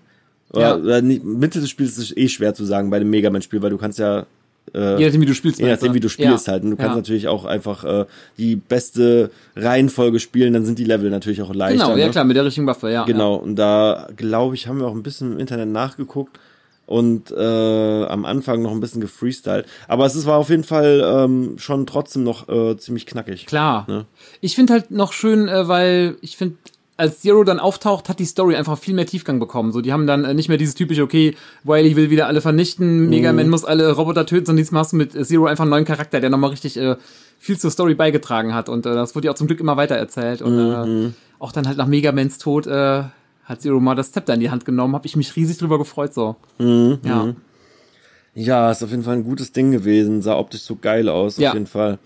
Oder, 0.52 0.60
Ja. 0.62 0.76
oder 0.76 1.02
nicht, 1.02 1.22
Mitte 1.24 1.60
des 1.60 1.70
Spiels 1.70 1.92
ist 1.98 2.10
es 2.10 2.16
eh 2.16 2.28
schwer 2.28 2.54
zu 2.54 2.64
sagen 2.64 2.90
bei 2.90 2.98
dem 2.98 3.10
Mega 3.10 3.30
Man-Spiel, 3.30 3.62
weil 3.62 3.70
du 3.70 3.78
kannst 3.78 3.98
ja 3.98 4.26
Je 4.74 5.06
nachdem, 5.06 5.22
wie 5.22 5.26
du 5.26 5.34
spielst. 5.34 5.58
je 5.60 5.66
nachdem, 5.70 5.94
wie 5.94 6.00
du 6.00 6.10
spielst 6.10 6.46
Ja. 6.46 6.52
halt. 6.52 6.62
Und 6.64 6.72
du 6.72 6.76
kannst 6.76 6.90
ja. 6.90 6.96
natürlich 6.96 7.28
auch 7.28 7.46
einfach 7.46 7.84
äh, 7.84 8.04
die 8.36 8.56
beste 8.56 9.30
Reihenfolge 9.56 10.20
spielen, 10.20 10.52
dann 10.52 10.66
sind 10.66 10.78
die 10.78 10.84
Level 10.84 11.08
natürlich 11.08 11.40
auch 11.40 11.54
leichter. 11.54 11.84
Genau, 11.86 11.96
ja 11.96 12.04
ne? 12.06 12.10
klar, 12.10 12.24
mit 12.24 12.36
der 12.36 12.44
richtigen 12.44 12.66
Waffe, 12.66 12.90
ja. 12.90 13.04
Genau, 13.04 13.36
und 13.36 13.56
da 13.56 14.08
glaube 14.16 14.56
ich, 14.56 14.66
haben 14.66 14.78
wir 14.80 14.86
auch 14.86 14.94
ein 14.94 15.02
bisschen 15.02 15.32
im 15.32 15.38
Internet 15.38 15.68
nachgeguckt 15.68 16.38
und 16.88 17.30
äh, 17.30 18.04
am 18.06 18.24
Anfang 18.24 18.62
noch 18.62 18.72
ein 18.72 18.80
bisschen 18.80 19.00
gefreestylt. 19.02 19.66
Aber 19.86 20.06
es 20.06 20.16
ist, 20.16 20.26
war 20.26 20.38
auf 20.38 20.48
jeden 20.48 20.64
Fall 20.64 21.02
ähm, 21.04 21.58
schon 21.58 21.86
trotzdem 21.86 22.24
noch 22.24 22.48
äh, 22.48 22.76
ziemlich 22.78 23.04
knackig. 23.06 23.44
Klar. 23.46 23.84
Ne? 23.88 24.06
Ich 24.40 24.54
finde 24.56 24.72
halt 24.72 24.90
noch 24.90 25.12
schön, 25.12 25.48
äh, 25.48 25.68
weil 25.68 26.16
ich 26.22 26.36
finde, 26.38 26.56
als 26.96 27.20
Zero 27.20 27.44
dann 27.44 27.60
auftaucht, 27.60 28.08
hat 28.08 28.18
die 28.18 28.24
Story 28.24 28.56
einfach 28.56 28.76
viel 28.78 28.94
mehr 28.94 29.06
Tiefgang 29.06 29.38
bekommen. 29.38 29.70
So, 29.70 29.82
die 29.82 29.92
haben 29.92 30.06
dann 30.06 30.24
äh, 30.24 30.32
nicht 30.34 30.48
mehr 30.48 30.56
dieses 30.58 30.74
typische, 30.74 31.02
okay, 31.02 31.36
Wily 31.62 31.94
will 31.94 32.08
wieder 32.10 32.26
alle 32.26 32.40
vernichten, 32.40 33.08
Mega 33.08 33.30
Mhm. 33.32 33.36
Man 33.36 33.50
muss 33.50 33.64
alle 33.64 33.92
Roboter 33.92 34.24
töten, 34.26 34.46
sondern 34.46 34.62
diesmal 34.64 34.80
hast 34.80 34.92
du 34.92 34.96
mit 34.96 35.14
äh, 35.14 35.24
Zero 35.24 35.44
einfach 35.46 35.62
einen 35.62 35.70
neuen 35.70 35.84
Charakter, 35.84 36.20
der 36.20 36.30
nochmal 36.30 36.50
richtig 36.50 36.76
äh, 36.78 36.96
viel 37.38 37.58
zur 37.58 37.70
Story 37.70 37.94
beigetragen 37.94 38.54
hat. 38.54 38.68
Und 38.68 38.86
äh, 38.86 38.94
das 38.94 39.14
wurde 39.14 39.26
ja 39.26 39.32
auch 39.32 39.36
zum 39.36 39.46
Glück 39.46 39.60
immer 39.60 39.76
weiter 39.76 39.94
erzählt. 39.94 40.40
Und 40.42 40.56
Mhm. 40.56 41.06
äh, 41.08 41.10
auch 41.38 41.52
dann 41.52 41.68
halt 41.68 41.76
nach 41.76 41.86
Mega 41.86 42.10
Mans 42.12 42.38
Tod 42.38 42.66
äh, 42.66 43.02
hat 43.48 43.62
Zero 43.62 43.80
mal 43.80 43.94
das 43.94 44.12
Zepter 44.12 44.34
in 44.34 44.40
die 44.40 44.50
Hand 44.50 44.64
genommen, 44.64 44.94
habe 44.94 45.06
ich 45.06 45.16
mich 45.16 45.34
riesig 45.34 45.58
drüber 45.58 45.78
gefreut. 45.78 46.12
So. 46.14 46.36
Mhm. 46.58 46.98
Ja. 47.02 47.34
Ja, 48.34 48.70
ist 48.70 48.84
auf 48.84 48.90
jeden 48.90 49.02
Fall 49.02 49.16
ein 49.16 49.24
gutes 49.24 49.52
Ding 49.52 49.72
gewesen. 49.72 50.22
Sah 50.22 50.36
optisch 50.36 50.60
so 50.60 50.76
geil 50.76 51.08
aus, 51.08 51.38
Ja. 51.38 51.48
auf 51.50 51.54
jeden 51.54 51.66
Fall. 51.66 51.98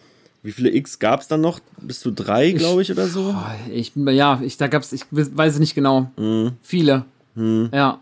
Wie 0.44 0.52
viele 0.52 0.70
X 0.74 0.98
gab's 0.98 1.28
dann 1.28 1.40
noch? 1.40 1.60
Bis 1.80 2.00
zu 2.00 2.10
drei, 2.10 2.50
glaube 2.52 2.82
ich, 2.82 2.90
oder 2.90 3.06
so? 3.06 3.34
Ich 3.70 3.92
ja, 3.94 4.40
ich, 4.42 4.56
da 4.56 4.66
gab's, 4.66 4.92
ich 4.92 5.04
weiß 5.10 5.54
es 5.54 5.58
nicht 5.60 5.74
genau. 5.74 6.10
Mhm. 6.16 6.52
Viele. 6.62 7.04
Ja. 7.36 8.00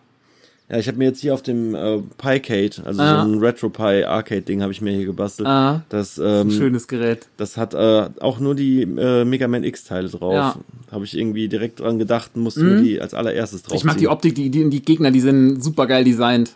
Ja, 0.70 0.78
ich 0.78 0.86
habe 0.86 0.98
mir 0.98 1.06
jetzt 1.06 1.20
hier 1.20 1.34
auf 1.34 1.42
dem 1.42 1.74
äh, 1.74 1.98
Piecade, 2.16 2.82
also 2.84 3.02
Ah. 3.02 3.24
so 3.24 3.32
ein 3.32 3.38
RetroPie 3.40 4.04
Arcade-Ding, 4.04 4.62
habe 4.62 4.70
ich 4.72 4.80
mir 4.80 4.92
hier 4.92 5.04
gebastelt. 5.06 5.48
Ah. 5.48 5.82
Das, 5.88 6.16
ähm, 6.18 6.48
Ein 6.48 6.50
schönes 6.52 6.86
Gerät. 6.86 7.26
das 7.38 7.56
hat 7.56 7.74
äh, 7.74 8.08
auch 8.20 8.38
nur 8.38 8.54
die 8.54 8.82
äh, 8.82 9.24
Mega 9.24 9.48
Man 9.48 9.64
X-Teile 9.64 10.08
drauf. 10.08 10.32
Ja. 10.34 10.56
Habe 10.92 11.04
ich 11.04 11.18
irgendwie 11.18 11.48
direkt 11.48 11.80
dran 11.80 11.98
gedacht 11.98 12.30
und 12.34 12.42
musste 12.42 12.62
mir 12.62 12.82
die 12.82 13.00
als 13.00 13.14
allererstes 13.14 13.62
drauf 13.64 13.76
Ich 13.78 13.84
mag 13.84 13.96
die 13.96 14.06
Optik, 14.08 14.36
die, 14.36 14.48
die, 14.50 14.70
die 14.70 14.82
Gegner, 14.82 15.10
die 15.10 15.20
sind 15.20 15.60
super 15.62 15.86
geil 15.88 16.04
designt. 16.04 16.52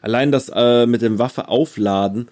Allein 0.00 0.32
das 0.32 0.50
äh, 0.52 0.86
mit 0.86 1.00
dem 1.02 1.20
Waffe 1.20 1.46
aufladen, 1.48 2.26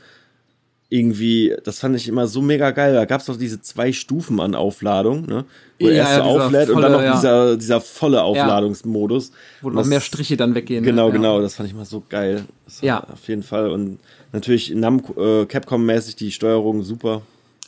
irgendwie, 0.91 1.57
das 1.65 1.79
fand 1.79 1.95
ich 1.95 2.09
immer 2.09 2.27
so 2.27 2.43
mega 2.43 2.73
geil. 2.73 2.93
Da 2.95 3.05
gab's 3.05 3.27
doch 3.27 3.37
diese 3.37 3.63
zwei 3.63 3.93
Stufen 3.93 4.41
an 4.41 4.57
Aufladung, 4.57 5.25
ne? 5.25 5.45
Wo 5.79 5.87
Ja, 5.87 5.93
er 5.93 5.97
erst 5.97 6.15
so 6.17 6.19
ja, 6.19 6.25
auflädt 6.27 6.69
und 6.71 6.83
dann 6.83 6.93
volle, 6.93 6.97
noch 6.97 7.03
ja. 7.03 7.15
dieser, 7.15 7.57
dieser 7.57 7.81
volle 7.81 8.23
Aufladungsmodus. 8.23 9.31
Wo 9.63 9.71
noch 9.71 9.87
mehr 9.87 10.01
Striche 10.01 10.37
dann 10.37 10.55
weggehen. 10.57 10.85
Genau, 10.85 11.07
ja. 11.07 11.13
genau, 11.13 11.41
das 11.41 11.55
fand 11.55 11.69
ich 11.69 11.75
mal 11.77 11.85
so 11.85 12.03
geil. 12.09 12.45
Das 12.65 12.81
Ja. 12.81 13.05
Auf 13.05 13.29
jeden 13.29 13.45
Fall. 13.45 13.71
Und 13.71 14.01
natürlich 14.33 14.75
Namco, 14.75 15.13
äh, 15.13 15.47
Capcom-mäßig 15.47 16.17
die 16.17 16.33
Steuerung 16.33 16.83
super. 16.83 17.23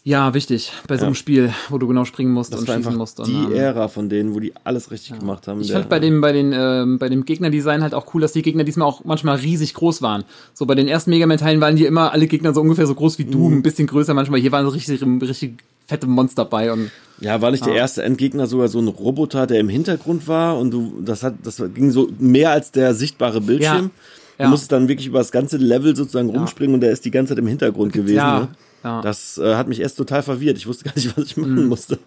Ja, 0.05 0.35
wichtig. 0.35 0.73
Bei 0.89 0.97
so 0.97 1.05
einem 1.05 1.13
Ja. 1.13 1.17
Spiel, 1.19 1.55
wo 1.69 1.79
du 1.79 1.87
genau 1.87 2.05
springen 2.05 2.33
musst 2.33 2.53
Das 2.53 2.61
und 2.61 2.67
schießen 2.69 2.97
musst. 2.97 3.21
Und, 3.21 3.29
die 3.29 3.35
ähm, 3.35 3.53
Ära 3.53 3.87
von 3.87 4.09
denen, 4.09 4.35
wo 4.35 4.41
die 4.41 4.53
alles 4.65 4.91
richtig 4.91 5.17
gemacht 5.21 5.47
haben. 5.47 5.61
Ich 5.61 5.71
fand 5.71 5.89
bei 5.89 6.01
dem, 6.01 6.21
bei 6.21 6.33
den, 6.33 6.53
ähm, 6.53 6.99
bei 6.99 7.09
dem 7.09 7.25
Gegnerdesign 7.25 7.83
halt 7.83 7.95
auch 7.95 8.13
cool, 8.13 8.21
dass 8.21 8.33
die 8.33 8.43
Gegner 8.43 8.65
diesmal 8.65 8.89
auch 8.89 9.05
manchmal 9.05 9.37
riesig 9.37 9.75
groß 9.75 10.03
waren. 10.03 10.25
So 10.55 10.67
bei 10.67 10.75
den 10.75 10.89
ersten 10.89 11.11
Mega 11.11 11.27
Man 11.27 11.39
Teilen 11.39 11.61
waren 11.61 11.77
die 11.77 11.87
immer 11.87 12.13
alle 12.13 12.27
Gegner 12.27 12.53
so 12.53 12.61
ungefähr 12.61 12.89
so 12.89 12.97
groß 12.97 13.21
wie 13.21 13.25
Mhm. 13.27 13.31
du, 13.31 13.49
ein 13.51 13.63
bisschen 13.63 13.87
größer 13.87 14.13
manchmal. 14.13 14.41
Hier 14.41 14.51
waren 14.51 14.69
sie 14.69 14.75
richtig, 14.75 15.03
richtig 15.23 15.59
fette 15.87 16.09
Monster 16.09 16.45
bei 16.47 16.73
und. 16.73 16.91
Ja, 17.21 17.41
war 17.41 17.53
nicht 17.53 17.65
der 17.65 17.75
erste 17.75 18.03
Endgegner 18.03 18.49
sogar 18.49 18.67
so 18.67 18.81
ein 18.81 18.89
Roboter, 18.89 19.47
der 19.47 19.61
im 19.61 19.69
Hintergrund 19.69 20.27
war 20.27 20.59
und 20.59 20.73
du, 20.73 20.95
das 21.05 21.23
hat, 21.23 21.35
das 21.45 21.63
ging 21.75 21.93
so 21.93 22.09
mehr 22.19 22.51
als 22.51 22.73
der 22.73 22.95
sichtbare 22.95 23.41
Bildschirm. 23.41 23.91
Ja. 24.39 24.47
Du 24.47 24.51
musstest 24.51 24.73
dann 24.73 24.89
wirklich 24.89 25.07
über 25.07 25.19
das 25.19 25.31
ganze 25.31 25.59
Level 25.59 25.95
sozusagen 25.95 26.29
rumspringen 26.31 26.75
und 26.75 26.81
der 26.81 26.91
ist 26.91 27.05
die 27.05 27.13
ganze 27.13 27.31
Zeit 27.35 27.39
im 27.39 27.47
Hintergrund 27.47 27.93
gewesen. 27.93 28.17
Ja, 28.17 28.41
Ne? 28.41 28.49
Ja. 28.85 28.99
Mhm. 28.99 29.03
Das 29.03 29.39
äh, 29.39 29.55
hat 29.55 29.69
mich 29.69 29.81
erst 29.81 29.97
total 29.97 30.23
verwirrt. 30.23 30.57
Ich 30.59 30.67
wusste 30.67 30.85
gar 30.85 30.95
nicht, 30.95 31.09
was 31.17 31.25
ich 31.27 31.37
machen 31.37 31.67
musste. 31.69 31.99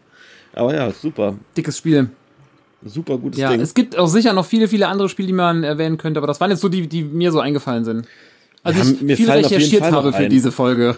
Aber 0.53 0.73
ja, 0.75 0.91
super. 0.91 1.35
Dickes 1.57 1.77
Spiel. 1.77 2.09
Super 2.83 3.17
gutes 3.17 3.39
Ja, 3.39 3.49
Ding. 3.51 3.61
es 3.61 3.73
gibt 3.73 3.97
auch 3.97 4.07
sicher 4.07 4.33
noch 4.33 4.45
viele, 4.45 4.67
viele 4.67 4.87
andere 4.87 5.09
Spiele, 5.09 5.27
die 5.27 5.33
man 5.33 5.63
erwähnen 5.63 5.97
könnte, 5.97 6.19
aber 6.19 6.27
das 6.27 6.39
waren 6.39 6.51
jetzt 6.51 6.61
so 6.61 6.69
die, 6.69 6.87
die 6.87 7.03
mir 7.03 7.31
so 7.31 7.39
eingefallen 7.39 7.83
sind. 7.83 8.05
Also 8.63 8.79
Ja, 8.81 8.91
ich 8.95 9.01
mir 9.01 9.17
viel 9.17 9.25
fallen 9.25 9.43
auf 9.45 9.51
jeden 9.51 9.63
recherchiert 9.63 9.91
habe 9.91 10.11
für 10.13 10.19
ein. 10.23 10.29
diese 10.29 10.51
Folge. 10.51 10.95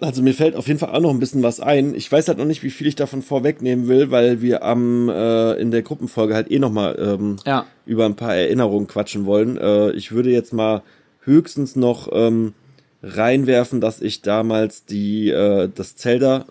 Also 0.00 0.22
mir 0.22 0.32
fällt 0.34 0.54
auf 0.54 0.68
jeden 0.68 0.78
Fall 0.78 0.90
auch 0.94 1.00
noch 1.00 1.10
ein 1.10 1.18
bisschen 1.18 1.42
was 1.42 1.58
ein. 1.58 1.92
Ich 1.94 2.10
weiß 2.10 2.28
halt 2.28 2.38
noch 2.38 2.44
nicht, 2.44 2.62
wie 2.62 2.70
viel 2.70 2.86
ich 2.86 2.94
davon 2.94 3.22
vorwegnehmen 3.22 3.88
will, 3.88 4.12
weil 4.12 4.40
wir 4.40 4.62
am 4.62 5.08
äh, 5.08 5.54
in 5.54 5.72
der 5.72 5.82
Gruppenfolge 5.82 6.34
halt 6.34 6.48
eh 6.52 6.60
noch 6.60 6.70
mal 6.70 6.96
ähm, 7.00 7.36
Ja. 7.44 7.66
über 7.84 8.06
ein 8.06 8.14
paar 8.14 8.34
Erinnerungen 8.36 8.86
quatschen 8.86 9.26
wollen. 9.26 9.56
Äh, 9.58 9.90
ich 9.92 10.12
würde 10.12 10.30
jetzt 10.30 10.52
mal 10.52 10.82
höchstens 11.24 11.74
noch 11.74 12.08
ähm, 12.12 12.54
reinwerfen, 13.02 13.80
dass 13.80 14.00
ich 14.00 14.22
damals 14.22 14.84
die 14.84 15.30
äh, 15.30 15.68
das 15.74 15.96
Zelda 15.96 16.46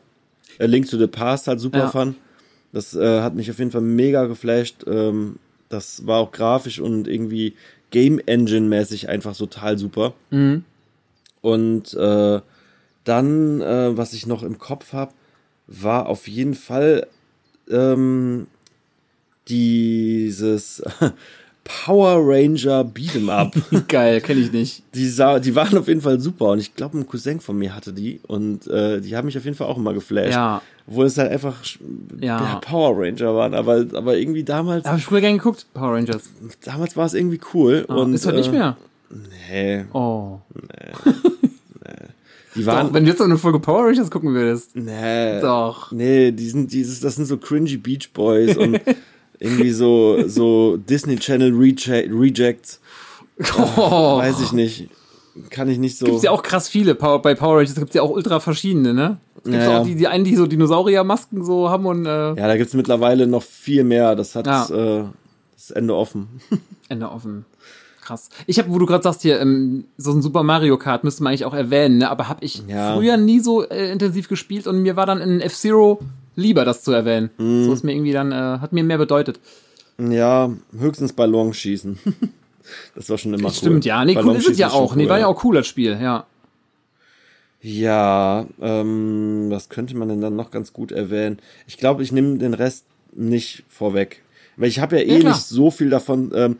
A 0.60 0.66
Link 0.66 0.90
to 0.90 0.98
the 0.98 1.08
Past 1.08 1.48
halt 1.48 1.60
super 1.60 1.78
Ja. 1.80 1.88
fand. 1.90 2.16
Das 2.74 2.96
äh, 2.96 3.22
hat 3.22 3.36
mich 3.36 3.50
auf 3.52 3.60
jeden 3.60 3.72
Fall 3.72 3.82
mega 3.82 4.26
geflasht. 4.26 4.84
Ähm, 4.88 5.38
das 5.70 6.06
war 6.08 6.20
auch 6.20 6.32
grafisch 6.32 6.80
und 6.80 7.08
irgendwie 7.08 7.54
Game 7.92 8.20
Engine 8.26 8.68
mäßig 8.68 9.10
einfach 9.10 9.36
total 9.36 9.78
super. 9.78 10.14
Mhm. 10.32 10.64
Und 11.42 11.94
äh, 11.94 12.42
dann, 13.04 13.62
äh, 13.62 13.96
was 13.98 14.14
ich 14.14 14.26
noch 14.26 14.44
im 14.44 14.58
Kopf 14.58 14.94
habe, 14.94 15.14
war 15.68 16.08
auf 16.08 16.28
jeden 16.28 16.56
Fall 16.56 17.08
ähm, 17.70 18.48
dieses 19.48 20.82
Power 21.68 22.20
Ranger 22.26 22.84
Beat'em 22.86 23.30
Up. 23.30 23.54
Geil, 23.88 24.22
kenne 24.22 24.40
ich 24.40 24.52
nicht. 24.54 24.84
die, 24.96 25.08
sah, 25.10 25.40
die 25.40 25.54
waren 25.56 25.78
auf 25.78 25.88
jeden 25.88 26.02
Fall 26.02 26.20
super 26.20 26.46
und 26.52 26.60
ich 26.60 26.74
glaube, 26.76 26.98
ein 26.98 27.06
Cousin 27.08 27.40
von 27.42 27.58
mir 27.58 27.76
hatte 27.76 27.92
die 27.94 28.22
und 28.28 28.68
äh, 28.68 29.02
die 29.02 29.16
haben 29.18 29.26
mich 29.26 29.38
auf 29.38 29.44
jeden 29.44 29.56
Fall 29.58 29.68
auch 29.68 29.78
immer 29.78 29.94
geflasht. 29.94 30.32
Ja. 30.34 30.62
Obwohl 30.88 31.06
es 31.06 31.18
halt 31.18 31.32
einfach 31.32 31.56
Ja. 32.22 32.40
ja, 32.42 32.56
Power 32.60 32.94
Ranger 32.98 33.36
waren, 33.36 33.54
aber, 33.54 33.86
aber 33.94 34.18
irgendwie 34.18 34.44
damals, 34.46 34.84
Da 34.84 34.92
habe 34.92 35.00
ich 35.00 35.06
früher 35.06 35.20
gerne 35.22 35.38
geguckt, 35.38 35.66
Power 35.74 35.96
Rangers. 35.96 36.24
damals 36.64 36.96
war 36.96 37.06
es 37.06 37.14
irgendwie 37.14 37.40
cool. 37.54 37.86
Ah, 37.90 37.96
und, 37.96 38.14
ist 38.14 38.26
heute 38.26 38.38
nicht 38.38 38.50
äh, 38.50 38.52
mehr. 38.52 38.78
Nee, 39.50 39.86
Oh. 39.94 40.40
die 42.56 42.66
waren. 42.66 42.88
Doch, 42.88 42.94
wenn 42.94 43.04
du 43.04 43.10
jetzt 43.10 43.20
so 43.20 43.24
eine 43.24 43.38
Folge 43.38 43.60
Power 43.60 43.86
Rangers 43.88 44.10
gucken 44.10 44.34
würdest. 44.34 44.76
nee, 44.76 45.40
Doch. 45.42 45.92
Nee, 45.92 46.32
die 46.32 46.50
sind, 46.50 46.72
dieses, 46.72 47.00
das 47.00 47.16
sind 47.16 47.26
so 47.26 47.38
cringy 47.38 47.78
Beach 47.78 48.12
Boys 48.14 48.58
und 48.58 48.80
irgendwie 49.40 49.72
so, 49.72 50.28
so 50.28 50.78
Disney 50.78 51.18
Channel 51.18 51.54
Reje 51.54 52.10
Rejects. 52.12 52.80
Oh. 53.78 54.18
Weiß 54.18 54.40
ich 54.42 54.52
nicht. 54.52 54.90
Kann 55.52 55.70
ich 55.70 55.78
nicht 55.78 55.98
so. 55.98 56.06
Gibt's 56.08 56.24
ja 56.24 56.32
auch 56.32 56.42
krass 56.42 56.68
viele. 56.68 56.96
Power, 56.96 57.22
bei 57.22 57.36
Power 57.36 57.58
Rangers 57.58 57.76
gibt's 57.76 57.94
ja 57.94 58.02
auch 58.02 58.10
ultra 58.10 58.40
verschiedene, 58.40 58.94
ne? 58.94 59.18
Es 59.38 59.44
gibt 59.52 59.56
Ja, 59.56 59.80
auch 59.80 59.84
die, 59.86 59.94
die 59.96 60.08
einen, 60.08 60.24
die 60.24 60.36
so 60.36 60.48
Dinosauriermasken 60.48 61.44
so 61.46 61.70
haben 61.70 61.86
und 61.86 62.06
äh, 62.08 62.30
ja, 62.30 62.36
da 62.48 62.58
gibt's 62.58 62.74
mittlerweile 62.74 63.28
noch 63.28 63.44
viel 63.44 63.84
mehr. 63.84 64.16
Das 64.16 64.34
hat 64.36 64.48
Ja. 64.48 64.66
äh, 64.70 65.04
das 65.56 65.70
Ende 65.72 65.96
offen. 65.96 66.28
Ende 66.90 67.12
offen. 67.12 67.46
Krass. 68.02 68.30
Ich 68.48 68.58
habe, 68.58 68.72
wo 68.72 68.80
du 68.80 68.86
gerade 68.88 69.04
sagst 69.04 69.22
hier, 69.22 69.40
ähm, 69.40 69.84
so 69.98 70.12
ein 70.12 70.22
Super 70.24 70.42
Mario 70.42 70.78
Kart 70.78 71.04
müsste 71.04 71.22
man 71.24 71.32
eigentlich 71.32 71.46
auch 71.46 71.54
erwähnen, 71.54 71.98
ne? 72.00 72.10
aber 72.10 72.28
habe 72.30 72.44
ich 72.44 72.64
Ja. 72.68 72.96
früher 72.96 73.18
nie 73.18 73.40
so 73.42 73.64
äh, 73.70 73.92
intensiv 73.92 74.30
gespielt 74.30 74.66
und 74.66 74.82
mir 74.82 74.96
war 74.96 75.06
dann 75.06 75.20
in 75.22 75.42
F-Zero 75.42 76.00
lieber, 76.38 76.64
das 76.64 76.84
zu 76.84 76.94
erwähnen. 76.94 77.32
Mhm. 77.38 77.66
So 77.66 77.74
ist 77.74 77.84
mir 77.84 77.92
irgendwie 77.92 78.14
dann, 78.14 78.32
äh, 78.32 78.60
hat 78.62 78.72
mir 78.72 78.84
mehr 78.84 78.98
bedeutet. 78.98 79.42
Ja, 80.00 80.50
höchstens 80.78 81.12
Ballonschießen. 81.12 82.00
das 82.96 83.10
war 83.10 83.18
schon 83.18 83.34
immer 83.34 83.50
cool. 83.50 83.54
Stimmt, 83.54 83.84
ja. 83.84 84.06
Nee, 84.06 84.18
cool 84.24 84.36
ist 84.36 84.48
es 84.48 84.58
ja 84.58 84.70
auch. 84.70 84.90
schon 84.92 85.00
Nee, 85.00 85.04
cool, 85.06 85.10
war 85.10 85.20
ja 85.20 85.28
auch 85.28 85.44
cool, 85.44 85.56
das 85.56 85.68
Spiel, 85.68 85.98
ja. 86.02 86.26
Ja, 87.60 88.46
ähm, 88.62 89.48
was 89.50 89.68
könnte 89.70 89.98
man 89.98 90.10
denn 90.10 90.22
dann 90.22 90.36
noch 90.36 90.52
ganz 90.52 90.72
gut 90.72 90.92
erwähnen? 90.92 91.40
Ich 91.68 91.78
glaube, 91.78 92.04
ich 92.04 92.12
nehme 92.12 92.38
den 92.38 92.54
Rest 92.54 92.86
nicht 93.14 93.64
vorweg. 93.68 94.22
Weil 94.58 94.70
ich 94.70 94.80
habe 94.80 94.98
ja 94.98 95.04
eh 95.04 95.22
Ja, 95.22 95.30
nicht 95.30 95.42
so 95.42 95.72
viel 95.72 95.90
davon 95.90 96.32
ähm, 96.36 96.58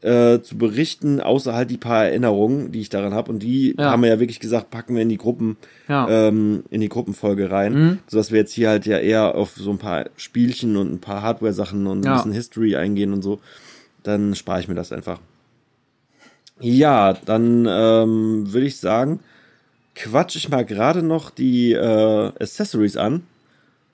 äh, 0.00 0.40
zu 0.40 0.56
berichten, 0.56 1.20
außer 1.20 1.54
halt 1.54 1.70
die 1.70 1.76
paar 1.76 2.04
Erinnerungen, 2.06 2.70
die 2.70 2.80
ich 2.80 2.88
daran 2.88 3.14
habe. 3.14 3.32
Und 3.32 3.40
die 3.42 3.74
Ja. 3.76 3.90
haben 3.90 4.02
wir 4.02 4.08
ja 4.10 4.20
wirklich 4.20 4.38
gesagt, 4.40 4.70
packen 4.70 4.94
wir 4.94 5.02
in 5.02 5.08
die 5.08 5.16
Gruppen, 5.18 5.56
Ja. 5.88 6.08
ähm, 6.08 6.62
in 6.70 6.80
die 6.80 6.88
Gruppenfolge 6.88 7.50
rein. 7.50 7.72
Mhm. 7.74 7.98
Sodass 8.06 8.30
wir 8.30 8.38
jetzt 8.38 8.52
hier 8.52 8.68
halt 8.68 8.86
ja 8.86 8.98
eher 8.98 9.34
auf 9.34 9.56
so 9.56 9.70
ein 9.70 9.78
paar 9.78 10.06
Spielchen 10.16 10.76
und 10.76 10.92
ein 10.92 11.00
paar 11.00 11.22
Hardware-Sachen 11.22 11.86
und 11.86 12.00
ein 12.00 12.04
Ja. 12.04 12.16
bisschen 12.16 12.32
History 12.32 12.76
eingehen 12.76 13.12
und 13.12 13.22
so. 13.22 13.40
Dann 14.04 14.34
spare 14.36 14.60
ich 14.60 14.68
mir 14.68 14.74
das 14.76 14.92
einfach. 14.92 15.18
Ja, 16.60 17.12
dann 17.12 17.66
ähm, 17.68 18.52
würde 18.52 18.66
ich 18.66 18.78
sagen, 18.78 19.20
quatsch 19.94 20.36
ich 20.36 20.48
mal 20.48 20.64
gerade 20.64 21.02
noch 21.02 21.30
die 21.30 21.72
äh, 21.72 22.26
Accessories 22.40 22.96
an. 22.96 23.22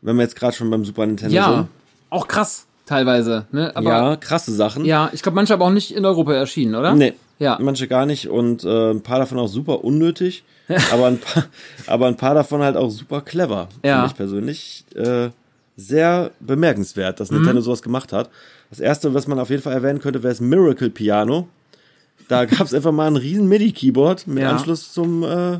Wenn 0.02 0.16
wir 0.16 0.22
jetzt 0.22 0.36
gerade 0.36 0.55
schon 0.55 0.70
beim 0.70 0.84
Super 0.84 1.07
Nintendo 1.07 1.34
Ja. 1.34 1.50
sind. 1.57 1.68
Auch 2.11 2.28
krass, 2.28 2.66
teilweise, 2.87 3.47
ne? 3.53 3.74
Aber 3.74 3.89
ja, 3.91 4.16
krasse 4.16 4.53
Sachen. 4.53 4.85
ja, 4.85 5.11
ich 5.12 5.22
glaube, 5.22 5.37
manche 5.37 5.55
aber 5.55 5.64
auch 5.66 5.70
nicht 5.70 5.95
in 5.95 6.05
Europa 6.05 6.35
erschienen, 6.35 6.74
oder? 6.74 6.95
Nee, 6.95 7.14
Ja. 7.39 7.59
manche 7.61 7.89
gar 7.89 8.07
nicht 8.07 8.28
und 8.28 8.64
äh, 8.64 8.91
ein 8.91 9.03
paar 9.03 9.18
davon 9.18 9.39
auch 9.39 9.49
super 9.49 9.85
unnötig, 9.85 10.45
aber, 10.93 11.07
ein 11.07 11.18
paar, 11.18 11.45
aber 11.87 12.07
ein 12.07 12.16
paar 12.16 12.35
davon 12.35 12.62
halt 12.62 12.76
auch 12.76 12.91
super 12.91 13.20
clever, 13.20 13.68
Ja. 13.82 13.95
finde 13.97 14.07
ich 14.11 14.16
persönlich. 14.16 14.85
Äh, 14.95 15.30
sehr 15.76 16.30
bemerkenswert, 16.39 17.18
dass 17.18 17.30
Mhm. 17.32 17.39
Nintendo 17.39 17.61
sowas 17.61 17.82
gemacht 17.82 18.12
hat. 18.12 18.30
Das 18.70 18.78
erste, 18.78 19.12
was 19.12 19.26
man 19.26 19.41
auf 19.41 19.51
jeden 19.51 19.61
Fall 19.62 19.72
erwähnen 19.72 19.99
könnte, 20.01 20.22
wäre 20.22 20.32
das 20.32 20.41
Miracle 20.41 20.89
Piano. 20.89 21.49
Da 22.28 22.45
gab 22.45 22.61
es 22.61 22.72
einfach 22.74 22.93
mal 22.93 23.09
ein 23.09 23.16
riesen 23.16 23.49
MIDI-Keyboard 23.49 24.26
mit 24.28 24.45
Ja. 24.45 24.51
Anschluss 24.53 24.93
zum 24.93 25.24
äh, 25.24 25.59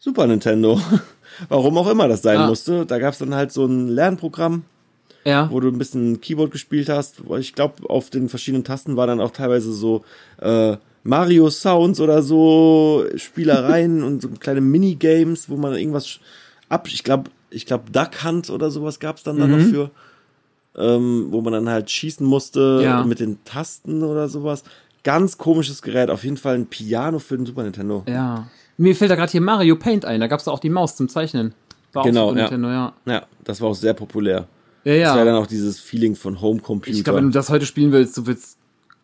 Super 0.00 0.26
Nintendo. 0.26 0.80
Warum 1.48 1.78
auch 1.78 1.88
immer 1.88 2.08
das 2.08 2.22
sein 2.22 2.38
Ah. 2.38 2.46
musste. 2.48 2.84
Da 2.86 2.98
gab 2.98 3.12
es 3.12 3.18
dann 3.20 3.34
halt 3.34 3.52
so 3.52 3.64
ein 3.66 3.86
Lernprogramm, 3.88 4.64
Ja. 5.24 5.50
wo 5.50 5.60
du 5.60 5.68
ein 5.68 5.76
bisschen 5.78 6.20
Keyboard 6.20 6.50
gespielt 6.50 6.88
hast. 6.88 7.22
Ich 7.38 7.54
glaube, 7.54 7.88
auf 7.90 8.08
den 8.10 8.28
verschiedenen 8.28 8.64
Tasten 8.64 8.96
war 8.96 9.06
dann 9.06 9.20
auch 9.20 9.30
teilweise 9.32 9.72
so 9.72 10.02
äh, 10.40 10.76
Mario 11.02 11.50
Sounds 11.50 12.00
oder 12.00 12.22
so 12.22 13.04
Spielereien 13.16 14.02
und 14.04 14.22
so 14.22 14.28
kleine 14.28 14.60
Minigames, 14.60 15.48
wo 15.50 15.56
man 15.56 15.74
irgendwas 15.74 16.20
ab. 16.68 16.88
Ich 16.88 17.04
glaube, 17.04 17.30
ich 17.50 17.66
glaube 17.66 17.84
Duck 17.92 18.24
Hunt 18.24 18.48
oder 18.50 18.70
sowas 18.70 18.98
gab 19.00 19.16
es 19.16 19.22
dann 19.22 19.36
noch 19.38 19.46
Mhm. 19.46 19.70
für, 19.70 19.90
ähm, 20.76 21.26
wo 21.30 21.40
man 21.40 21.52
dann 21.52 21.68
halt 21.68 21.90
schießen 21.90 22.26
musste 22.26 22.80
Ja. 22.82 23.04
mit 23.04 23.20
den 23.20 23.42
Tasten 23.44 24.02
oder 24.02 24.28
sowas. 24.28 24.62
Ganz 25.02 25.38
komisches 25.38 25.82
Gerät. 25.82 26.10
Auf 26.10 26.24
jeden 26.24 26.36
Fall 26.36 26.54
ein 26.56 26.66
Piano 26.66 27.18
für 27.18 27.36
den 27.36 27.46
Super 27.46 27.62
Nintendo. 27.62 28.04
Ja. 28.08 28.46
Mir 28.76 28.94
fällt 28.96 29.10
da 29.10 29.16
gerade 29.16 29.32
hier 29.32 29.40
Mario 29.40 29.76
Paint 29.76 30.04
ein. 30.04 30.20
Da 30.20 30.26
gab's 30.26 30.44
da 30.44 30.50
auch 30.50 30.60
die 30.60 30.70
Maus 30.70 30.96
zum 30.96 31.08
Zeichnen. 31.08 31.54
War 31.92 32.04
Genau, 32.04 32.26
auch 32.26 32.28
Super 32.30 32.38
ja. 32.40 32.44
Nintendo, 32.50 32.68
ja. 32.68 32.92
Ja, 33.06 33.22
das 33.44 33.60
war 33.60 33.68
auch 33.70 33.74
sehr 33.74 33.94
populär. 33.94 34.46
Ja, 34.84 34.94
Das 34.98 35.10
war 35.10 35.18
ja. 35.18 35.24
dann 35.26 35.34
auch 35.36 35.46
dieses 35.46 35.78
Feeling 35.80 36.14
von 36.16 36.40
Homecomputer. 36.40 36.96
Ich 36.96 37.04
glaube, 37.04 37.18
wenn 37.18 37.26
du 37.26 37.32
das 37.32 37.48
heute 37.50 37.66
spielen 37.66 37.92
willst, 37.92 38.16
du 38.16 38.26
willst 38.26 38.56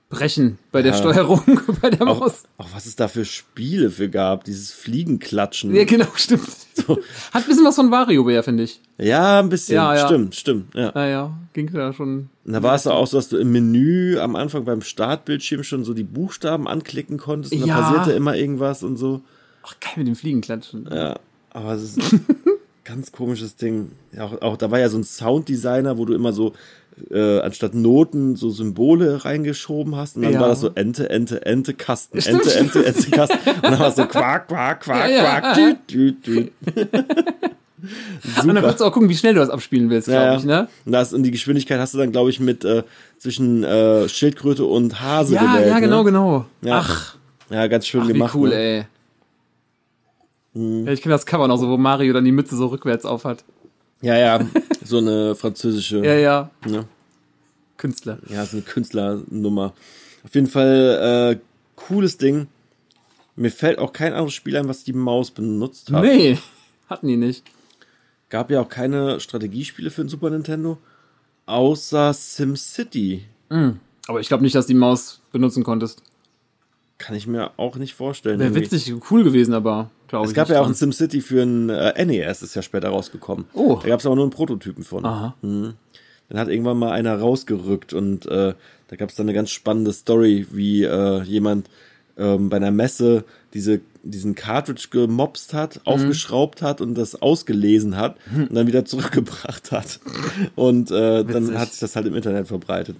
brechen 0.08 0.58
bei 0.70 0.82
der 0.82 0.92
Ja. 0.92 0.98
Steuerung, 0.98 1.42
bei 1.82 1.90
der 1.90 2.06
auch, 2.06 2.20
Maus. 2.20 2.44
auch 2.58 2.68
was 2.72 2.86
es 2.86 2.94
da 2.94 3.08
für 3.08 3.24
Spiele 3.24 3.90
für 3.90 4.08
gab, 4.08 4.44
dieses 4.44 4.72
Fliegenklatschen. 4.72 5.74
Ja, 5.74 5.84
genau, 5.84 6.06
stimmt. 6.14 6.46
Hat 6.88 6.98
ein 7.42 7.44
bisschen 7.48 7.64
was 7.64 7.74
von 7.74 7.90
WarioWare, 7.90 8.42
finde 8.44 8.62
ich. 8.62 8.80
Ja, 8.98 9.40
ein 9.40 9.48
bisschen. 9.48 9.74
Ja, 9.74 9.94
ja. 9.96 10.06
Stimmt, 10.06 10.34
stimmt. 10.36 10.74
Ja. 10.76 10.92
Naja, 10.94 11.36
ging 11.54 11.70
da 11.72 11.92
schon. 11.92 12.30
Und 12.44 12.52
da 12.52 12.62
war 12.62 12.76
es 12.76 12.84
doch 12.84 12.94
auch 12.94 13.06
so, 13.08 13.16
dass 13.16 13.28
du 13.28 13.36
im 13.36 13.50
Menü 13.50 14.18
am 14.20 14.36
Anfang 14.36 14.64
beim 14.64 14.80
Startbildschirm 14.80 15.64
schon 15.64 15.82
so 15.84 15.92
die 15.92 16.04
Buchstaben 16.04 16.68
anklicken 16.68 17.18
konntest 17.18 17.52
und 17.52 17.60
dann 17.62 17.68
Ja. 17.68 17.80
passierte 17.80 18.12
immer 18.12 18.36
irgendwas 18.36 18.82
und 18.84 18.96
so. 18.96 19.22
Ach, 19.64 19.74
geil 19.80 19.94
mit 19.96 20.06
dem 20.06 20.14
Fliegenklatschen. 20.16 20.88
Ja, 20.92 21.18
aber 21.50 21.72
es 21.72 21.82
ist 21.96 21.98
ganz 22.86 23.12
komisches 23.12 23.56
Ding. 23.56 23.92
Auch, 24.18 24.40
auch 24.42 24.56
da 24.56 24.70
war 24.70 24.78
ja 24.78 24.88
so 24.88 24.98
ein 24.98 25.04
Sounddesigner, 25.04 25.98
wo 25.98 26.04
du 26.04 26.14
immer 26.14 26.32
so 26.32 26.52
äh, 27.10 27.40
anstatt 27.40 27.74
Noten 27.74 28.36
so 28.36 28.48
Symbole 28.50 29.24
reingeschoben 29.24 29.96
hast 29.96 30.16
und 30.16 30.22
dann 30.22 30.32
Ja. 30.32 30.40
war 30.40 30.48
das 30.48 30.60
so 30.60 30.70
Ente, 30.74 31.10
Ente, 31.10 31.44
Ente, 31.44 31.74
Kasten, 31.74 32.20
Stimmt. 32.20 32.46
Ente, 32.46 32.56
Ente, 32.80 32.86
Ente, 32.86 33.10
Kasten 33.10 33.38
und 33.56 33.62
dann 33.64 33.78
war 33.78 33.88
es 33.88 33.96
so 33.96 34.06
Quack, 34.06 34.48
Quack, 34.48 34.80
Quack, 34.80 35.10
Ja, 35.10 35.16
ja. 35.16 35.40
Quack, 35.40 35.54
düt, 35.54 35.76
düt, 35.90 36.26
düt. 36.26 36.52
Und 38.42 38.48
dann 38.48 38.62
kannst 38.64 38.80
du 38.80 38.84
auch 38.84 38.90
gucken, 38.92 39.08
wie 39.08 39.14
schnell 39.16 39.34
du 39.34 39.40
das 39.40 39.50
abspielen 39.50 39.90
willst, 39.90 40.08
glaube 40.08 40.24
Ja, 40.24 40.36
ich, 40.36 40.44
ne? 40.44 40.66
Und, 40.86 40.92
das, 40.92 41.12
und 41.12 41.22
die 41.22 41.30
Geschwindigkeit 41.30 41.78
hast 41.78 41.94
du 41.94 41.98
dann, 41.98 42.10
glaube 42.10 42.30
ich, 42.30 42.40
mit 42.40 42.64
äh, 42.64 42.82
zwischen 43.18 43.62
äh, 43.62 44.08
Schildkröte 44.08 44.64
und 44.64 45.00
Hase 45.00 45.34
Ja, 45.34 45.42
gewählt. 45.52 45.68
ja, 45.68 45.78
genau, 45.78 45.98
ne? 45.98 46.04
genau. 46.04 46.44
Ja. 46.62 46.78
Ach, 46.80 47.16
Ja, 47.50 47.66
ganz 47.68 47.86
schön 47.86 48.00
ach, 48.02 48.08
wie 48.08 48.12
gemacht. 48.14 48.34
cool, 48.34 48.48
ne? 48.48 48.54
ey. 48.56 48.84
Ja, 50.56 50.92
ich 50.92 51.02
kenne 51.02 51.14
das 51.14 51.26
Cover 51.26 51.46
noch 51.48 51.58
so, 51.58 51.68
wo 51.68 51.76
Mario 51.76 52.12
dann 52.12 52.24
die 52.24 52.32
Mütze 52.32 52.56
so 52.56 52.66
rückwärts 52.66 53.04
aufhat. 53.04 53.44
Ja, 54.00 54.16
ja, 54.16 54.40
so 54.84 54.98
eine 54.98 55.34
französische, 55.34 56.04
Ja, 56.04 56.14
ja. 56.14 56.50
ne? 56.66 56.84
Künstler. 57.76 58.18
ja, 58.28 58.44
so 58.46 58.56
eine 58.56 58.64
Künstlernummer. 58.64 59.74
Auf 60.24 60.34
jeden 60.34 60.46
Fall 60.46 61.36
äh, 61.36 61.40
cooles 61.76 62.16
Ding. 62.16 62.46
Mir 63.36 63.50
fällt 63.50 63.78
auch 63.78 63.92
kein 63.92 64.12
anderes 64.14 64.32
Spiel 64.32 64.56
ein, 64.56 64.66
was 64.68 64.82
die 64.84 64.94
Maus 64.94 65.30
benutzt 65.30 65.92
hat. 65.92 66.02
Nee, 66.02 66.38
hatten 66.88 67.06
die 67.08 67.16
nicht. 67.18 67.44
gab 68.30 68.50
ja 68.50 68.60
auch 68.62 68.68
keine 68.70 69.20
Strategiespiele 69.20 69.90
für 69.90 70.02
den 70.04 70.08
Super 70.08 70.30
Nintendo, 70.30 70.78
außer 71.44 72.14
SimCity. 72.14 73.24
Mhm. 73.50 73.78
Aber 74.08 74.20
ich 74.20 74.28
glaube 74.28 74.42
nicht, 74.42 74.54
dass 74.54 74.66
die 74.66 74.74
Maus 74.74 75.20
benutzen 75.32 75.64
konntest. 75.64 76.02
Kann 76.98 77.14
ich 77.14 77.26
mir 77.26 77.50
auch 77.58 77.76
nicht 77.76 77.94
vorstellen. 77.94 78.38
Wäre 78.38 78.54
witzig, 78.54 78.92
cool 79.10 79.22
gewesen, 79.22 79.52
aber 79.52 79.90
glaube 80.08 80.24
ich. 80.26 80.30
Es 80.30 80.34
gab 80.34 80.48
ja 80.48 80.60
auch 80.60 80.62
dran. 80.62 80.72
ein 80.72 80.74
SimCity 80.76 81.20
für 81.20 81.42
ein 81.42 81.68
äh, 81.68 82.04
NES, 82.04 82.42
ist 82.42 82.54
ja 82.54 82.62
später 82.62 82.88
rausgekommen. 82.88 83.44
Oh. 83.52 83.78
Da 83.82 83.88
gab 83.88 84.00
es 84.00 84.06
aber 84.06 84.14
nur 84.14 84.24
einen 84.24 84.30
Prototypen 84.32 84.82
von. 84.82 85.04
Aha. 85.04 85.34
Mhm. 85.42 85.74
Dann 86.28 86.38
hat 86.40 86.48
irgendwann 86.48 86.78
mal 86.78 86.90
einer 86.92 87.16
rausgerückt 87.18 87.92
und 87.92 88.26
äh, 88.26 88.54
da 88.88 88.96
gab 88.96 89.10
es 89.10 89.14
dann 89.16 89.26
eine 89.26 89.34
ganz 89.34 89.50
spannende 89.50 89.92
Story, 89.92 90.46
wie 90.50 90.82
äh, 90.84 91.22
jemand 91.22 91.68
ähm, 92.18 92.48
bei 92.48 92.56
einer 92.56 92.70
Messe 92.70 93.24
diese, 93.52 93.80
diesen 94.02 94.34
Cartridge 94.34 94.88
gemopst 94.90 95.52
Mhm. 95.52 95.56
hat, 95.58 95.80
aufgeschraubt 95.84 96.62
hat 96.62 96.80
und 96.80 96.94
das 96.94 97.20
ausgelesen 97.20 97.96
hat 97.96 98.16
und 98.34 98.54
dann 98.54 98.66
wieder 98.66 98.84
zurückgebracht 98.86 99.70
hat. 99.70 100.00
Und 100.56 100.90
äh, 100.90 101.24
dann 101.24 101.58
hat 101.58 101.70
sich 101.72 101.80
das 101.80 101.94
halt 101.94 102.06
im 102.06 102.14
Internet 102.16 102.48
verbreitet. 102.48 102.96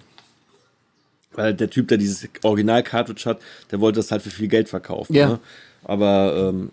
Weil 1.37 1.53
der 1.53 1.69
Typ, 1.69 1.87
der 1.87 1.97
dieses 1.97 2.27
Original-Cartridge 2.43 3.23
hat, 3.25 3.39
der 3.71 3.79
wollte 3.79 3.97
das 3.99 4.11
halt 4.11 4.21
für 4.21 4.29
viel 4.31 4.47
Geld 4.49 4.67
verkaufen. 4.67 5.13
Ja. 5.13 5.27
Ne? 5.29 5.39
Aber 5.85 6.51
ähm, 6.53 6.71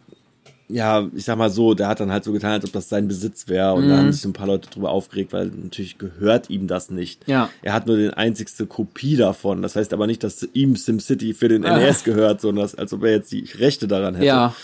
ja, 0.68 1.06
ich 1.14 1.24
sag 1.26 1.36
mal 1.36 1.50
so, 1.50 1.74
der 1.74 1.88
hat 1.88 2.00
dann 2.00 2.10
halt 2.10 2.24
so 2.24 2.32
getan, 2.32 2.52
als 2.52 2.64
ob 2.64 2.72
das 2.72 2.88
sein 2.88 3.06
Besitz 3.06 3.48
wäre. 3.48 3.74
Und 3.74 3.88
da 3.88 3.98
haben 3.98 4.10
sich 4.10 4.22
so 4.22 4.28
ein 4.30 4.32
paar 4.32 4.46
Leute 4.46 4.70
drüber 4.70 4.90
aufgeregt, 4.90 5.32
weil 5.34 5.46
natürlich 5.48 5.98
gehört 5.98 6.48
ihm 6.48 6.66
das 6.66 6.90
nicht. 6.90 7.28
Ja. 7.28 7.50
Er 7.62 7.74
hat 7.74 7.86
nur 7.86 7.98
den 7.98 8.14
einzigste 8.14 8.64
Kopie 8.66 9.16
davon. 9.16 9.60
Das 9.60 9.76
heißt 9.76 9.92
aber 9.92 10.06
nicht, 10.06 10.24
dass 10.24 10.42
ihm 10.54 10.74
SimCity 10.74 11.34
für 11.34 11.48
den 11.48 11.66
Ah. 11.66 11.76
NES 11.76 12.02
gehört, 12.04 12.40
sondern 12.40 12.64
dass, 12.64 12.74
als 12.74 12.92
ob 12.94 13.04
er 13.04 13.10
jetzt 13.12 13.30
die 13.30 13.44
Rechte 13.58 13.86
daran 13.86 14.14
hätte. 14.14 14.26
Ja, 14.26 14.54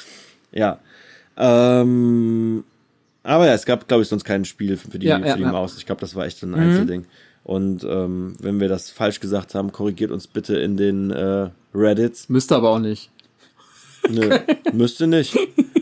Ja. 0.53 0.79
Ähm, 1.37 2.65
aber 3.23 3.47
ja, 3.47 3.55
es 3.55 3.67
gab, 3.67 3.87
glaube 3.87 4.03
ich, 4.03 4.09
sonst 4.09 4.25
kein 4.25 4.45
Spiel 4.45 4.77
für 4.77 4.99
die, 4.99 5.07
Ja, 5.07 5.17
für 5.19 5.23
die 5.37 5.43
ja. 5.43 5.47
Mhm. 5.49 5.53
Maus. 5.53 5.77
Ich 5.77 5.87
glaube, 5.87 6.01
das 6.01 6.15
war 6.15 6.25
echt 6.27 6.39
so 6.39 6.47
ein 6.47 6.55
Einzelding. 6.55 7.05
Und 7.45 7.85
ähm, 7.85 8.35
wenn 8.41 8.61
wir 8.61 8.69
das 8.69 8.91
falsch 8.91 9.21
gesagt 9.21 9.55
haben, 9.55 9.73
korrigiert 9.73 10.11
uns 10.11 10.27
bitte 10.27 10.59
in 10.59 10.77
den 10.77 11.11
äh, 11.11 11.51
Reddits. 11.75 12.29
müsste 12.29 12.57
aber 12.57 12.71
auch 12.71 12.79
nicht. 12.79 13.11
Nö, 14.09 14.39
müsste 14.73 15.07
nicht. 15.07 15.37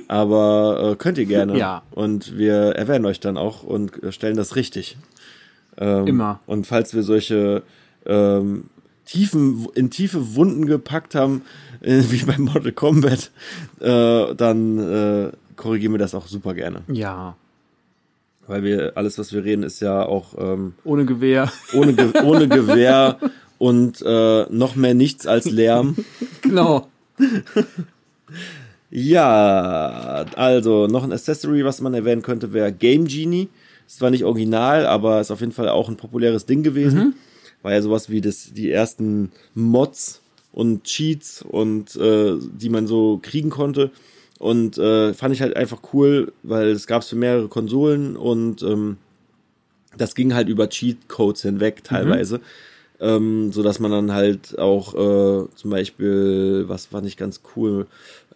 Aber 0.09 0.93
äh, 0.93 0.97
könnt 0.97 1.19
ihr 1.19 1.27
gerne. 1.27 1.59
Ja. 1.59 1.83
Und 1.91 2.39
wir 2.39 2.55
erwähnen 2.55 3.05
euch 3.05 3.21
dann 3.21 3.37
auch 3.37 3.63
und 3.63 3.93
stellen 4.11 4.37
das 4.37 4.57
richtig. 4.57 4.97
Ähm, 5.77 6.07
Immer. 6.07 6.41
Und 6.47 6.67
falls 6.67 6.95
wir 6.95 7.03
solche 7.03 7.63
ähm, 8.07 8.65
tiefen, 9.05 9.69
in 9.75 9.91
tiefe 9.91 10.35
Wunden 10.35 10.67
gepackt 10.67 11.15
haben, 11.15 11.43
äh, 11.81 12.03
wie 12.11 12.25
bei 12.25 12.39
Mortal 12.39 12.73
Kombat, 12.73 13.31
äh, 13.81 14.35
dann 14.35 14.79
äh, 14.79 15.33
korrigieren 15.57 15.93
wir 15.93 15.99
das 15.99 16.15
auch 16.15 16.27
super 16.27 16.55
gerne. 16.55 16.83
Ja, 16.89 17.37
Weil 18.49 18.65
wir, 18.65 18.93
alles, 18.97 19.19
was 19.19 19.33
wir 19.33 19.45
reden, 19.45 19.63
ist 19.63 19.81
ja 19.81 20.05
auch 20.05 20.35
ähm, 20.39 20.73
ohne 20.83 21.05
Gewehr. 21.05 21.53
ohne, 21.75 21.93
Ge 21.93 22.11
ohne 22.25 22.49
Gewehr 22.49 23.19
und 23.59 24.03
äh, 24.05 24.47
noch 24.51 24.75
mehr 24.75 24.95
nichts 24.95 25.27
als 25.27 25.51
Lärm. 25.51 25.97
genau. 26.41 26.89
Ja, 28.91 30.25
also 30.35 30.87
noch 30.87 31.05
ein 31.05 31.13
Accessory, 31.13 31.65
was 31.65 31.81
man 31.83 31.93
erwähnen 31.93 32.23
könnte, 32.23 32.53
wäre 32.55 32.73
Game 32.73 33.07
Genie. 33.07 33.49
Ist 33.87 33.99
zwar 33.99 34.11
nicht 34.11 34.25
original, 34.25 34.87
aber 34.87 35.21
ist 35.21 35.31
auf 35.31 35.41
jeden 35.41 35.53
Fall 35.53 35.69
auch 35.69 35.89
ein 35.89 35.97
populäres 35.97 36.47
Ding 36.47 36.63
gewesen. 36.63 37.15
War 37.63 37.73
ja 37.73 37.83
sowas 37.83 38.09
wie 38.09 38.21
das, 38.21 38.53
die 38.55 38.71
ersten 38.71 39.31
Mods 39.55 40.23
und 40.53 40.85
Cheats 40.85 41.43
und 41.43 41.97
äh, 41.97 42.35
die 42.39 42.71
man 42.71 42.87
so 42.87 43.19
kriegen 43.21 43.51
konnte. 43.51 43.91
Und 44.39 44.79
äh, 44.79 45.15
fand 45.15 45.35
ich 45.35 45.43
halt 45.43 45.57
einfach 45.57 45.81
cool, 45.93 46.33
weil 46.43 46.69
es 46.69 46.87
gab 46.87 47.03
es 47.03 47.09
für 47.09 47.17
mehrere 47.17 47.49
Konsolen 47.49 48.17
und 48.17 48.63
ähm, 48.63 48.99
das 49.97 50.15
ging 50.15 50.35
halt 50.35 50.49
über 50.49 50.69
Cheat-Codes 50.69 51.43
hinweg 51.43 51.83
teilweise. 51.83 52.41
Ähm, 53.01 53.53
so 53.53 53.63
dass 53.63 53.79
man 53.79 53.91
dann 53.93 54.13
halt 54.13 54.59
auch 54.59 54.95
äh, 54.95 55.49
zum 55.55 55.71
Beispiel, 55.71 56.65
was 56.67 56.87
fand 56.87 57.07
ich 57.07 57.17
ganz 57.17 57.43
cool, 57.55 57.87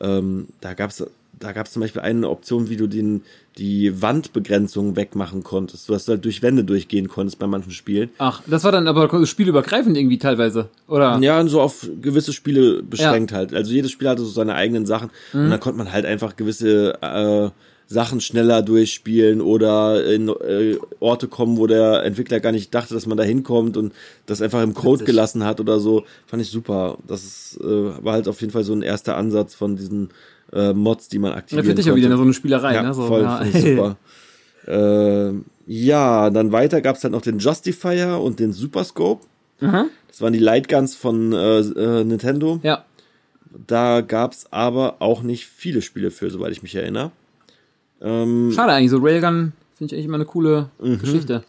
ähm, 0.01 0.49
da 0.61 0.75
gab's 0.75 1.05
da 1.43 1.53
gab's 1.53 1.73
zum 1.73 1.81
Beispiel 1.81 2.03
eine 2.03 2.29
Option, 2.29 2.69
wie 2.69 2.77
du 2.77 2.87
den, 2.87 3.23
die 3.59 4.01
Wandbegrenzung 4.01 4.97
wegmachen 4.97 5.43
konntest. 5.43 5.89
Du 5.89 5.95
hast 5.95 6.09
halt 6.09 6.25
durch 6.25 6.43
Wände 6.43 6.65
durchgehen 6.65 7.09
konntest 7.09 7.39
bei 7.39 7.47
manchen 7.47 7.73
Spielen. 7.73 8.11
Ach, 8.19 8.43
das 8.47 8.65
war 8.65 8.73
dann 8.73 8.89
aber 8.89 9.27
spielübergreifend 9.27 9.97
irgendwie 9.97 10.19
teilweise, 10.19 10.69
oder? 10.89 11.19
Ja, 11.21 11.39
und 11.41 11.49
so 11.49 11.61
auf 11.61 11.87
gewisse 12.01 12.33
Spiele 12.33 12.83
beschränkt 12.83 13.33
halt. 13.33 13.53
Also 13.55 13.73
jedes 13.73 13.91
Spiel 13.91 14.09
hatte 14.09 14.23
so 14.23 14.31
seine 14.31 14.55
eigenen 14.55 14.87
Sachen 14.87 15.11
und 15.33 15.51
dann 15.51 15.61
konnte 15.61 15.79
man 15.79 15.93
halt 15.93 16.07
einfach 16.07 16.37
gewisse 16.37 16.99
äh, 17.03 17.51
Sachen 17.93 18.21
schneller 18.21 18.63
durchspielen 18.63 19.41
oder 19.41 20.05
in 20.05 20.29
äh, 20.29 20.79
Orte 20.99 21.29
kommen, 21.29 21.59
wo 21.59 21.67
der 21.67 22.05
Entwickler 22.05 22.41
gar 22.41 22.53
nicht 22.53 22.75
dachte, 22.75 22.95
dass 22.95 23.07
man 23.07 23.19
da 23.19 23.23
hinkommt 23.23 23.77
und 23.77 23.93
das 24.27 24.41
einfach 24.41 24.63
im 24.63 24.73
Code 24.75 25.01
Witzig. 25.01 25.07
gelassen 25.07 25.45
hat 25.45 25.61
oder 25.61 25.79
so. 25.79 26.05
Fand 26.27 26.43
ich 26.43 26.51
super. 26.51 26.97
Das 27.07 27.23
ist, 27.23 27.61
äh, 27.61 28.05
war 28.05 28.15
halt 28.15 28.29
auf 28.29 28.41
jeden 28.41 28.53
Fall 28.53 28.65
so 28.65 28.73
ein 28.73 28.83
erster 28.83 29.17
Ansatz 29.17 29.55
von 29.55 29.77
diesen 29.77 30.09
äh, 30.53 30.73
Mods, 30.73 31.09
die 31.09 31.19
man 31.19 31.33
Da 31.33 31.39
aktivieren 31.39 31.67
finde 31.67 31.81
ich 31.81 31.87
ja 31.87 31.95
wieder 31.95 32.17
so 32.17 32.23
eine 32.23 32.33
Spielerei, 32.35 32.75
Ja, 32.75 32.83
ne? 32.83 32.95
So, 32.95 33.07
voll, 33.07 33.23
ja. 33.23 33.45
super. 33.45 33.97
äh, 34.67 35.33
ja, 35.67 36.31
dann 36.31 36.53
weiter 36.53 36.81
gab's 36.81 37.01
dann 37.01 37.13
noch 37.13 37.23
den 37.23 37.39
Justifier 37.39 38.21
und 38.21 38.39
den 38.41 38.53
Superscope. 38.53 39.25
Mhm. 39.61 39.85
Das 40.09 40.21
waren 40.21 40.33
die 40.33 40.39
Lightguns 40.39 40.95
von 40.95 41.33
äh, 41.33 41.59
äh, 41.61 42.05
Nintendo. 42.05 42.61
ja. 42.63 42.85
Da 43.67 44.01
gab's 44.01 44.47
aber 44.51 44.97
auch 45.01 45.23
nicht 45.23 45.45
viele 45.47 45.83
Spiele 45.83 46.11
für, 46.11 46.31
soweit 46.31 46.53
ich 46.53 46.63
mich 46.63 46.75
erinnere. 46.75 47.11
Ähm, 48.01 48.51
Schade 48.55 48.73
eigentlich, 48.73 48.91
so 48.91 48.97
Railgun 48.97 49.53
finde 49.77 49.87
ich 49.87 49.93
eigentlich 49.93 50.07
immer 50.07 50.15
eine 50.15 50.25
coole 50.25 50.71
Mhm. 50.81 50.99
Geschichte. 50.99 51.45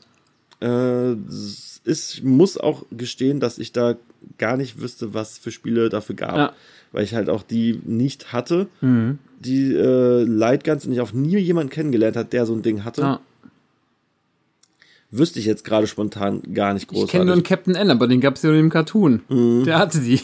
Äh, 0.63 1.15
es 1.29 1.73
ich 1.85 2.23
muss 2.23 2.57
auch 2.57 2.85
gestehen, 2.91 3.39
dass 3.39 3.57
ich 3.57 3.73
da 3.73 3.95
gar 4.37 4.55
nicht 4.55 4.81
wüsste, 4.81 5.13
was 5.13 5.37
für 5.37 5.51
Spiele 5.51 5.89
dafür 5.89 6.15
gab. 6.15 6.37
Ja. 6.37 6.53
Weil 6.93 7.03
ich 7.03 7.13
halt 7.13 7.29
auch 7.29 7.43
die 7.43 7.81
nicht 7.83 8.31
hatte. 8.31 8.67
Mhm. 8.81 9.19
Die 9.39 9.73
äh, 9.73 10.23
Lightguns 10.23 10.85
und 10.85 10.93
ich 10.93 11.01
auch 11.01 11.11
nie 11.11 11.37
jemanden 11.37 11.71
kennengelernt 11.71 12.15
hat, 12.15 12.31
der 12.31 12.45
so 12.45 12.53
ein 12.53 12.61
Ding 12.61 12.85
hatte. 12.85 13.01
Ja. 13.01 13.19
Wüsste 15.11 15.39
ich 15.39 15.45
jetzt 15.45 15.65
gerade 15.65 15.87
spontan 15.87 16.41
gar 16.53 16.73
nicht 16.73 16.89
Ich 16.91 17.07
kenne 17.07 17.25
nur 17.25 17.33
einen 17.33 17.43
Captain 17.43 17.75
N, 17.75 17.91
aber 17.91 18.07
den 18.07 18.21
gab's 18.21 18.41
ja 18.41 18.49
nur 18.49 18.59
im 18.59 18.69
Cartoon. 18.69 19.21
Mhm. 19.27 19.63
Der 19.65 19.77
hatte 19.77 19.99
die. 19.99 20.21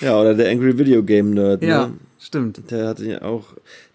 Ja, 0.00 0.18
oder 0.18 0.34
der 0.34 0.50
Angry 0.50 0.78
Video 0.78 1.02
Game 1.02 1.30
Nerd. 1.30 1.62
Ja, 1.62 1.88
Ne? 1.88 1.94
Stimmt. 2.20 2.70
Der 2.70 2.88
hatte 2.88 3.04
ja 3.06 3.22
auch, 3.22 3.46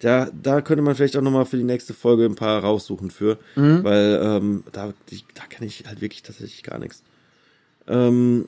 der, 0.01 0.31
da 0.41 0.61
könnte 0.61 0.81
man 0.81 0.95
vielleicht 0.95 1.15
auch 1.17 1.21
nochmal 1.21 1.45
für 1.45 1.57
die 1.57 1.63
nächste 1.63 1.93
Folge 1.93 2.25
ein 2.25 2.35
paar 2.35 2.61
raussuchen 2.61 3.11
für, 3.11 3.37
Mhm. 3.55 3.83
weil 3.83 4.19
ähm, 4.23 4.63
da, 4.71 4.93
die, 5.11 5.21
da 5.35 5.43
kenne 5.47 5.67
ich 5.67 5.85
halt 5.87 6.01
wirklich 6.01 6.23
tatsächlich 6.23 6.63
gar 6.63 6.79
nichts. 6.79 7.03
Ähm, 7.87 8.47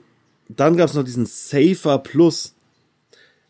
dann 0.50 0.78
gab 0.78 0.90
es 0.90 0.96
noch 0.96 1.04
diesen 1.04 1.26
Safer 1.26 2.00
Plus. 2.00 2.54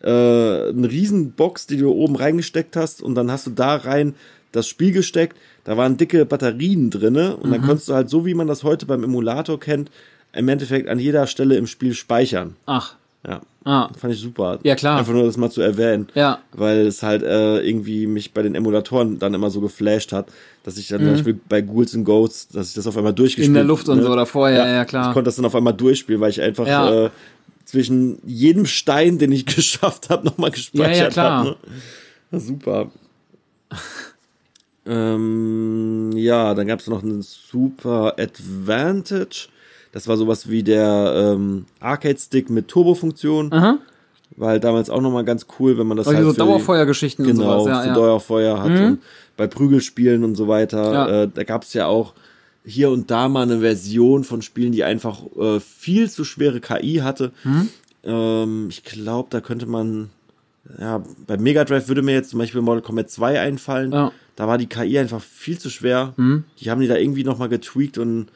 Äh, 0.01 0.09
eine 0.09 0.89
riesen 0.91 1.31
Box, 1.31 1.65
die 1.65 1.77
du 1.77 1.89
oben 1.91 2.15
reingesteckt 2.15 2.75
hast 2.75 3.01
und 3.01 3.15
dann 3.15 3.31
hast 3.31 3.47
du 3.47 3.51
da 3.51 3.75
rein 3.77 4.13
das 4.51 4.67
Spiel 4.67 4.91
gesteckt. 4.91 5.35
Da 5.63 5.75
waren 5.75 5.97
dicke 5.97 6.25
Batterien 6.25 6.89
drinne 6.91 7.35
und 7.37 7.47
Mhm. 7.49 7.53
dann 7.53 7.61
konntest 7.63 7.89
du 7.89 7.93
halt 7.93 8.09
so, 8.09 8.25
wie 8.25 8.33
man 8.35 8.47
das 8.47 8.63
heute 8.63 8.85
beim 8.85 9.03
Emulator 9.03 9.59
kennt, 9.59 9.89
im 10.33 10.47
Endeffekt 10.49 10.87
an 10.87 10.99
jeder 10.99 11.25
Stelle 11.25 11.55
im 11.57 11.65
Spiel 11.67 11.93
speichern. 11.95 12.55
Ach, 12.67 12.95
Ja, 13.27 13.41
ah, 13.65 13.89
fand 13.99 14.13
ich 14.13 14.21
super. 14.21 14.57
Ja, 14.63 14.75
klar. 14.75 14.97
Einfach 14.99 15.11
nur 15.11 15.23
das 15.23 15.35
mal 15.35 15.51
zu 15.51 15.61
erwähnen 15.61 16.07
ja. 16.15 16.39
weil 16.53 16.87
es 16.87 17.03
halt 17.03 17.23
äh, 17.23 17.59
irgendwie 17.59 18.07
mich 18.07 18.33
bei 18.33 18.41
den 18.41 18.55
Emulatoren 18.55 19.19
dann 19.19 19.33
immer 19.33 19.49
so 19.49 19.59
geflasht 19.59 20.13
hat, 20.13 20.27
dass 20.63 20.77
ich 20.77 20.87
dann 20.87 21.01
zum 21.01 21.11
Beispiel 21.11 21.37
bei 21.49 21.59
Ghouls 21.61 21.93
and 21.93 22.05
Ghosts, 22.05 22.47
dass 22.47 22.69
ich 22.69 22.75
das 22.75 22.87
auf 22.87 22.95
einmal 22.95 23.13
durchgespielt 23.13 23.49
Mhm. 23.49 23.55
In 23.55 23.59
der 23.59 23.63
Luft 23.65 23.89
und 23.89 23.97
ne? 23.97 24.03
so 24.03 24.11
oder 24.13 24.25
vorher, 24.25 24.65
ja, 24.65 24.85
klar. 24.85 25.09
Ich 25.09 25.13
konnte 25.13 25.27
das 25.27 25.35
dann 25.35 25.43
auf 25.45 25.55
einmal 25.55 25.73
durchspielen, 25.73 26.21
weil 26.21 26.29
ich 26.29 26.41
einfach 26.41 26.65
Ja. 26.67 27.05
äh, 27.07 27.09
zwischen 27.65 28.19
jedem 28.25 28.65
Stein, 28.65 29.17
den 29.17 29.33
ich 29.33 29.45
geschafft 29.55 30.09
habe, 30.09 30.25
nochmal 30.25 30.51
gespeichert 30.51 30.95
Ja, 30.95 31.03
ja, 31.03 31.09
klar. 31.09 31.37
habe. 31.39 31.57
Ne? 32.31 32.39
Super. 32.39 32.91
ähm, 34.85 36.11
ja, 36.15 36.53
dann 36.53 36.67
gab 36.67 36.79
es 36.79 36.87
noch 36.87 37.03
einen 37.03 37.21
Super 37.21 38.15
Advantage. 38.17 39.49
Das 39.97 40.07
war 40.07 40.15
sowas 40.15 40.47
wie 40.47 40.61
der 40.61 41.33
ähm, 41.33 41.65
Arcade-Stick 41.79 42.51
mit 42.51 42.67
Turbo-Funktion. 42.67 43.51
Aha. 43.51 43.79
War 44.35 44.49
halt 44.49 44.63
damals 44.63 44.91
auch 44.91 45.01
nochmal 45.01 45.25
ganz 45.25 45.47
cool, 45.57 45.79
wenn 45.79 45.87
man 45.87 45.97
das 45.97 46.05
Solche 46.05 46.23
halt 46.23 46.35
so 46.35 46.45
Dauerfeuergeschichten 46.45 47.25
und 47.25 47.31
genau, 47.31 47.61
sowas, 47.61 47.67
ja, 47.67 47.81
für 47.81 47.87
ja. 47.87 47.93
Dauerfeuer 47.95 48.61
hat 48.61 48.79
und 48.79 48.99
bei 49.37 49.47
Prügelspielen 49.47 50.23
und 50.23 50.35
so 50.35 50.47
weiter. 50.47 50.93
Ja. 50.93 51.23
Äh, 51.23 51.29
da 51.33 51.43
gab 51.43 51.63
es 51.63 51.73
ja 51.73 51.87
auch 51.87 52.13
hier 52.63 52.91
und 52.91 53.09
da 53.09 53.27
mal 53.27 53.41
eine 53.41 53.61
Version 53.61 54.23
von 54.23 54.43
Spielen, 54.43 54.71
die 54.71 54.83
einfach 54.83 55.21
äh, 55.35 55.59
viel 55.59 56.11
zu 56.11 56.25
schwere 56.25 56.59
KI 56.59 56.97
hatte. 56.97 57.31
Mhm. 57.43 57.69
Ähm, 58.03 58.67
ich 58.69 58.83
glaube, 58.83 59.29
da 59.31 59.41
könnte 59.41 59.65
man, 59.65 60.11
ja, 60.77 61.01
bei 61.25 61.37
Mega 61.37 61.63
Drive 61.63 61.87
würde 61.87 62.03
mir 62.03 62.13
jetzt 62.13 62.29
zum 62.29 62.37
Beispiel 62.37 62.61
Mortal 62.61 62.83
Kombat 62.83 63.09
2 63.09 63.39
einfallen. 63.39 63.91
Ja. 63.93 64.05
Mhm. 64.05 64.11
Da 64.35 64.47
war 64.47 64.59
die 64.59 64.67
KI 64.67 64.99
einfach 64.99 65.23
viel 65.23 65.57
zu 65.57 65.71
schwer. 65.71 66.13
Die 66.59 66.69
haben 66.69 66.81
die 66.81 66.87
da 66.87 66.97
irgendwie 66.97 67.23
nochmal 67.23 67.49
getweakt 67.49 67.97
und 67.97 68.27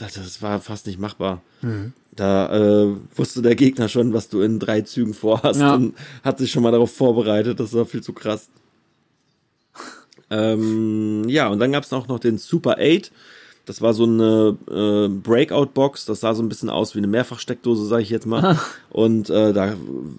das, 0.00 0.42
war 0.42 0.60
fast 0.60 0.86
nicht 0.86 0.98
machbar. 0.98 1.42
Mhm. 1.62 1.92
Da 2.12 2.84
äh, 2.84 2.96
wusste 3.14 3.40
der 3.42 3.54
Gegner 3.54 3.88
schon, 3.88 4.12
was 4.12 4.28
du 4.28 4.40
in 4.40 4.58
drei 4.58 4.80
Zügen 4.82 5.14
vorhast 5.14 5.60
Ja. 5.60 5.74
und 5.74 5.94
hat 6.24 6.38
sich 6.38 6.50
schon 6.50 6.62
mal 6.62 6.72
darauf 6.72 6.94
vorbereitet. 6.94 7.60
Das 7.60 7.72
war 7.72 7.86
viel 7.86 8.02
zu 8.02 8.12
krass. 8.12 8.48
Ähm, 10.32 11.24
ja, 11.28 11.48
und 11.48 11.58
dann 11.58 11.72
gab 11.72 11.82
es 11.82 11.92
auch 11.92 12.06
noch 12.06 12.20
den 12.20 12.38
Super 12.38 12.76
8. 12.78 13.10
Das 13.66 13.80
war 13.82 13.92
so 13.94 14.04
eine 14.04 14.56
äh, 14.70 15.08
Breakout-Box. 15.08 16.06
Das 16.06 16.20
sah 16.20 16.34
so 16.34 16.42
ein 16.42 16.48
bisschen 16.48 16.70
aus 16.70 16.94
wie 16.94 16.98
eine 16.98 17.06
Mehrfachsteckdose, 17.06 17.86
sage 17.86 18.02
ich 18.02 18.10
jetzt 18.10 18.26
mal. 18.26 18.58
und 18.90 19.30
äh, 19.30 19.52
da, 19.52 19.74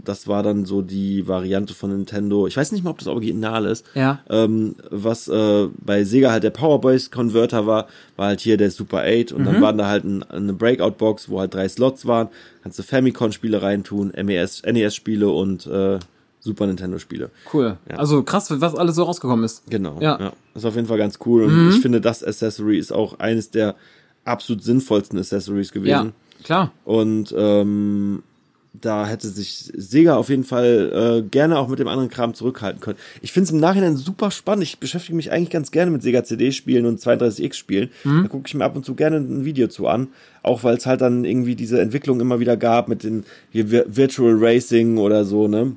das 0.06 0.28
war 0.28 0.42
dann 0.44 0.66
so 0.66 0.82
die 0.82 1.28
Variante 1.28 1.74
von 1.74 1.90
Nintendo. 1.92 2.48
Ich 2.48 2.56
weiß 2.56 2.72
nicht 2.72 2.84
mal, 2.84 2.92
ob 2.92 3.00
das 3.00 3.08
Original 3.08 3.66
ist. 3.66 3.86
Ja. 3.94 4.20
Ähm, 4.30 4.76
was 4.90 5.28
äh, 5.28 5.68
bei 5.84 6.04
Sega 6.06 6.32
halt 6.32 6.44
der 6.44 6.52
Powerboys-Converter 6.52 7.66
war, 7.68 7.88
war 8.16 8.28
halt 8.28 8.42
hier 8.42 8.58
der 8.58 8.72
Super 8.72 9.04
8. 9.06 9.32
Und 9.34 9.42
Mhm. 9.42 9.46
dann 9.46 9.62
waren 9.62 9.78
da 9.78 9.88
halt 9.88 10.04
ein, 10.06 10.24
eine 10.24 10.54
Breakout-Box, 10.54 11.30
wo 11.30 11.40
halt 11.40 11.54
drei 11.54 11.68
Slots 11.68 12.06
waren. 12.06 12.30
Kannst 12.64 12.80
du 12.80 12.84
Famicom-Spiele 12.84 13.62
reintun, 13.62 14.14
E 14.16 14.24
MES, 14.24 14.62
NES-Spiele 14.64 15.30
und 15.30 15.66
äh, 15.68 16.00
Super 16.44 16.68
Nintendo-Spiele. 16.68 17.30
Cool. 17.54 17.78
Ja. 17.90 17.98
Also 17.98 18.24
krass, 18.24 18.52
was 18.60 18.76
alles 18.76 18.96
so 18.96 19.04
rausgekommen 19.04 19.46
ist. 19.46 19.64
Genau. 19.70 19.98
Ja. 20.02 20.18
Mhm. 20.18 20.24
Ja. 20.24 20.34
Ist 20.56 20.66
auf 20.66 20.76
jeden 20.76 20.88
Fall 20.88 20.98
ganz 20.98 21.20
cool. 21.26 21.44
Und 21.44 21.70
ich 21.70 21.80
finde, 21.80 22.02
das 22.02 22.24
Accessory 22.24 22.78
ist 22.78 22.92
auch 22.92 23.20
eines 23.20 23.52
der 23.52 23.76
absolut 24.26 24.64
sinnvollsten 24.64 25.18
Accessories 25.20 25.70
Ja, 25.70 25.74
gewesen. 26.02 26.14
klar. 26.44 26.72
Und 26.84 27.34
ähm, 27.38 28.24
da 28.74 29.06
hätte 29.06 29.28
sich 29.28 29.72
Sega 29.76 30.16
auf 30.16 30.30
jeden 30.30 30.46
Fall 30.46 31.22
äh, 31.26 31.30
gerne 31.30 31.60
auch 31.60 31.68
mit 31.68 31.80
dem 31.80 31.88
anderen 31.90 32.10
Kram 32.10 32.34
zurückhalten 32.34 32.80
können. 32.80 32.98
Ich 33.22 33.34
finde 33.34 33.46
es 33.46 33.52
im 33.52 33.60
Nachhinein 33.60 33.98
super 33.98 34.32
spannend. 34.32 34.64
Ich 34.64 34.80
beschäftige 34.80 35.16
mich 35.16 35.32
eigentlich 35.32 35.50
ganz 35.50 35.72
gerne 35.72 35.92
mit 35.92 36.02
Sega 36.02 36.24
CD-Spielen 36.24 36.86
und 36.86 37.00
32X-Spielen. 37.00 37.90
Da 38.04 38.28
gucke 38.30 38.46
ich 38.48 38.54
mir 38.56 38.64
ab 38.64 38.76
und 38.76 38.86
zu 38.86 38.96
gerne 38.96 39.18
ein 39.18 39.44
Video 39.46 39.68
zu 39.68 39.88
an. 39.88 40.08
Auch 40.42 40.64
weil 40.64 40.78
es 40.78 40.86
halt 40.86 41.02
dann 41.02 41.26
irgendwie 41.26 41.56
diese 41.56 41.82
Entwicklung 41.82 42.22
immer 42.22 42.40
wieder 42.40 42.56
gab 42.58 42.88
mit 42.88 43.04
den 43.04 43.26
hier 43.52 43.70
Virtual 43.70 44.36
Racing 44.40 44.98
oder 44.98 45.26
so, 45.26 45.48
ne? 45.48 45.74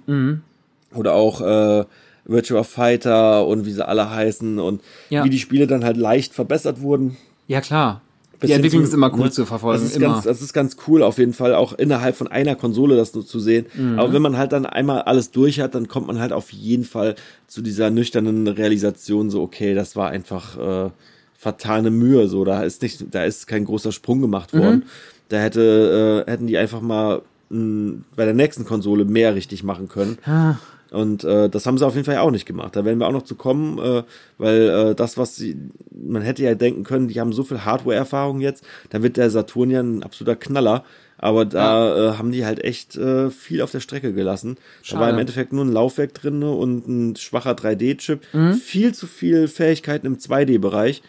Oder 0.95 1.15
auch 1.15 1.41
äh, 1.41 1.85
Virtual 2.27 2.65
Fighter 2.65 3.47
und 3.47 3.67
wie 3.67 3.73
sie 3.73 3.87
alle 3.87 4.11
heißen 4.11 4.59
und 4.59 4.81
Ja. 5.11 5.25
wie 5.25 5.31
die 5.31 5.39
Spiele 5.39 5.67
dann 5.67 5.85
halt 5.85 5.97
leicht 5.97 6.33
verbessert 6.35 6.81
wurden. 6.81 7.17
Ja, 7.49 7.61
klar. 7.61 8.01
Die 8.43 8.53
Entwicklung 8.53 8.83
zu- 8.83 8.89
ist 8.89 8.95
immer 8.95 9.11
cool 9.15 9.25
ne? 9.25 9.31
zu 9.31 9.47
verfolgen. 9.47 9.81
Das 9.83 9.91
ist, 9.91 9.97
immer. 9.97 10.15
ganz, 10.15 10.25
das 10.25 10.43
ist 10.43 10.53
ganz 10.53 10.77
cool 10.87 11.03
auf 11.03 11.17
jeden 11.19 11.33
Fall, 11.33 11.55
auch 11.55 11.73
innerhalb 11.73 12.15
von 12.17 12.29
einer 12.29 12.57
Konsole 12.57 12.95
das 12.97 13.15
nur 13.15 13.25
zu 13.25 13.41
sehen. 13.41 13.67
Mhm. 13.75 13.99
Aber 13.99 14.13
wenn 14.13 14.21
man 14.23 14.37
halt 14.37 14.53
dann 14.53 14.67
einmal 14.67 15.03
alles 15.03 15.31
durch 15.31 15.61
hat, 15.61 15.75
dann 15.75 15.89
kommt 15.89 16.07
man 16.09 16.19
halt 16.19 16.33
auf 16.33 16.53
jeden 16.53 16.85
Fall 16.85 17.15
zu 17.47 17.63
dieser 17.63 17.89
nüchternen 17.91 18.47
Realisation, 18.49 19.31
so, 19.31 19.41
okay, 19.43 19.75
das 19.75 19.97
war 19.97 20.11
einfach 20.11 20.59
äh, 20.87 20.91
fatale 21.39 21.91
Mühe, 21.91 22.29
so, 22.29 22.45
da 22.45 22.63
ist 22.63 22.83
nicht, 22.83 23.05
da 23.15 23.25
ist 23.25 23.47
kein 23.47 23.65
großer 23.65 23.93
Sprung 23.93 24.21
gemacht 24.21 24.53
Mhm. 24.53 24.59
worden. 24.59 24.83
Da 25.31 25.39
hätte, 25.39 26.25
äh, 26.27 26.31
hätten 26.31 26.47
die 26.47 26.59
einfach 26.59 26.81
mal 26.83 27.23
mh, 27.49 27.99
bei 28.15 28.25
der 28.27 28.35
nächsten 28.35 28.65
Konsole 28.67 29.05
mehr 29.07 29.35
richtig 29.35 29.63
machen 29.63 29.89
können. 29.89 30.19
Ah, 30.27 30.57
Und 30.95 31.25
äh, 31.25 31.49
das 31.49 31.67
haben 31.67 31.77
sie 31.77 31.87
auf 31.87 31.95
jeden 31.95 32.07
Fall 32.07 32.19
auch 32.19 32.31
nicht 32.31 32.47
gemacht. 32.47 32.77
Da 32.77 32.85
werden 32.85 32.99
wir 32.99 33.07
auch 33.07 33.13
noch 33.13 33.23
zu 33.23 33.35
kommen, 33.35 33.79
äh, 33.79 34.03
weil 34.39 34.69
äh, 34.69 34.95
das, 34.95 35.19
was 35.19 35.37
sie, 35.37 35.57
man 35.91 36.23
hätte 36.23 36.43
ja 36.43 36.55
denken 36.55 36.85
können, 36.85 37.09
die 37.09 37.21
haben 37.21 37.33
so 37.33 37.43
viel 37.43 37.65
Hardware-Erfahrung 37.65 38.41
jetzt, 38.41 38.65
dann 38.91 39.03
wird 39.03 39.17
der 39.17 39.31
Saturn 39.31 39.71
ja 39.71 39.81
ein 39.81 40.03
absoluter 40.03 40.37
Knaller. 40.37 40.85
Aber 41.19 41.45
da 41.45 42.13
äh, 42.13 42.19
haben 42.19 42.33
die 42.33 42.45
halt 42.45 42.63
echt 42.63 42.97
äh, 42.97 43.31
viel 43.31 43.63
auf 43.63 43.71
der 43.71 43.81
Strecke 43.81 44.13
gelassen. 44.13 44.57
Da 44.57 44.61
Schade. 44.83 45.01
war 45.03 45.11
im 45.11 45.19
Endeffekt 45.19 45.53
nur 45.53 45.65
ein 45.65 45.73
Laufwerk 45.73 46.13
drin 46.13 46.41
ne, 46.41 46.51
und 46.51 46.89
ein 46.89 47.17
schwacher 47.17 47.53
3D-Chip. 47.53 48.21
Mhm. 48.33 48.55
Viel 48.55 48.95
zu 48.95 49.07
viel 49.07 49.49
Fähigkeiten 49.49 50.07
im 50.07 50.19
2D-Bereich. 50.19 51.03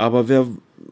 Aber 0.00 0.28
wer, 0.28 0.46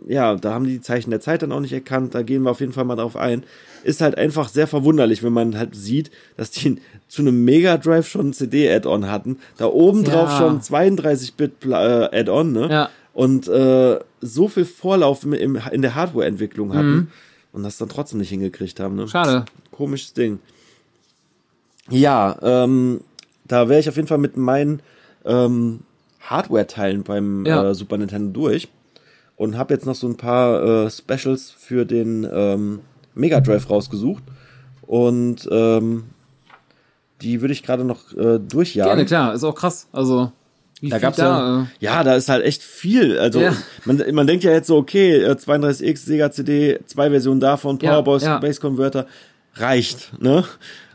ja, 0.09 0.35
da 0.35 0.53
haben 0.53 0.65
die 0.65 0.73
die 0.73 0.81
Zeichen 0.81 1.11
der 1.11 1.21
Zeit 1.21 1.43
dann 1.43 1.53
auch 1.53 1.61
nicht 1.61 1.73
erkannt. 1.73 2.13
Da 2.17 2.23
gehen 2.23 2.43
wir 2.43 2.51
auf 2.51 2.59
jeden 2.59 2.73
Fall 2.73 2.85
mal 2.85 2.97
drauf 2.97 3.15
ein. 3.15 3.45
Ist 3.85 4.01
halt 4.01 4.19
einfach 4.19 4.49
sehr 4.49 4.67
verwunderlich, 4.67 5.23
wenn 5.23 5.33
man 5.33 5.57
halt 5.57 5.77
sieht, 5.77 6.11
dass 6.37 6.51
die 6.51 6.79
zu 7.09 7.23
einem 7.23 7.45
Mega 7.45 7.77
Drive 7.77 8.09
schon 8.09 8.31
ein 8.31 8.33
CD-Add-on 8.33 9.09
hatten. 9.09 9.39
Da 9.59 9.67
oben 9.67 10.03
drauf 10.03 10.29
Ja. 10.31 10.39
schon 10.39 10.61
32-Bit-Add-on, 10.61 12.53
ne? 12.53 12.69
Ja. 12.71 12.91
Und 13.13 13.47
äh, 13.49 14.01
so 14.21 14.49
viel 14.49 14.65
Vorlauf 14.65 15.23
im, 15.25 15.33
in 15.57 15.83
der 15.83 15.95
Hardware-Entwicklung 15.95 16.75
hatten 16.75 16.91
Mhm. 16.97 17.09
und 17.53 17.63
das 17.63 17.79
dann 17.79 17.89
trotzdem 17.89 18.19
nicht 18.19 18.31
hingekriegt 18.31 18.81
haben, 18.81 18.97
ne? 18.97 19.07
schade. 19.09 19.45
Komisches 19.71 20.13
Ding. 20.15 20.41
Ja, 21.89 22.37
ähm, 22.43 23.01
da 23.47 23.69
wäre 23.69 23.79
ich 23.81 23.89
auf 23.89 23.97
jeden 23.97 24.09
Fall 24.09 24.19
mit 24.19 24.37
meinen 24.37 24.81
ähm, 25.25 25.81
Hardware-Teilen 26.23 27.05
beim 27.05 27.47
Ja. 27.47 27.71
äh, 27.71 27.75
Super 27.75 27.97
Nintendo 27.99 28.33
durch 28.33 28.69
und 29.37 29.57
habe 29.59 29.75
jetzt 29.75 29.87
noch 29.87 29.95
so 29.95 30.07
ein 30.09 30.17
paar 30.17 30.87
äh, 30.87 30.91
Specials 30.91 31.51
für 31.57 31.85
den 31.85 32.27
ähm, 32.33 32.81
Mega 33.15 33.41
Drive 33.41 33.69
rausgesucht 33.71 34.23
und 34.83 35.49
ähm, 35.51 36.05
die 37.23 37.41
würde 37.41 37.53
ich 37.53 37.63
gerade 37.63 37.85
noch 37.85 38.13
äh, 38.17 38.39
durchjagen. 38.39 38.91
Gerne, 38.91 39.05
klar. 39.07 39.35
Ist 39.35 39.45
auch 39.45 39.55
krass. 39.55 39.89
Also, 39.93 40.33
wie 40.81 40.91
Da 40.91 40.99
gab's 40.99 41.17
da? 41.17 41.25
ja, 41.25 41.63
äh, 41.63 41.67
ja, 41.81 42.05
da 42.05 42.15
ist 42.15 42.29
halt 42.29 42.45
echt 42.45 42.63
viel. 42.63 43.19
Also 43.19 43.41
Ja. 43.41 43.55
man, 43.87 44.03
man 44.13 44.27
denkt 44.27 44.45
ja 44.45 44.51
jetzt 44.53 44.67
so, 44.67 44.77
okay, 44.77 45.17
äh, 45.23 45.31
32X, 45.33 46.05
Sega 46.05 46.31
CD, 46.31 46.79
zwei 46.85 47.09
Versionen 47.11 47.41
davon, 47.41 47.79
Ja, 47.81 47.91
Powerboys, 47.93 48.23
ja. 48.23 48.39
Base 48.39 48.61
Converter, 48.61 49.07
reicht, 49.55 50.13
ne? 50.21 50.45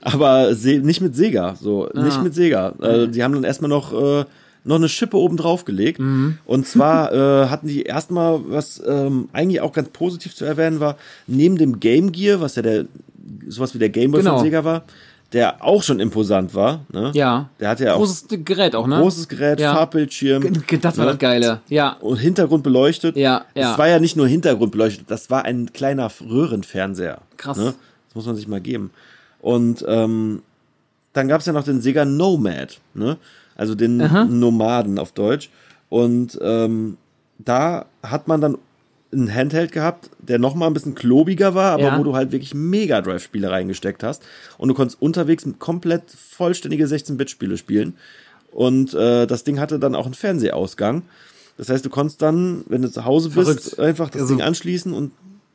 Aber 0.02 0.52
nicht 0.52 1.02
mit 1.02 1.16
Sega, 1.16 1.56
so, 1.60 1.90
nicht 1.94 2.22
mit 2.24 2.36
Sega. 2.36 2.74
Äh, 2.82 3.08
die 3.08 3.24
haben 3.24 3.34
dann 3.34 3.44
erstmal 3.44 3.70
noch 3.70 3.92
äh, 3.94 4.26
noch 4.64 4.76
eine 4.76 4.90
Schippe 4.90 5.18
oben 5.18 5.38
drauf 5.38 5.66
gelegt. 5.66 6.00
Mhm. 6.00 6.38
Und 6.46 6.68
zwar 6.68 7.12
äh, 7.46 7.48
hatten 7.50 7.68
die 7.68 7.84
erstmal, 7.84 8.40
was 8.48 8.82
ähm, 8.86 9.30
eigentlich 9.34 9.62
auch 9.62 9.74
ganz 9.74 9.90
positiv 9.90 10.36
zu 10.36 10.46
erwähnen 10.46 10.80
war, 10.80 10.98
neben 11.28 11.58
dem 11.58 11.80
Game 11.80 12.12
Gear, 12.12 12.42
was 12.42 12.56
ja 12.56 12.62
der 12.62 12.86
sowas 13.48 13.74
wie 13.74 13.80
der 13.80 13.90
Game 13.90 14.12
Boy 14.12 14.22
Genau. 14.22 14.36
von 14.38 14.44
Sega 14.46 14.64
war, 14.64 14.84
der 15.34 15.64
auch 15.64 15.82
schon 15.84 16.00
imposant 16.00 16.54
war. 16.54 16.86
Ne? 16.92 17.12
ja. 17.14 17.50
Der 17.60 17.70
hatte 17.70 17.86
ja 17.86 17.94
auch 17.94 18.00
Großes 18.00 18.26
Gerät 18.44 18.76
auch, 18.76 18.86
ne? 18.88 18.98
großes 18.98 19.28
Gerät, 19.30 19.60
Ja. 19.60 19.74
Farbbildschirm. 19.74 20.42
G- 20.68 20.78
Das 20.78 20.98
war 20.98 21.06
ne? 21.06 21.12
das 21.12 21.20
Geile. 21.20 21.62
Ja. 21.70 21.94
Und 22.02 22.18
Hintergrund 22.18 22.64
beleuchtet. 22.64 23.16
Ja, 23.16 23.46
ja. 23.56 23.72
Es 23.72 23.78
war 23.78 23.88
ja 23.88 24.00
nicht 24.00 24.18
nur 24.18 24.28
Hintergrund 24.28 24.72
beleuchtet, 24.74 25.06
das 25.10 25.30
war 25.30 25.46
ein 25.46 25.72
kleiner 25.72 26.12
Röhrenfernseher. 26.30 27.20
Krass. 27.38 27.58
Ne? 27.58 27.74
Das 28.08 28.16
muss 28.16 28.26
man 28.26 28.36
sich 28.36 28.48
mal 28.48 28.60
geben. 28.62 28.92
Und 29.40 29.86
ähm, 29.88 30.42
dann 31.14 31.28
gab 31.28 31.40
es 31.40 31.46
ja 31.46 31.54
noch 31.54 31.64
den 31.64 31.82
Sega 31.82 32.04
Nomad, 32.06 32.80
ne? 32.94 33.18
Also 33.62 33.76
den 33.76 34.02
Aha. 34.02 34.26
Nomaden 34.26 34.98
auf 34.98 35.12
Deutsch. 35.12 35.52
Und 35.90 36.40
ähm, 36.42 36.98
da 37.38 37.86
hat 38.02 38.28
man 38.28 38.42
dann 38.42 38.58
einen 39.14 39.32
Handheld 39.34 39.72
gehabt, 39.72 40.10
der 40.20 40.40
noch 40.40 40.56
mal 40.56 40.66
ein 40.66 40.74
bisschen 40.74 40.96
klobiger 40.96 41.54
war, 41.54 41.74
aber 41.74 41.84
Ja. 41.84 42.00
wo 42.00 42.04
du 42.04 42.16
halt 42.16 42.32
wirklich 42.32 42.56
Mega 42.56 43.02
Drive 43.02 43.22
Spiele 43.24 43.52
reingesteckt 43.52 44.04
hast 44.04 44.24
und 44.58 44.68
du 44.70 44.74
konntest 44.74 45.00
unterwegs 45.00 45.46
komplett 45.60 46.04
vollständige 46.10 46.86
16-Bit-Spiele 46.86 47.58
spielen 47.58 47.94
und 48.52 48.94
äh, 48.96 49.28
das 49.28 49.44
Ding 49.44 49.60
hatte 49.60 49.78
dann 49.80 49.94
auch 49.96 50.06
einen 50.06 50.14
Fernsehausgang. 50.16 51.04
Das 51.58 51.70
heißt, 51.70 51.86
du 51.86 51.90
konntest 51.90 52.22
dann, 52.24 52.64
wenn 52.68 52.82
du 52.82 52.90
zu 52.90 53.04
Hause 53.06 53.30
bist, 53.30 53.76
Verrückt. 53.76 53.80
einfach 53.80 54.10
das 54.10 54.22
Also- 54.24 54.34
Ding 54.36 54.44
anschließen 54.44 54.92
und 54.94 55.12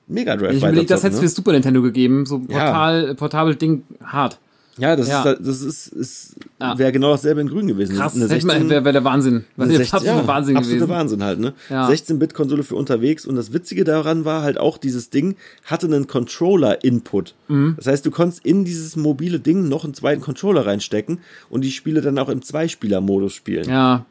Mega 0.06 0.36
Drive 0.36 0.52
Ich 0.52 0.58
überlege, 0.58 0.86
das 0.86 1.02
hätte 1.02 1.14
es 1.16 1.20
ne? 1.22 1.28
für 1.28 1.34
Super 1.34 1.50
Nintendo 1.52 1.82
gegeben. 1.82 2.26
So 2.26 2.42
Ja. 2.48 2.58
portal, 2.70 3.14
portabel 3.16 3.56
Ding 3.56 3.82
hart. 4.04 4.38
Ja, 4.78 4.94
das 4.96 5.08
Ja. 5.08 5.20
ist 5.20 5.24
halt- 5.24 5.38
das 5.40 5.62
ist, 5.62 5.88
ist 5.88 6.36
Ja. 6.60 6.78
wäre 6.78 6.92
genau 6.92 7.10
dasselbe 7.12 7.40
in 7.40 7.48
Grün 7.48 7.66
gewesen. 7.66 7.96
Krass. 7.96 8.14
Eine 8.14 8.24
Hätte 8.28 8.46
man- 8.46 8.56
16 8.56 8.70
Wäre 8.70 8.84
wär 8.84 8.92
der 8.92 9.04
Wahnsinn. 9.04 9.44
Wäre 9.56 9.68
der 9.68 9.78
16 9.78 9.96
absolute 9.98 10.20
ja, 10.22 10.26
Wahnsinn 10.28 10.54
gewesen. 10.56 10.88
Wahnsinn 10.88 11.22
halt, 11.24 11.38
ne? 11.40 11.54
Ja. 11.70 11.86
16-Bit-Konsole 11.88 12.62
für 12.62 12.76
unterwegs 12.76 13.24
und 13.26 13.36
das 13.36 13.52
Witzige 13.52 13.84
daran 13.84 14.24
war 14.24 14.42
halt 14.42 14.58
auch, 14.58 14.78
dieses 14.78 15.10
Ding 15.10 15.36
hatte 15.64 15.86
einen 15.86 16.06
Controller-Input. 16.06 17.34
Mhm. 17.48 17.74
Das 17.76 17.86
heißt, 17.86 18.06
du 18.06 18.10
konntest 18.10 18.44
in 18.44 18.64
dieses 18.64 18.96
mobile 18.96 19.40
Ding 19.40 19.68
noch 19.68 19.84
einen 19.84 19.94
zweiten 19.94 20.20
Controller 20.20 20.66
reinstecken 20.66 21.18
und 21.50 21.62
die 21.62 21.70
Spiele 21.72 22.00
dann 22.00 22.18
auch 22.18 22.28
im 22.28 22.42
Zweispieler-Modus 22.42 23.32
spielen. 23.34 23.68
Ja, 23.68 24.04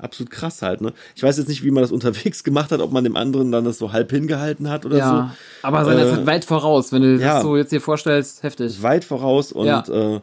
Absolut 0.00 0.30
krass 0.30 0.62
halt, 0.62 0.80
ne? 0.80 0.92
Ich 1.14 1.22
weiß 1.22 1.38
jetzt 1.38 1.48
nicht, 1.48 1.62
wie 1.64 1.70
man 1.70 1.82
das 1.82 1.92
unterwegs 1.98 2.44
gemacht 2.44 2.70
hat, 2.72 2.80
ob 2.80 2.92
man 2.92 3.04
dem 3.04 3.16
anderen 3.16 3.50
dann 3.52 3.64
das 3.64 3.78
so 3.78 3.92
halb 3.92 4.10
hingehalten 4.10 4.68
hat 4.70 4.84
oder 4.86 4.98
ja. 4.98 5.34
Aber 5.62 5.84
seine 5.84 6.02
Äh, 6.02 6.10
Zeit 6.14 6.26
weit 6.26 6.44
voraus, 6.44 6.92
wenn 6.92 7.02
du 7.02 7.16
ja. 7.16 7.34
das 7.34 7.42
so 7.42 7.56
jetzt 7.56 7.70
hier 7.70 7.80
vorstellst, 7.80 8.42
heftig. 8.42 8.74
so. 8.76 8.82
Weit 8.82 9.04
voraus 9.04 9.52
und 9.52 9.66
Ja. 9.66 9.84
äh, 9.88 10.20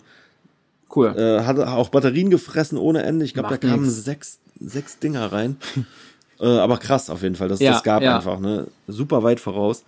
Cool. 0.96 1.08
äh, 1.18 1.44
hatte 1.46 1.70
auch 1.70 1.90
Batterien 1.90 2.30
gefressen 2.30 2.78
ohne 2.78 3.04
Ende. 3.04 3.24
Ich 3.26 3.34
glaube, 3.34 3.50
da 3.50 3.58
kamen 3.58 3.84
nix. 3.84 4.04
sechs, 4.04 4.40
sechs 4.60 5.00
Dinger 5.00 5.32
rein. 5.32 5.56
äh, 6.40 6.46
aber 6.48 6.78
krass 6.78 7.10
auf 7.10 7.22
jeden 7.24 7.36
Fall. 7.36 7.48
Das, 7.48 7.60
Ja, 7.60 7.72
das 7.72 7.84
gab 7.84 8.04
einfach, 8.04 8.40
ne? 8.40 8.68
Super 8.88 9.24
weit 9.24 9.40
voraus. 9.40 9.84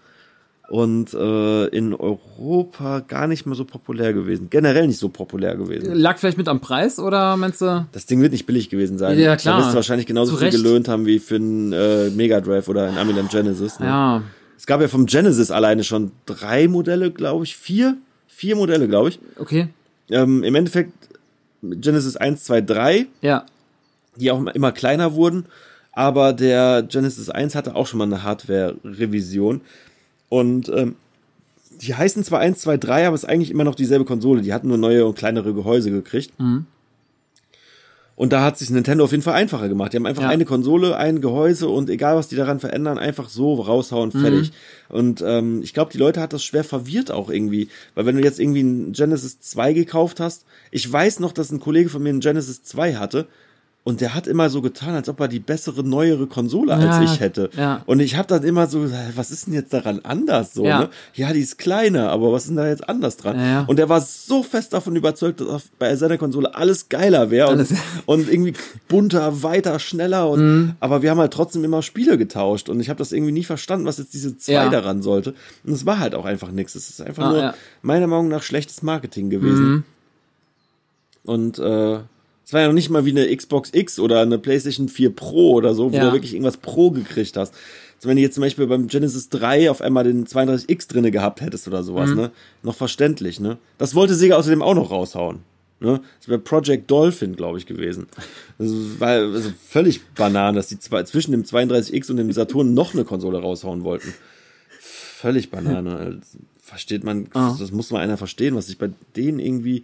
Und 0.70 1.14
äh, 1.14 1.66
in 1.68 1.94
Europa 1.94 3.02
gar 3.02 3.28
nicht 3.28 3.46
mehr 3.46 3.56
so 3.56 3.66
populär 3.66 4.14
gewesen. 4.14 4.50
Generell 4.50 4.88
nicht 4.88 4.98
so 4.98 5.10
populär 5.10 5.56
gewesen. 5.56 5.94
Lag 5.94 6.18
vielleicht 6.18 6.38
mit 6.38 6.48
am 6.48 6.62
Preis 6.62 7.00
oder 7.00 7.36
meinst 7.38 7.62
du? 7.62 7.86
Das 7.92 8.06
Ding 8.06 8.22
wird 8.22 8.32
nicht 8.32 8.46
billig 8.46 8.70
gewesen 8.70 8.98
sein. 8.98 9.20
Ja, 9.20 9.36
klar. 9.36 9.58
Da 9.58 9.62
wirst 9.62 9.72
du 9.72 9.76
wahrscheinlich 9.76 10.08
genauso 10.08 10.32
Zu 10.32 10.38
viel 10.38 10.52
gelöhnt 10.52 10.88
haben 10.88 11.06
wie 11.06 11.20
für 11.20 11.36
einen 11.36 11.74
äh, 11.74 12.10
Mega 12.12 12.40
Drive 12.40 12.70
oder 12.70 12.88
ein 12.88 12.98
Amiland 12.98 13.30
Genesis. 13.30 13.80
Ne? 13.80 13.86
Ja. 13.88 14.24
Es 14.58 14.66
gab 14.66 14.80
ja 14.80 14.88
vom 14.88 15.06
Genesis 15.06 15.52
alleine 15.52 15.84
schon 15.84 16.12
drei 16.26 16.70
Modelle, 16.70 17.12
glaube 17.12 17.44
ich. 17.44 17.58
Vier? 17.58 17.98
Vier 18.28 18.56
Modelle, 18.56 18.88
glaube 18.88 19.10
ich. 19.10 19.20
Okay. 19.38 19.68
Ähm, 20.10 20.44
Im 20.44 20.56
Endeffekt 20.56 20.94
Genesis 21.62 22.16
1, 22.16 22.46
2, 22.46 22.62
3. 22.62 23.06
Ja. 23.22 23.46
die 24.16 24.32
auch 24.32 24.46
immer 24.48 24.72
kleiner 24.72 25.14
wurden. 25.14 25.46
Aber 25.92 26.34
der 26.34 26.84
Genesis 26.84 27.30
1 27.30 27.54
hatte 27.56 27.76
auch 27.76 27.86
schon 27.88 28.00
mal 28.00 28.06
eine 28.06 28.24
Hardware-Revision. 28.24 29.62
Und 30.34 30.68
ähm, 30.70 30.96
die 31.82 31.94
heißen 31.94 32.24
zwar 32.24 32.40
1, 32.40 32.60
2, 32.62 32.78
3, 32.78 33.06
aber 33.08 33.14
es 33.16 33.24
ist 33.24 33.30
eigentlich 33.30 33.52
immer 33.52 33.64
noch 33.66 33.76
dieselbe 33.76 34.04
Konsole. 34.06 34.42
Die 34.42 34.52
hatten 34.52 34.68
nur 34.68 34.78
neue 34.80 35.06
und 35.06 35.16
kleinere 35.16 35.54
Gehäuse 35.54 35.92
gekriegt. 35.92 36.32
Und 38.16 38.32
da 38.34 38.44
hat 38.44 38.58
sich 38.58 38.70
Nintendo 38.72 39.04
auf 39.04 39.12
jeden 39.12 39.24
Fall 39.24 39.34
einfacher 39.36 39.70
gemacht. 39.70 39.92
Die 39.94 39.98
haben 39.98 40.06
einfach 40.08 40.24
Ja. 40.24 40.30
eine 40.30 40.46
Konsole, 40.46 40.98
ein 40.98 41.20
Gehäuse 41.22 41.68
und 41.68 41.90
egal 41.90 42.16
was 42.16 42.28
die 42.30 42.36
daran 42.36 42.60
verändern, 42.60 42.98
einfach 42.98 43.28
so 43.30 43.54
raushauen, 43.56 44.12
Mhm. 44.14 44.22
fertig. 44.22 44.52
Und 44.90 45.24
ähm, 45.26 45.62
ich 45.64 45.74
glaube, 45.74 45.92
die 45.92 45.98
Leute 46.00 46.20
hat 46.22 46.34
das 46.34 46.44
schwer 46.44 46.64
verwirrt 46.64 47.12
auch 47.12 47.30
irgendwie. 47.30 47.70
Weil 47.96 48.06
wenn 48.08 48.16
du 48.16 48.24
jetzt 48.24 48.40
irgendwie 48.40 48.62
ein 48.64 48.94
Genesis 48.94 49.40
2 49.40 49.74
gekauft 49.74 50.20
hast, 50.20 50.46
ich 50.72 50.92
weiß 50.92 51.20
noch, 51.20 51.32
dass 51.32 51.52
ein 51.52 51.60
Kollege 51.60 51.90
von 51.90 52.02
mir 52.02 52.10
ein 52.10 52.20
Genesis 52.22 52.64
2 52.64 52.96
hatte 52.96 53.28
und 53.86 54.00
der 54.00 54.16
hat 54.16 54.28
immer 54.28 54.50
so 54.50 54.62
getan, 54.62 54.94
als 54.96 55.10
ob 55.10 55.20
er 55.20 55.28
die 55.28 55.40
bessere, 55.42 55.84
neuere 55.84 56.26
Konsole 56.28 56.74
als 56.74 56.84
Ja, 56.86 57.02
ich 57.04 57.20
hätte. 57.20 57.50
ja. 57.58 57.82
Und 57.86 58.00
ich 58.00 58.16
habe 58.16 58.28
dann 58.30 58.44
immer 58.44 58.68
so, 58.68 58.80
gesagt, 58.80 59.18
was 59.18 59.30
ist 59.30 59.48
denn 59.48 59.54
jetzt 59.54 59.74
daran 59.74 60.00
anders 60.04 60.54
so? 60.54 60.64
Ja. 60.64 60.80
Ne? 60.80 60.90
ja, 61.16 61.34
die 61.34 61.42
ist 61.42 61.58
kleiner, 61.58 62.10
aber 62.10 62.32
was 62.32 62.44
ist 62.44 62.48
denn 62.50 62.56
da 62.56 62.68
jetzt 62.68 62.88
anders 62.88 63.18
dran? 63.18 63.66
Und 63.68 63.78
der 63.80 63.90
war 63.90 64.00
so 64.00 64.42
fest 64.42 64.72
davon 64.72 64.96
überzeugt, 64.96 65.42
dass 65.42 65.64
bei 65.80 65.96
seiner 65.98 66.18
Konsole 66.18 66.56
alles 66.56 66.88
geiler 66.88 67.30
wäre 67.30 67.50
und, 67.50 67.68
und 68.06 68.30
irgendwie 68.32 68.54
bunter, 68.88 69.44
weiter, 69.44 69.78
schneller. 69.80 70.30
Und, 70.30 70.40
Mhm. 70.44 70.74
Aber 70.80 71.02
wir 71.02 71.10
haben 71.12 71.20
halt 71.20 71.34
trotzdem 71.34 71.64
immer 71.66 71.82
Spiele 71.82 72.18
getauscht 72.18 72.70
und 72.70 72.80
ich 72.80 72.90
habe 72.90 72.98
das 73.00 73.12
irgendwie 73.12 73.32
nie 73.34 73.44
verstanden, 73.44 73.86
was 73.86 73.98
jetzt 73.98 74.14
diese 74.14 74.38
zwei 74.38 74.70
daran 74.70 75.02
sollte. 75.02 75.34
Und 75.66 75.74
es 75.74 75.86
war 75.86 76.00
halt 76.00 76.16
auch 76.16 76.26
einfach 76.26 76.52
nichts. 76.52 76.76
Es 76.76 76.90
ist 76.90 77.02
einfach 77.02 77.26
Ah, 77.26 77.32
nur. 77.32 77.42
Mhm. 77.44 77.52
meiner 77.82 78.08
Meinung 78.08 78.30
nach 78.30 78.44
schlechtes 78.44 78.82
Marketing 78.82 79.30
gewesen. 79.30 79.84
Und 81.24 81.60
äh, 81.60 82.00
es 82.46 82.54
war 82.54 82.62
ja 82.62 82.68
noch 82.68 82.74
nicht 82.74 82.90
mal 82.90 83.06
wie 83.06 83.12
eine 83.12 83.36
Xbox 83.36 83.70
X 83.74 84.00
oder 84.00 84.22
eine 84.22 84.38
PlayStation 84.38 84.90
4 84.90 85.16
Pro 85.16 85.52
oder 85.54 85.74
so, 85.76 85.92
wo 85.92 85.96
Ja. 85.96 86.06
du 86.08 86.14
wirklich 86.14 86.34
irgendwas 86.34 86.58
Pro 86.58 86.92
gekriegt 86.92 87.38
hast. 87.38 87.54
Also 87.98 88.10
wenn 88.10 88.18
du 88.18 88.22
jetzt 88.22 88.36
zum 88.36 88.42
Beispiel 88.42 88.68
beim 88.68 88.88
Genesis 88.88 89.30
3 89.30 89.72
auf 89.72 89.82
einmal 89.82 90.04
den 90.04 90.26
32X 90.28 90.88
drinne 90.90 91.10
gehabt 91.12 91.40
hättest 91.42 91.68
oder 91.68 91.84
sowas, 91.84 92.10
Mhm. 92.10 92.16
ne? 92.16 92.32
Noch 92.62 92.76
verständlich, 92.76 93.40
ne? 93.40 93.58
Das 93.78 93.96
wollte 93.96 94.14
Sega 94.16 94.36
außerdem 94.36 94.62
auch 94.62 94.76
noch 94.76 94.92
raushauen. 94.92 95.40
Ne? 95.80 96.02
Das 96.20 96.30
wäre 96.30 96.40
Project 96.40 96.90
Dolphin, 96.90 97.36
glaube 97.36 97.58
ich, 97.58 97.66
gewesen. 97.66 98.08
Also, 98.58 99.00
war 99.00 99.10
also 99.10 99.52
völlig 99.68 100.02
Banane, 100.16 100.56
dass 100.56 100.68
die 100.68 100.80
zwei, 100.80 101.04
zwischen 101.04 101.32
dem 101.32 101.44
32X 101.44 102.10
und 102.10 102.18
dem 102.18 102.32
Saturn 102.32 102.74
noch 102.74 102.94
eine 102.94 103.04
Konsole 103.04 103.40
raushauen 103.40 103.84
wollten. 103.84 104.14
Völlig 104.80 105.50
Banane. 105.50 105.96
Also, 105.98 106.20
Versteht 106.66 107.04
man, 107.04 107.28
Ah. 107.34 107.56
das 107.60 107.72
muss 107.72 107.92
mal 107.92 108.00
einer 108.00 108.16
verstehen, 108.18 108.56
was 108.56 108.68
sich 108.68 108.78
bei 108.78 108.90
denen 109.18 109.40
irgendwie 109.40 109.84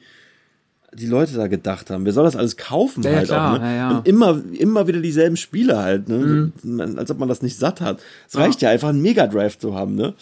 die 0.93 1.05
Leute 1.05 1.33
da 1.35 1.47
gedacht 1.47 1.89
haben. 1.91 2.05
Wer 2.05 2.13
soll 2.13 2.23
das 2.23 2.35
alles 2.35 2.57
kaufen 2.57 3.03
Ja, 3.03 3.11
halt 3.11 3.27
klar, 3.27 3.55
auch, 3.55 3.59
ne? 3.61 3.75
ja. 3.75 3.97
Und 3.97 4.07
immer, 4.07 4.41
immer 4.53 4.87
wieder 4.87 4.99
dieselben 5.01 5.37
Spiele 5.37 5.77
halt, 5.77 6.09
ne? 6.09 6.51
Mhm. 6.63 6.97
Als 6.97 7.11
ob 7.11 7.19
man 7.19 7.29
das 7.29 7.41
nicht 7.41 7.57
satt 7.57 7.79
hat. 7.81 7.99
Es 8.27 8.35
reicht 8.37 8.61
ja 8.61 8.69
einfach, 8.69 8.89
einen 8.89 9.01
Mega 9.01 9.27
Drive 9.27 9.57
zu 9.59 9.75
haben, 9.75 9.95
ne? 9.95 10.13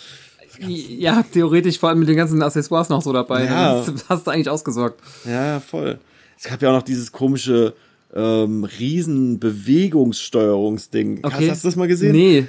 Ja, 0.60 1.24
theoretisch 1.32 1.78
vor 1.80 1.90
allem 1.90 2.00
mit 2.00 2.10
den 2.10 2.16
ganzen 2.18 2.42
Accessoires 2.42 2.90
noch 2.90 3.02
so 3.02 3.14
dabei. 3.14 3.46
Ja. 3.46 3.76
Das 3.86 4.06
hast 4.10 4.26
du 4.28 4.32
eigentlich 4.32 4.50
ausgesorgt. 4.50 5.00
Ja, 5.26 5.46
ja, 5.46 5.60
voll. 5.60 6.00
Es 6.38 6.46
gab 6.46 6.62
ja 6.62 6.70
auch 6.70 6.74
noch 6.76 6.84
dieses 6.84 7.12
komische 7.12 7.74
ähm, 8.16 8.64
Riesen-Bewegungssteuerungsding. 9.98 11.22
Hast, 11.24 11.34
Okay. 11.36 11.50
hast 11.50 11.64
du 11.64 11.68
das 11.68 11.76
mal 11.76 11.88
gesehen? 11.88 12.14
Nee, 12.14 12.48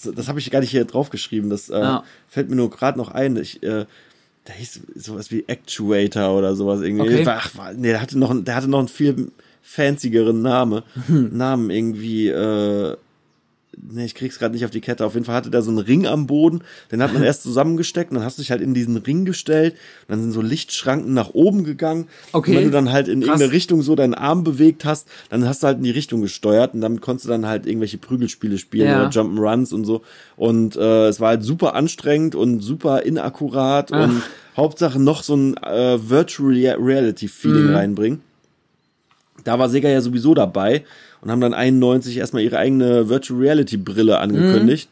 so, 0.00 0.12
das 0.12 0.28
habe 0.28 0.38
ich 0.38 0.50
gar 0.50 0.60
nicht 0.60 0.70
hier 0.70 0.84
draufgeschrieben. 0.84 1.50
Das 1.50 1.68
äh, 1.70 1.78
Ja. 1.78 2.04
fällt 2.28 2.50
mir 2.50 2.56
nur 2.56 2.70
gerade 2.70 2.98
noch 2.98 3.10
ein. 3.10 3.36
Ich, 3.36 3.62
äh, 3.62 3.86
der 4.48 4.54
hieß 4.54 4.80
sowas 4.94 5.30
wie 5.30 5.44
Actuator 5.46 6.36
oder 6.38 6.54
sowas 6.54 6.80
irgendwie. 6.82 7.02
Okay. 7.16 7.24
Ach, 7.26 7.56
war- 7.56 7.72
nee, 7.72 7.88
der 7.88 8.00
hatte 8.00 8.18
noch, 8.18 8.30
einen- 8.30 8.44
der 8.44 8.54
hatte 8.56 8.68
noch 8.68 8.78
einen 8.78 8.88
viel 8.88 9.30
fanzigeren 9.62 10.42
Name, 10.42 10.84
Namen 11.08 11.70
irgendwie. 11.70 12.28
Äh, 12.28 12.96
Nee, 13.78 14.06
ich 14.06 14.14
krieg's 14.14 14.38
gerade 14.38 14.54
nicht 14.54 14.64
auf 14.64 14.70
die 14.70 14.80
Kette. 14.80 15.04
Auf 15.04 15.12
jeden 15.14 15.26
Fall 15.26 15.34
hatte 15.34 15.50
der 15.50 15.60
so 15.60 15.70
einen 15.70 15.78
Ring 15.78 16.06
am 16.06 16.26
Boden. 16.26 16.62
Den 16.90 17.02
hat 17.02 17.12
man 17.12 17.22
erst 17.22 17.42
zusammengesteckt 17.42 18.10
und 18.10 18.16
dann 18.16 18.24
hast 18.24 18.38
du 18.38 18.42
dich 18.42 18.50
halt 18.50 18.62
in 18.62 18.72
diesen 18.72 18.96
Ring 18.96 19.26
gestellt. 19.26 19.74
Und 19.74 20.12
dann 20.12 20.22
sind 20.22 20.32
so 20.32 20.40
Lichtschranken 20.40 21.12
nach 21.12 21.30
oben 21.34 21.62
gegangen. 21.62 22.08
Okay. 22.32 22.52
Und 22.52 22.56
wenn 22.56 22.64
du 22.64 22.70
dann 22.70 22.90
halt 22.90 23.06
in 23.08 23.20
Krass. 23.20 23.28
irgendeine 23.28 23.52
Richtung 23.52 23.82
so 23.82 23.94
deinen 23.94 24.14
Arm 24.14 24.44
bewegt 24.44 24.86
hast, 24.86 25.06
dann 25.28 25.46
hast 25.46 25.62
du 25.62 25.66
halt 25.66 25.76
in 25.76 25.84
die 25.84 25.90
Richtung 25.90 26.22
gesteuert 26.22 26.72
und 26.72 26.80
damit 26.80 27.02
konntest 27.02 27.26
du 27.26 27.30
dann 27.30 27.46
halt 27.46 27.66
irgendwelche 27.66 27.98
Prügelspiele 27.98 28.56
spielen 28.56 28.86
Ja. 28.88 29.00
oder 29.06 29.10
Jump'n'Runs 29.10 29.74
und 29.74 29.84
so. 29.84 30.00
Und 30.36 30.76
äh, 30.76 31.08
es 31.08 31.20
war 31.20 31.28
halt 31.28 31.42
super 31.44 31.74
anstrengend 31.74 32.34
und 32.34 32.60
super 32.60 33.02
inakkurat 33.02 33.92
Ach. 33.92 34.04
und 34.08 34.22
Hauptsache 34.56 34.98
noch 34.98 35.22
so 35.22 35.36
ein 35.36 35.54
äh, 35.58 35.98
Virtual 36.08 36.48
Rea- 36.50 36.76
Reality 36.80 37.28
Feeling 37.28 37.66
Mhm. 37.68 37.74
reinbringen. 37.74 38.20
Da 39.44 39.58
war 39.58 39.68
Sega 39.68 39.88
ja 39.88 40.00
sowieso 40.00 40.34
dabei 40.34 40.84
und 41.20 41.30
haben 41.30 41.40
dann 41.40 41.54
91 41.54 42.16
erstmal 42.16 42.42
ihre 42.42 42.58
eigene 42.58 43.08
Virtual 43.08 43.40
Reality 43.40 43.76
Brille 43.76 44.18
angekündigt. 44.18 44.88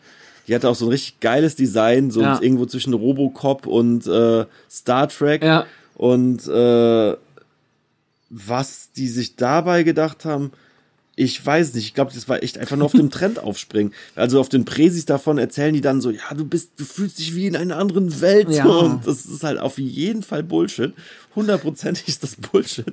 Die 0.47 0.55
hatte 0.55 0.69
auch 0.69 0.75
so 0.75 0.87
ein 0.87 0.91
richtig 0.91 1.21
geiles 1.21 1.57
Design, 1.57 2.11
so 2.11 2.21
Mhm. 2.21 2.27
Ja. 2.27 2.43
irgendwo 2.43 2.67
zwischen 2.67 2.93
Robocop 2.93 3.67
und 3.67 4.07
äh, 4.07 4.45
Star 4.71 5.09
Trek. 5.09 5.43
Ja. 5.43 5.67
Und 5.95 6.47
äh, 6.49 7.15
was 8.31 8.91
die 8.97 9.09
sich 9.09 9.37
dabei 9.37 9.83
gedacht 9.85 10.25
haben, 10.25 10.51
ich 11.17 11.45
weiß 11.47 11.75
nicht. 11.75 11.85
Ich 11.87 11.95
glaube, 11.95 12.13
das 12.13 12.29
war 12.29 12.43
echt 12.43 12.59
einfach 12.59 12.77
nur 12.77 12.87
auf 12.87 12.93
dem 12.93 13.09
Trend 13.11 13.39
aufspringen. 13.39 13.93
Also 14.17 14.41
auf 14.41 14.49
den 14.49 14.65
Präsis 14.65 15.07
davon 15.07 15.39
erzählen 15.39 15.73
die 15.73 15.81
dann 15.81 16.01
so, 16.01 16.11
ja, 16.11 16.35
du 16.37 16.45
bist, 16.45 16.73
du 16.77 16.85
fühlst 16.85 17.21
dich 17.21 17.37
wie 17.37 17.47
in 17.47 17.55
einer 17.55 17.77
anderen 17.77 18.21
Welt. 18.21 18.49
Ja. 18.51 18.65
Und 18.67 19.07
das 19.07 19.25
ist 19.25 19.45
halt 19.45 19.61
auf 19.61 19.79
jeden 19.79 20.23
Fall 20.25 20.43
Bullshit. 20.43 20.93
Hundertprozentig 21.37 22.09
ist 22.09 22.25
das 22.25 22.35
Bullshit. 22.35 22.87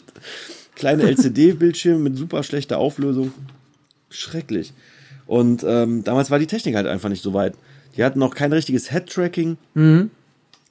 Kleine 0.76 1.04
LCD-Bildschirme 1.04 2.00
mit 2.00 2.18
super 2.18 2.44
schlechter 2.44 2.78
Auflösung. 2.78 3.34
Schrecklich. 4.10 4.74
Und 5.28 5.64
ähm, 5.68 6.04
damals 6.04 6.32
war 6.32 6.40
die 6.40 6.48
Technik 6.48 6.76
halt 6.76 6.88
einfach 6.88 7.10
nicht 7.10 7.24
so 7.24 7.34
weit. 7.34 7.54
Die 7.96 8.04
hatten 8.04 8.20
noch 8.20 8.36
kein 8.36 8.54
richtiges 8.54 8.92
Head-Tracking. 8.92 9.58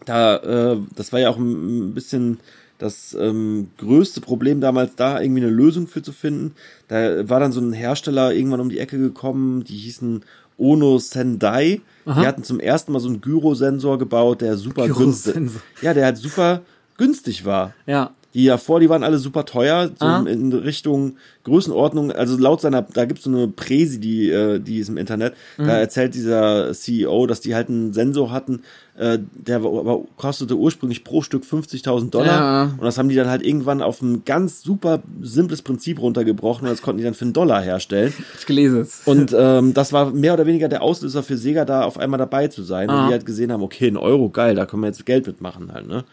Da, 0.05 0.37
äh, 0.37 0.77
das 0.97 1.13
war 1.13 1.21
ja 1.21 1.31
auch 1.31 1.37
ein 1.39 1.93
bisschen 1.95 2.41
das 2.79 3.15
ähm, 3.19 3.69
größte 3.77 4.23
Problem 4.23 4.61
damals, 4.63 4.97
da 4.97 5.21
irgendwie 5.21 5.43
eine 5.43 5.51
Lösung 5.51 5.87
für 5.87 6.03
zu 6.03 6.13
finden. 6.13 6.55
Da 6.89 7.29
war 7.29 7.39
dann 7.39 7.53
so 7.53 7.61
ein 7.61 7.75
Hersteller 7.75 8.33
irgendwann 8.33 8.61
um 8.61 8.71
die 8.71 8.79
Ecke 8.79 8.99
gekommen, 8.99 9.65
die 9.65 9.77
hießen 9.77 10.23
Ono 10.57 10.99
Sendai. 10.99 11.81
Die 12.07 12.27
hatten 12.27 12.43
zum 12.43 12.59
ersten 12.59 12.93
Mal 12.93 13.01
so 13.01 13.09
einen 13.09 13.21
Gyrosensor 13.21 13.99
gebaut, 13.99 14.41
der 14.41 14.57
super 14.57 14.89
günstig, 14.89 15.35
ja, 15.83 15.93
der 15.95 16.07
halt 16.07 16.17
super 16.17 16.63
günstig 16.97 17.45
war. 17.45 17.75
Ja. 17.87 18.13
Die 18.33 18.47
davor, 18.47 18.79
die 18.79 18.89
waren 18.89 19.03
alle 19.03 19.19
super 19.19 19.45
teuer, 19.45 19.91
so 19.99 20.07
Ah. 20.07 20.25
in 20.25 20.53
Richtung 20.53 21.17
Größenordnung. 21.45 22.13
Also 22.13 22.37
laut 22.39 22.61
seiner, 22.61 22.83
da 22.83 23.05
gibt's 23.05 23.25
so 23.25 23.31
eine 23.31 23.49
Präsi, 23.49 23.99
die, 23.99 24.31
äh, 24.31 24.61
die 24.61 24.79
ist 24.79 24.89
im 24.89 24.97
Internet. 24.99 25.35
Mhm. 25.59 25.67
Da 25.67 25.79
erzählt 25.79 26.15
dieser 26.15 26.73
CEO, 26.73 27.27
dass 27.27 27.41
die 27.41 27.57
halt 27.57 27.69
einen 27.69 27.93
Sensor 27.93 28.31
hatten, 28.31 28.63
äh, 28.97 29.19
der 29.35 29.57
aber 29.57 30.03
kostete 30.17 30.55
ursprünglich 30.57 31.03
pro 31.03 31.23
Stück 31.23 31.43
50.000 31.45 32.11
Dollar. 32.15 32.27
Ja. 32.27 32.63
Und 32.79 32.83
das 32.85 32.99
haben 32.99 33.09
die 33.09 33.17
dann 33.17 33.29
halt 33.29 33.43
irgendwann 33.45 33.83
auf 33.83 34.01
ein 34.01 34.25
ganz 34.25 34.63
super 34.63 35.03
simples 35.23 35.63
Prinzip 35.63 36.01
runtergebrochen 36.01 36.69
und 36.69 36.73
das 36.73 36.83
konnten 36.83 36.99
die 36.99 37.05
dann 37.05 37.15
für 37.15 37.25
einen 37.25 37.33
Dollar 37.33 37.63
herstellen. 37.63 38.13
Ich 38.39 38.47
gelesen 38.47 38.81
es. 38.83 39.03
Und 39.07 39.35
ähm, 39.37 39.75
das 39.75 39.93
war 39.93 40.13
mehr 40.13 40.35
oder 40.35 40.47
weniger 40.47 40.69
der 40.69 40.83
Auslöser 40.83 41.23
für 41.25 41.37
Sega, 41.37 41.65
da 41.65 41.83
auf 41.83 41.99
einmal 41.99 42.19
dabei 42.19 42.47
zu 42.49 42.63
sein. 42.63 42.91
Ah. 42.91 43.01
Und 43.03 43.09
die 43.09 43.13
halt 43.13 43.27
gesehen 43.27 43.51
haben, 43.51 43.63
okay, 43.63 43.89
ein 43.89 43.97
Euro, 43.97 44.29
geil, 44.31 44.55
da 44.55 44.67
können 44.67 44.83
wir 44.83 44.87
jetzt 44.87 45.05
Geld 45.05 45.27
mitmachen 45.27 45.73
halt, 45.73 45.89
ne? 45.89 46.05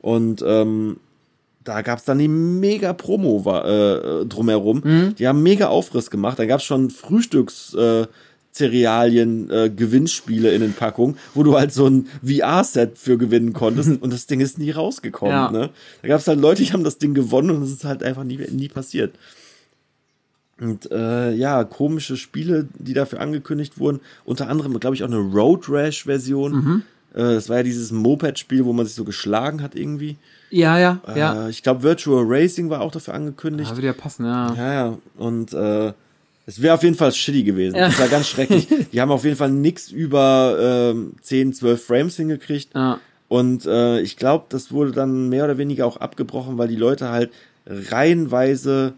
Und 0.00 0.42
ähm, 0.46 0.96
da 1.64 1.82
gab's 1.82 2.04
dann 2.04 2.18
die 2.18 2.28
mega 2.28 2.92
Promo 2.92 3.44
war, 3.44 3.64
äh, 3.66 4.26
drumherum. 4.26 4.82
Mhm. 4.84 5.14
Die 5.16 5.26
haben 5.26 5.42
mega 5.42 5.68
Aufriss 5.68 6.10
gemacht. 6.10 6.38
Da 6.38 6.46
gab's 6.46 6.64
schon 6.64 6.90
Frühstücks 6.90 7.74
äh, 7.74 8.06
Cerealien 8.52 9.50
äh, 9.50 9.68
Gewinnspiele 9.68 10.54
in 10.54 10.60
den 10.60 10.74
Packungen, 10.74 11.16
wo 11.34 11.42
du 11.42 11.58
halt 11.58 11.72
so 11.72 11.88
ein 11.88 12.06
VR-Set 12.22 12.98
für 12.98 13.18
gewinnen 13.18 13.52
konntest 13.52 13.90
und 14.00 14.12
das 14.12 14.26
Ding 14.26 14.40
ist 14.40 14.58
nie 14.58 14.70
rausgekommen. 14.70 15.34
Ja. 15.34 15.50
Ne? 15.50 15.70
Da 16.02 16.08
gab's 16.08 16.28
halt 16.28 16.38
Leute, 16.38 16.62
die 16.62 16.72
haben 16.72 16.84
das 16.84 16.98
Ding 16.98 17.14
gewonnen 17.14 17.50
und 17.50 17.62
es 17.62 17.72
ist 17.72 17.84
halt 17.84 18.02
einfach 18.02 18.24
nie, 18.24 18.38
nie 18.50 18.68
passiert. 18.68 19.14
Und 20.60 20.90
äh, 20.92 21.32
ja, 21.32 21.64
komische 21.64 22.16
Spiele, 22.16 22.68
die 22.78 22.94
dafür 22.94 23.20
angekündigt 23.20 23.78
wurden. 23.78 24.00
Unter 24.24 24.48
anderem, 24.48 24.78
glaube 24.78 24.94
ich, 24.94 25.02
auch 25.02 25.08
eine 25.08 25.18
Road 25.18 25.68
Rash-Version. 25.68 26.52
Mhm. 26.52 26.82
Äh, 27.12 27.34
das 27.34 27.48
war 27.48 27.56
ja 27.56 27.62
dieses 27.64 27.90
Moped-Spiel, 27.90 28.64
wo 28.64 28.72
man 28.72 28.86
sich 28.86 28.94
so 28.94 29.02
geschlagen 29.02 29.62
hat 29.62 29.74
irgendwie. 29.74 30.16
Ja, 30.54 30.78
ja, 30.78 31.00
ja. 31.16 31.46
Äh, 31.46 31.50
ich 31.50 31.64
glaube, 31.64 31.82
Virtual 31.82 32.24
Racing 32.26 32.70
war 32.70 32.80
auch 32.80 32.92
dafür 32.92 33.14
angekündigt. 33.14 33.70
Ja, 33.70 33.76
würde 33.76 33.86
ja 33.88 33.92
passen, 33.92 34.24
ja. 34.24 34.54
Ja, 34.54 34.72
ja. 34.72 34.98
Und 35.16 35.52
äh, 35.52 35.92
es 36.46 36.62
wäre 36.62 36.74
auf 36.74 36.82
jeden 36.84 36.94
Fall 36.94 37.10
shitty 37.10 37.42
gewesen. 37.42 37.74
Ja. 37.74 37.86
Das 37.86 37.98
war 37.98 38.06
ganz 38.06 38.28
schrecklich. 38.28 38.68
Die 38.92 39.00
haben 39.00 39.10
auf 39.10 39.24
jeden 39.24 39.36
Fall 39.36 39.50
nix 39.50 39.90
über 39.90 40.92
ähm, 40.92 41.14
10, 41.22 41.54
12 41.54 41.84
Frames 41.84 42.16
hingekriegt. 42.16 42.72
Ja. 42.72 43.00
Und 43.26 43.66
äh, 43.66 44.00
ich 44.00 44.16
glaube, 44.16 44.44
das 44.48 44.70
wurde 44.70 44.92
dann 44.92 45.28
mehr 45.28 45.44
oder 45.44 45.58
weniger 45.58 45.86
auch 45.86 45.96
abgebrochen, 45.96 46.56
weil 46.56 46.68
die 46.68 46.76
Leute 46.76 47.08
halt 47.08 47.32
reihenweise 47.66 48.92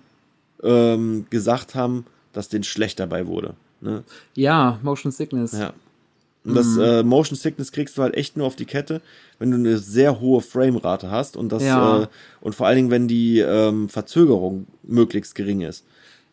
ähm, 0.62 1.24
gesagt 1.30 1.74
haben, 1.74 2.04
dass 2.34 2.50
denen 2.50 2.64
schlecht 2.64 3.00
dabei 3.00 3.26
wurde. 3.26 3.54
Ne? 3.80 4.04
Ja, 4.34 4.78
Motion 4.82 5.10
Sickness. 5.10 5.52
Ja. 5.52 5.72
Und 6.46 6.54
das 6.54 6.76
äh, 6.78 7.02
Motion 7.02 7.36
Sickness 7.36 7.72
kriegst 7.72 7.98
du 7.98 8.02
halt 8.02 8.14
echt 8.14 8.36
nur 8.36 8.46
auf 8.46 8.56
die 8.56 8.64
Kette, 8.66 9.00
wenn 9.38 9.50
du 9.50 9.56
eine 9.56 9.78
sehr 9.78 10.20
hohe 10.20 10.40
Framerate 10.40 11.10
hast 11.10 11.36
und 11.36 11.50
das 11.50 11.62
Ja. 11.64 12.02
äh, 12.02 12.06
und 12.40 12.54
vor 12.54 12.66
allen 12.66 12.76
Dingen, 12.76 12.90
wenn 12.90 13.08
die 13.08 13.40
ähm, 13.40 13.88
Verzögerung 13.88 14.66
möglichst 14.84 15.34
gering 15.34 15.62
ist. 15.62 15.84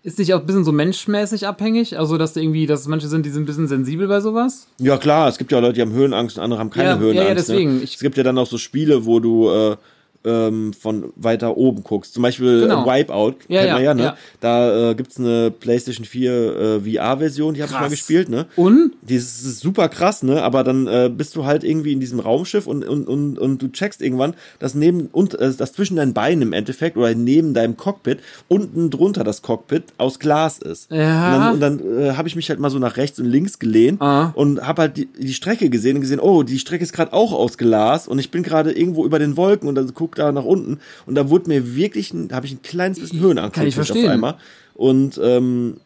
Ist 0.03 0.19
nicht 0.19 0.33
auch 0.33 0.41
ein 0.41 0.45
bisschen 0.45 0.65
so 0.65 0.73
menschmäßig 0.73 1.47
abhängig? 1.47 1.97
Also, 1.97 2.17
dass 2.17 2.33
da 2.33 2.41
irgendwie, 2.41 2.65
dass 2.67 2.87
manche 2.87 3.07
sind, 3.07 3.25
die 3.25 3.29
sind 3.29 3.43
ein 3.43 3.45
bisschen 3.45 3.67
sensibel 3.69 4.07
bei 4.09 4.19
sowas? 4.19 4.67
Ja 4.77 4.97
klar, 4.97 5.29
es 5.29 5.37
gibt 5.37 5.51
ja 5.53 5.59
Leute, 5.59 5.73
die 5.75 5.81
haben 5.81 5.93
Höhenangst 5.93 6.37
und 6.37 6.43
andere 6.43 6.59
haben 6.59 6.69
keine 6.69 6.89
Ja, 6.89 6.95
ja, 6.95 7.01
ja, 7.01 7.05
Höhenangst. 7.23 7.49
deswegen. 7.49 7.77
Ne? 7.77 7.83
Es 7.83 7.99
gibt 7.99 8.17
ja 8.17 8.23
dann 8.23 8.37
auch 8.37 8.45
so 8.47 8.57
Spiele, 8.57 9.05
wo 9.05 9.19
du 9.21 9.49
äh, 9.49 9.77
ähm, 10.25 10.73
von 10.73 11.11
weiter 11.15 11.57
oben 11.57 11.83
guckst. 11.83 12.13
Zum 12.13 12.23
Beispiel 12.23 12.61
Genau. 12.61 12.85
äh, 12.85 13.01
Wipeout, 13.01 13.35
Ja, 13.47 13.59
kennt 13.61 13.67
ja, 13.67 13.73
man 13.75 13.83
ja, 13.83 13.93
ne? 13.93 14.03
ja. 14.03 14.17
Da 14.39 14.91
äh, 14.91 14.95
gibt's 14.95 15.19
eine 15.19 15.51
PlayStation 15.51 16.05
4 16.05 16.31
äh, 16.31 16.79
VR-Version, 16.81 17.53
die 17.53 17.61
habe 17.61 17.71
ich 17.73 17.79
mal 17.79 17.89
gespielt, 17.89 18.29
ne? 18.29 18.45
Und? 18.55 18.91
Die 19.01 19.15
ist, 19.15 19.43
ist 19.45 19.59
super 19.59 19.89
krass, 19.89 20.23
ne? 20.23 20.41
Aber 20.43 20.63
dann 20.63 20.87
äh, 20.87 21.09
bist 21.15 21.35
du 21.35 21.45
halt 21.45 21.63
irgendwie 21.63 21.91
in 21.93 21.99
diesem 21.99 22.19
Raumschiff 22.19 22.67
und, 22.67 22.83
und, 22.87 23.07
und, 23.07 23.37
und 23.39 23.61
du 23.61 23.67
checkst 23.71 24.01
irgendwann, 24.01 24.33
dass 24.59 24.75
neben 24.75 25.07
und 25.11 25.33
äh, 25.39 25.51
das 25.53 25.73
zwischen 25.73 25.97
deinen 25.97 26.13
Beinen 26.13 26.41
im 26.41 26.53
Endeffekt 26.53 26.97
oder 26.97 27.13
neben 27.15 27.53
deinem 27.53 27.77
Cockpit 27.77 28.19
unten 28.47 28.89
drunter 28.89 29.23
das 29.23 29.41
Cockpit 29.41 29.83
aus 29.97 30.19
Glas 30.19 30.59
ist. 30.59 30.89
Ja. 30.91 31.51
Und 31.53 31.59
dann, 31.61 31.79
und 31.79 31.83
dann 31.89 31.99
äh, 32.01 32.11
habe 32.13 32.27
ich 32.27 32.35
mich 32.35 32.49
halt 32.49 32.59
mal 32.59 32.69
so 32.69 32.79
nach 32.79 32.97
rechts 32.97 33.19
und 33.19 33.25
links 33.25 33.59
gelehnt 33.59 34.01
Ah. 34.01 34.31
und 34.35 34.65
habe 34.65 34.81
halt 34.83 34.97
die, 34.97 35.07
die 35.07 35.33
Strecke 35.33 35.69
gesehen 35.69 35.95
und 35.95 36.01
gesehen, 36.01 36.19
oh, 36.19 36.43
die 36.43 36.59
Strecke 36.59 36.83
ist 36.83 36.93
gerade 36.93 37.13
auch 37.13 37.31
aus 37.33 37.57
Glas 37.57 38.07
und 38.07 38.19
ich 38.19 38.31
bin 38.31 38.43
gerade 38.43 38.71
irgendwo 38.71 39.05
über 39.05 39.19
den 39.19 39.37
Wolken 39.37 39.67
und 39.69 39.75
dann 39.75 39.93
guck 39.93 40.12
da 40.15 40.31
nach 40.31 40.43
unten 40.45 40.79
und 41.05 41.15
da 41.15 41.29
wurde 41.29 41.49
mir 41.49 41.75
wirklich, 41.75 42.13
habe 42.31 42.45
ich 42.45 42.53
ein 42.53 42.61
kleines 42.61 42.99
bisschen 42.99 43.19
Höhenangst 43.19 43.55
Kann 43.55 43.67
ich 43.67 43.75
verstehen. 43.75 44.05
auf 44.05 44.11
einmal 44.11 44.35
und 44.75 45.19
ähm, 45.23 45.77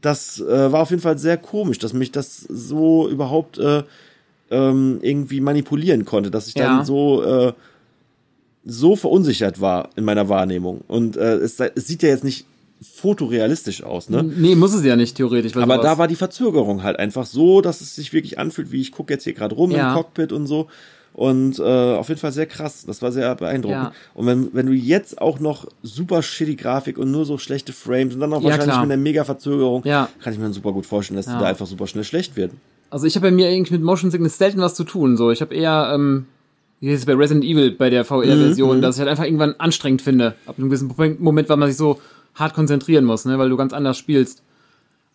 das 0.00 0.40
äh, 0.40 0.72
war 0.72 0.80
auf 0.82 0.90
jeden 0.90 1.02
Fall 1.02 1.18
sehr 1.18 1.36
komisch, 1.36 1.78
dass 1.78 1.92
mich 1.92 2.10
das 2.12 2.40
so 2.40 3.08
überhaupt 3.08 3.58
äh, 3.58 3.82
ähm, 4.50 4.98
irgendwie 5.02 5.40
manipulieren 5.40 6.04
konnte, 6.04 6.30
dass 6.30 6.48
ich 6.48 6.54
dann 6.54 6.78
Ja. 6.80 6.84
so 6.84 7.22
äh, 7.22 7.52
so 8.66 8.96
verunsichert 8.96 9.60
war 9.60 9.90
in 9.96 10.04
meiner 10.04 10.28
Wahrnehmung. 10.30 10.80
Und 10.88 11.16
äh, 11.18 11.34
es, 11.36 11.60
es 11.60 11.86
sieht 11.86 12.02
ja 12.02 12.08
jetzt 12.08 12.24
nicht 12.24 12.46
fotorealistisch 12.82 13.82
aus, 13.82 14.08
ne? 14.10 14.22
Nee, 14.22 14.54
muss 14.54 14.74
es 14.74 14.84
ja 14.84 14.96
nicht, 14.96 15.16
theoretisch. 15.16 15.54
Aber 15.56 15.74
sowas. 15.76 15.84
da 15.84 15.98
war 15.98 16.08
die 16.08 16.16
Verzögerung 16.16 16.82
halt 16.82 16.98
einfach 16.98 17.26
so, 17.26 17.60
dass 17.60 17.80
es 17.80 17.94
sich 17.94 18.12
wirklich 18.12 18.38
anfühlt, 18.38 18.72
wie 18.72 18.80
ich 18.80 18.92
gucke 18.92 19.12
jetzt 19.12 19.24
hier 19.24 19.34
gerade 19.34 19.54
rum 19.54 19.70
Ja. 19.70 19.90
im 19.90 19.94
Cockpit 19.96 20.32
und 20.32 20.46
so. 20.46 20.68
Und 21.14 21.60
äh, 21.60 21.62
auf 21.62 22.08
jeden 22.08 22.20
Fall 22.20 22.32
sehr 22.32 22.46
krass. 22.46 22.84
Das 22.86 23.00
war 23.00 23.12
sehr 23.12 23.32
beeindruckend. 23.36 23.84
Ja. 23.84 23.92
Und 24.14 24.26
wenn, 24.26 24.52
wenn 24.52 24.66
du 24.66 24.72
jetzt 24.72 25.20
auch 25.22 25.38
noch 25.38 25.66
super 25.82 26.22
shitty 26.22 26.56
Grafik 26.56 26.98
und 26.98 27.12
nur 27.12 27.24
so 27.24 27.38
schlechte 27.38 27.72
Frames 27.72 28.14
und 28.14 28.20
dann 28.20 28.30
noch 28.30 28.40
Ja, 28.40 28.46
wahrscheinlich 28.50 28.72
klar. 28.74 28.82
mit 28.84 28.92
einer 28.92 29.00
mega 29.02 29.22
Verzögerung, 29.24 29.82
Ja. 29.84 30.08
kann 30.22 30.32
ich 30.32 30.38
mir 30.40 30.52
super 30.52 30.72
gut 30.72 30.86
vorstellen, 30.86 31.16
dass 31.16 31.26
Ja. 31.26 31.34
die 31.34 31.38
da 31.38 31.46
einfach 31.46 31.66
super 31.66 31.86
schnell 31.86 32.02
schlecht 32.04 32.36
werden. 32.36 32.60
Also 32.90 33.06
ich 33.06 33.14
habe 33.14 33.28
bei 33.28 33.30
mir 33.30 33.48
irgendwie 33.50 33.74
mit 33.74 33.82
Motion 33.84 34.10
Sickness 34.10 34.38
selten 34.38 34.60
was 34.60 34.74
zu 34.74 34.82
tun. 34.84 35.16
So, 35.16 35.30
ich 35.30 35.40
habe 35.40 35.54
eher, 35.54 35.92
ähm, 35.94 36.26
wie 36.80 36.90
heißt 36.90 37.00
es 37.00 37.06
bei 37.06 37.14
Resident 37.14 37.44
Evil 37.44 37.70
bei 37.70 37.90
der 37.90 38.02
Mhm, 38.02 38.06
VR-Version, 38.06 38.82
dass 38.82 38.96
ich 38.96 39.00
halt 39.00 39.08
einfach 39.08 39.24
irgendwann 39.24 39.54
anstrengend 39.58 40.02
finde. 40.02 40.34
Ab 40.46 40.56
einem 40.58 40.68
gewissen 40.68 40.92
Moment, 41.20 41.48
weil 41.48 41.56
man 41.56 41.68
sich 41.68 41.76
so 41.78 42.00
hart 42.34 42.54
konzentrieren 42.54 43.04
muss, 43.04 43.24
ne, 43.24 43.38
weil 43.38 43.48
du 43.50 43.56
ganz 43.56 43.72
anders 43.72 43.96
spielst. 43.98 44.42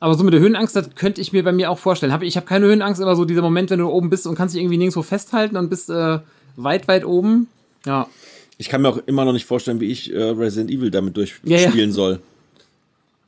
Aber 0.02 0.14
so 0.16 0.24
mit 0.24 0.34
der 0.34 0.40
Höhenangst, 0.42 0.76
das 0.76 0.96
könnte 0.96 1.20
ich 1.20 1.34
mir 1.34 1.44
bei 1.44 1.52
mir 1.52 1.70
auch 1.70 1.78
vorstellen. 1.80 2.14
Hab, 2.14 2.22
ich 2.24 2.38
habe 2.38 2.46
keine 2.46 2.66
Höhenangst, 2.68 3.02
aber 3.02 3.16
so 3.16 3.26
dieser 3.26 3.42
Moment, 3.42 3.70
wenn 3.70 3.80
du 3.80 3.88
oben 3.90 4.10
bist 4.10 4.26
und 4.28 4.36
kannst 4.36 4.56
dich 4.56 4.62
irgendwie 4.62 4.78
nirgendwo 4.78 5.02
festhalten 5.02 5.58
und 5.58 5.70
bist 5.70 5.90
äh, 5.90 6.20
weit, 6.56 6.88
weit 6.88 7.04
oben. 7.06 7.48
Ja. 7.86 8.08
Ich 8.58 8.70
kann 8.70 8.82
mir 8.82 8.90
auch 8.90 9.00
immer 9.06 9.26
noch 9.26 9.34
nicht 9.34 9.46
vorstellen, 9.46 9.80
wie 9.82 9.92
ich 9.92 10.14
äh, 10.14 10.22
Resident 10.22 10.70
Evil 10.72 10.90
damit 10.92 11.18
Ja, 11.18 11.24
durchspielen 11.44 11.90
ja. 11.90 11.96
soll. 11.96 12.20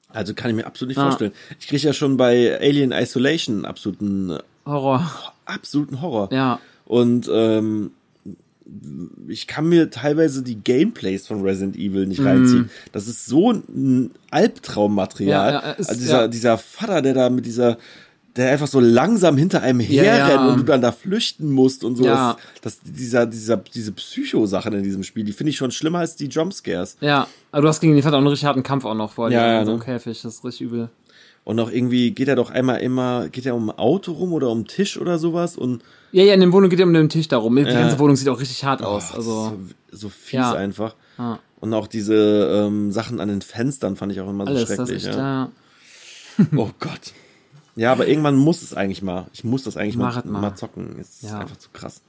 Also 0.10 0.34
kann 0.34 0.50
ich 0.50 0.56
mir 0.58 0.66
absolut 0.66 0.90
nicht 0.90 0.98
Ah. 0.98 1.04
vorstellen. 1.08 1.32
Ich 1.60 1.68
kriege 1.68 1.86
ja 1.86 1.94
schon 1.94 2.18
bei 2.18 2.58
Alien 2.60 2.92
Isolation 2.92 3.66
absoluten, 3.66 4.38
Horror. 4.66 5.10
absoluten 5.46 6.02
Horror. 6.02 6.30
Ja. 6.34 6.60
Und 6.86 7.30
ähm, 7.34 7.92
ich 9.28 9.48
kann 9.48 9.68
mir 9.68 9.90
teilweise 9.90 10.44
die 10.44 10.56
Gameplays 10.56 11.28
von 11.28 11.42
Resident 11.42 11.76
Evil 11.76 12.06
nicht 12.08 12.24
reinziehen. 12.24 12.70
Das 12.92 13.08
ist 13.08 13.26
so 13.26 13.52
ein 13.52 14.12
Albtraummaterial. 14.30 15.54
Ja, 15.54 15.62
ja, 15.62 15.72
ist- 15.72 15.90
also 15.90 16.02
dieser, 16.02 16.22
ja. 16.22 16.28
dieser 16.28 16.58
Vater, 16.58 17.02
der 17.02 17.14
da 17.14 17.30
mit 17.30 17.46
dieser, 17.46 17.78
der 18.36 18.52
einfach 18.52 18.68
so 18.68 18.80
langsam 18.80 19.36
hinter 19.36 19.62
einem 19.62 19.80
herrennt 19.82 20.52
und 20.52 20.60
du 20.60 20.64
dann 20.64 20.82
da 20.82 20.92
flüchten 20.92 21.52
musst 21.52 21.84
und 21.84 21.98
so. 21.98 22.06
Ja. 22.06 22.38
Das, 22.62 22.80
das, 22.80 22.94
dieser, 22.94 23.26
dieser, 23.26 23.58
diese 23.58 23.92
Psycho-Sachen 23.92 24.74
in 24.74 24.84
diesem 24.84 25.04
Spiel, 25.04 25.26
die 25.26 25.34
finde 25.34 25.50
ich 25.50 25.58
schon 25.58 25.72
schlimmer 25.72 26.00
als 26.00 26.16
die 26.16 26.28
Jumpscares. 26.28 26.98
Ja. 27.02 27.28
Aber 27.52 27.64
du 27.64 27.68
hast 27.68 27.82
gegen 27.82 27.94
den 27.94 28.04
Vater 28.04 28.16
auch 28.16 28.20
einen 28.20 28.28
richtig 28.28 28.46
harten 28.46 28.64
Kampf 28.64 28.86
auch 28.86 28.94
noch 28.96 29.12
vor 29.12 29.30
dir. 29.30 29.36
Ja, 29.36 29.48
ja, 29.54 29.60
in 29.62 29.66
so 29.66 29.74
ne? 29.74 29.80
Käfig. 29.84 30.22
Das 30.22 30.36
ist 30.36 30.46
richtig 30.46 30.62
übel. 30.68 30.90
Und 31.52 31.60
auch 31.60 31.70
irgendwie 31.70 32.12
geht 32.12 32.30
er 32.30 32.38
doch 32.38 32.50
einmal 32.50 32.80
immer, 32.80 33.28
geht 33.28 33.46
er 33.46 33.56
um 33.56 33.70
ein 33.70 33.78
Auto 33.78 34.14
rum 34.14 34.32
oder 34.32 34.48
um 34.50 34.60
einen 34.60 34.68
Tisch 34.68 34.98
oder 34.98 35.20
sowas 35.20 35.58
und 35.58 35.84
Ja, 36.14 36.24
ja, 36.24 36.34
in 36.34 36.40
der 36.40 36.54
Wohnung 36.54 36.70
geht 36.70 36.80
ja 36.80 36.86
um 36.86 36.94
den 36.94 37.10
Tisch 37.10 37.28
darum. 37.28 37.58
Die 37.58 37.64
Ja. 37.64 37.74
ganze 37.74 38.00
Wohnung 38.00 38.16
sieht 38.16 38.30
auch 38.30 38.40
richtig 38.40 38.64
hart 38.64 38.82
aus. 38.82 39.10
Oh, 39.12 39.18
Also, 39.18 39.32
so, 39.34 39.58
so 39.92 40.08
fies 40.10 40.32
Ja. 40.40 40.54
einfach. 40.54 40.96
Ja. 41.18 41.40
Und 41.60 41.74
auch 41.74 41.88
diese 41.88 42.16
ähm, 42.68 42.94
Sachen 42.94 43.20
an 43.20 43.28
den 43.28 43.42
Fenstern 43.42 43.98
fand 43.98 44.14
ich 44.14 44.22
auch 44.22 44.30
immer 44.30 44.46
so 44.46 44.52
alles, 44.52 44.66
schrecklich. 44.68 45.06
echt, 45.08 45.16
ja. 45.18 45.52
Oh 46.56 46.70
Gott. 46.80 47.12
Ja, 47.76 47.92
aber 47.92 48.08
irgendwann 48.08 48.38
muss 48.38 48.62
es 48.62 48.74
eigentlich 48.74 49.02
mal. 49.02 49.28
Ich 49.34 49.44
muss 49.44 49.64
das 49.66 49.76
eigentlich 49.76 49.98
mal, 49.98 50.14
mal. 50.24 50.40
mal. 50.42 50.56
zocken. 50.56 50.96
Es 51.02 51.22
ist 51.22 51.32
Ja. 51.32 51.40
einfach 51.40 51.58
zu 51.58 51.68
krass. 51.74 52.00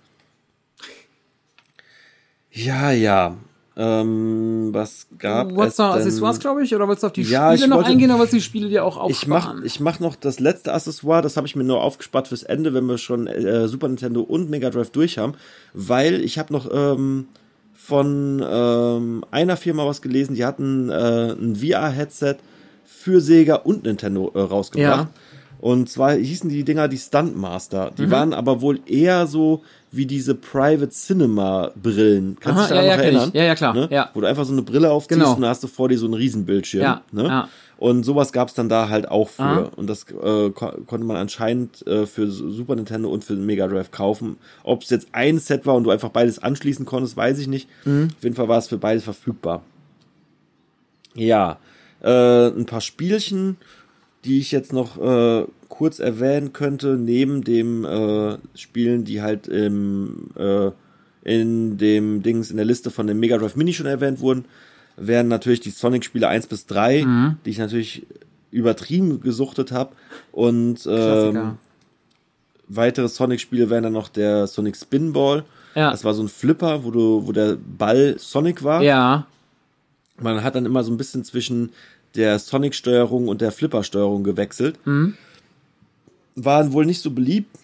Ja, 2.53 2.93
ja. 2.93 3.37
Ähm, 3.75 4.69
was 4.73 5.07
gab 5.19 5.49
Du 5.49 5.63
es 5.63 5.79
noch 5.79 5.93
denn? 5.95 6.03
Accessoires, 6.03 6.39
glaube 6.41 6.63
ich, 6.63 6.75
oder 6.75 6.87
wolltest 6.87 7.05
du 7.05 7.07
auf 7.07 7.13
die 7.15 7.23
Ja, 7.23 7.53
Spiele 7.53 7.69
noch 7.69 7.77
wollte- 7.79 7.91
eingehen, 7.91 8.11
oder 8.11 8.19
wolltest 8.19 8.35
du 8.35 8.37
die 8.37 8.43
Spiele 8.43 8.69
dir 8.69 8.85
auch 8.85 9.09
Ich 9.09 9.27
mach, 9.27 9.47
aufsparen? 9.47 9.65
ich 9.65 9.81
mach 9.81 9.99
noch 10.01 10.15
das 10.17 10.41
letzte 10.41 10.75
Accessoire, 10.75 11.23
das 11.23 11.37
habe 11.39 11.47
ich 11.47 11.57
mir 11.57 11.65
nur 11.65 11.81
aufgespart 11.83 12.29
fürs 12.29 12.43
Ende, 12.43 12.75
wenn 12.75 12.85
wir 12.87 12.99
schon 12.99 13.27
äh, 13.27 13.69
Super 13.69 13.89
Nintendo 13.89 14.21
und 14.21 14.51
Mega 14.51 14.69
Drive 14.71 14.91
durch 14.91 15.17
haben, 15.19 15.35
weil 15.73 16.21
ich 16.23 16.39
habe 16.39 16.53
noch 16.53 16.69
ähm, 16.73 17.29
von 17.75 18.45
ähm, 18.47 19.25
einer 19.31 19.57
Firma 19.57 19.87
was 19.87 20.03
gelesen, 20.03 20.35
die 20.35 20.45
hatten 20.45 20.91
äh, 20.91 21.33
ein 21.33 21.57
VR-Headset 21.57 22.37
für 22.85 23.21
Sega 23.21 23.57
und 23.57 23.85
Nintendo 23.85 24.31
äh, 24.35 24.41
rausgebracht. 24.41 25.09
Ja. 25.09 25.11
Und 25.63 25.89
zwar 25.89 26.15
hießen 26.15 26.51
die 26.51 26.65
Dinger 26.65 26.89
die 26.89 26.99
Stuntmaster. 26.99 27.93
Mhm. 27.93 27.95
Die 27.97 28.11
waren 28.11 28.35
aber 28.35 28.61
wohl 28.61 28.81
eher 28.85 29.29
so 29.29 29.63
wie 29.93 30.07
diese 30.07 30.35
Private 30.35 30.89
Cinema 30.89 31.71
Brillen. 31.81 32.37
Kannst 32.41 32.59
du 32.59 32.63
dich 32.63 32.69
daran 32.71 32.85
ja, 32.85 32.91
ja, 32.91 32.97
noch 32.97 32.99
ich. 32.99 33.05
erinnern? 33.05 33.31
Ja, 33.33 33.45
ja, 33.45 33.55
klar. 33.55 33.73
Ne? 33.73 33.89
Ja. 33.89 34.11
Wo 34.13 34.21
du 34.21 34.27
einfach 34.27 34.45
so 34.45 34.53
eine 34.53 34.63
Brille 34.63 34.91
aufziehst 34.91 35.21
Genau. 35.21 35.35
und 35.37 35.43
da 35.43 35.51
hast 35.51 35.63
du 35.63 35.69
vor 35.69 35.89
dir 35.89 35.99
so 35.99 36.07
einen 36.07 36.15
Riesenbildschirm. 36.15 36.83
Ja, 36.83 37.03
ne? 37.13 37.25
ja. 37.29 37.49
Und 37.79 38.03
sowas 38.03 38.33
gab's 38.33 38.55
dann 38.55 38.69
da 38.69 38.89
halt 38.89 39.09
auch 39.09 39.29
für. 39.29 39.43
Aha. 39.43 39.71
Und 39.77 39.89
das 39.89 40.03
äh, 40.11 40.51
ko 40.51 40.73
konnte 40.85 41.07
man 41.07 41.17
anscheinend 41.17 41.87
äh, 41.87 42.07
für 42.07 42.29
Super 42.29 42.75
Nintendo 42.75 43.09
und 43.09 43.23
für 43.23 43.37
den 43.37 43.47
Mega 43.47 43.69
Drive 43.69 43.93
kaufen. 43.93 44.39
Ob 44.65 44.83
es 44.83 44.91
jetzt 44.91 45.09
ein 45.13 45.39
Set 45.39 45.65
war 45.65 45.77
und 45.77 45.85
du 45.85 45.91
einfach 45.91 46.09
beides 46.11 46.41
anschließen 46.41 46.87
konntest, 46.87 47.17
weiß 47.17 47.39
ich 47.39 47.47
nicht. 47.47 47.69
Mhm. 47.85 48.09
Auf 48.17 48.25
jeden 48.25 48.35
Fall 48.35 48.49
war 48.49 48.59
es 48.59 48.67
für 48.67 48.79
beides 48.79 49.05
verfügbar. 49.05 49.63
Ja, 51.15 51.59
äh, 52.03 52.49
ein 52.49 52.67
paar 52.67 52.81
Spielchen, 52.81 53.59
die 54.25 54.39
ich 54.39 54.53
jetzt 54.53 54.73
noch 54.73 55.01
äh, 55.01 55.45
kurz 55.69 55.99
erwähnen 55.99 56.53
könnte, 56.53 56.97
neben 56.97 57.43
dem 57.45 57.85
äh, 57.85 58.37
Spielen, 58.55 59.05
die 59.05 59.21
halt 59.23 59.49
im, 59.49 60.29
äh, 60.37 60.71
in 61.25 61.79
dem 61.79 62.23
Dings 62.23 62.51
in 62.51 62.57
der 62.57 62.67
Liste 62.67 62.91
von 62.91 63.07
dem 63.07 63.19
Mega 63.21 63.39
Drive 63.39 63.57
Mini 63.57 63.73
schon 63.73 63.87
erwähnt 63.87 64.21
wurden, 64.21 64.45
wären 64.97 65.29
natürlich 65.29 65.61
die 65.61 65.71
Sonic-Spiele 65.71 66.29
1 66.29 66.47
bis 66.47 66.67
3, 66.67 67.05
Mhm. 67.05 67.37
die 67.45 67.51
ich 67.51 67.59
natürlich 67.59 68.07
übertrieben 68.51 69.21
gesuchtet 69.21 69.73
habe. 69.73 69.95
Und 70.31 70.87
ähm, 70.87 71.59
weitere 72.69 73.09
Sonic-Spiele 73.09 73.71
wären 73.71 73.85
dann 73.85 73.93
noch 73.93 74.09
der 74.09 74.47
Sonic 74.47 74.77
Spinball. 74.77 75.45
Ja. 75.75 75.91
Das 75.91 76.05
war 76.05 76.13
so 76.15 76.23
ein 76.23 76.29
Flipper, 76.29 76.85
wo 76.85 76.91
du, 76.91 77.27
wo 77.27 77.33
der 77.33 77.57
Ball 77.57 78.17
Sonic 78.19 78.63
war. 78.63 78.83
Ja. 78.83 79.27
Man 80.21 80.45
hat 80.45 80.55
dann 80.55 80.67
immer 80.67 80.85
so 80.85 80.93
ein 80.93 80.99
bisschen 80.99 81.25
zwischen 81.25 81.71
der 82.15 82.39
Sonic-Steuerung 82.39 83.29
und 83.29 83.41
der 83.41 83.53
Flipper-Steuerung 83.53 84.25
gewechselt. 84.25 84.79
Mhm. 84.87 85.15
War 86.35 86.73
wohl 86.73 86.87
nicht 86.87 87.01
so 87.01 87.11
beliebt. 87.11 87.59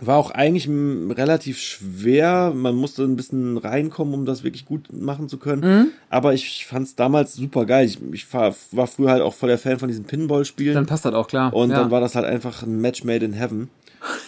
War 0.00 0.16
auch 0.16 0.32
eigentlich 0.32 0.68
relativ 0.68 1.58
schwer. 1.58 2.52
Man 2.54 2.74
musste 2.74 3.04
ein 3.04 3.14
bisschen 3.14 3.56
reinkommen, 3.56 4.14
um 4.14 4.24
das 4.24 4.42
wirklich 4.42 4.64
gut 4.64 4.92
machen 4.92 5.28
zu 5.28 5.38
können. 5.38 5.62
Mhm. 5.62 5.88
Aber 6.10 6.34
ich 6.34 6.66
fand 6.66 6.88
es 6.88 6.96
damals 6.96 7.34
super 7.34 7.66
geil. 7.66 7.86
Ich, 7.86 7.98
ich 8.12 8.32
war, 8.32 8.54
war 8.72 8.86
früher 8.86 9.10
halt 9.10 9.22
auch 9.22 9.34
voll 9.34 9.50
der 9.50 9.58
Fan 9.58 9.78
von 9.78 9.88
diesen 9.88 10.04
Pinball-Spielen. 10.04 10.74
Dann 10.74 10.86
passt 10.86 11.04
das 11.04 11.14
auch 11.14 11.28
klar. 11.28 11.54
Und 11.54 11.70
ja. 11.70 11.76
dann 11.78 11.90
war 11.90 12.00
das 12.00 12.16
halt 12.16 12.26
einfach 12.26 12.62
ein 12.62 12.80
Match 12.80 13.04
made 13.04 13.24
in 13.24 13.32
heaven. 13.32 13.68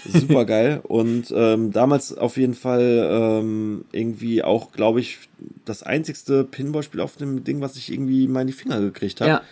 Super 0.06 0.44
geil. 0.44 0.80
Und 0.84 1.32
ähm, 1.34 1.72
damals 1.72 2.16
auf 2.16 2.36
jeden 2.36 2.54
Fall 2.54 3.08
ähm, 3.10 3.84
irgendwie 3.90 4.44
auch, 4.44 4.70
glaube 4.70 5.00
ich, 5.00 5.18
das 5.64 5.82
einzigste 5.82 6.44
Pinball-Spiel 6.44 7.00
auf 7.00 7.16
dem 7.16 7.44
Ding, 7.44 7.60
was 7.60 7.76
ich 7.76 7.92
irgendwie 7.92 8.28
mal 8.28 8.42
in 8.42 8.46
die 8.48 8.52
Finger 8.52 8.80
gekriegt 8.80 9.20
habe. 9.20 9.30
Ja. 9.30 9.42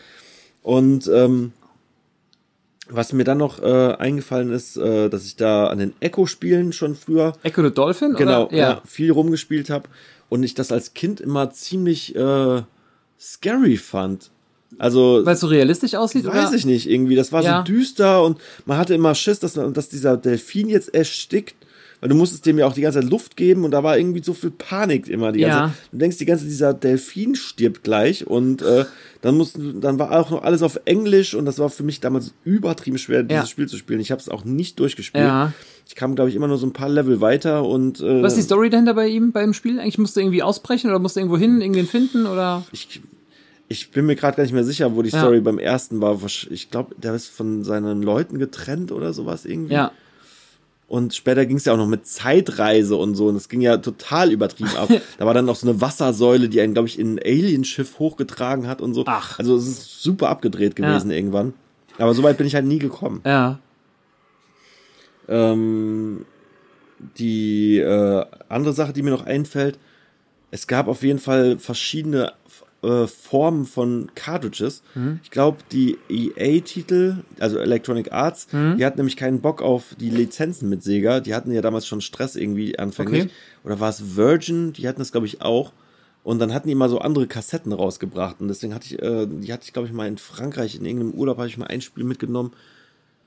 Und 0.62 1.08
ähm, 1.08 1.52
was 2.88 3.12
mir 3.12 3.24
dann 3.24 3.38
noch 3.38 3.62
äh, 3.62 3.94
eingefallen 3.94 4.52
ist, 4.52 4.76
äh, 4.76 5.08
dass 5.08 5.24
ich 5.24 5.36
da 5.36 5.68
an 5.68 5.78
den 5.78 5.94
Echo-Spielen 6.00 6.72
schon 6.72 6.94
früher 6.94 7.32
Echo 7.42 7.62
the 7.62 7.70
Dolphin? 7.72 8.14
genau 8.14 8.46
Oder? 8.46 8.56
ja. 8.56 8.82
viel 8.84 9.10
rumgespielt 9.12 9.70
habe 9.70 9.88
und 10.28 10.42
ich 10.42 10.54
das 10.54 10.72
als 10.72 10.92
Kind 10.94 11.20
immer 11.20 11.50
ziemlich 11.52 12.14
äh, 12.16 12.62
scary 13.18 13.76
fand. 13.76 14.30
Also 14.78 15.20
Weil 15.24 15.34
es 15.34 15.40
so 15.40 15.46
realistisch 15.46 15.94
aussieht? 15.94 16.24
Weiß 16.24 16.48
oder? 16.48 16.56
ich 16.56 16.64
nicht, 16.66 16.88
irgendwie. 16.88 17.14
Das 17.14 17.30
war 17.30 17.42
Ja. 17.42 17.58
so 17.58 17.72
düster 17.72 18.22
und 18.24 18.38
man 18.64 18.78
hatte 18.78 18.94
immer 18.94 19.14
Schiss, 19.14 19.38
dass, 19.38 19.54
dass 19.54 19.88
dieser 19.88 20.16
Delfin 20.16 20.68
jetzt 20.68 20.94
erstickt, 20.94 21.54
weil 22.02 22.08
du 22.08 22.16
musstest 22.16 22.44
dem 22.44 22.58
ja 22.58 22.66
auch 22.66 22.72
die 22.74 22.80
ganze 22.80 23.00
Zeit 23.00 23.08
Luft 23.08 23.36
geben 23.36 23.64
und 23.64 23.70
da 23.70 23.82
war 23.84 23.96
irgendwie 23.96 24.22
so 24.24 24.34
viel 24.34 24.50
Panik 24.50 25.08
immer 25.08 25.30
die 25.32 25.40
ganze 25.40 25.56
Ja. 25.56 25.66
Zeit. 25.68 25.74
Du 25.92 25.98
denkst 25.98 26.16
die 26.18 26.24
ganze 26.26 26.42
Zeit, 26.44 26.50
dieser 26.50 26.74
Delfin 26.74 27.36
stirbt 27.36 27.84
gleich 27.84 28.26
und 28.26 28.60
äh, 28.60 28.84
dann 29.20 29.36
mussten, 29.36 29.80
dann 29.80 29.98
war 30.00 30.10
auch 30.10 30.30
noch 30.30 30.42
alles 30.42 30.62
auf 30.62 30.80
Englisch 30.84 31.34
und 31.34 31.44
das 31.46 31.60
war 31.60 31.70
für 31.70 31.84
mich 31.84 32.00
damals 32.00 32.34
übertrieben 32.44 32.98
schwer, 32.98 33.22
dieses 33.22 33.44
Ja. 33.44 33.46
Spiel 33.46 33.68
zu 33.68 33.76
spielen. 33.78 34.00
Ich 34.00 34.10
habe 34.10 34.20
es 34.20 34.28
auch 34.28 34.44
nicht 34.44 34.80
durchgespielt. 34.80 35.22
Ja. 35.24 35.52
Ich 35.86 35.94
kam, 35.94 36.14
glaube 36.16 36.28
ich, 36.28 36.34
immer 36.36 36.48
nur 36.48 36.58
so 36.58 36.66
ein 36.66 36.72
paar 36.72 36.88
Level 36.88 37.20
weiter 37.20 37.64
und 37.64 38.00
äh, 38.00 38.20
Was 38.22 38.32
ist 38.32 38.38
die 38.38 38.42
Story 38.42 38.68
dahinter 38.68 38.94
bei 38.94 39.06
ihm, 39.06 39.30
beim 39.30 39.54
Spiel? 39.54 39.78
Eigentlich 39.78 39.98
musste 39.98 40.20
irgendwie 40.20 40.42
ausbrechen 40.42 40.90
oder 40.90 40.98
musste 40.98 41.20
irgendwo 41.20 41.38
hin, 41.38 41.60
irgendwen 41.60 41.86
finden 41.86 42.26
oder? 42.26 42.64
ich, 42.72 43.00
ich 43.68 43.90
bin 43.92 44.06
mir 44.06 44.16
gerade 44.16 44.36
gar 44.36 44.42
nicht 44.42 44.52
mehr 44.52 44.64
sicher, 44.64 44.94
wo 44.96 45.02
die 45.02 45.10
Ja. 45.10 45.20
Story 45.20 45.40
beim 45.40 45.58
ersten 45.58 46.00
war. 46.00 46.18
Ich 46.50 46.70
glaube, 46.70 46.94
der 46.96 47.14
ist 47.14 47.28
von 47.28 47.62
seinen 47.64 48.02
Leuten 48.02 48.38
getrennt 48.40 48.90
oder 48.90 49.12
sowas 49.12 49.44
irgendwie. 49.44 49.74
Ja. 49.74 49.92
Und 50.92 51.14
später 51.14 51.46
ging 51.46 51.56
es 51.56 51.64
ja 51.64 51.72
auch 51.72 51.78
noch 51.78 51.86
mit 51.86 52.06
Zeitreise 52.06 52.96
und 52.96 53.14
so. 53.14 53.28
Und 53.28 53.36
es 53.36 53.48
ging 53.48 53.62
ja 53.62 53.78
total 53.78 54.30
übertrieben 54.30 54.76
ab. 54.76 54.90
da 55.18 55.24
war 55.24 55.32
dann 55.32 55.46
noch 55.46 55.56
so 55.56 55.66
eine 55.66 55.80
Wassersäule, 55.80 56.50
die 56.50 56.60
einen, 56.60 56.74
glaube 56.74 56.86
ich, 56.86 56.98
in 56.98 57.14
ein 57.14 57.18
Alienschiff 57.18 57.98
hochgetragen 57.98 58.68
hat 58.68 58.82
und 58.82 58.92
so. 58.92 59.04
Ach. 59.06 59.38
Also 59.38 59.56
es 59.56 59.66
ist 59.66 60.02
super 60.02 60.28
abgedreht 60.28 60.76
gewesen 60.76 61.10
irgendwann. 61.10 61.54
Aber 61.96 62.12
so 62.12 62.22
weit 62.22 62.36
bin 62.36 62.46
ich 62.46 62.54
halt 62.54 62.66
nie 62.66 62.78
gekommen. 62.78 63.22
Ja. 63.24 63.58
Ähm, 65.28 66.26
die 67.16 67.78
äh, 67.78 68.26
andere 68.50 68.74
Sache, 68.74 68.92
die 68.92 69.00
mir 69.00 69.12
noch 69.12 69.24
einfällt, 69.24 69.78
es 70.50 70.66
gab 70.66 70.88
auf 70.88 71.02
jeden 71.02 71.20
Fall 71.20 71.58
verschiedene 71.58 72.34
äh, 72.82 73.06
Formen 73.06 73.64
von 73.64 74.10
Cartridges. 74.14 74.82
Ich 75.22 75.30
glaube, 75.30 75.58
die 75.70 75.98
EA-Titel, 76.08 77.16
also 77.38 77.58
Electronic 77.58 78.12
Arts, 78.12 78.48
die 78.48 78.84
hatten 78.84 78.98
nämlich 78.98 79.16
keinen 79.16 79.40
Bock 79.40 79.62
auf 79.62 79.94
die 79.98 80.10
Lizenzen 80.10 80.68
mit 80.68 80.82
Sega. 80.82 81.20
Die 81.20 81.34
hatten 81.34 81.52
ja 81.52 81.62
damals 81.62 81.86
schon 81.86 82.00
Stress 82.00 82.36
irgendwie 82.36 82.78
anfänglich. 82.78 83.24
Okay. 83.24 83.32
Oder 83.64 83.80
war 83.80 83.90
es 83.90 84.16
Virgin? 84.16 84.72
Die 84.72 84.88
hatten 84.88 84.98
das, 84.98 85.12
glaube 85.12 85.26
ich, 85.26 85.42
auch. 85.42 85.72
Und 86.24 86.38
dann 86.38 86.54
hatten 86.54 86.68
die 86.68 86.72
immer 86.72 86.88
so 86.88 86.98
andere 86.98 87.26
Kassetten 87.26 87.72
rausgebracht. 87.72 88.40
Und 88.40 88.48
deswegen 88.48 88.74
hatte 88.74 88.86
ich, 88.86 89.02
äh, 89.02 89.26
die 89.26 89.52
hatte 89.52 89.64
ich, 89.64 89.72
glaube 89.72 89.88
ich, 89.88 89.94
mal 89.94 90.06
in 90.06 90.18
Frankreich, 90.18 90.76
in 90.76 90.84
irgendeinem 90.84 91.12
Urlaub, 91.12 91.38
habe 91.38 91.48
ich 91.48 91.58
mal 91.58 91.66
ein 91.66 91.80
Spiel 91.80 92.04
mitgenommen. 92.04 92.52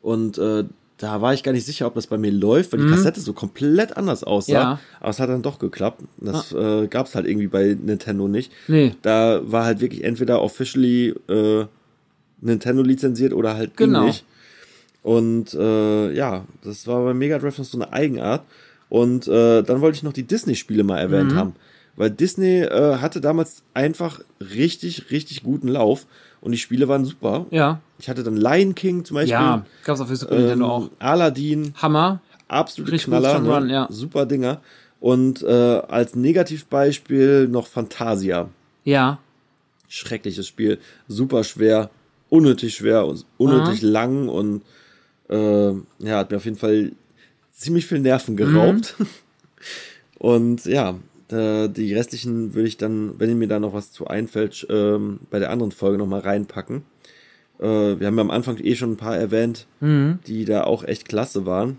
Und 0.02 0.38
äh, 0.38 0.66
da 0.98 1.22
war 1.22 1.34
ich 1.34 1.44
gar 1.44 1.52
nicht 1.52 1.66
sicher, 1.66 1.88
ob 1.88 1.96
das 1.96 2.08
bei 2.08 2.18
mir 2.18 2.32
läuft, 2.32 2.72
weil 2.72 2.80
die 2.80 2.90
Kassette 2.90 3.20
so 3.20 3.34
komplett 3.34 3.98
anders 3.98 4.24
aussah. 4.24 4.52
Mhm. 4.52 4.56
Ja. 4.56 4.80
Aber 5.02 5.10
es 5.10 5.20
hat 5.20 5.30
dann 5.30 5.42
doch 5.42 5.60
geklappt. 5.60 6.02
Das 6.22 6.54
äh, 6.54 6.88
gab 6.88 7.08
es 7.08 7.16
halt 7.16 7.26
irgendwie 7.28 7.48
bei 7.48 7.76
Nintendo 7.80 8.28
nicht. 8.30 8.52
Nee. 8.70 8.96
Da 9.02 9.42
war 9.44 9.66
halt 9.66 9.82
wirklich 9.82 10.04
entweder 10.06 10.42
officially 10.42 11.10
äh, 11.28 11.66
Nintendo 12.42 12.82
lizenziert 12.82 13.34
oder 13.34 13.56
halt 13.56 13.76
Genau. 13.76 14.06
nicht. 14.06 14.24
Und 15.04 15.54
äh, 15.54 16.12
ja, 16.14 16.46
das 16.64 16.88
war 16.88 17.04
bei 17.04 17.14
Mega 17.14 17.38
Drive 17.40 17.58
noch 17.58 17.66
so 17.66 17.78
eine 17.78 17.92
Eigenart. 17.94 18.44
Und 18.90 19.28
äh, 19.28 19.62
dann 19.64 19.82
wollte 19.82 19.98
ich 19.98 20.04
noch 20.04 20.14
die 20.14 20.24
Disney-Spiele 20.24 20.84
mal 20.84 21.00
erwähnt 21.00 21.34
Mhm. 21.34 21.36
haben. 21.38 21.54
Weil 21.98 22.10
Disney 22.12 22.62
äh, 22.62 22.98
hatte 22.98 23.22
damals 23.22 23.64
einfach 23.74 24.20
richtig, 24.40 25.12
richtig 25.12 25.44
guten 25.44 25.68
Lauf. 25.68 26.06
Und 26.42 26.52
die 26.52 26.58
Spiele 26.58 26.88
waren 26.88 27.06
super. 27.06 27.46
Ja. 27.52 27.82
Ich 27.98 28.10
hatte 28.10 28.24
dann 28.24 28.36
Lion 28.36 28.76
King 28.76 29.06
zum 29.06 29.16
Beispiel. 29.16 29.32
Ja. 29.32 29.66
Gab's 29.84 30.02
auf 30.02 30.08
der 30.08 30.18
Super 30.18 30.36
ähm, 30.36 30.42
Nintendo 30.42 30.68
auch. 30.68 30.90
Aladdin, 31.00 31.74
Hammer. 31.82 32.22
absolute 32.48 32.92
Richtig 32.92 33.08
Knaller, 33.08 33.62
ne? 33.62 33.72
ja. 33.72 33.88
super 33.90 34.26
Dinger. 34.26 34.62
Und 35.00 35.44
äh, 35.44 35.52
als 35.52 36.16
Negativbeispiel 36.16 37.48
noch 37.48 37.68
Fantasia. 37.68 38.50
Ja. 38.84 39.20
Schreckliches 39.88 40.48
Spiel, 40.48 40.80
super 41.08 41.44
schwer, 41.44 41.90
unnötig 42.30 42.76
schwer 42.76 43.06
und 43.06 43.26
unnötig 43.38 43.82
lang 43.82 44.30
und 44.30 44.64
äh, 45.30 45.70
ja, 46.00 46.18
hat 46.18 46.32
mir 46.32 46.38
auf 46.38 46.46
jeden 46.46 46.58
Fall 46.58 46.92
ziemlich 47.52 47.86
viel 47.86 48.00
Nerven 48.00 48.36
geraubt. 48.36 48.96
Mhm. 48.98 49.08
Und 50.18 50.66
ja, 50.66 50.96
die 51.30 51.94
restlichen 51.94 52.54
würde 52.54 52.68
ich 52.68 52.78
dann, 52.78 53.20
wenn 53.20 53.38
mir 53.38 53.48
da 53.48 53.60
noch 53.60 53.74
was 53.74 53.92
zu 53.92 54.08
einfällt, 54.08 54.66
ähm, 54.70 55.20
bei 55.30 55.40
der 55.40 55.52
anderen 55.52 55.72
Folge 55.72 55.98
nochmal 55.98 56.22
reinpacken. 56.22 56.84
Äh, 57.60 58.00
wir 58.00 58.08
haben 58.08 58.16
ja 58.16 58.22
am 58.22 58.32
Anfang 58.32 58.58
eh 58.58 58.76
schon 58.76 58.92
ein 58.94 58.98
paar 58.98 59.18
erwähnt, 59.18 59.66
Mhm. 59.80 60.20
die 60.28 60.46
da 60.46 60.64
auch 60.66 60.84
echt 60.84 61.08
klasse 61.08 61.46
waren. 61.46 61.78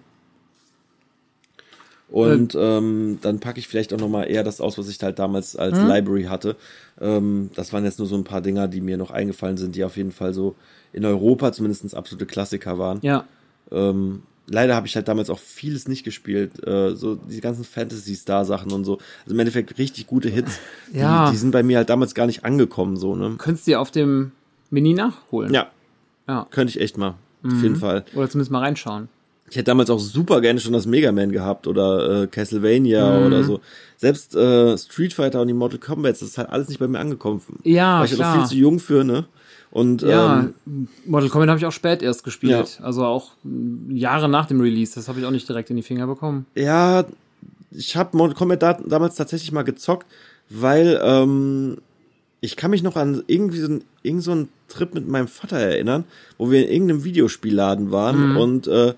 Und 2.08 2.56
ähm, 2.58 3.18
dann 3.20 3.40
packe 3.40 3.58
ich 3.58 3.66
vielleicht 3.66 3.92
auch 3.92 3.98
nochmal 3.98 4.30
eher 4.30 4.44
das 4.44 4.60
aus, 4.60 4.78
was 4.78 4.88
ich 4.88 5.02
halt 5.02 5.18
damals 5.18 5.56
als 5.56 5.76
Mhm. 5.80 5.88
Library 5.88 6.22
hatte. 6.24 6.54
Ähm, 7.00 7.50
das 7.56 7.72
waren 7.72 7.84
jetzt 7.84 7.98
nur 7.98 8.06
so 8.06 8.14
ein 8.16 8.22
paar 8.22 8.40
Dinger, 8.40 8.68
die 8.68 8.80
mir 8.80 8.96
noch 8.96 9.10
eingefallen 9.10 9.56
sind, 9.56 9.74
die 9.74 9.82
auf 9.84 9.96
jeden 9.96 10.12
Fall 10.12 10.32
so 10.32 10.54
in 10.92 11.04
Europa 11.04 11.50
zumindest 11.52 11.94
absolute 11.96 12.26
Klassiker 12.26 12.78
waren. 12.78 13.00
Ja. 13.02 13.24
Ähm, 13.72 14.22
leider 14.46 14.76
habe 14.76 14.86
ich 14.86 14.94
halt 14.94 15.08
damals 15.08 15.30
auch 15.30 15.40
vieles 15.40 15.88
nicht 15.88 16.04
gespielt. 16.04 16.64
Äh, 16.64 16.94
so 16.94 17.16
die 17.16 17.40
ganzen 17.40 17.64
Fantasy-Star-Sachen 17.64 18.70
und 18.70 18.84
so. 18.84 18.98
Also 19.24 19.34
im 19.34 19.40
Endeffekt 19.40 19.76
richtig 19.76 20.06
gute 20.06 20.28
Hits. 20.28 20.60
Ja. 20.92 21.26
Die, 21.26 21.32
die 21.32 21.38
sind 21.38 21.50
bei 21.50 21.64
mir 21.64 21.78
halt 21.78 21.90
damals 21.90 22.14
gar 22.14 22.26
nicht 22.26 22.44
angekommen, 22.44 22.96
so, 22.96 23.16
ne? 23.16 23.34
Könntest 23.36 23.66
du 23.66 23.72
dir 23.72 23.80
auf 23.80 23.90
dem 23.90 24.30
Mini 24.70 24.94
nachholen. 24.94 25.52
Ja, 25.52 25.66
Ja. 26.28 26.46
könnte 26.50 26.70
ich 26.70 26.80
echt 26.80 26.98
mal. 26.98 27.14
Auf 27.44 27.62
jeden 27.62 27.76
Fall. 27.76 28.04
Oder 28.14 28.28
zumindest 28.28 28.50
mal 28.50 28.58
reinschauen. 28.60 29.08
Ich 29.48 29.54
hätte 29.56 29.66
damals 29.66 29.90
auch 29.90 30.00
super 30.00 30.40
gerne 30.40 30.58
schon 30.58 30.72
das 30.72 30.86
Mega 30.86 31.12
Man 31.12 31.30
gehabt 31.30 31.68
oder 31.68 32.22
äh, 32.22 32.26
Castlevania 32.26 33.20
Mhm. 33.20 33.26
oder 33.26 33.44
so. 33.44 33.60
Selbst 33.96 34.34
äh, 34.34 34.76
Street 34.76 35.12
Fighter 35.12 35.40
und 35.40 35.46
die 35.46 35.54
Mortal 35.54 35.78
Kombat, 35.78 36.12
das 36.14 36.22
ist 36.22 36.38
halt 36.38 36.50
alles 36.50 36.68
nicht 36.68 36.78
bei 36.80 36.88
mir 36.88 36.98
angekommen. 36.98 37.40
Ja, 37.62 37.98
War 37.98 38.04
ich 38.04 38.10
halt 38.10 38.18
klar. 38.20 38.34
viel 38.40 38.46
zu 38.48 38.56
jung 38.56 38.80
für, 38.80 39.04
ne? 39.04 39.26
Und 39.70 40.02
Ja, 40.02 40.48
ähm, 40.66 40.88
Mortal 41.06 41.28
Kombat 41.30 41.48
habe 41.50 41.58
ich 41.60 41.66
auch 41.66 41.70
spät 41.72 42.02
erst 42.02 42.24
gespielt. 42.24 42.80
Also 42.82 43.04
auch 43.04 43.32
Jahre 43.88 44.28
nach 44.28 44.46
dem 44.46 44.60
Release. 44.60 44.94
Das 44.96 45.06
habe 45.08 45.20
ich 45.20 45.26
auch 45.26 45.30
nicht 45.30 45.48
direkt 45.48 45.70
in 45.70 45.76
die 45.76 45.82
Finger 45.82 46.06
bekommen. 46.08 46.46
ja, 46.56 47.04
ich 47.70 47.96
habe 47.96 48.16
Mortal 48.16 48.34
Kombat 48.36 48.62
da, 48.62 48.72
damals 48.84 49.14
tatsächlich 49.16 49.52
mal 49.52 49.62
gezockt, 49.62 50.06
weil 50.50 50.98
ähm, 51.04 51.78
ich 52.40 52.56
kann 52.56 52.70
mich 52.70 52.82
noch 52.82 52.96
an 52.96 53.22
irgendwie 53.26 53.58
so, 53.58 53.78
irgend 54.02 54.22
so 54.22 54.32
einen 54.32 54.48
Trip 54.68 54.94
mit 54.94 55.08
meinem 55.08 55.28
Vater 55.28 55.56
erinnern, 55.58 56.04
wo 56.38 56.50
wir 56.50 56.64
in 56.66 56.72
irgendeinem 56.72 57.04
Videospielladen 57.04 57.90
waren 57.90 58.30
Mhm. 58.32 58.36
und 58.36 58.66
äh, 58.68 58.94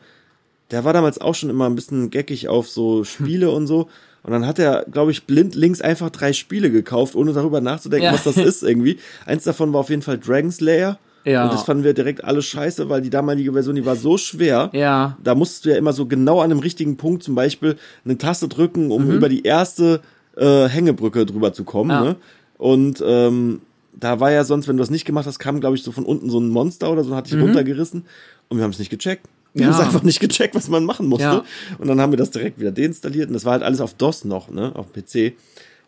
der 0.70 0.84
war 0.84 0.92
damals 0.92 1.20
auch 1.20 1.34
schon 1.34 1.48
immer 1.50 1.66
ein 1.66 1.74
bisschen 1.74 2.10
geckig 2.10 2.48
auf 2.48 2.68
so 2.68 3.04
Spiele 3.04 3.50
und 3.50 3.66
so. 3.66 3.88
Und 4.24 4.32
dann 4.32 4.46
hat 4.46 4.58
er, 4.58 4.84
glaube 4.90 5.10
ich, 5.12 5.24
blind 5.24 5.54
links 5.54 5.80
einfach 5.80 6.10
drei 6.10 6.32
Spiele 6.32 6.70
gekauft, 6.70 7.14
ohne 7.14 7.32
darüber 7.32 7.60
nachzudenken, 7.60 8.04
Ja. 8.06 8.12
was 8.12 8.24
das 8.24 8.36
ist 8.36 8.62
irgendwie. 8.62 8.98
Eins 9.24 9.44
davon 9.44 9.72
war 9.72 9.80
auf 9.80 9.90
jeden 9.90 10.02
Fall 10.02 10.18
Dragon 10.18 10.50
Slayer. 10.50 10.98
Ja. 11.24 11.44
Und 11.44 11.52
das 11.52 11.62
fanden 11.62 11.84
wir 11.84 11.94
direkt 11.94 12.24
alle 12.24 12.42
scheiße, 12.42 12.88
weil 12.88 13.00
die 13.00 13.10
damalige 13.10 13.52
Version, 13.52 13.76
die 13.76 13.86
war 13.86 13.96
so 13.96 14.18
schwer. 14.18 14.70
Ja. 14.72 15.16
Da 15.22 15.34
musstest 15.34 15.64
du 15.64 15.70
ja 15.70 15.76
immer 15.76 15.92
so 15.92 16.06
genau 16.06 16.40
an 16.40 16.50
einem 16.50 16.60
richtigen 16.60 16.96
Punkt 16.96 17.22
zum 17.22 17.34
Beispiel 17.34 17.76
eine 18.04 18.18
Taste 18.18 18.48
drücken, 18.48 18.90
um 18.90 19.10
über 19.10 19.28
die 19.28 19.42
erste 19.44 20.00
äh, 20.36 20.68
Hängebrücke 20.68 21.24
drüber 21.26 21.52
zu 21.52 21.64
kommen. 21.64 21.86
Mhm. 21.88 21.90
Ja. 21.92 22.04
Ne? 22.04 22.16
Und 22.58 23.02
ähm, 23.06 23.60
da 23.98 24.20
war 24.20 24.30
ja 24.30 24.44
sonst, 24.44 24.68
wenn 24.68 24.76
du 24.76 24.82
das 24.82 24.90
nicht 24.90 25.04
gemacht 25.04 25.26
hast, 25.26 25.38
kam, 25.38 25.60
glaube 25.60 25.76
ich, 25.76 25.82
so 25.82 25.90
von 25.92 26.04
unten 26.04 26.28
so 26.30 26.38
ein 26.38 26.48
Monster 26.50 26.90
oder 26.92 27.02
so, 27.04 27.14
hat 27.16 27.30
dich 27.30 27.40
runtergerissen. 27.40 28.04
Und 28.48 28.56
wir 28.58 28.64
haben 28.64 28.70
es 28.72 28.78
nicht 28.78 28.90
gecheckt. 28.90 29.26
Wir 29.54 29.64
Mhm. 29.66 29.70
Ja. 29.70 29.74
haben 29.76 29.80
es 29.80 29.86
einfach 29.86 30.02
nicht 30.04 30.20
gecheckt, 30.20 30.54
was 30.54 30.68
man 30.68 30.84
machen 30.84 31.06
musste. 31.06 31.24
Ja. 31.24 31.44
Und 31.78 31.88
dann 31.88 32.00
haben 32.00 32.12
wir 32.12 32.16
das 32.18 32.30
direkt 32.30 32.60
wieder 32.60 32.70
deinstalliert. 32.72 33.28
Und 33.28 33.34
das 33.34 33.44
war 33.44 33.52
halt 33.52 33.62
alles 33.62 33.80
auf 33.80 33.94
DOS 33.94 34.24
noch, 34.24 34.50
ne? 34.50 34.72
Auf 34.76 34.86
dem 34.92 35.02
PC. 35.02 35.34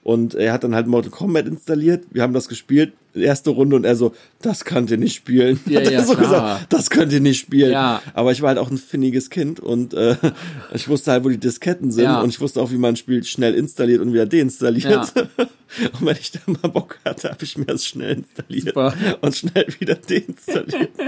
Und 0.03 0.35
er 0.35 0.53
hat 0.55 0.65
dann 0.65 0.75
halt 0.75 0.87
Mortal 0.87 1.11
Kombat 1.11 1.47
installiert. 1.47 2.05
Wir 2.11 2.23
haben 2.23 2.33
das 2.33 2.49
gespielt, 2.49 2.95
erste 3.15 3.51
Runde, 3.51 3.77
und 3.77 3.85
er 3.85 3.97
so, 3.97 4.15
das 4.41 4.65
könnt 4.65 4.91
ihr 4.91 4.97
nicht 4.97 5.15
spielen. 5.15 5.61
Ja, 5.67 5.81
hat 5.81 5.87
er 5.89 5.93
ja, 5.93 6.03
so 6.05 6.15
klar. 6.15 6.25
gesagt, 6.25 6.73
das 6.73 6.89
könnt 6.89 7.13
ihr 7.13 7.21
nicht 7.21 7.39
spielen. 7.39 7.73
Ja. 7.73 8.01
Aber 8.15 8.33
ich 8.33 8.41
war 8.41 8.49
halt 8.49 8.59
auch 8.59 8.71
ein 8.71 8.79
finniges 8.79 9.29
Kind 9.29 9.61
und 9.61 9.93
äh, 9.93 10.17
ich 10.75 10.89
wusste 10.89 11.13
halt, 11.13 11.25
wo 11.25 11.29
die 11.29 11.37
Disketten 11.39 11.91
sind 11.91 12.05
Ja. 12.05 12.23
und 12.23 12.31
ich 12.31 12.41
wusste 12.41 12.63
auch, 12.63 12.71
wie 12.71 12.79
man 12.79 12.95
ein 12.95 12.97
Spiel 12.97 13.23
schnell 13.25 13.55
installiert 13.55 14.01
und 14.01 14.13
wieder 14.15 14.27
deinstalliert. 14.27 15.13
Und 16.01 16.05
wenn 16.05 16.17
ich 16.17 16.33
da 16.33 16.41
mal 16.47 16.69
Bock 16.69 16.99
hatte, 17.05 17.31
habe 17.31 17.45
ich 17.45 17.57
mir 17.57 17.67
das 17.67 17.87
schnell 17.87 18.17
installiert 18.17 18.67
Super. 18.75 18.93
und 19.21 19.37
schnell 19.37 19.67
wieder 19.79 19.95
deinstalliert. 19.95 20.91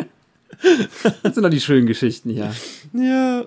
Das 1.24 1.34
sind 1.34 1.42
doch 1.42 1.50
die 1.50 1.60
schönen 1.60 1.86
Geschichten 1.88 2.30
hier. 2.30 2.52
ja. 2.92 3.44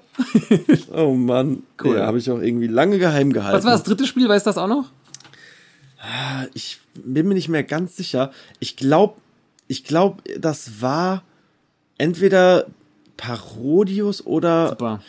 Oh 0.93 1.13
Mann. 1.13 1.63
Cool. 1.81 1.95
Ja, 1.95 2.07
habe 2.07 2.17
ich 2.17 2.29
auch 2.29 2.41
irgendwie 2.41 2.67
lange 2.67 2.99
geheim 2.99 3.31
gehalten. 3.31 3.55
Was 3.57 3.63
war 3.63 3.71
das 3.71 3.83
dritte 3.83 4.05
Spiel? 4.05 4.27
Weißt 4.27 4.45
du 4.45 4.49
das 4.49 4.57
auch 4.57 4.67
noch? 4.67 4.91
Ich 6.53 6.79
bin 6.93 7.27
mir 7.27 7.33
nicht 7.33 7.49
mehr 7.49 7.63
ganz 7.63 7.95
sicher. 7.97 8.31
Ich 8.59 8.75
glaube, 8.77 9.15
ich 9.67 9.83
glaube, 9.83 10.21
das 10.39 10.81
war 10.81 11.23
entweder 11.97 12.67
Parodius 13.17 14.25
oder 14.25 14.69
Super. 14.69 15.01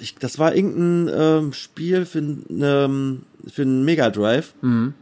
ich, 0.00 0.14
das 0.16 0.38
war 0.38 0.54
irgendein 0.54 1.14
ähm, 1.14 1.52
Spiel 1.52 2.04
für, 2.04 2.18
ähm, 2.18 3.22
für 3.46 3.62
einen 3.62 3.84
Mega 3.84 4.10
Drive. 4.10 4.54
Mhm. 4.62 4.94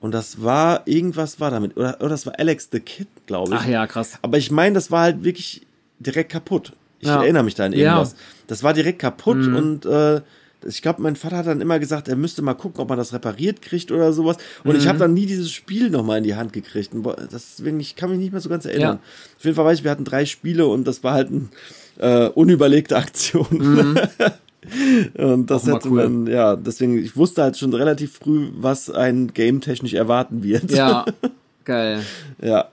Und 0.00 0.12
das 0.12 0.42
war, 0.42 0.86
irgendwas 0.86 1.40
war 1.40 1.50
damit. 1.50 1.76
Oder, 1.76 1.96
oder 2.00 2.10
das 2.10 2.26
war 2.26 2.38
Alex 2.38 2.68
the 2.70 2.80
Kid, 2.80 3.08
glaube 3.26 3.54
ich. 3.54 3.60
Ach 3.60 3.66
ja, 3.66 3.86
krass. 3.86 4.18
Aber 4.22 4.36
ich 4.38 4.50
meine, 4.50 4.74
das 4.74 4.90
war 4.90 5.02
halt 5.02 5.24
wirklich 5.24 5.66
direkt 5.98 6.30
kaputt. 6.30 6.72
Ich 7.00 7.08
Ja. 7.08 7.22
erinnere 7.22 7.42
mich 7.44 7.54
da 7.54 7.64
an 7.64 7.72
Ja. 7.72 7.78
irgendwas. 7.96 8.14
Das 8.46 8.62
war 8.62 8.74
direkt 8.74 8.98
kaputt 8.98 9.38
Mhm. 9.38 9.56
und 9.56 9.86
äh, 9.86 10.20
ich 10.66 10.82
glaube, 10.82 11.02
mein 11.02 11.16
Vater 11.16 11.36
hat 11.38 11.46
dann 11.46 11.60
immer 11.60 11.78
gesagt, 11.78 12.08
er 12.08 12.16
müsste 12.16 12.42
mal 12.42 12.54
gucken, 12.54 12.80
ob 12.80 12.88
man 12.88 12.98
das 12.98 13.12
repariert 13.12 13.62
kriegt 13.62 13.90
oder 13.92 14.12
sowas. 14.12 14.36
Und 14.64 14.72
Mhm. 14.74 14.78
ich 14.78 14.88
habe 14.88 14.98
dann 14.98 15.14
nie 15.14 15.26
dieses 15.26 15.50
Spiel 15.50 15.90
nochmal 15.90 16.18
in 16.18 16.24
die 16.24 16.34
Hand 16.34 16.52
gekriegt. 16.52 16.94
Und 16.94 17.06
deswegen, 17.32 17.80
ich 17.80 17.96
kann 17.96 18.10
mich 18.10 18.18
nicht 18.18 18.32
mehr 18.32 18.40
so 18.40 18.48
ganz 18.48 18.64
erinnern. 18.64 18.98
Ja. 19.02 19.36
Auf 19.38 19.44
jeden 19.44 19.56
Fall 19.56 19.64
weiß 19.66 19.78
ich, 19.78 19.84
wir 19.84 19.90
hatten 19.90 20.04
drei 20.04 20.24
Spiele 20.26 20.66
und 20.66 20.86
das 20.86 21.02
war 21.04 21.12
halt 21.14 21.28
eine 21.30 21.48
äh, 21.98 22.28
unüberlegte 22.28 22.96
Aktion. 22.96 23.46
Mhm. 23.50 23.98
Und 25.18 25.50
das 25.50 25.66
hätte 25.66 25.90
cool. 25.90 26.08
man, 26.08 26.26
ja, 26.26 26.56
deswegen, 26.56 26.96
ich 26.98 27.16
wusste 27.18 27.42
halt 27.42 27.58
schon 27.58 27.74
relativ 27.74 28.14
früh, 28.14 28.48
was 28.56 28.88
ein 28.88 29.34
Game 29.34 29.60
technisch 29.60 29.92
erwarten 29.92 30.42
wird. 30.42 30.70
Ja, 30.70 31.04
geil. 31.64 32.00
ja. 32.40 32.68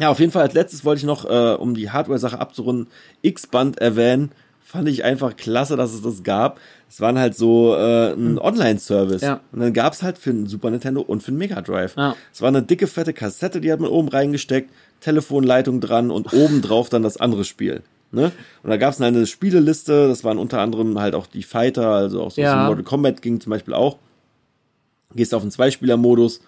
Ja, 0.00 0.10
auf 0.10 0.20
jeden 0.20 0.30
Fall 0.30 0.42
als 0.44 0.54
letztes 0.54 0.84
wollte 0.84 1.00
ich 1.00 1.04
noch, 1.04 1.24
äh, 1.24 1.54
um 1.56 1.74
die 1.74 1.90
Hardware-Sache 1.90 2.38
abzurunden, 2.38 2.86
X-Band 3.22 3.78
erwähnen. 3.80 4.30
Fand 4.70 4.86
ich 4.86 5.02
einfach 5.02 5.34
klasse, 5.34 5.78
dass 5.78 5.94
es 5.94 6.02
das 6.02 6.22
gab. 6.24 6.60
Es 6.90 7.00
waren 7.00 7.18
halt 7.18 7.34
so 7.34 7.74
äh, 7.74 8.12
ein 8.12 8.36
hm. 8.36 8.38
Online-Service. 8.38 9.22
Ja. 9.22 9.40
Und 9.50 9.60
dann 9.60 9.72
gab's 9.72 10.02
halt 10.02 10.18
für 10.18 10.30
den 10.30 10.46
Super 10.46 10.68
Nintendo 10.68 11.00
und 11.00 11.22
für 11.22 11.30
den 11.30 11.38
Mega 11.38 11.62
Drive. 11.62 11.96
Ja. 11.96 12.14
Es 12.34 12.42
war 12.42 12.48
eine 12.48 12.62
dicke, 12.62 12.86
fette 12.86 13.14
Kassette, 13.14 13.62
die 13.62 13.72
hat 13.72 13.80
man 13.80 13.88
oben 13.88 14.08
reingesteckt, 14.08 14.70
Telefonleitung 15.00 15.80
dran 15.80 16.10
und 16.10 16.32
oben 16.34 16.60
drauf 16.60 16.90
dann 16.90 17.02
das 17.02 17.16
andere 17.16 17.44
Spiel. 17.44 17.82
Ne? 18.12 18.30
Und 18.62 18.68
da 18.68 18.76
gab's 18.76 19.00
eine 19.00 19.26
Spieleliste, 19.26 20.06
das 20.06 20.22
waren 20.22 20.36
unter 20.36 20.60
anderem 20.60 21.00
halt 21.00 21.14
auch 21.14 21.26
die 21.26 21.44
Fighter, 21.44 21.88
also 21.88 22.24
auch 22.24 22.30
so, 22.30 22.42
ja. 22.42 22.66
Mortal 22.66 22.84
Kombat 22.84 23.22
ging 23.22 23.40
zum 23.40 23.48
Beispiel 23.48 23.72
auch. 23.72 23.96
Gehst 25.14 25.32
auf 25.32 25.40
den 25.40 25.50
Zweispieler-Modus, 25.50 26.42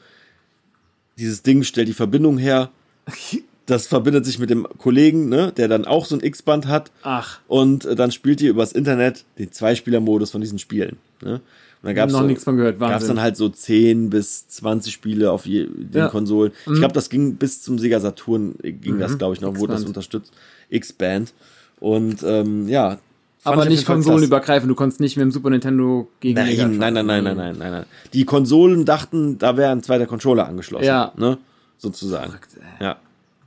dieses 1.17 1.43
Ding 1.43 1.63
stellt 1.63 1.89
die 1.89 1.95
Verbindung 1.95 2.37
her 2.37 2.69
das 3.71 3.87
verbindet 3.87 4.27
sich 4.27 4.39
mit 4.39 4.51
dem 4.51 4.67
Kollegen, 4.79 5.29
ne, 5.29 5.53
der 5.57 5.69
dann 5.69 5.85
auch 5.85 6.05
so 6.05 6.17
ein 6.17 6.23
X-Band 6.23 6.67
hat. 6.67 6.91
Ach. 7.03 7.39
Und 7.47 7.85
äh, 7.85 7.95
dann 7.95 8.11
spielt 8.11 8.41
ihr 8.41 8.51
übers 8.51 8.73
Internet 8.73 9.25
den 9.39 9.53
Zweispieler-Modus 9.53 10.31
von 10.31 10.41
diesen 10.41 10.59
Spielen. 10.59 10.97
Ne? 11.23 11.35
Und 11.35 11.41
dann 11.83 11.95
gab's 11.95 12.13
noch 12.13 12.21
so, 12.21 12.27
nichts 12.27 12.45
von 12.45 12.57
gehört. 12.57 12.81
Wahnsinn. 12.81 12.93
Gab's 12.93 13.07
dann 13.07 13.21
halt 13.21 13.37
so 13.37 13.49
10 13.49 14.11
bis 14.11 14.49
20 14.49 14.93
Spiele 14.93 15.31
auf 15.31 15.47
je, 15.47 15.67
den 15.67 15.89
ja. 15.93 16.09
Konsolen. 16.09 16.53
Mhm. 16.67 16.75
Ich 16.75 16.79
glaube, 16.81 16.95
das 16.95 17.09
ging 17.09 17.37
bis 17.37 17.63
zum 17.63 17.79
Sega 17.79 18.01
Saturn, 18.01 18.57
äh, 18.63 18.73
ging 18.73 18.97
mhm. 18.97 19.01
das, 19.01 19.19
glaube 19.19 19.35
ich, 19.35 19.41
noch, 19.41 19.57
wurde 19.57 19.75
das 19.75 19.85
unterstützt. 19.85 20.33
X-Band. 20.69 21.33
Und 21.79 22.23
ähm, 22.25 22.69
ja, 22.69 22.99
aber 23.43 23.65
nicht 23.65 23.87
konsolenübergreifend, 23.87 24.71
du 24.71 24.75
konntest 24.75 25.01
nicht 25.01 25.17
mit 25.17 25.23
dem 25.23 25.31
Super 25.31 25.49
Nintendo 25.49 26.11
gegen 26.21 26.35
nein, 26.35 26.57
nein, 26.57 26.77
nein, 26.77 26.93
nein, 26.93 27.07
nein, 27.07 27.25
nein, 27.25 27.57
nein, 27.59 27.71
nein. 27.71 27.85
Die 28.13 28.27
Konsolen 28.27 28.85
dachten, 28.85 29.39
da 29.39 29.57
wäre 29.57 29.73
ein 29.73 29.83
zweiter 29.83 30.07
Controller 30.07 30.47
angeschlossen. 30.47 30.85
Ja. 30.85 31.13
Ne? 31.17 31.39
Sozusagen. 31.79 32.33
Verrückt, 32.33 32.51
ja. 32.81 32.99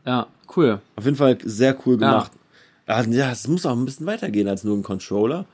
Ja, 0.05 0.27
cool. 0.55 0.79
Auf 0.95 1.05
jeden 1.05 1.17
Fall 1.17 1.37
sehr 1.43 1.75
cool 1.85 1.97
gemacht. 1.97 2.31
Ja, 2.87 3.01
ja 3.01 3.31
es 3.31 3.47
muss 3.47 3.65
auch 3.65 3.75
ein 3.75 3.85
bisschen 3.85 4.05
weitergehen 4.05 4.47
als 4.47 4.63
nur 4.63 4.77
ein 4.77 4.83
Controller. 4.83 5.45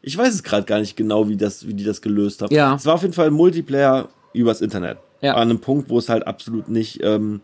Ich 0.00 0.16
weiß 0.16 0.32
es 0.32 0.42
gerade 0.42 0.64
gar 0.64 0.80
nicht 0.80 0.96
genau, 0.96 1.28
wie, 1.28 1.36
das, 1.36 1.66
wie 1.66 1.74
die 1.74 1.84
das 1.84 2.00
gelöst 2.00 2.42
haben. 2.42 2.54
Ja. 2.54 2.74
Es 2.74 2.86
war 2.86 2.94
auf 2.94 3.02
jeden 3.02 3.14
Fall 3.14 3.30
Multiplayer 3.30 4.08
übers 4.32 4.60
Internet. 4.60 4.98
Ja. 5.20 5.34
An 5.34 5.50
einem 5.50 5.60
Punkt, 5.60 5.90
wo 5.90 5.98
es 5.98 6.08
halt 6.08 6.26
absolut 6.26 6.68
nicht 6.68 7.00
ähm, 7.02 7.40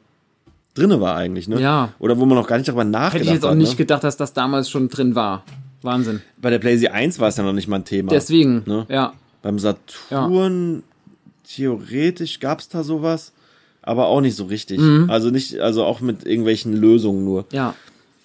drinne 0.74 1.00
war 1.00 1.16
eigentlich, 1.16 1.48
ne? 1.48 1.60
Ja. 1.60 1.92
Oder 1.98 2.18
wo 2.18 2.24
man 2.24 2.38
noch 2.38 2.46
gar 2.46 2.56
nicht 2.56 2.68
darüber 2.68 2.84
nachgedacht 2.84 3.06
hat. 3.06 3.14
Hätte 3.14 3.24
ich 3.24 3.34
jetzt 3.34 3.44
auch 3.44 3.50
hat, 3.50 3.56
nicht 3.58 3.72
ne? 3.72 3.76
gedacht, 3.76 4.04
dass 4.04 4.16
das 4.16 4.32
damals 4.32 4.70
schon 4.70 4.88
drin 4.88 5.14
war. 5.14 5.44
Wahnsinn. 5.82 6.22
Bei 6.38 6.50
der 6.50 6.58
PlayStation 6.58 6.96
1 6.96 7.18
war 7.18 7.28
es 7.28 7.36
ja 7.36 7.42
noch 7.42 7.52
nicht 7.52 7.68
mal 7.68 7.76
ein 7.76 7.84
Thema. 7.84 8.10
Deswegen, 8.10 8.62
ne? 8.66 8.86
ja. 8.88 9.12
Beim 9.42 9.58
Saturn, 9.58 10.76
ja. 10.76 10.82
theoretisch 11.46 12.40
gab 12.40 12.60
es 12.60 12.68
da 12.68 12.82
sowas 12.82 13.33
aber 13.86 14.06
auch 14.06 14.20
nicht 14.20 14.36
so 14.36 14.44
richtig. 14.44 14.78
Mhm. 14.78 15.08
Also 15.10 15.30
nicht, 15.30 15.60
also 15.60 15.84
auch 15.84 16.00
mit 16.00 16.26
irgendwelchen 16.26 16.72
Lösungen 16.72 17.24
nur. 17.24 17.44
Ja. 17.52 17.74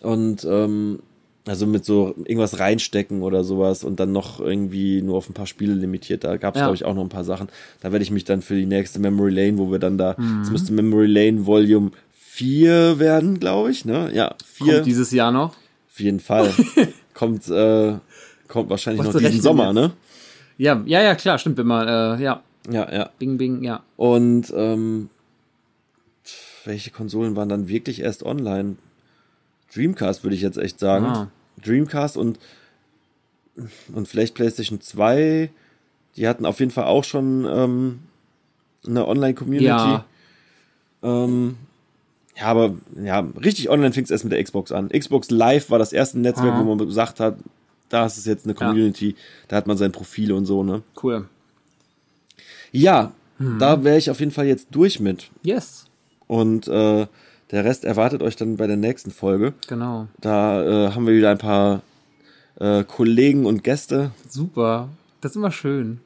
Und 0.02 0.46
ähm, 0.50 1.00
also 1.48 1.66
mit 1.66 1.84
so 1.84 2.14
irgendwas 2.18 2.60
reinstecken 2.60 3.22
oder 3.22 3.44
sowas 3.44 3.84
und 3.84 4.00
dann 4.00 4.12
noch 4.12 4.40
irgendwie 4.40 5.02
nur 5.02 5.18
auf 5.18 5.30
ein 5.30 5.34
paar 5.34 5.48
Spiele 5.48 5.74
limitiert. 5.74 6.24
Da 6.24 6.38
gab 6.38 6.56
es, 6.56 6.60
ja. 6.60 6.68
glaube 6.68 6.76
ich, 6.76 6.86
auch 6.86 6.94
noch 6.94 7.02
ein 7.02 7.10
paar 7.10 7.24
Sachen. 7.24 7.50
Da 7.82 7.92
werde 7.92 8.04
ich 8.04 8.12
mich 8.12 8.24
dann 8.24 8.42
für 8.42 8.56
die 8.56 8.66
nächste 8.66 9.00
Memory 9.00 9.32
Lane, 9.32 9.58
wo 9.58 9.72
wir 9.72 9.80
dann 9.80 9.98
da, 9.98 10.16
mhm. 10.18 10.40
das 10.42 10.52
müsste 10.52 10.74
Memory 10.74 11.08
Lane 11.08 11.46
Volume 11.46 11.92
4 12.14 13.00
werden, 13.00 13.40
glaube 13.40 13.72
ich, 13.72 13.84
ne? 13.84 14.12
Ja, 14.14 14.36
4. 14.46 14.74
Kommt 14.74 14.86
dieses 14.86 15.12
Jahr 15.12 15.32
noch? 15.32 15.56
Auf 15.92 16.00
jeden 16.00 16.20
Fall. 16.20 16.54
kommt, 17.14 17.50
äh, 17.50 17.96
kommt 18.48 18.70
wahrscheinlich 18.70 19.06
Was 19.06 19.14
noch 19.14 19.22
diesen 19.22 19.42
Sommer, 19.42 19.74
ne? 19.74 19.92
Ja, 20.58 20.82
ja, 20.86 21.02
ja, 21.02 21.16
klar, 21.16 21.38
stimmt, 21.38 21.58
man, 21.64 21.88
äh, 21.88 22.24
ja. 22.24 22.44
Ja, 22.70 22.94
ja. 22.94 23.10
Bing, 23.18 23.38
bing, 23.38 23.64
ja. 23.64 23.82
Und, 23.98 24.54
ähm, 24.56 25.10
welche 26.70 26.92
Konsolen 26.92 27.36
waren 27.36 27.50
dann 27.50 27.68
wirklich 27.68 28.02
erst 28.02 28.24
online? 28.24 28.78
Dreamcast 29.74 30.24
würde 30.24 30.36
ich 30.36 30.42
jetzt 30.42 30.58
echt 30.58 30.80
sagen. 30.80 31.06
Ah. 31.06 31.32
Dreamcast 31.66 32.16
und, 32.16 32.40
und 33.94 34.08
vielleicht 34.08 34.36
PlayStation 34.36 34.80
2, 34.80 35.50
die 36.16 36.28
hatten 36.28 36.46
auf 36.46 36.60
jeden 36.60 36.72
Fall 36.72 36.86
auch 36.86 37.04
schon 37.04 37.46
ähm, 37.50 38.00
eine 38.88 39.08
Online-Community. 39.08 39.66
Ja. 39.66 40.06
Ähm, 41.04 41.58
ja, 42.38 42.46
aber 42.46 42.76
ja, 43.04 43.28
richtig 43.42 43.70
online 43.70 43.92
fing 43.92 44.06
es 44.06 44.12
erst 44.12 44.24
mit 44.24 44.32
der 44.32 44.44
Xbox 44.44 44.72
an. 44.72 44.90
Xbox 44.90 45.30
Live 45.30 45.70
war 45.70 45.80
das 45.80 45.92
erste 45.92 46.20
Netzwerk, 46.20 46.54
ah. 46.54 46.60
wo 46.60 46.76
man 46.76 46.86
gesagt 46.88 47.20
hat, 47.20 47.38
da 47.90 48.06
ist 48.06 48.18
es 48.18 48.26
jetzt 48.26 48.46
eine 48.46 48.54
Community, 48.54 49.10
ja. 49.10 49.16
da 49.48 49.56
hat 49.58 49.68
man 49.68 49.76
sein 49.76 49.92
Profil 49.92 50.32
und 50.32 50.46
so, 50.46 50.64
ne? 50.64 50.84
Cool. 51.02 51.28
Ja, 52.72 53.12
hm. 53.40 53.58
da 53.58 53.84
wäre 53.84 53.98
ich 53.98 54.12
auf 54.12 54.20
jeden 54.20 54.32
Fall 54.32 54.46
jetzt 54.46 54.68
durch 54.72 55.00
mit. 55.00 55.32
Yes. 55.42 55.89
Und 56.30 56.68
äh, 56.68 57.08
der 57.50 57.66
Rest 57.66 57.86
erwartet 57.86 58.22
euch 58.22 58.36
dann 58.36 58.58
bei 58.58 58.68
der 58.68 58.78
nächsten 58.78 59.10
Folge. 59.10 59.54
Genau. 59.68 60.08
Da 60.22 60.64
äh, 60.64 60.92
haben 60.92 61.08
wir 61.08 61.16
wieder 61.16 61.32
ein 61.32 61.40
paar 61.40 61.82
äh, 62.60 62.84
Kollegen 62.84 63.48
und 63.48 63.64
Gäste. 63.64 64.12
Super. 64.30 64.90
Das 65.22 65.32
ist 65.32 65.38
immer 65.38 65.52
schön. 65.52 66.02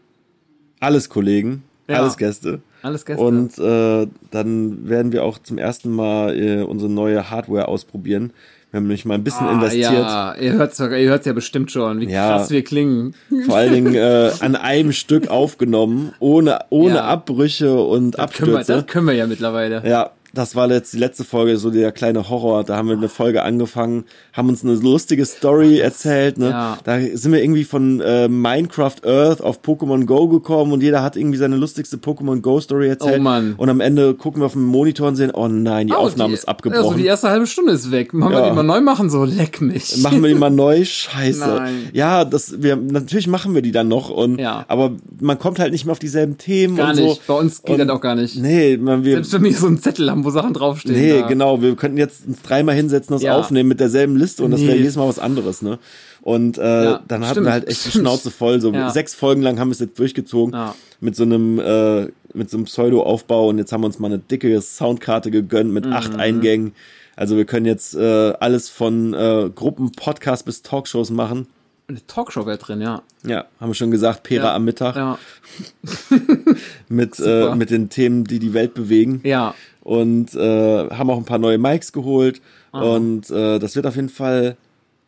Alles 0.80 1.10
Kollegen, 1.10 1.64
ja. 1.90 1.98
alles 1.98 2.16
Gäste. 2.16 2.62
Alles 2.84 3.06
Gäste. 3.06 3.22
Und 3.22 3.60
äh, 3.60 4.08
dann 4.32 4.88
werden 4.88 5.12
wir 5.12 5.26
auch 5.26 5.40
zum 5.40 5.58
ersten 5.58 5.92
Mal 5.94 6.40
äh, 6.40 6.64
unsere 6.64 6.90
neue 6.90 7.30
Hardware 7.30 7.68
ausprobieren. 7.68 8.32
Wir 8.74 8.80
haben 8.80 8.86
nämlich 8.86 9.06
mal 9.06 9.14
ein 9.14 9.24
bisschen 9.24 9.46
ah, 9.46 9.52
investiert. 9.52 9.94
Ja, 9.94 10.34
ihr 10.34 10.54
hört 10.54 10.72
es 10.72 11.26
ja 11.28 11.34
bestimmt 11.34 11.70
schon, 11.70 12.00
wie 12.00 12.10
ja, 12.10 12.30
krass 12.30 12.50
wir 12.50 12.64
klingen. 12.64 13.14
Vor 13.46 13.56
allen 13.56 13.72
Dingen 13.72 13.94
äh, 13.94 14.32
an 14.40 14.56
einem 14.56 14.94
Stück 14.94 15.28
aufgenommen, 15.28 16.16
ohne, 16.20 16.58
ohne 16.72 16.96
ja. 16.96 17.04
Abbrüche 17.04 17.72
und 17.76 18.14
das 18.14 18.22
Abstürze. 18.22 18.52
Können 18.52 18.68
wir, 18.68 18.76
das 18.78 18.86
können 18.88 19.06
wir 19.06 19.14
ja 19.14 19.28
mittlerweile. 19.28 19.84
Ja, 19.88 20.10
das 20.34 20.56
war 20.56 20.68
jetzt 20.72 20.92
die 20.94 20.98
letzte 20.98 21.24
Folge, 21.24 21.58
so 21.58 21.70
der 21.70 21.92
kleine 21.92 22.28
Horror. 22.28 22.64
Da 22.64 22.76
haben 22.76 22.88
wir 22.88 22.98
eine 22.98 23.08
Folge 23.08 23.44
angefangen, 23.44 24.06
haben 24.34 24.50
uns 24.50 24.64
eine 24.64 24.74
lustige 24.74 25.26
Story 25.26 25.78
erzählt. 25.78 26.40
Ne? 26.40 26.50
Ja. 26.50 26.78
Da 26.84 27.00
sind 27.00 27.32
wir 27.32 27.44
irgendwie 27.44 27.64
von 27.64 28.02
äh, 28.02 28.28
Minecraft 28.28 28.96
Earth 29.06 29.42
auf 29.42 29.62
Pokémon 29.62 30.06
Go 30.06 30.28
gekommen 30.28 30.72
und 30.74 30.82
jeder 30.82 31.04
hat 31.04 31.18
irgendwie 31.18 31.38
seine 31.38 31.56
lustigste 31.56 31.98
Pokémon 31.98 32.42
Go 32.42 32.60
Story 32.60 32.90
erzählt. 32.90 33.20
Oh 33.20 33.22
Mann. 33.22 33.54
Und 33.58 33.70
am 33.70 33.80
Ende 33.80 34.16
gucken 34.16 34.42
wir 34.42 34.48
auf 34.48 34.54
dem 34.54 34.66
Monitor 34.66 35.10
und 35.10 35.18
sehen, 35.18 35.30
oh 35.32 35.48
nein, 35.48 35.86
die 35.86 35.94
oh, 35.94 35.98
Aufnahme 35.98 36.30
die, 36.30 36.40
ist 36.40 36.50
abgebrochen. 36.50 36.84
Also 36.84 36.98
die 36.98 37.06
erste 37.06 37.30
halbe 37.30 37.46
Stunde 37.46 37.74
ist 37.74 37.92
weg. 37.92 38.16
Machen 38.16 38.34
ja. 38.34 38.42
wir 38.42 38.50
die 38.50 38.56
mal 38.56 38.64
neu 38.64 38.82
machen, 38.82 39.12
so 39.12 39.26
leck 39.26 39.62
mich. 39.62 39.98
Machen 39.98 40.24
wir 40.24 40.30
die 40.30 40.36
mal 40.36 40.50
neu, 40.50 40.84
scheiße. 40.84 41.40
Nein. 41.42 41.90
Ja, 41.94 42.26
das, 42.26 42.60
wir, 42.64 42.76
natürlich 42.76 43.28
machen 43.28 43.54
wir 43.54 43.62
die 43.62 43.72
dann 43.72 43.88
noch 43.88 44.10
und, 44.10 44.40
ja. 44.40 44.66
aber 44.68 44.94
man 45.20 45.38
kommt 45.38 45.60
halt 45.60 45.74
nicht 45.74 45.86
mehr 45.86 45.92
auf 45.92 46.00
dieselben 46.00 46.40
Themen 46.40 46.76
gar 46.76 46.90
und 46.90 46.96
so. 46.96 47.20
Bei 47.28 47.36
uns 47.36 47.62
geht 47.62 47.80
und, 47.80 47.88
das 47.88 47.96
auch 47.96 48.02
gar 48.02 48.16
nicht. 48.16 48.36
Nee, 48.36 48.78
man, 48.78 49.04
wir. 49.04 49.14
Selbst 49.14 49.34
wenn 49.34 49.44
wir 49.44 49.54
so 49.54 49.68
einen 49.68 49.78
Zettel 49.78 50.10
haben, 50.10 50.23
wo 50.24 50.30
Sachen 50.30 50.54
draufstehen. 50.54 51.00
Nee, 51.00 51.22
da. 51.22 51.28
genau. 51.28 51.62
Wir 51.62 51.76
könnten 51.76 51.98
jetzt 51.98 52.28
uns 52.28 52.42
dreimal 52.42 52.76
hinsetzen, 52.76 53.14
das 53.14 53.22
ja. 53.22 53.36
aufnehmen 53.36 53.70
mit 53.70 53.80
derselben 53.80 54.16
Liste 54.16 54.44
und 54.44 54.52
das 54.52 54.62
wäre 54.62 54.78
jedes 54.78 54.96
Mal 54.96 55.08
was 55.08 55.20
anderes, 55.20 55.62
ne? 55.62 55.80
Und 56.22 56.58
äh, 56.58 56.84
ja, 56.86 57.02
dann 57.08 57.28
hatten 57.28 57.44
wir 57.44 57.52
halt 57.52 57.68
echt 57.68 57.86
die 57.86 57.92
Schnauze 57.92 58.32
voll. 58.32 58.62
So 58.62 58.72
ja. 58.72 58.90
sechs 58.90 59.14
Folgen 59.14 59.42
lang 59.42 59.60
haben 59.60 59.70
wir 59.70 59.74
es 59.74 59.80
jetzt 59.80 60.00
durchgezogen 60.00 60.58
mit 61.02 61.16
so 61.16 61.24
einem 61.24 61.60
äh, 61.60 62.08
mit 62.34 62.50
so 62.50 62.58
einem 62.58 62.66
Pseudo-Aufbau 62.66 63.50
und 63.50 63.58
jetzt 63.58 63.72
haben 63.72 63.82
wir 63.82 63.88
uns 63.88 64.00
mal 64.00 64.08
eine 64.08 64.20
dicke 64.20 64.60
Soundkarte 64.62 65.32
gegönnt 65.32 65.72
mit 65.72 65.86
mhm. 65.86 65.94
acht 65.94 66.16
Eingängen. 66.16 66.74
Also 67.16 67.38
wir 67.38 67.46
können 67.46 67.66
jetzt 67.66 67.96
äh, 67.96 68.34
alles 68.40 68.70
von 68.70 69.14
äh, 69.14 69.50
Gruppen, 69.54 69.92
Podcasts 69.92 70.44
bis 70.44 70.64
Talkshows 70.64 71.12
machen. 71.12 71.48
Eine 71.88 72.06
Talkshow 72.08 72.46
wäre 72.46 72.58
drin, 72.58 72.82
ja. 72.82 73.04
Ja, 73.26 73.46
haben 73.60 73.70
wir 73.70 73.76
schon 73.76 73.92
gesagt, 73.92 74.24
Pera 74.24 74.46
ja, 74.46 74.56
am 74.56 74.66
Mittag. 74.66 74.96
Ja. 74.96 75.20
mit, 76.90 77.20
äh, 77.20 77.54
mit 77.56 77.70
den 77.70 77.90
Themen, 77.90 78.24
die 78.24 78.40
die 78.40 78.54
Welt 78.54 78.74
bewegen. 78.74 79.22
Ja. 79.24 79.54
Und 79.84 80.34
äh, 80.34 80.90
haben 80.90 81.10
auch 81.10 81.18
ein 81.18 81.26
paar 81.26 81.40
neue 81.40 81.58
Mics 81.58 81.92
geholt. 81.92 82.42
Aha. 82.72 82.96
Und 82.96 83.30
äh, 83.30 83.60
das 83.60 83.76
wird 83.76 83.86
auf 83.86 83.96
jeden 83.96 84.10
Fall 84.10 84.56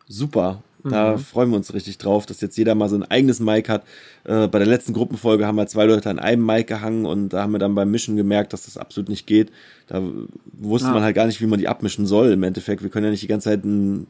super. 0.08 0.62
Da 0.88 1.14
mhm. 1.14 1.20
freuen 1.20 1.50
wir 1.50 1.58
uns 1.58 1.74
richtig 1.74 1.98
drauf, 1.98 2.28
dass 2.28 2.42
jetzt 2.42 2.58
jeder 2.58 2.76
mal 2.76 2.90
so 2.90 2.96
ein 2.96 3.04
eigenes 3.04 3.40
Mic 3.40 3.70
hat. 3.70 3.84
Äh, 4.24 4.48
bei 4.48 4.60
der 4.60 4.68
letzten 4.68 4.94
Gruppenfolge 4.94 5.48
haben 5.48 5.56
wir 5.56 5.66
zwei 5.66 5.86
Leute 5.86 6.12
an 6.12 6.20
einem 6.20 6.46
Mic 6.46 6.66
gehangen 6.66 7.08
und 7.08 7.30
da 7.30 7.42
haben 7.42 7.54
wir 7.54 7.60
dann 7.60 7.74
beim 7.74 7.90
Mischen 7.90 8.16
gemerkt, 8.16 8.54
dass 8.54 8.66
das 8.66 8.78
absolut 8.78 9.10
nicht 9.10 9.26
geht. 9.26 9.52
Da 9.88 10.04
wusste 10.54 10.90
ja. 10.90 10.94
man 10.94 11.02
halt 11.02 11.16
gar 11.16 11.26
nicht, 11.26 11.42
wie 11.42 11.48
man 11.48 11.60
die 11.60 11.68
abmischen 11.68 12.06
soll 12.06 12.32
im 12.32 12.44
Endeffekt. 12.44 12.84
Wir 12.84 12.92
können 12.92 13.06
ja 13.06 13.12
nicht 13.12 13.24
die 13.24 13.28
ganze 13.28 13.50
Zeit 13.50 13.66
ein 13.66 14.06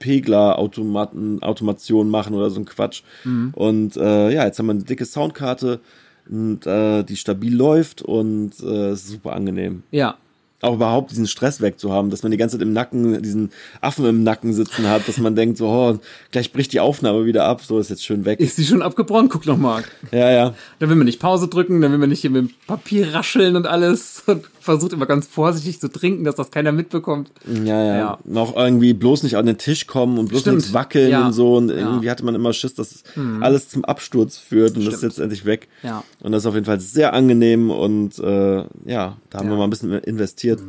Pegler-Automation 0.00 2.10
machen 2.10 2.34
oder 2.34 2.50
so 2.50 2.60
ein 2.60 2.66
Quatsch. 2.66 3.04
Mhm. 3.24 3.52
Und 3.54 3.96
äh, 3.96 4.30
ja, 4.30 4.44
jetzt 4.44 4.58
haben 4.58 4.66
wir 4.66 4.72
eine 4.72 4.84
dicke 4.84 5.06
Soundkarte 5.06 5.80
und 6.30 6.66
äh, 6.66 7.02
die 7.02 7.16
stabil 7.16 7.54
läuft 7.54 8.02
und 8.02 8.52
äh, 8.60 8.94
super 8.94 9.32
angenehm. 9.34 9.82
Ja. 9.90 10.16
Auch 10.60 10.74
überhaupt 10.74 11.12
diesen 11.12 11.28
Stress 11.28 11.60
wegzuhaben, 11.60 12.10
dass 12.10 12.24
man 12.24 12.32
die 12.32 12.36
ganze 12.36 12.56
Zeit 12.56 12.66
im 12.66 12.72
Nacken, 12.72 13.22
diesen 13.22 13.50
Affen 13.80 14.04
im 14.06 14.24
Nacken 14.24 14.52
sitzen 14.52 14.88
hat, 14.88 15.06
dass 15.06 15.18
man 15.18 15.36
denkt, 15.36 15.56
so, 15.56 15.68
oh, 15.68 15.98
gleich 16.32 16.52
bricht 16.52 16.72
die 16.72 16.80
Aufnahme 16.80 17.26
wieder 17.26 17.44
ab, 17.44 17.62
so 17.62 17.78
ist 17.78 17.90
jetzt 17.90 18.04
schön 18.04 18.24
weg. 18.24 18.40
Ist 18.40 18.56
sie 18.56 18.64
schon 18.64 18.82
abgebrochen? 18.82 19.28
Guck 19.28 19.46
noch 19.46 19.56
mal. 19.56 19.84
Ja, 20.10 20.32
ja. 20.32 20.54
Dann 20.80 20.88
will 20.88 20.96
man 20.96 21.06
nicht 21.06 21.20
Pause 21.20 21.46
drücken, 21.46 21.80
dann 21.80 21.92
will 21.92 21.98
man 21.98 22.08
nicht 22.08 22.22
hier 22.22 22.30
mit 22.30 22.42
dem 22.42 22.54
Papier 22.66 23.14
rascheln 23.14 23.54
und 23.54 23.68
alles. 23.68 24.24
Versucht 24.68 24.92
immer 24.92 25.06
ganz 25.06 25.26
vorsichtig 25.26 25.80
zu 25.80 25.88
trinken, 25.88 26.24
dass 26.24 26.34
das 26.34 26.50
keiner 26.50 26.72
mitbekommt. 26.72 27.30
Ja, 27.46 27.82
ja, 27.84 27.96
Ja. 27.96 28.18
Noch 28.24 28.54
irgendwie 28.54 28.92
bloß 28.92 29.22
nicht 29.22 29.36
an 29.36 29.46
den 29.46 29.56
Tisch 29.56 29.86
kommen 29.86 30.18
und 30.18 30.28
bloß 30.28 30.42
Stimmt. 30.42 30.56
nichts 30.58 30.74
wackeln 30.74 31.10
Ja. 31.10 31.26
und 31.26 31.32
so. 31.32 31.56
Und 31.56 31.68
Ja. 31.70 31.74
Mhm. 31.76 31.80
irgendwie 31.80 32.10
hatte 32.10 32.24
man 32.24 32.34
immer 32.34 32.52
Schiss, 32.52 32.74
dass 32.74 33.02
alles 33.40 33.68
zum 33.70 33.84
Absturz 33.84 34.36
führt 34.38 34.76
und 34.76 34.84
das 34.84 34.94
ist 34.94 34.98
Stimmt. 35.00 35.12
jetzt 35.14 35.18
endlich 35.20 35.44
weg. 35.46 35.68
Ja. 35.82 36.04
Und 36.20 36.32
das 36.32 36.42
ist 36.42 36.46
auf 36.46 36.54
jeden 36.54 36.66
Fall 36.66 36.80
sehr 36.80 37.14
angenehm 37.14 37.70
und 37.70 38.18
äh, 38.18 38.56
ja, 38.84 39.16
da 39.30 39.38
haben 39.38 39.46
Ja. 39.46 39.52
wir 39.52 39.56
mal 39.56 39.64
ein 39.64 39.70
bisschen 39.70 39.92
investiert. 39.92 40.60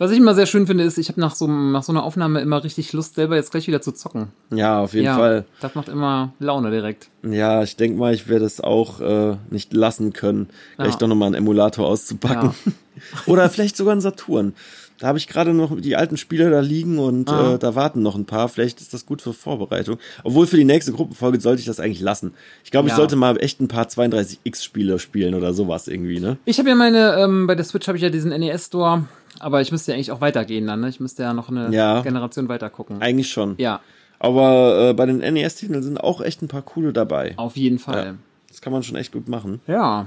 Was 0.00 0.12
ich 0.12 0.18
immer 0.18 0.34
sehr 0.34 0.46
schön 0.46 0.66
finde, 0.68 0.84
ist, 0.84 0.96
ich 0.96 1.08
habe 1.08 1.20
nach 1.20 1.34
so, 1.34 1.48
nach 1.48 1.82
so 1.82 1.90
einer 1.92 2.04
Aufnahme 2.04 2.40
immer 2.40 2.62
richtig 2.62 2.92
Lust, 2.92 3.16
selber 3.16 3.34
jetzt 3.34 3.50
gleich 3.50 3.66
wieder 3.66 3.82
zu 3.82 3.90
zocken. 3.90 4.28
Ja, 4.54 4.80
auf 4.80 4.94
jeden 4.94 5.06
ja, 5.06 5.16
Fall. 5.16 5.44
Das 5.60 5.74
macht 5.74 5.88
immer 5.88 6.32
Laune 6.38 6.70
direkt. 6.70 7.08
Ja, 7.24 7.64
ich 7.64 7.74
denke 7.74 7.98
mal, 7.98 8.14
ich 8.14 8.28
werde 8.28 8.44
es 8.44 8.60
auch 8.60 9.00
äh, 9.00 9.36
nicht 9.50 9.72
lassen 9.72 10.12
können, 10.12 10.48
gleich 10.76 10.92
Ja. 10.92 10.98
doch 10.98 11.08
nochmal 11.08 11.26
einen 11.26 11.34
Emulator 11.34 11.86
auszupacken. 11.88 12.54
Oder 13.26 13.50
vielleicht 13.50 13.76
sogar 13.76 13.92
einen 13.92 14.00
Saturn. 14.00 14.54
Da 15.00 15.06
habe 15.06 15.18
ich 15.18 15.28
gerade 15.28 15.54
noch 15.54 15.80
die 15.80 15.94
alten 15.94 16.16
Spiele 16.16 16.50
da 16.50 16.58
liegen 16.58 16.98
und 16.98 17.30
Ah. 17.30 17.54
äh, 17.54 17.58
da 17.58 17.74
warten 17.76 18.02
noch 18.02 18.16
ein 18.16 18.24
paar. 18.26 18.48
Vielleicht 18.48 18.80
ist 18.80 18.92
das 18.94 19.06
gut 19.06 19.22
für 19.22 19.32
Vorbereitung. 19.32 19.98
Obwohl 20.24 20.48
für 20.48 20.56
die 20.56 20.64
nächste 20.64 20.90
Gruppenfolge 20.92 21.40
sollte 21.40 21.60
ich 21.60 21.66
das 21.66 21.78
eigentlich 21.78 22.00
lassen. 22.00 22.34
Ich 22.64 22.72
glaube, 22.72 22.86
ich 22.88 22.92
Ja. 22.92 22.96
sollte 22.96 23.14
mal 23.14 23.36
echt 23.40 23.60
ein 23.60 23.68
paar 23.68 23.88
32X-Spiele 23.88 24.98
spielen 24.98 25.34
oder 25.34 25.54
sowas 25.54 25.86
irgendwie, 25.86 26.18
ne? 26.18 26.36
Ich 26.44 26.58
habe 26.58 26.68
ja 26.68 26.74
meine, 26.74 27.14
ähm, 27.16 27.46
bei 27.46 27.54
der 27.54 27.64
Switch 27.64 27.86
habe 27.86 27.96
ich 27.96 28.02
ja 28.02 28.10
diesen 28.10 28.32
NES-Store, 28.32 29.04
aber 29.40 29.60
ich 29.60 29.70
müsste 29.72 29.92
ja 29.92 29.96
eigentlich 29.96 30.12
auch 30.12 30.20
weitergehen 30.20 30.66
dann, 30.66 30.80
ne? 30.80 30.88
Ich 30.88 31.00
müsste 31.00 31.22
ja 31.22 31.32
noch 31.34 31.48
eine 31.48 31.70
Ja. 31.74 32.00
Generation 32.02 32.48
weiter 32.48 32.70
gucken. 32.70 33.00
Eigentlich 33.02 33.30
schon. 33.30 33.54
Ja, 33.58 33.80
Aber 34.18 34.90
äh, 34.90 34.94
bei 34.94 35.06
den 35.06 35.18
NES-Titeln 35.18 35.82
sind 35.82 35.98
auch 35.98 36.20
echt 36.20 36.42
ein 36.42 36.48
paar 36.48 36.62
coole 36.62 36.92
dabei. 36.92 37.34
auf 37.36 37.56
jeden 37.56 37.78
Fall. 37.78 38.16
Das 38.48 38.60
kann 38.60 38.72
man 38.72 38.82
schon 38.82 38.96
echt 38.96 39.12
gut 39.12 39.28
machen. 39.28 39.60
Ja. 39.66 40.06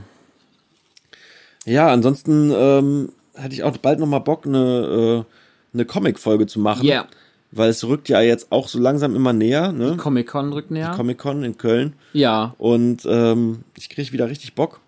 Ja, 1.65 1.87
ansonsten 1.89 2.51
ähm, 2.53 3.09
hätte 3.35 3.53
ich 3.53 3.63
auch 3.63 3.77
bald 3.77 3.99
noch 3.99 4.07
mal 4.07 4.19
Bock, 4.19 4.45
eine, 4.45 5.25
äh, 5.27 5.73
eine 5.73 5.85
Comic-Folge 5.85 6.47
zu 6.47 6.59
machen. 6.59 6.85
Yeah. 6.85 7.05
Weil 7.51 7.69
es 7.69 7.83
rückt 7.85 8.09
ja 8.09 8.21
jetzt 8.21 8.51
auch 8.51 8.67
so 8.67 8.79
langsam 8.79 9.15
immer 9.15 9.33
näher, 9.33 9.71
ne? 9.71 9.95
Comic-Con 9.97 10.53
rückt 10.53 10.71
näher. 10.71 10.91
Comic-Con 10.95 11.43
in 11.43 11.57
Köln. 11.57 11.93
ja. 12.13 12.55
Und 12.57 13.05
ähm, 13.05 13.63
ich 13.77 13.89
kriege 13.89 14.11
wieder 14.11 14.29
richtig 14.29 14.55
Bock. 14.55 14.79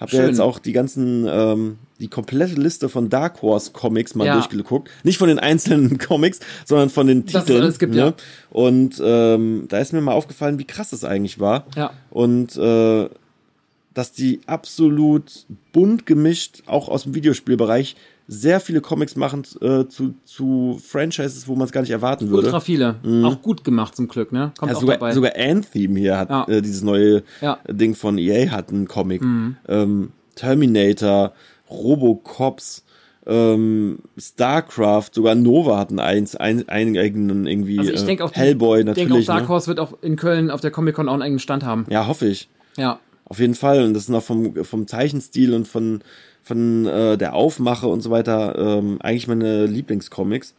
Hab 0.00 0.10
ja 0.12 0.24
jetzt 0.26 0.40
auch 0.40 0.58
die 0.58 0.72
ganzen, 0.72 1.26
ähm, 1.28 1.78
die 2.00 2.08
komplette 2.08 2.54
Liste 2.54 2.88
von 2.88 3.10
Dark 3.10 3.42
Horse 3.42 3.72
Comics 3.72 4.14
mal 4.14 4.26
Ja. 4.26 4.34
durchgeguckt. 4.34 4.88
Nicht 5.04 5.18
von 5.18 5.28
den 5.28 5.38
einzelnen 5.38 5.98
Comics, 6.08 6.40
sondern 6.64 6.88
von 6.88 7.06
den 7.06 7.26
Titeln. 7.26 7.60
alles 7.60 7.78
gibt, 7.78 7.92
ne? 7.94 7.98
ja. 8.00 8.14
Und 8.50 9.00
ähm, 9.04 9.66
da 9.68 9.78
ist 9.78 9.92
mir 9.92 10.00
mal 10.00 10.12
aufgefallen, 10.14 10.58
wie 10.58 10.64
krass 10.64 10.90
das 10.90 11.04
eigentlich 11.04 11.38
war. 11.38 11.66
Ja. 11.76 11.92
Und 12.08 12.56
äh, 12.56 13.08
dass 13.92 14.12
die 14.12 14.40
absolut 14.46 15.44
bunt 15.72 16.06
gemischt, 16.06 16.62
auch 16.66 16.88
aus 16.88 17.02
dem 17.02 17.14
Videospielbereich, 17.14 17.96
sehr 18.32 18.60
viele 18.60 18.80
Comics 18.80 19.16
machen 19.16 19.42
äh, 19.60 19.86
zu, 19.88 20.14
zu 20.24 20.80
Franchises, 20.80 21.48
wo 21.48 21.56
man 21.56 21.64
es 21.66 21.72
gar 21.72 21.80
nicht 21.80 21.90
erwarten 21.90 22.30
würde. 22.30 22.44
Ultra 22.46 22.60
viele. 22.60 22.94
Auch 23.24 23.42
gut 23.42 23.64
gemacht 23.64 23.96
zum 23.96 24.06
Glück, 24.06 24.30
ne? 24.30 24.52
Kommt 24.56 24.70
Ja, 24.70 24.76
auch 24.76 24.80
sogar, 24.80 24.98
dabei. 24.98 25.12
sogar 25.12 25.32
Anthem 25.36 25.96
hier 25.96 26.16
hat 26.16 26.30
Ja. 26.30 26.46
äh, 26.48 26.62
dieses 26.62 26.82
neue 26.82 27.24
Ja. 27.40 27.58
Ding 27.68 27.96
von 27.96 28.18
EA 28.18 28.50
hat 28.52 28.68
einen 28.70 28.86
Comic. 28.86 29.22
Mhm. 29.22 29.56
Ähm, 29.68 30.10
Terminator, 30.36 31.32
Robocops, 31.68 32.84
ähm, 33.26 33.98
StarCraft, 34.16 35.10
sogar 35.12 35.34
Nova 35.34 35.78
hat 35.78 35.90
einen, 35.90 35.98
eins, 35.98 36.36
einen, 36.36 36.68
einen 36.68 36.96
eigenen 36.96 37.46
irgendwie 37.46 37.78
also 37.78 37.92
ich 37.92 38.02
äh, 38.02 38.06
denke 38.06 38.24
auch, 38.24 38.30
die- 38.30 38.38
Hellboy 38.40 38.78
ich 38.80 38.84
denke 38.86 39.00
auch 39.02 39.06
natürlich. 39.08 39.26
Dark 39.26 39.42
ne? 39.42 39.48
Horse 39.48 39.66
wird 39.66 39.80
auch 39.80 39.92
in 40.02 40.16
Köln 40.16 40.50
auf 40.50 40.60
der 40.60 40.70
Comic-Con 40.70 41.08
auch 41.08 41.14
einen 41.14 41.22
eigenen 41.22 41.38
Stand 41.40 41.64
haben. 41.64 41.84
Ja, 41.90 42.06
hoffe 42.06 42.26
ich. 42.26 42.48
Ja. 42.76 43.00
Auf 43.24 43.38
jeden 43.38 43.54
Fall. 43.54 43.84
Und 43.84 43.94
das 43.94 44.04
ist 44.04 44.08
noch 44.08 44.22
vom, 44.22 44.64
vom 44.64 44.86
Zeichenstil 44.86 45.52
und 45.54 45.68
von, 45.68 46.00
von 46.42 46.86
äh, 46.86 47.16
der 47.18 47.34
Aufmache 47.34 47.86
und 47.86 48.00
so 48.02 48.10
weiter 48.10 48.56
ähm, 48.58 48.98
eigentlich 49.02 49.28
meine 49.28 49.66
Lieblingscomics. 49.66 50.54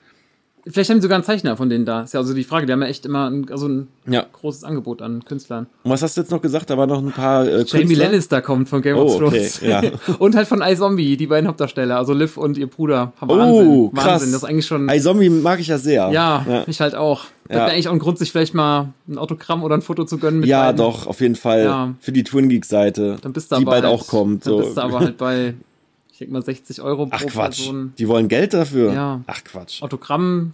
Vielleicht 0.67 0.91
haben 0.91 0.97
die 0.97 1.01
sogar 1.01 1.15
einen 1.15 1.23
Zeichner 1.23 1.57
von 1.57 1.71
denen 1.71 1.85
da. 1.85 2.03
Ist 2.03 2.13
ja 2.13 2.19
also 2.19 2.35
die 2.35 2.43
Frage. 2.43 2.67
Die 2.67 2.71
haben 2.71 2.83
ja 2.83 2.87
echt 2.87 3.03
immer 3.07 3.27
ein, 3.31 3.47
also 3.49 3.67
ein 3.67 3.87
Ja. 4.07 4.23
großes 4.31 4.63
Angebot 4.63 5.01
an 5.01 5.25
Künstlern. 5.25 5.65
Und 5.81 5.89
was 5.89 6.03
hast 6.03 6.15
du 6.17 6.21
jetzt 6.21 6.29
noch 6.29 6.39
gesagt? 6.39 6.69
Da 6.69 6.77
waren 6.77 6.87
noch 6.87 7.01
ein 7.01 7.11
paar 7.11 7.47
äh, 7.47 7.63
Jamie 7.65 7.85
Künstler? 7.87 8.05
Lannister 8.05 8.41
kommt 8.43 8.69
von 8.69 8.83
Game 8.83 8.95
Oh, 8.95 9.05
of 9.05 9.15
okay, 9.23 9.49
Thrones. 9.49 9.61
ja. 9.61 9.81
und 10.19 10.35
halt 10.35 10.47
von 10.47 10.61
iZombie, 10.61 11.17
die 11.17 11.25
beiden 11.25 11.47
Hauptdarsteller, 11.47 11.97
also 11.97 12.13
Liv 12.13 12.37
und 12.37 12.59
ihr 12.59 12.67
Bruder. 12.67 13.11
Oh, 13.21 13.27
Wahnsinn. 13.27 13.91
krass. 13.95 14.05
Wahnsinn. 14.05 14.31
Das 14.33 14.43
ist 14.43 14.47
eigentlich 14.47 14.67
schon. 14.67 14.87
iZombie 14.87 15.29
mag 15.31 15.59
ich 15.59 15.65
ja 15.67 15.79
sehr. 15.79 16.11
ja, 16.11 16.45
ja. 16.47 16.63
ich 16.67 16.79
halt 16.79 16.93
auch. 16.93 17.23
Ja. 17.49 17.55
wäre 17.55 17.71
eigentlich 17.71 17.87
auch 17.87 17.93
ein 17.93 17.99
Grund, 17.99 18.19
sich 18.19 18.31
vielleicht 18.31 18.53
mal 18.53 18.93
ein 19.09 19.17
Autogramm 19.17 19.63
oder 19.63 19.73
ein 19.73 19.81
Foto 19.81 20.05
zu 20.05 20.19
gönnen 20.19 20.41
mit 20.41 20.47
Ja, 20.49 20.65
beiden. 20.65 20.77
doch, 20.77 21.07
auf 21.07 21.21
jeden 21.21 21.35
Fall. 21.35 21.63
Ja. 21.63 21.95
Für 22.01 22.11
die 22.11 22.23
Twin 22.23 22.49
Geeks 22.49 22.69
Seite. 22.69 23.17
Dann 23.23 23.33
bist 23.33 23.51
du 23.51 23.55
die 23.55 23.63
aber 23.63 23.71
bald 23.71 23.85
halt, 23.85 23.93
auch 23.99 24.05
kommt. 24.05 24.45
Dann 24.45 24.53
So. 24.53 24.59
bist 24.59 24.77
du 24.77 24.81
aber 24.81 24.99
halt 24.99 25.17
bei, 25.17 25.55
ich 26.11 26.17
denke 26.17 26.33
mal, 26.33 26.41
60 26.43 26.81
Euro 26.81 27.05
pro 27.05 27.15
Ach 27.15 27.25
Quatsch. 27.25 27.59
Person. 27.59 27.93
Die 27.97 28.07
wollen 28.07 28.27
Geld 28.27 28.53
dafür? 28.53 28.93
Ja. 28.93 29.21
Ach 29.27 29.43
Quatsch. 29.43 29.81
Autogramm 29.81 30.53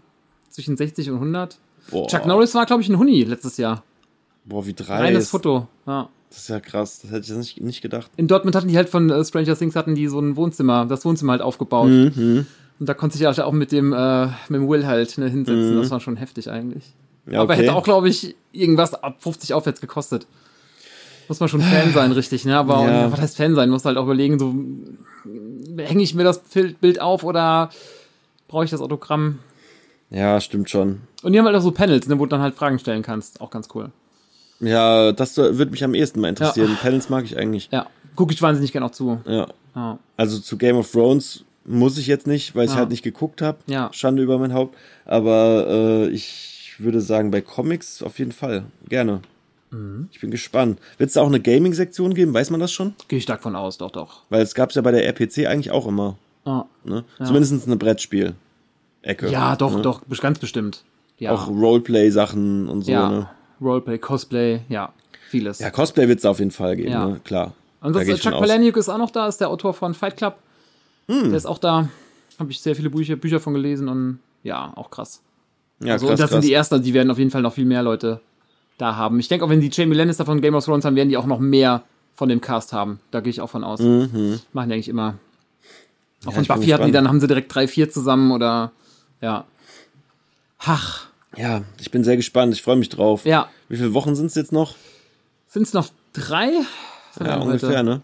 zwischen 0.50 0.78
60 0.78 1.10
und 1.10 1.16
100. 1.16 1.58
Boah. 1.90 2.08
Chuck 2.08 2.26
Norris 2.26 2.54
war, 2.56 2.66
glaube 2.66 2.82
ich, 2.82 2.90
ein 2.90 2.98
Huni 2.98 3.24
letztes 3.24 3.58
Jahr. 3.58 3.84
Boah, 4.46 4.66
wie 4.66 4.74
drei. 4.74 5.00
Reines 5.00 5.30
Foto. 5.30 5.68
Ja. 5.86 6.10
Das 6.30 6.40
ist 6.40 6.50
ja 6.50 6.60
krass. 6.60 7.00
Das 7.02 7.12
hätte 7.12 7.32
ich 7.32 7.38
nicht, 7.38 7.62
nicht 7.62 7.82
gedacht. 7.82 8.12
In 8.18 8.28
Dortmund 8.28 8.56
hatten 8.56 8.68
die 8.68 8.76
halt 8.76 8.90
von 8.90 9.10
äh, 9.10 9.24
Stranger 9.24 9.56
Things 9.56 9.76
hatten 9.76 9.96
die 9.96 10.08
so 10.08 10.20
ein 10.20 10.36
Wohnzimmer, 10.36 10.86
das 10.86 11.06
Wohnzimmer 11.06 11.32
halt 11.34 11.42
aufgebaut. 11.42 11.90
Mhm. 11.90 12.46
Und 12.80 12.90
da 12.90 12.94
konnte 12.94 13.18
sich 13.18 13.26
halt 13.26 13.40
auch 13.40 13.54
mit 13.54 13.72
dem, 13.72 13.94
äh, 13.94 14.26
mit 14.50 14.62
dem 14.62 14.70
Will 14.70 14.86
halt 14.86 15.18
ne, 15.18 15.30
hinsetzen. 15.30 15.78
Das 15.78 15.90
war 15.90 16.00
schon 16.00 16.18
heftig 16.18 16.50
eigentlich. 16.50 16.94
Ja, 17.30 17.42
Aber 17.42 17.54
okay. 17.54 17.64
hätte 17.64 17.76
auch, 17.76 17.84
glaube 17.84 18.10
ich, 18.10 18.36
irgendwas 18.52 18.94
ab 18.94 19.18
50 19.20 19.54
aufwärts 19.54 19.82
gekostet. 19.82 20.28
Muss 21.28 21.40
man 21.40 21.50
schon 21.50 21.62
Fan 21.62 21.92
sein, 21.94 22.12
richtig, 22.12 22.46
ne? 22.46 22.58
Aber 22.58 22.88
Ja. 22.88 23.06
und, 23.06 23.12
was 23.12 23.20
heißt 23.22 23.38
Fan 23.38 23.56
sein? 23.56 23.70
Muss 23.70 23.86
halt 23.86 23.98
auch 23.98 24.04
überlegen, 24.06 24.40
so 24.40 24.56
hänge 25.78 26.04
ich 26.04 26.16
mir 26.16 26.24
das 26.24 26.40
Bild 26.40 27.02
auf 27.02 27.24
oder 27.24 27.70
brauche 28.48 28.64
ich 28.66 28.72
das 28.72 28.82
Autogramm? 28.82 29.40
Ja, 30.10 30.40
stimmt 30.40 30.70
schon. 30.70 31.02
Und 31.24 31.34
die 31.34 31.40
haben 31.40 31.46
halt 31.46 31.56
auch 31.56 31.62
so 31.62 31.72
Panels, 31.72 32.08
ne, 32.08 32.18
wo 32.18 32.26
du 32.26 32.30
dann 32.30 32.42
halt 32.42 32.56
Fragen 32.56 32.80
stellen 32.80 33.04
kannst. 33.04 33.42
Auch 33.42 33.50
ganz 33.50 33.68
cool. 33.76 33.92
Ja, 34.60 35.12
das 35.12 35.36
würde 35.38 35.68
mich 35.72 35.84
am 35.84 35.94
ehesten 35.94 36.22
mal 36.22 36.30
interessieren. 36.30 36.78
Panels 36.82 37.10
mag 37.10 37.26
ich 37.26 37.38
eigentlich. 37.38 37.70
Ja, 37.72 37.88
gucke 38.16 38.34
ich 38.34 38.42
wahnsinnig 38.42 38.72
gerne 38.72 38.86
auch 38.88 38.92
zu. 38.92 39.20
Ja. 39.26 39.48
Ja. 39.76 40.00
Also 40.16 40.40
zu 40.40 40.58
Game 40.58 40.78
of 40.78 40.92
Thrones 40.92 41.44
muss 41.66 41.98
ich 41.98 42.08
jetzt 42.08 42.26
nicht, 42.26 42.56
weil 42.56 42.66
ich 42.66 42.72
Ja. 42.72 42.78
halt 42.78 42.90
nicht 42.90 43.04
geguckt 43.04 43.42
habe. 43.42 43.58
Ja. 43.68 43.90
Schande 43.92 44.24
über 44.24 44.40
mein 44.40 44.54
Haupt. 44.54 44.76
Aber 45.06 45.68
äh, 45.68 46.08
ich 46.10 46.76
würde 46.80 47.02
sagen, 47.02 47.30
bei 47.30 47.42
Comics 47.42 48.02
auf 48.02 48.18
jeden 48.18 48.32
Fall. 48.32 48.64
Gerne. 48.88 49.22
Mhm. 49.72 50.10
Ich 50.12 50.20
bin 50.22 50.32
gespannt. 50.32 50.80
Wird 50.98 51.10
es 51.10 51.14
da 51.16 51.22
auch 51.22 51.28
eine 51.28 51.40
Gaming-Sektion 51.40 52.14
geben? 52.14 52.34
Weiß 52.34 52.50
man 52.50 52.60
das 52.60 52.72
schon? 52.72 52.94
Gehe 53.08 53.18
ich 53.18 53.24
stark 53.24 53.42
von 53.44 53.56
aus, 53.56 53.78
doch, 53.78 53.92
doch. 53.92 54.22
Weil 54.30 54.42
es 54.42 54.56
gab 54.56 54.70
es 54.70 54.76
ja 54.76 54.82
bei 54.82 54.92
der 54.92 55.06
RPC 55.06 55.46
eigentlich 55.48 55.72
auch 55.72 55.88
immer. 55.88 56.18
Ja, 56.46 56.66
Ne? 56.86 57.04
Zumindest 57.24 57.66
eine 57.68 57.76
Brettspiel-Ecke. 57.76 59.30
ja 59.30 59.56
doch, 59.56 59.76
ne? 59.76 59.82
doch, 59.82 60.02
ganz 60.22 60.40
bestimmt. 60.40 60.84
Ja, 61.18 61.32
Auch 61.34 61.48
Roleplay-Sachen 61.50 62.70
und 62.70 62.84
so. 62.84 62.92
ja. 62.92 63.10
Ne? 63.10 63.30
Roleplay, 63.60 63.98
Cosplay, 63.98 64.62
ja, 64.70 64.94
vieles. 65.30 65.60
Ja, 65.60 65.72
Cosplay 65.72 66.08
wird 66.08 66.20
es 66.20 66.26
auf 66.26 66.40
jeden 66.40 66.52
Fall 66.52 66.76
geben, 66.76 66.92
Ja. 66.92 67.08
ne? 67.08 67.20
klar. 67.24 67.54
Von 67.82 67.94
Chuck. 67.94 68.34
Palahniuk 68.34 68.78
ist 68.78 68.90
auch 68.90 68.98
noch 68.98 69.12
da, 69.12 69.28
ist 69.28 69.40
der 69.40 69.50
Autor 69.50 69.74
von 69.74 69.94
Fight 69.94 70.18
Club. 70.18 70.38
Hm. 71.08 71.30
Der 71.30 71.38
ist 71.38 71.46
auch 71.46 71.58
da. 71.60 71.90
Habe 72.40 72.52
ich 72.52 72.60
sehr 72.60 72.76
viele 72.76 72.90
Bücher, 72.90 73.16
Bücher 73.16 73.40
von 73.40 73.54
gelesen 73.54 73.88
und 73.88 74.20
ja, 74.44 74.72
auch 74.76 74.90
krass. 74.92 75.22
Ja, 75.80 75.94
also, 75.94 76.06
krass, 76.08 76.12
und 76.14 76.20
das 76.20 76.30
sind 76.30 76.38
krass. 76.40 76.46
die 76.46 76.54
ersten, 76.54 76.82
die 76.84 76.94
werden 76.94 77.10
auf 77.12 77.18
jeden 77.18 77.32
Fall 77.32 77.42
noch 77.42 77.54
viel 77.54 77.66
mehr 77.66 77.84
Leute 77.84 78.20
da 78.78 78.96
haben. 78.96 79.20
Ich 79.20 79.28
denke 79.28 79.46
auch, 79.46 79.50
wenn 79.50 79.62
die 79.62 79.70
Jamie 79.72 79.96
Lannister 79.96 80.26
von 80.26 80.42
Game 80.42 80.56
of 80.56 80.66
Thrones 80.66 80.86
haben, 80.86 80.96
werden 80.96 81.10
die 81.10 81.18
auch 81.18 81.26
noch 81.26 81.40
mehr 81.40 81.84
von 82.16 82.30
dem 82.30 82.42
Cast 82.42 82.74
haben. 82.74 83.00
Da 83.12 83.20
gehe 83.22 83.30
ich 83.30 83.42
auch 83.42 83.50
von 83.50 83.64
aus. 83.64 83.80
Machen 83.80 84.10
die 84.54 84.60
eigentlich 84.60 84.90
immer. 84.90 85.16
Auch 86.26 86.32
Mhm. 86.32 86.32
Ja, 86.32 86.32
von 86.32 86.46
Buffy 86.46 86.68
hatten 86.70 86.86
die 86.88 86.92
dann, 86.92 87.08
haben 87.08 87.20
sie 87.20 87.28
direkt 87.28 87.54
drei, 87.54 87.68
vier 87.68 87.90
zusammen 87.90 88.32
oder 88.32 88.72
ja. 89.22 89.46
Ach, 90.60 91.08
Ja, 91.36 91.62
ich 91.80 91.92
bin 91.92 92.04
sehr 92.04 92.18
gespannt. 92.18 92.54
Ich 92.54 92.62
freue 92.64 92.76
mich 92.78 92.90
drauf. 92.90 93.26
ja. 93.26 93.50
Wie 93.70 93.78
viele 93.78 93.94
Wochen 93.94 94.16
sind 94.16 94.28
es 94.28 94.36
jetzt 94.36 94.52
noch? 94.52 94.76
Sind 95.48 95.64
es 95.64 95.74
noch 95.74 95.90
drei? 96.14 96.52
Ja, 97.20 97.38
ungefähr, 97.40 97.70
heute? 97.70 97.84
ne? 97.84 98.02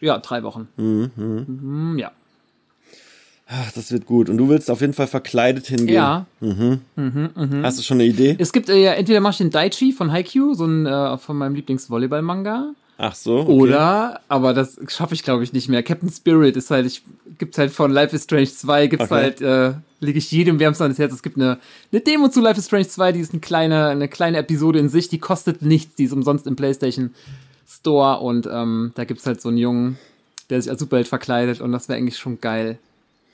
Ja, 0.00 0.18
drei 0.18 0.42
Wochen. 0.42 0.68
Mhm, 0.76 1.96
ja. 1.98 2.12
Ach, 3.56 3.70
das 3.72 3.92
wird 3.92 4.06
gut. 4.06 4.28
Und 4.28 4.36
du 4.38 4.48
willst 4.48 4.68
auf 4.70 4.80
jeden 4.80 4.94
Fall 4.94 5.06
verkleidet 5.06 5.66
hingehen. 5.66 5.94
Ja, 5.94 6.26
Hast 7.62 7.78
du 7.78 7.82
schon 7.82 7.98
eine 7.98 8.04
Idee? 8.06 8.34
Es 8.38 8.52
gibt 8.52 8.68
äh, 8.68 8.82
ja 8.82 8.92
entweder 8.94 9.20
mache 9.20 9.32
ich 9.32 9.38
den 9.38 9.50
Daichi 9.50 9.92
von 9.92 10.10
Haikyuu, 10.10 10.54
so 10.54 10.64
ein 10.66 10.86
äh, 10.86 11.16
von 11.18 11.36
meinem 11.38 11.54
Lieblingsvolleyball-Manga, 11.54 12.70
Ach 12.98 13.14
so. 13.14 13.40
Okay. 13.40 13.52
oder, 13.52 14.20
aber 14.28 14.54
das 14.54 14.78
schaffe 14.88 15.14
ich 15.14 15.22
glaube 15.22 15.44
ich 15.44 15.52
nicht 15.52 15.68
mehr. 15.68 15.82
Captain 15.82 16.10
Spirit 16.10 16.56
ist 16.56 16.70
halt, 16.70 16.86
ich 16.86 17.02
gibt's 17.38 17.58
halt 17.58 17.70
von 17.72 17.90
Life 17.92 18.14
is 18.14 18.24
Strange 18.24 18.46
2, 18.48 18.86
gibt's 18.88 19.04
Okay. 19.06 19.14
halt, 19.14 19.40
äh, 19.40 19.72
lege 20.00 20.18
ich 20.18 20.30
jedem 20.32 20.58
wärmstens 20.58 20.82
ans 20.82 20.98
Herz. 20.98 21.12
Es 21.12 21.22
gibt 21.22 21.36
eine, 21.36 21.58
eine 21.92 22.00
Demo 22.00 22.28
zu 22.28 22.40
Life 22.40 22.58
is 22.58 22.66
Strange 22.66 22.88
2, 22.88 23.12
die 23.12 23.20
ist 23.20 23.32
eine 23.32 23.40
kleine, 23.40 23.86
eine 23.88 24.08
kleine 24.08 24.38
Episode 24.38 24.78
in 24.78 24.88
sich, 24.88 25.08
die 25.08 25.18
kostet 25.18 25.62
nichts, 25.62 25.94
die 25.96 26.04
ist 26.04 26.12
umsonst 26.12 26.46
im 26.46 26.56
PlayStation 26.56 27.14
Store 27.68 28.18
und 28.20 28.48
ähm, 28.50 28.92
da 28.94 29.04
gibt's 29.04 29.26
halt 29.26 29.40
so 29.40 29.48
einen 29.48 29.58
Jungen, 29.58 29.98
der 30.50 30.60
sich 30.60 30.70
als 30.70 30.80
Superheld 30.80 31.08
verkleidet 31.08 31.60
und 31.60 31.72
das 31.72 31.88
wäre 31.88 31.98
eigentlich 31.98 32.18
schon 32.18 32.40
geil, 32.40 32.78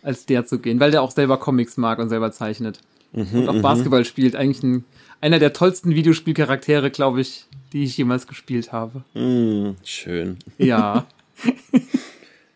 als 0.03 0.27
der 0.27 0.47
zu 0.47 0.59
gehen, 0.59 0.81
weil 0.81 0.91
der 0.91 1.03
auch 1.03 1.11
selber 1.11 1.39
Comics 1.39 1.77
mag 1.77 1.99
und 1.99 2.09
selber 2.09 2.33
zeichnet 2.33 2.81
und 3.13 3.49
auch 3.49 3.61
Basketball 3.61 4.05
spielt. 4.05 4.37
Eigentlich 4.37 4.63
ein, 4.63 4.85
einer 5.21 5.39
der 5.39 5.53
tollsten 5.53 5.95
Videospielcharaktere, 5.95 6.91
glaube 6.91 7.21
ich, 7.21 7.47
die 7.73 7.85
ich 7.85 7.97
jemals 7.97 8.27
gespielt 8.27 8.73
habe. 8.73 9.03
Hm, 9.15 9.77
schön. 9.85 10.37
Ja. 10.59 11.07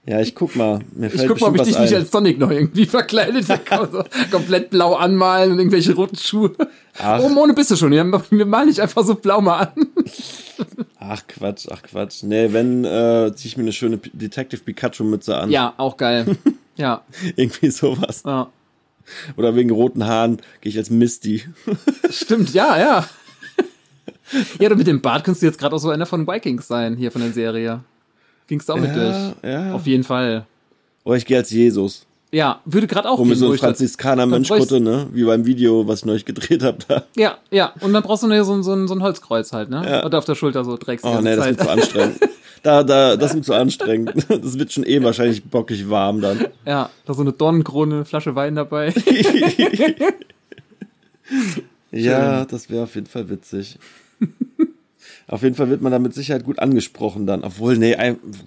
Ja, 0.06 0.20
ich 0.20 0.34
guck 0.34 0.54
mal. 0.54 0.80
Mir 0.94 1.08
fällt 1.08 1.22
Ich 1.22 1.28
guck 1.28 1.40
mal, 1.40 1.48
ob 1.48 1.56
ich 1.56 1.62
dich 1.62 1.74
was 1.74 1.80
nicht 1.80 1.94
ein. 1.94 2.00
als 2.00 2.10
Sonic 2.10 2.38
noch 2.38 2.50
irgendwie 2.50 2.84
verkleidet. 2.86 3.46
So 3.46 3.54
komplett 4.30 4.68
blau 4.70 4.94
anmalen 4.96 5.52
und 5.52 5.58
irgendwelche 5.58 5.94
roten 5.94 6.16
Schuhe. 6.16 6.52
Ach. 6.98 7.20
Oben 7.20 7.36
ohne 7.38 7.54
bist 7.54 7.70
du 7.70 7.76
schon. 7.76 7.92
Ja, 7.92 8.04
wir 8.30 8.44
malen 8.46 8.68
dich 8.68 8.82
einfach 8.82 9.02
so 9.02 9.14
blau 9.14 9.40
mal 9.40 9.60
an. 9.60 9.86
Ach 11.06 11.22
Quatsch, 11.26 11.66
ach 11.70 11.82
Quatsch. 11.82 12.22
Nee, 12.22 12.52
wenn, 12.52 12.84
äh, 12.84 13.30
zieh 13.34 13.48
ich 13.48 13.56
mir 13.58 13.62
eine 13.64 13.72
schöne 13.72 13.98
Detective 13.98 14.62
Pikachu-Mütze 14.62 15.36
an. 15.36 15.50
Ja, 15.50 15.74
auch 15.76 15.98
geil. 15.98 16.36
Ja, 16.76 17.02
Irgendwie 17.36 17.70
sowas. 17.70 18.22
ja. 18.26 18.48
Oder 19.36 19.54
wegen 19.54 19.70
roten 19.70 20.06
Haaren 20.06 20.38
gehe 20.62 20.70
ich 20.70 20.78
als 20.78 20.88
Misty. 20.90 21.44
Stimmt, 22.10 22.54
ja, 22.54 22.78
ja. 22.78 23.08
Ja, 24.58 24.68
du 24.70 24.76
mit 24.76 24.86
dem 24.86 25.00
Bart 25.02 25.24
könntest 25.24 25.42
du 25.42 25.46
jetzt 25.46 25.58
gerade 25.58 25.76
auch 25.76 25.78
so 25.78 25.90
einer 25.90 26.06
von 26.06 26.26
Vikings 26.26 26.66
sein, 26.66 26.96
hier 26.96 27.12
von 27.12 27.20
der 27.20 27.32
Serie. 27.32 27.80
Gingst 28.46 28.68
du 28.68 28.72
auch 28.72 28.78
mit 28.78 28.94
durch? 28.96 29.14
ja. 29.42 29.74
Auf 29.74 29.86
jeden 29.86 30.04
Fall. 30.04 30.46
Oder 31.04 31.16
ich 31.16 31.26
gehe 31.26 31.36
als 31.36 31.50
Jesus. 31.50 32.06
Ja, 32.32 32.60
würde 32.64 32.86
gerade 32.86 33.08
auch 33.08 33.18
Und 33.18 33.28
mit 33.28 33.38
so 33.38 33.46
einem 33.50 33.58
Franziskaner-Mönchkutte, 33.58 34.80
ne? 34.80 35.06
Wie 35.12 35.22
beim 35.24 35.46
Video, 35.46 35.86
was 35.86 36.00
ich 36.00 36.04
neulich 36.06 36.24
gedreht 36.24 36.62
habe 36.64 36.78
da. 36.88 37.04
Ja, 37.16 37.36
ja. 37.50 37.72
Und 37.80 37.92
dann 37.92 38.02
brauchst 38.02 38.22
du 38.24 38.26
nur 38.26 38.42
so, 38.44 38.54
ein- 38.54 38.62
so, 38.64 38.86
so 38.86 38.94
ein 38.94 39.02
Holzkreuz 39.02 39.52
halt, 39.52 39.68
ne? 39.70 39.84
Ja. 39.88 40.04
Und 40.04 40.14
auf 40.14 40.24
der 40.24 40.34
Schulter 40.34 40.64
so 40.64 40.76
trägst 40.76 41.04
die 41.04 41.08
Oh 41.10 41.20
nee, 41.20 41.36
das 41.36 41.46
wird 41.46 41.60
zu 41.60 41.70
anstrengend. 41.70 42.18
Da, 42.64 42.82
da, 42.82 43.16
das 43.16 43.34
wird 43.34 43.44
zu 43.44 43.52
anstrengend. 43.54 44.26
Das 44.28 44.58
wird 44.58 44.72
schon 44.72 44.84
eh 44.84 45.02
wahrscheinlich 45.02 45.44
bockig 45.44 45.88
warm 45.88 46.20
dann. 46.20 46.46
Ja, 46.66 46.90
da 47.04 47.14
so 47.14 47.20
eine 47.20 47.32
Dornenkrone, 47.32 47.94
eine 47.94 48.04
Flasche 48.04 48.34
Wein 48.34 48.56
dabei. 48.56 48.92
Ja, 51.90 52.44
das 52.44 52.68
wäre 52.70 52.82
auf 52.82 52.94
jeden 52.96 53.06
Fall 53.06 53.28
witzig. 53.28 53.78
Auf 55.26 55.42
jeden 55.42 55.54
Fall 55.54 55.70
wird 55.70 55.80
man 55.82 55.90
da 55.92 55.98
mit 55.98 56.14
Sicherheit 56.14 56.44
gut 56.44 56.58
angesprochen 56.58 57.26
dann. 57.26 57.44
Obwohl, 57.44 57.76
nee, 57.78 57.96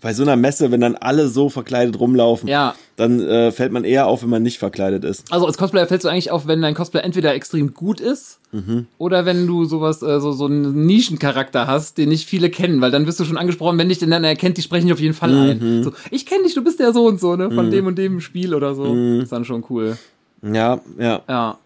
bei 0.01 0.13
so 0.13 0.23
einer 0.23 0.35
Messe, 0.35 0.71
wenn 0.71 0.81
dann 0.81 0.95
alle 0.95 1.27
so 1.27 1.49
verkleidet 1.49 1.99
rumlaufen, 1.99 2.47
Ja. 2.47 2.75
dann 2.97 3.19
äh, 3.19 3.51
fällt 3.51 3.71
man 3.71 3.83
eher 3.83 4.07
auf, 4.07 4.21
wenn 4.23 4.29
man 4.29 4.43
nicht 4.43 4.59
verkleidet 4.59 5.03
ist. 5.03 5.31
Also 5.31 5.45
als 5.47 5.57
Cosplayer 5.57 5.87
fällst 5.87 6.05
du 6.05 6.09
eigentlich 6.09 6.29
auf, 6.31 6.45
wenn 6.47 6.61
dein 6.61 6.75
Cosplay 6.75 7.01
entweder 7.01 7.33
extrem 7.33 7.73
gut 7.73 7.99
ist 7.99 8.39
oder 8.97 9.25
wenn 9.25 9.45
du 9.45 9.65
sowas, 9.65 10.01
äh, 10.01 10.19
so, 10.21 10.31
so 10.31 10.45
einen 10.45 10.85
Nischencharakter 10.85 11.67
hast, 11.67 11.97
den 11.97 12.09
nicht 12.09 12.27
viele 12.27 12.49
kennen, 12.49 12.79
weil 12.81 12.91
dann 12.91 13.05
wirst 13.05 13.19
du 13.19 13.25
schon 13.25 13.37
angesprochen, 13.37 13.77
wenn 13.77 13.89
dich 13.89 13.99
denn 13.99 14.09
dann 14.09 14.23
erkennt, 14.23 14.57
die 14.57 14.61
sprechen 14.61 14.85
dich 14.87 14.93
auf 14.93 14.99
jeden 15.01 15.13
Fall 15.13 15.33
ein. 15.35 15.83
So, 15.83 15.91
ich 16.11 16.25
kenne 16.25 16.43
dich, 16.43 16.53
du 16.53 16.63
bist 16.63 16.79
der 16.79 16.93
so 16.93 17.05
und 17.05 17.19
so, 17.19 17.35
ne? 17.35 17.51
Von 17.51 17.69
dem 17.71 17.85
und 17.87 17.97
dem 17.97 18.21
Spiel 18.21 18.55
oder 18.55 18.73
so. 18.73 18.95
Ist 19.21 19.31
dann 19.31 19.45
schon 19.45 19.63
cool. 19.69 19.97
Ja, 20.41 20.79
ja. 20.97 21.21
Ja. 21.27 21.57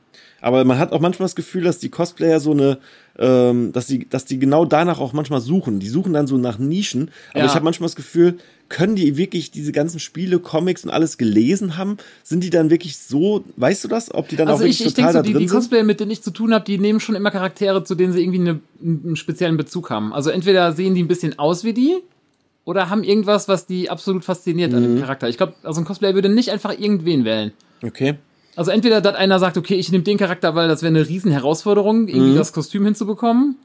Aber 0.41 0.65
man 0.65 0.79
hat 0.79 0.91
auch 0.91 0.99
manchmal 0.99 1.25
das 1.25 1.35
Gefühl, 1.35 1.63
dass 1.63 1.77
die 1.79 1.89
Cosplayer 1.89 2.39
so 2.39 2.51
eine, 2.51 2.79
ähm, 3.19 3.71
dass 3.73 3.85
die, 3.87 4.09
dass 4.09 4.25
die 4.25 4.39
genau 4.39 4.65
danach 4.65 4.99
auch 4.99 5.13
manchmal 5.13 5.39
suchen. 5.41 5.79
Die 5.79 5.87
suchen 5.87 6.13
dann 6.13 6.25
so 6.27 6.37
nach 6.37 6.57
Nischen. 6.57 7.11
Aber 7.31 7.39
Ja. 7.41 7.45
ich 7.45 7.53
habe 7.53 7.63
manchmal 7.63 7.85
das 7.87 7.95
Gefühl, 7.95 8.37
können 8.67 8.95
die 8.95 9.17
wirklich 9.17 9.51
diese 9.51 9.71
ganzen 9.71 9.99
Spiele, 9.99 10.39
Comics 10.39 10.83
und 10.83 10.89
alles 10.89 11.17
gelesen 11.17 11.77
haben? 11.77 11.97
Sind 12.23 12.43
die 12.43 12.49
dann 12.49 12.69
wirklich 12.69 12.97
so, 12.97 13.43
weißt 13.57 13.83
du 13.83 13.87
das? 13.87 14.13
Ob 14.13 14.29
die 14.29 14.35
dann 14.37 14.47
auch 14.47 14.53
Also 14.53 14.63
wirklich 14.63 14.79
ich, 14.81 14.87
ich 14.87 14.93
total 14.93 15.13
denke 15.13 15.17
so, 15.17 15.17
da 15.19 15.27
die, 15.27 15.33
drin 15.33 15.41
die? 15.47 15.53
Cosplayer, 15.53 15.83
mit 15.83 15.99
denen 15.99 16.11
ich 16.11 16.21
zu 16.23 16.31
tun 16.31 16.53
habe, 16.53 16.65
die 16.65 16.77
nehmen 16.77 16.99
schon 16.99 17.15
immer 17.15 17.31
Charaktere, 17.31 17.83
zu 17.83 17.95
denen 17.95 18.13
sie 18.13 18.21
irgendwie 18.23 18.39
eine, 18.39 18.59
einen 18.83 19.15
speziellen 19.17 19.57
Bezug 19.57 19.89
haben. 19.89 20.13
Also 20.13 20.29
entweder 20.29 20.71
sehen 20.71 20.95
die 20.95 21.03
ein 21.03 21.07
bisschen 21.07 21.37
aus 21.37 21.63
wie 21.63 21.73
die 21.73 21.97
oder 22.63 22.89
haben 22.89 23.03
irgendwas, 23.03 23.47
was 23.47 23.65
die 23.67 23.89
absolut 23.89 24.23
fasziniert 24.23 24.73
an 24.73 24.83
dem 24.83 24.95
Mhm. 24.95 24.99
Charakter. 25.01 25.27
Ich 25.29 25.37
glaube, 25.37 25.53
also 25.63 25.81
ein 25.81 25.85
Cosplayer 25.85 26.13
würde 26.15 26.29
nicht 26.29 26.49
einfach 26.49 26.71
irgendwen 26.79 27.25
wählen. 27.25 27.51
Okay. 27.83 28.15
Also 28.55 28.71
entweder, 28.71 28.99
dass 29.01 29.15
einer 29.15 29.39
sagt, 29.39 29.57
okay, 29.57 29.75
ich 29.75 29.91
nehme 29.91 30.03
den 30.03 30.17
Charakter, 30.17 30.55
weil 30.55 30.67
das 30.67 30.81
wäre 30.81 30.93
eine 30.93 31.07
riesen 31.07 31.31
Herausforderung, 31.31 32.03
Mhm. 32.03 32.07
irgendwie 32.09 32.35
das 32.35 32.51
Kostüm 32.53 32.83
hinzubekommen. 32.85 33.55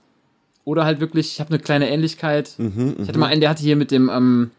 Oder 0.65 0.85
halt 0.85 1.01
wirklich, 1.01 1.33
ich 1.33 1.41
habe 1.41 1.51
eine 1.51 1.59
kleine 1.61 1.89
Ähnlichkeit. 1.91 2.55
Mhm, 2.59 2.97
ich 3.01 3.09
hatte 3.09 3.19
mal 3.19 3.27
einen, 3.27 3.41
der 3.41 3.51
hatte 3.51 3.63
hier 3.63 3.77
mit 3.77 3.91
dem, 3.91 4.09
ähm, 4.09 4.51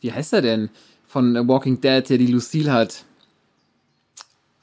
wie 0.00 0.12
heißt 0.12 0.32
er 0.32 0.42
denn? 0.42 0.70
Von 1.06 1.34
Walking 1.48 1.80
Dead, 1.80 2.08
der 2.08 2.18
die 2.18 2.26
Lucille 2.26 2.72
hat. 2.72 3.04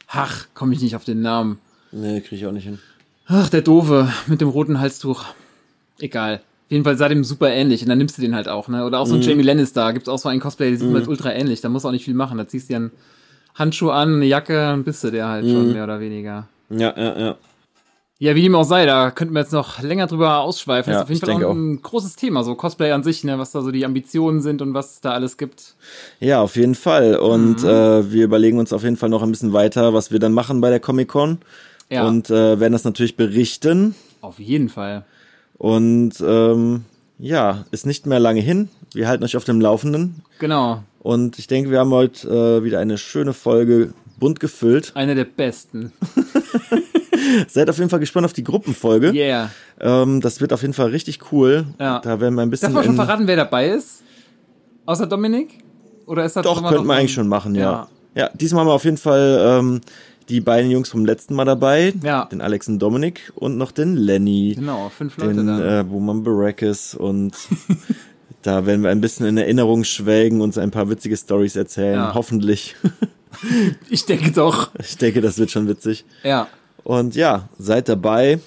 Ach, 0.08 0.46
komme 0.54 0.74
ich 0.74 0.82
nicht 0.82 0.96
auf 0.96 1.04
den 1.06 1.22
Namen. 1.22 1.60
Nee, 1.92 2.22
kriege 2.22 2.36
ich 2.36 2.46
auch 2.46 2.52
nicht 2.52 2.66
hin. 2.66 2.80
Ach, 3.28 3.50
der 3.50 3.62
Doofe 3.62 4.12
mit 4.28 4.42
dem 4.42 4.50
roten 4.50 4.80
Halstuch. 4.80 5.26
Egal. 6.00 6.36
Auf 6.66 6.72
jeden 6.72 6.84
Fall 6.84 6.98
sah 6.98 7.08
dem 7.10 7.24
super 7.24 7.50
ähnlich 7.50 7.82
und 7.84 7.90
dann 7.90 7.98
nimmst 7.98 8.18
du 8.18 8.22
den 8.22 8.36
halt 8.36 8.48
auch, 8.48 8.68
ne? 8.68 8.86
Oder 8.86 9.00
auch 9.00 9.06
so 9.08 9.14
ein 9.14 9.20
Mhm. 9.22 9.26
Jamie 9.26 9.44
Lannister, 9.44 9.94
gibt's 9.94 10.10
auch 10.10 10.18
so 10.20 10.30
einen 10.30 10.40
Cosplay, 10.40 10.70
der 10.72 10.80
sieht 10.80 10.90
mir 10.90 10.96
halt 11.00 11.08
ultra 11.08 11.32
ähnlich, 11.32 11.62
da 11.62 11.70
musst 11.70 11.86
du 11.86 11.90
auch 11.90 11.94
nicht 11.94 12.06
viel 12.06 12.14
machen. 12.16 12.38
Da 12.38 12.48
ziehst 12.48 12.70
du 12.70 12.74
dir 12.74 12.78
einen 12.78 12.92
Handschuh 13.56 13.90
an, 13.92 14.16
eine 14.16 14.26
Jacke 14.26 14.74
und 14.74 14.84
bist 14.84 15.04
du 15.04 15.12
der 15.12 15.28
halt 15.28 15.46
Mhm. 15.46 15.50
schon, 15.52 15.72
mehr 15.74 15.84
oder 15.84 16.00
weniger. 16.00 16.48
Ja, 16.70 16.94
ja, 16.98 17.20
ja. 17.20 17.36
Ja, 18.20 18.36
wie 18.36 18.44
dem 18.44 18.56
auch 18.56 18.64
sei, 18.64 18.86
da 18.86 19.12
könnten 19.12 19.34
wir 19.34 19.42
jetzt 19.42 19.52
noch 19.52 19.82
länger 19.82 20.08
drüber 20.08 20.40
ausschweifen. 20.40 20.94
Ja, 20.94 21.00
das 21.02 21.10
ist 21.10 21.24
auf 21.24 21.28
jeden 21.28 21.40
Fall 21.40 21.46
auch 21.46 21.54
denke 21.54 21.60
ein 21.60 21.82
großes 21.82 22.16
Thema, 22.16 22.44
so 22.46 22.56
Cosplay 22.56 22.92
an 22.92 23.04
sich, 23.04 23.24
ne? 23.26 23.38
Was 23.38 23.52
da 23.52 23.62
so 23.62 23.70
die 23.72 23.86
Ambitionen 23.86 24.40
sind 24.42 24.62
und 24.62 24.74
was 24.74 24.94
es 24.94 25.02
da 25.02 25.12
alles 25.12 25.36
gibt. 25.38 25.76
Ja, 26.22 26.40
auf 26.40 26.56
jeden 26.56 26.76
Fall. 26.76 27.18
Und 27.18 27.64
Mhm. 27.64 27.70
äh, 27.70 28.12
wir 28.14 28.24
überlegen 28.24 28.60
uns 28.60 28.72
auf 28.72 28.84
jeden 28.84 28.96
Fall 28.96 29.10
noch 29.10 29.24
ein 29.24 29.32
bisschen 29.32 29.52
weiter, 29.52 29.94
was 29.94 30.12
wir 30.12 30.20
dann 30.20 30.32
machen 30.32 30.62
bei 30.62 30.70
der 30.70 30.80
Comic-Con. 30.80 31.40
Ja, 31.90 32.08
Und 32.08 32.30
äh, 32.30 32.60
werden 32.62 32.72
das 32.74 32.86
natürlich 32.86 33.18
berichten. 33.18 33.94
auf 34.22 34.40
jeden 34.40 34.70
Fall. 34.70 35.04
Und 35.58 36.14
ähm, 36.26 36.86
ja, 37.20 37.66
ist 37.72 37.86
nicht 37.86 38.06
mehr 38.06 38.20
lange 38.20 38.40
hin. 38.42 38.70
Wir 38.94 39.08
halten 39.10 39.24
euch 39.26 39.36
auf 39.36 39.44
dem 39.44 39.60
Laufenden. 39.60 40.24
Genau. 40.40 40.84
Und 41.04 41.38
ich 41.38 41.48
denke, 41.48 41.70
wir 41.70 41.80
haben 41.80 41.92
heute 41.92 42.28
äh, 42.30 42.64
wieder 42.64 42.80
eine 42.80 42.98
schöne 42.98 43.34
Folge 43.34 43.94
bunt 44.20 44.40
gefüllt. 44.40 44.92
Eine 44.96 45.16
der 45.16 45.26
besten. 45.26 45.92
Seid 47.48 47.70
auf 47.70 47.78
jeden 47.78 47.90
Fall 47.90 48.00
gespannt 48.00 48.26
auf 48.26 48.34
die 48.34 48.44
Gruppenfolge. 48.44 49.12
Yeah. 49.12 49.50
Ähm, 49.80 50.22
das 50.22 50.40
wird 50.42 50.54
auf 50.54 50.62
jeden 50.62 50.74
Fall 50.74 50.90
richtig 50.90 51.32
cool. 51.32 51.66
Ja. 51.80 52.00
Da 52.00 52.20
werden 52.20 52.36
wir 52.36 52.42
ein 52.42 52.50
bisschen. 52.50 52.68
Darf 52.70 52.76
man 52.76 52.86
schon 52.86 52.96
verraten, 52.96 53.28
wer 53.28 53.36
dabei 53.36 53.70
ist? 53.70 54.02
Außer 54.86 55.08
Dominik? 55.08 55.60
Oder 56.06 56.26
ist 56.26 56.36
das 56.36 56.44
Doch, 56.44 56.62
wir 56.62 56.70
so- 56.84 56.90
eigentlich 56.92 57.14
schon 57.14 57.28
machen, 57.28 57.56
ja. 57.56 57.62
Ja. 57.62 57.88
Ja, 58.16 58.30
diesmal 58.34 58.62
haben 58.62 58.68
wir 58.68 58.74
auf 58.74 58.84
jeden 58.86 58.98
Fall 58.98 59.60
ähm, 59.60 59.82
die 60.30 60.40
beiden 60.40 60.70
Jungs 60.70 60.90
vom 60.90 61.04
letzten 61.06 61.34
Mal 61.36 61.46
dabei. 61.46 61.94
Ja. 62.04 62.26
Den 62.26 62.42
Alex 62.42 62.68
und 62.68 62.80
Dominik 62.80 63.32
und 63.36 63.58
noch 63.58 63.72
den 63.72 63.96
Lenny. 63.96 64.54
Genau, 64.56 64.90
fünf 64.90 65.18
Leute 65.18 65.34
den 65.34 65.48
dann. 65.48 65.80
äh, 65.80 65.84
Boomer 65.84 66.14
Baracus 66.16 66.94
und 66.96 67.34
da 68.44 68.66
werden 68.66 68.84
wir 68.84 68.90
ein 68.92 69.02
bisschen 69.02 69.26
in 69.26 69.38
Erinnerung 69.38 69.84
schwelgen 69.84 70.42
und 70.42 70.58
ein 70.58 70.72
paar 70.72 70.90
witzige 70.90 71.18
Stories 71.18 71.56
erzählen. 71.56 71.96
Ja. 71.96 72.14
Hoffentlich. 72.14 72.76
Ich 73.90 74.06
denke 74.06 74.32
doch. 74.32 74.70
Ich 74.80 74.96
denke, 74.96 75.20
das 75.20 75.40
wird 75.40 75.50
schon 75.50 75.68
witzig. 75.68 76.06
Ja. 76.24 76.48
Und 76.84 77.16
ja, 77.16 77.50
seid 77.58 77.90
dabei. 77.90 78.40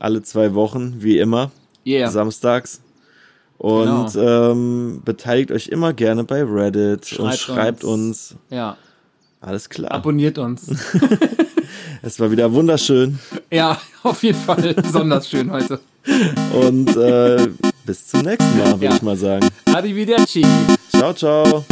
Alle 0.00 0.20
zwei 0.22 0.52
Wochen, 0.54 0.96
wie 0.98 1.18
immer. 1.18 1.52
Yeah. 1.86 2.10
Samstags. 2.10 2.80
Und 3.56 4.16
ähm, 4.16 5.02
beteiligt 5.04 5.52
euch 5.52 5.68
immer 5.68 5.92
gerne 5.92 6.24
bei 6.24 6.42
Reddit 6.42 7.12
und 7.20 7.32
Schreibt 7.34 7.38
schreibt 7.38 7.84
uns. 7.84 8.32
uns. 8.32 8.36
Ja. 8.50 8.76
Alles 9.40 9.68
klar. 9.68 9.92
Abonniert 9.92 10.38
uns. 10.38 10.66
Es 12.02 12.18
war 12.18 12.30
wieder 12.30 12.52
wunderschön. 12.52 13.18
ja, 13.50 13.78
auf 14.02 14.22
jeden 14.22 14.38
Fall 14.38 14.74
besonders 14.74 15.28
schön 15.28 15.50
heute. 15.50 15.80
Und 16.54 16.96
äh, 16.96 17.48
bis 17.90 18.06
zum 18.06 18.20
nächsten 18.20 18.56
Mal, 18.56 18.70
würde 18.80 18.84
Ja. 18.84 18.94
ich 18.94 19.02
mal 19.02 19.16
sagen. 19.16 19.48
Arrivederci. 19.66 20.46
Ciao, 20.92 21.12
ciao. 21.12 21.64